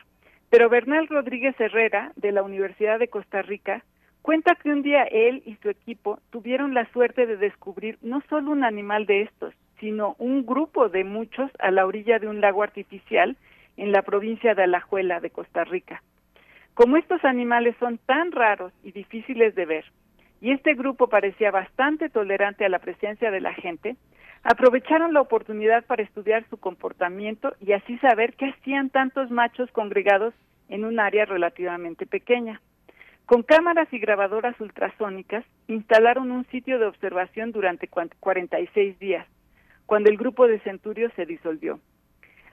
pero 0.50 0.68
Bernal 0.68 1.08
Rodríguez 1.08 1.58
Herrera, 1.58 2.12
de 2.18 2.34
la 2.34 2.44
Universidad 2.44 3.00
de 3.00 3.08
Costa 3.08 3.42
Rica, 3.42 3.86
cuenta 4.22 4.56
que 4.56 4.70
un 4.70 4.82
día 4.82 5.04
él 5.04 5.44
y 5.46 5.56
su 5.62 5.70
equipo 5.70 6.20
tuvieron 6.30 6.74
la 6.74 6.92
suerte 6.92 7.26
de 7.26 7.38
descubrir 7.38 7.98
no 8.02 8.22
solo 8.30 8.52
un 8.52 8.66
animal 8.66 9.06
de 9.06 9.22
estos, 9.22 9.54
sino 9.80 10.18
un 10.20 10.46
grupo 10.46 10.90
de 10.90 11.06
muchos 11.06 11.50
a 11.60 11.72
la 11.72 11.86
orilla 11.86 12.20
de 12.20 12.28
un 12.28 12.42
lago 12.42 12.64
artificial 12.64 13.38
en 13.78 13.94
la 13.94 14.02
provincia 14.02 14.56
de 14.56 14.64
Alajuela 14.64 15.22
de 15.22 15.30
Costa 15.30 15.64
Rica. 15.64 16.04
Como 16.74 16.98
estos 16.98 17.24
animales 17.24 17.78
son 17.80 17.98
tan 17.98 18.34
raros 18.34 18.74
y 18.84 18.92
difíciles 18.92 19.56
de 19.56 19.66
ver, 19.66 19.86
y 20.42 20.52
este 20.52 20.74
grupo 20.74 21.08
parecía 21.08 21.52
bastante 21.52 22.10
tolerante 22.10 22.66
a 22.66 22.70
la 22.70 22.80
presencia 22.80 23.32
de 23.32 23.42
la 23.42 23.54
gente, 23.54 23.96
aprovecharon 24.44 25.14
la 25.14 25.22
oportunidad 25.22 25.84
para 25.86 26.04
estudiar 26.04 26.46
su 26.50 26.58
comportamiento 26.58 27.54
y 27.60 27.74
así 27.74 27.98
saber 27.98 28.36
qué 28.36 28.48
hacían 28.48 28.90
tantos 28.90 29.30
machos 29.32 29.70
congregados 29.72 30.34
en 30.70 30.86
un 30.86 31.00
área 31.00 31.26
relativamente 31.26 32.06
pequeña. 32.06 32.62
Con 33.26 33.44
cámaras 33.44 33.92
y 33.92 34.00
grabadoras 34.00 34.60
ultrasónicas 34.60 35.46
instalaron 35.68 36.32
un 36.32 36.46
sitio 36.48 36.80
de 36.80 36.86
observación 36.86 37.52
durante 37.52 37.88
46 37.88 38.98
días, 38.98 39.28
cuando 39.86 40.10
el 40.10 40.18
grupo 40.18 40.48
de 40.48 40.60
centurios 40.62 41.12
se 41.16 41.26
disolvió. 41.26 41.80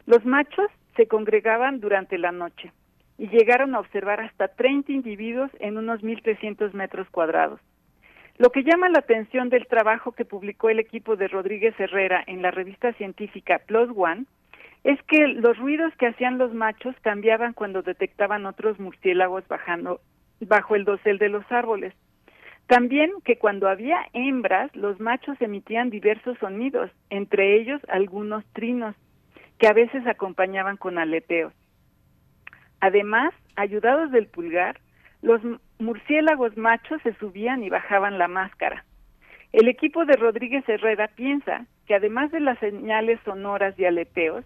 Los 0.06 0.24
machos 0.24 0.70
se 0.96 1.06
congregaban 1.06 1.80
durante 1.80 2.18
la 2.18 2.32
noche 2.32 2.72
y 3.18 3.28
llegaron 3.28 3.74
a 3.74 3.80
observar 3.80 4.20
hasta 4.20 4.48
30 4.48 4.92
individuos 4.92 5.50
en 5.60 5.78
unos 5.78 6.02
1.300 6.02 6.72
metros 6.74 7.08
cuadrados. 7.10 7.60
Lo 8.38 8.50
que 8.50 8.64
llama 8.64 8.90
la 8.90 8.98
atención 8.98 9.48
del 9.48 9.66
trabajo 9.66 10.12
que 10.12 10.26
publicó 10.26 10.68
el 10.68 10.78
equipo 10.78 11.16
de 11.16 11.28
Rodríguez 11.28 11.74
Herrera 11.78 12.22
en 12.26 12.42
la 12.42 12.50
revista 12.50 12.92
científica 12.92 13.60
Plus 13.66 13.90
One 13.96 14.26
es 14.84 15.02
que 15.04 15.26
los 15.26 15.56
ruidos 15.56 15.92
que 15.98 16.06
hacían 16.06 16.36
los 16.36 16.52
machos 16.52 16.94
cambiaban 17.00 17.54
cuando 17.54 17.82
detectaban 17.82 18.44
otros 18.44 18.78
murciélagos 18.78 19.48
bajando 19.48 20.00
bajo 20.40 20.76
el 20.76 20.84
dosel 20.84 21.18
de 21.18 21.30
los 21.30 21.50
árboles. 21.50 21.94
También 22.66 23.10
que 23.24 23.38
cuando 23.38 23.68
había 23.68 24.06
hembras, 24.12 24.74
los 24.76 25.00
machos 25.00 25.40
emitían 25.40 25.88
diversos 25.88 26.36
sonidos, 26.38 26.90
entre 27.10 27.56
ellos 27.56 27.80
algunos 27.88 28.44
trinos, 28.52 28.94
que 29.58 29.66
a 29.66 29.72
veces 29.72 30.06
acompañaban 30.06 30.76
con 30.76 30.98
aleteos. 30.98 31.54
Además, 32.80 33.32
ayudados 33.54 34.10
del 34.10 34.26
pulgar, 34.26 34.78
los 35.22 35.40
murciélagos 35.78 36.56
machos 36.56 37.00
se 37.02 37.14
subían 37.14 37.62
y 37.62 37.70
bajaban 37.70 38.18
la 38.18 38.28
máscara. 38.28 38.84
El 39.52 39.68
equipo 39.68 40.04
de 40.04 40.16
Rodríguez 40.16 40.68
Herrera 40.68 41.08
piensa 41.08 41.66
que 41.86 41.94
además 41.94 42.30
de 42.30 42.40
las 42.40 42.58
señales 42.58 43.20
sonoras 43.24 43.78
y 43.78 43.84
aleteos, 43.84 44.44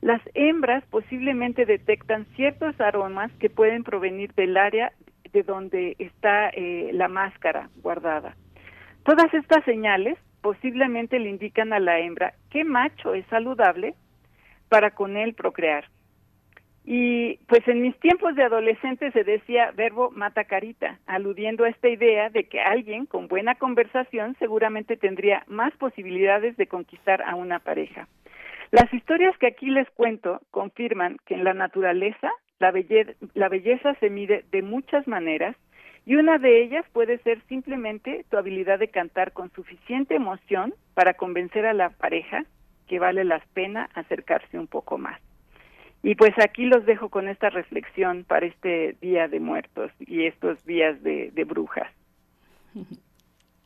las 0.00 0.22
hembras 0.34 0.84
posiblemente 0.90 1.66
detectan 1.66 2.26
ciertos 2.36 2.80
aromas 2.80 3.30
que 3.40 3.50
pueden 3.50 3.84
provenir 3.84 4.32
del 4.34 4.56
área 4.56 4.92
de 5.32 5.42
donde 5.42 5.96
está 5.98 6.48
eh, 6.50 6.90
la 6.92 7.08
máscara 7.08 7.68
guardada. 7.82 8.36
Todas 9.04 9.32
estas 9.34 9.64
señales 9.64 10.18
posiblemente 10.40 11.18
le 11.18 11.30
indican 11.30 11.72
a 11.72 11.80
la 11.80 11.98
hembra 11.98 12.34
qué 12.50 12.64
macho 12.64 13.14
es 13.14 13.26
saludable 13.26 13.94
para 14.68 14.92
con 14.92 15.16
él 15.16 15.34
procrear. 15.34 15.84
Y 16.90 17.36
pues 17.48 17.68
en 17.68 17.82
mis 17.82 17.94
tiempos 18.00 18.34
de 18.34 18.44
adolescente 18.44 19.12
se 19.12 19.22
decía 19.22 19.72
verbo 19.72 20.10
mata 20.10 20.44
carita, 20.44 20.98
aludiendo 21.06 21.64
a 21.64 21.68
esta 21.68 21.90
idea 21.90 22.30
de 22.30 22.44
que 22.44 22.62
alguien 22.62 23.04
con 23.04 23.28
buena 23.28 23.56
conversación 23.56 24.34
seguramente 24.38 24.96
tendría 24.96 25.44
más 25.48 25.76
posibilidades 25.76 26.56
de 26.56 26.66
conquistar 26.66 27.20
a 27.20 27.34
una 27.34 27.58
pareja. 27.58 28.08
Las 28.70 28.90
historias 28.94 29.36
que 29.36 29.48
aquí 29.48 29.66
les 29.66 29.86
cuento 29.90 30.40
confirman 30.50 31.18
que 31.26 31.34
en 31.34 31.44
la 31.44 31.52
naturaleza 31.52 32.32
la, 32.58 32.72
la 33.34 33.48
belleza 33.50 33.94
se 34.00 34.08
mide 34.08 34.46
de 34.50 34.62
muchas 34.62 35.06
maneras 35.06 35.56
y 36.06 36.16
una 36.16 36.38
de 36.38 36.62
ellas 36.62 36.86
puede 36.94 37.18
ser 37.18 37.42
simplemente 37.48 38.24
tu 38.30 38.38
habilidad 38.38 38.78
de 38.78 38.88
cantar 38.88 39.32
con 39.32 39.52
suficiente 39.52 40.14
emoción 40.14 40.72
para 40.94 41.12
convencer 41.12 41.66
a 41.66 41.74
la 41.74 41.90
pareja 41.90 42.46
que 42.86 42.98
vale 42.98 43.24
la 43.24 43.42
pena 43.52 43.90
acercarse 43.92 44.58
un 44.58 44.68
poco 44.68 44.96
más. 44.96 45.20
Y 46.02 46.14
pues 46.14 46.32
aquí 46.38 46.64
los 46.64 46.86
dejo 46.86 47.08
con 47.08 47.28
esta 47.28 47.50
reflexión 47.50 48.24
para 48.24 48.46
este 48.46 48.96
Día 49.00 49.28
de 49.28 49.40
Muertos 49.40 49.90
y 50.00 50.26
estos 50.26 50.64
días 50.64 51.02
de, 51.02 51.32
brujas. 51.44 51.88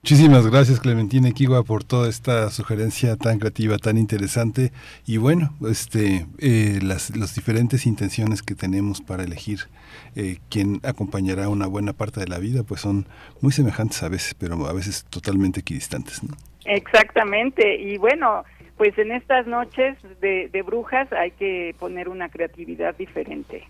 Muchísimas 0.02 0.50
gracias 0.50 0.80
Clementina 0.80 1.28
Equigua 1.28 1.62
por 1.62 1.84
toda 1.84 2.08
esta 2.08 2.50
sugerencia 2.50 3.16
tan 3.16 3.38
creativa, 3.38 3.78
tan 3.78 3.98
interesante 3.98 4.72
y 5.06 5.18
bueno, 5.18 5.50
este, 5.68 6.26
eh, 6.38 6.80
las, 6.82 7.12
diferentes 7.34 7.86
intenciones 7.86 8.42
que 8.42 8.54
tenemos 8.54 9.00
para 9.00 9.22
elegir 9.22 9.60
eh, 10.16 10.38
quién 10.50 10.80
acompañará 10.82 11.48
una 11.48 11.66
buena 11.66 11.92
parte 11.92 12.18
de 12.18 12.26
la 12.26 12.38
vida, 12.38 12.64
pues 12.64 12.80
son 12.80 13.06
muy 13.40 13.52
semejantes 13.52 14.02
a 14.02 14.08
veces, 14.08 14.34
pero 14.34 14.66
a 14.66 14.72
veces 14.72 15.04
totalmente 15.08 15.60
equidistantes. 15.60 16.24
¿no? 16.24 16.34
Exactamente, 16.64 17.80
y 17.80 17.96
bueno, 17.98 18.44
pues 18.82 18.98
en 18.98 19.12
estas 19.12 19.46
noches 19.46 19.96
de, 20.20 20.62
brujas 20.66 21.06
hay 21.12 21.30
que 21.30 21.72
poner 21.78 22.08
una 22.08 22.28
creatividad 22.30 22.96
diferente. 22.96 23.62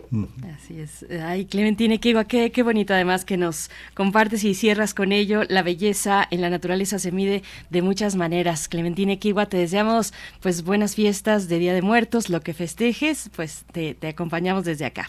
Así 0.54 0.80
es. 0.80 1.06
Ay, 1.22 1.44
Clementina 1.44 1.98
qué, 1.98 2.50
qué 2.50 2.62
bonito 2.62 2.94
además 2.94 3.26
que 3.26 3.36
nos 3.36 3.70
compartes 3.92 4.42
y 4.42 4.54
cierras 4.54 4.94
con 4.94 5.12
ello. 5.12 5.42
La 5.50 5.62
belleza 5.62 6.26
en 6.30 6.40
la 6.40 6.48
naturaleza 6.48 6.98
se 6.98 7.12
mide 7.12 7.42
de 7.68 7.82
muchas 7.82 8.16
maneras. 8.16 8.68
Clementina 8.68 9.14
Kiwa, 9.16 9.44
te 9.44 9.58
deseamos 9.58 10.14
pues 10.40 10.64
buenas 10.64 10.96
fiestas 10.96 11.46
de 11.46 11.58
Día 11.58 11.74
de 11.74 11.82
Muertos, 11.82 12.30
lo 12.30 12.40
que 12.40 12.54
festejes, 12.54 13.30
pues 13.36 13.66
te, 13.70 13.92
te 13.92 14.08
acompañamos 14.08 14.64
desde 14.64 14.86
acá. 14.86 15.08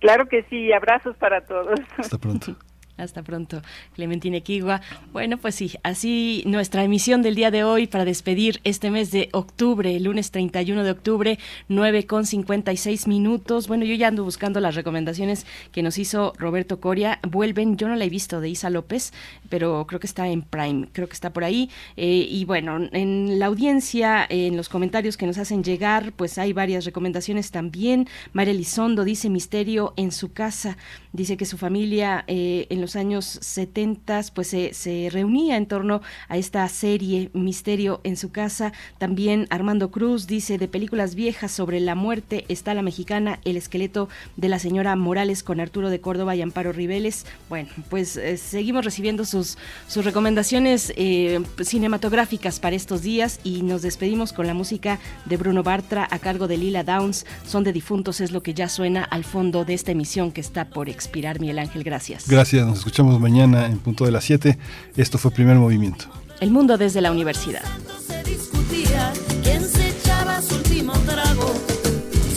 Claro 0.00 0.28
que 0.30 0.44
sí, 0.44 0.72
abrazos 0.72 1.14
para 1.18 1.42
todos. 1.42 1.78
Hasta 1.98 2.16
pronto. 2.16 2.56
Hasta 2.98 3.22
pronto, 3.22 3.62
Clementina 3.94 4.36
Equigua. 4.36 4.82
Bueno, 5.12 5.38
pues 5.38 5.54
sí, 5.54 5.72
así 5.82 6.42
nuestra 6.46 6.84
emisión 6.84 7.22
del 7.22 7.34
día 7.34 7.50
de 7.50 7.64
hoy 7.64 7.86
para 7.86 8.04
despedir 8.04 8.60
este 8.64 8.90
mes 8.90 9.10
de 9.10 9.30
octubre, 9.32 9.96
el 9.96 10.04
lunes 10.04 10.30
31 10.30 10.84
de 10.84 10.90
octubre, 10.90 11.38
9 11.68 12.06
con 12.06 12.26
56 12.26 13.08
minutos. 13.08 13.66
Bueno, 13.66 13.86
yo 13.86 13.94
ya 13.94 14.08
ando 14.08 14.24
buscando 14.24 14.60
las 14.60 14.74
recomendaciones 14.74 15.46
que 15.72 15.82
nos 15.82 15.96
hizo 15.96 16.34
Roberto 16.38 16.80
Coria. 16.80 17.18
Vuelven, 17.26 17.78
yo 17.78 17.88
no 17.88 17.96
la 17.96 18.04
he 18.04 18.10
visto 18.10 18.42
de 18.42 18.50
Isa 18.50 18.68
López, 18.68 19.14
pero 19.48 19.86
creo 19.86 19.98
que 19.98 20.06
está 20.06 20.28
en 20.28 20.42
Prime, 20.42 20.88
creo 20.92 21.08
que 21.08 21.14
está 21.14 21.32
por 21.32 21.44
ahí. 21.44 21.70
Eh, 21.96 22.26
y 22.28 22.44
bueno, 22.44 22.88
en 22.92 23.38
la 23.38 23.46
audiencia, 23.46 24.26
en 24.28 24.54
los 24.54 24.68
comentarios 24.68 25.16
que 25.16 25.26
nos 25.26 25.38
hacen 25.38 25.64
llegar, 25.64 26.12
pues 26.12 26.36
hay 26.36 26.52
varias 26.52 26.84
recomendaciones 26.84 27.50
también. 27.52 28.06
María 28.34 28.52
Elizondo 28.52 29.02
dice 29.02 29.30
Misterio 29.30 29.94
en 29.96 30.12
su 30.12 30.32
casa, 30.32 30.76
dice 31.14 31.38
que 31.38 31.46
su 31.46 31.56
familia 31.56 32.24
eh, 32.26 32.66
en 32.68 32.81
los 32.82 32.96
años 32.96 33.38
70 33.40 34.02
pues 34.34 34.48
se, 34.48 35.08
reunía 35.10 35.56
en 35.56 35.64
torno 35.66 36.02
a 36.28 36.36
esta 36.36 36.68
serie 36.68 37.30
Misterio 37.32 38.00
en 38.04 38.16
su 38.16 38.30
casa. 38.30 38.72
También 38.98 39.46
Armando 39.48 39.90
Cruz 39.90 40.26
dice 40.26 40.58
de 40.58 40.68
películas 40.68 41.14
viejas 41.14 41.52
sobre 41.52 41.80
la 41.80 41.94
muerte 41.94 42.44
está 42.48 42.74
la 42.74 42.82
mexicana 42.82 43.40
El 43.44 43.56
esqueleto 43.56 44.08
de 44.36 44.48
la 44.48 44.58
señora 44.58 44.94
Morales 44.96 45.42
con 45.42 45.60
Arturo 45.60 45.88
de 45.88 46.00
Córdoba 46.00 46.36
y 46.36 46.42
Amparo 46.42 46.72
Ribeles. 46.72 47.24
Bueno, 47.48 47.70
pues 47.88 48.16
eh, 48.16 48.36
seguimos 48.36 48.84
recibiendo 48.84 49.24
sus, 49.24 49.56
sus 49.88 50.04
recomendaciones 50.04 50.92
eh, 50.96 51.40
cinematográficas 51.62 52.60
para 52.60 52.76
estos 52.76 53.02
días 53.02 53.40
y 53.44 53.62
nos 53.62 53.82
despedimos 53.82 54.32
con 54.32 54.46
la 54.46 54.54
música 54.54 54.98
de 55.24 55.36
Bruno 55.36 55.62
Bartra 55.62 56.06
a 56.10 56.18
cargo 56.18 56.48
de 56.48 56.58
Lila 56.58 56.84
Downs. 56.84 57.24
Son 57.46 57.64
de 57.64 57.72
difuntos 57.72 58.20
es 58.20 58.32
lo 58.32 58.42
que 58.42 58.52
ya 58.52 58.68
suena 58.68 59.04
al 59.04 59.24
fondo 59.24 59.64
de 59.64 59.74
esta 59.74 59.92
emisión 59.92 60.32
que 60.32 60.40
está 60.40 60.68
por 60.68 60.88
expirar. 60.88 61.40
Miguel 61.40 61.60
Ángel, 61.60 61.84
gracias. 61.84 62.28
Gracias. 62.28 62.71
Nos 62.72 62.78
escuchamos 62.78 63.20
mañana 63.20 63.66
en 63.66 63.76
punto 63.76 64.06
de 64.06 64.12
las 64.12 64.24
7. 64.24 64.56
Esto 64.96 65.18
fue 65.18 65.30
Primer 65.30 65.56
Movimiento. 65.56 66.06
El 66.40 66.50
mundo 66.50 66.78
desde 66.78 67.02
la 67.02 67.12
universidad. 67.12 67.60
Se 68.06 68.22
discutía 68.22 69.12
quién 69.42 69.62
se 69.62 69.90
echaba 69.90 70.40
su 70.40 70.54
último 70.54 70.94
trago. 71.00 71.52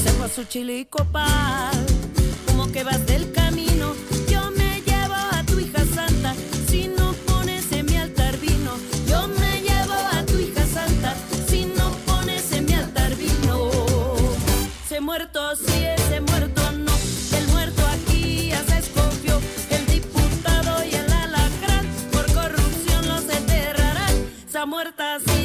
Se 0.04 0.10
fue 0.12 0.26
a 0.26 0.28
su 0.30 0.44
chile 0.44 0.80
y 0.80 0.86
copal. 0.88 1.72
Como 2.48 2.70
que 2.70 2.84
vas 2.84 3.06
del 3.06 3.32
camino. 3.32 3.94
Yo 4.30 4.52
me 4.52 4.82
llevo 4.82 5.14
a 5.14 5.42
tu 5.46 5.58
hija 5.58 5.86
santa. 5.96 6.36
Si 6.68 6.90
no 6.90 7.14
pones 7.26 7.72
en 7.72 7.86
mi 7.86 7.96
altar 7.96 8.38
vino. 8.38 8.72
Yo 9.08 9.30
me 9.40 9.62
llevo 9.62 9.94
a 9.94 10.26
tu 10.26 10.38
hija 10.38 10.66
santa. 10.68 11.16
Si 11.48 11.64
no 11.78 11.92
pones 12.06 12.52
en 12.52 12.66
mi 12.66 12.74
altar 12.74 13.16
vino. 13.16 13.72
Se 14.90 15.00
muerto, 15.00 15.56
mortazinha. 24.66 24.94
Tá 24.96 25.16
assim. 25.16 25.45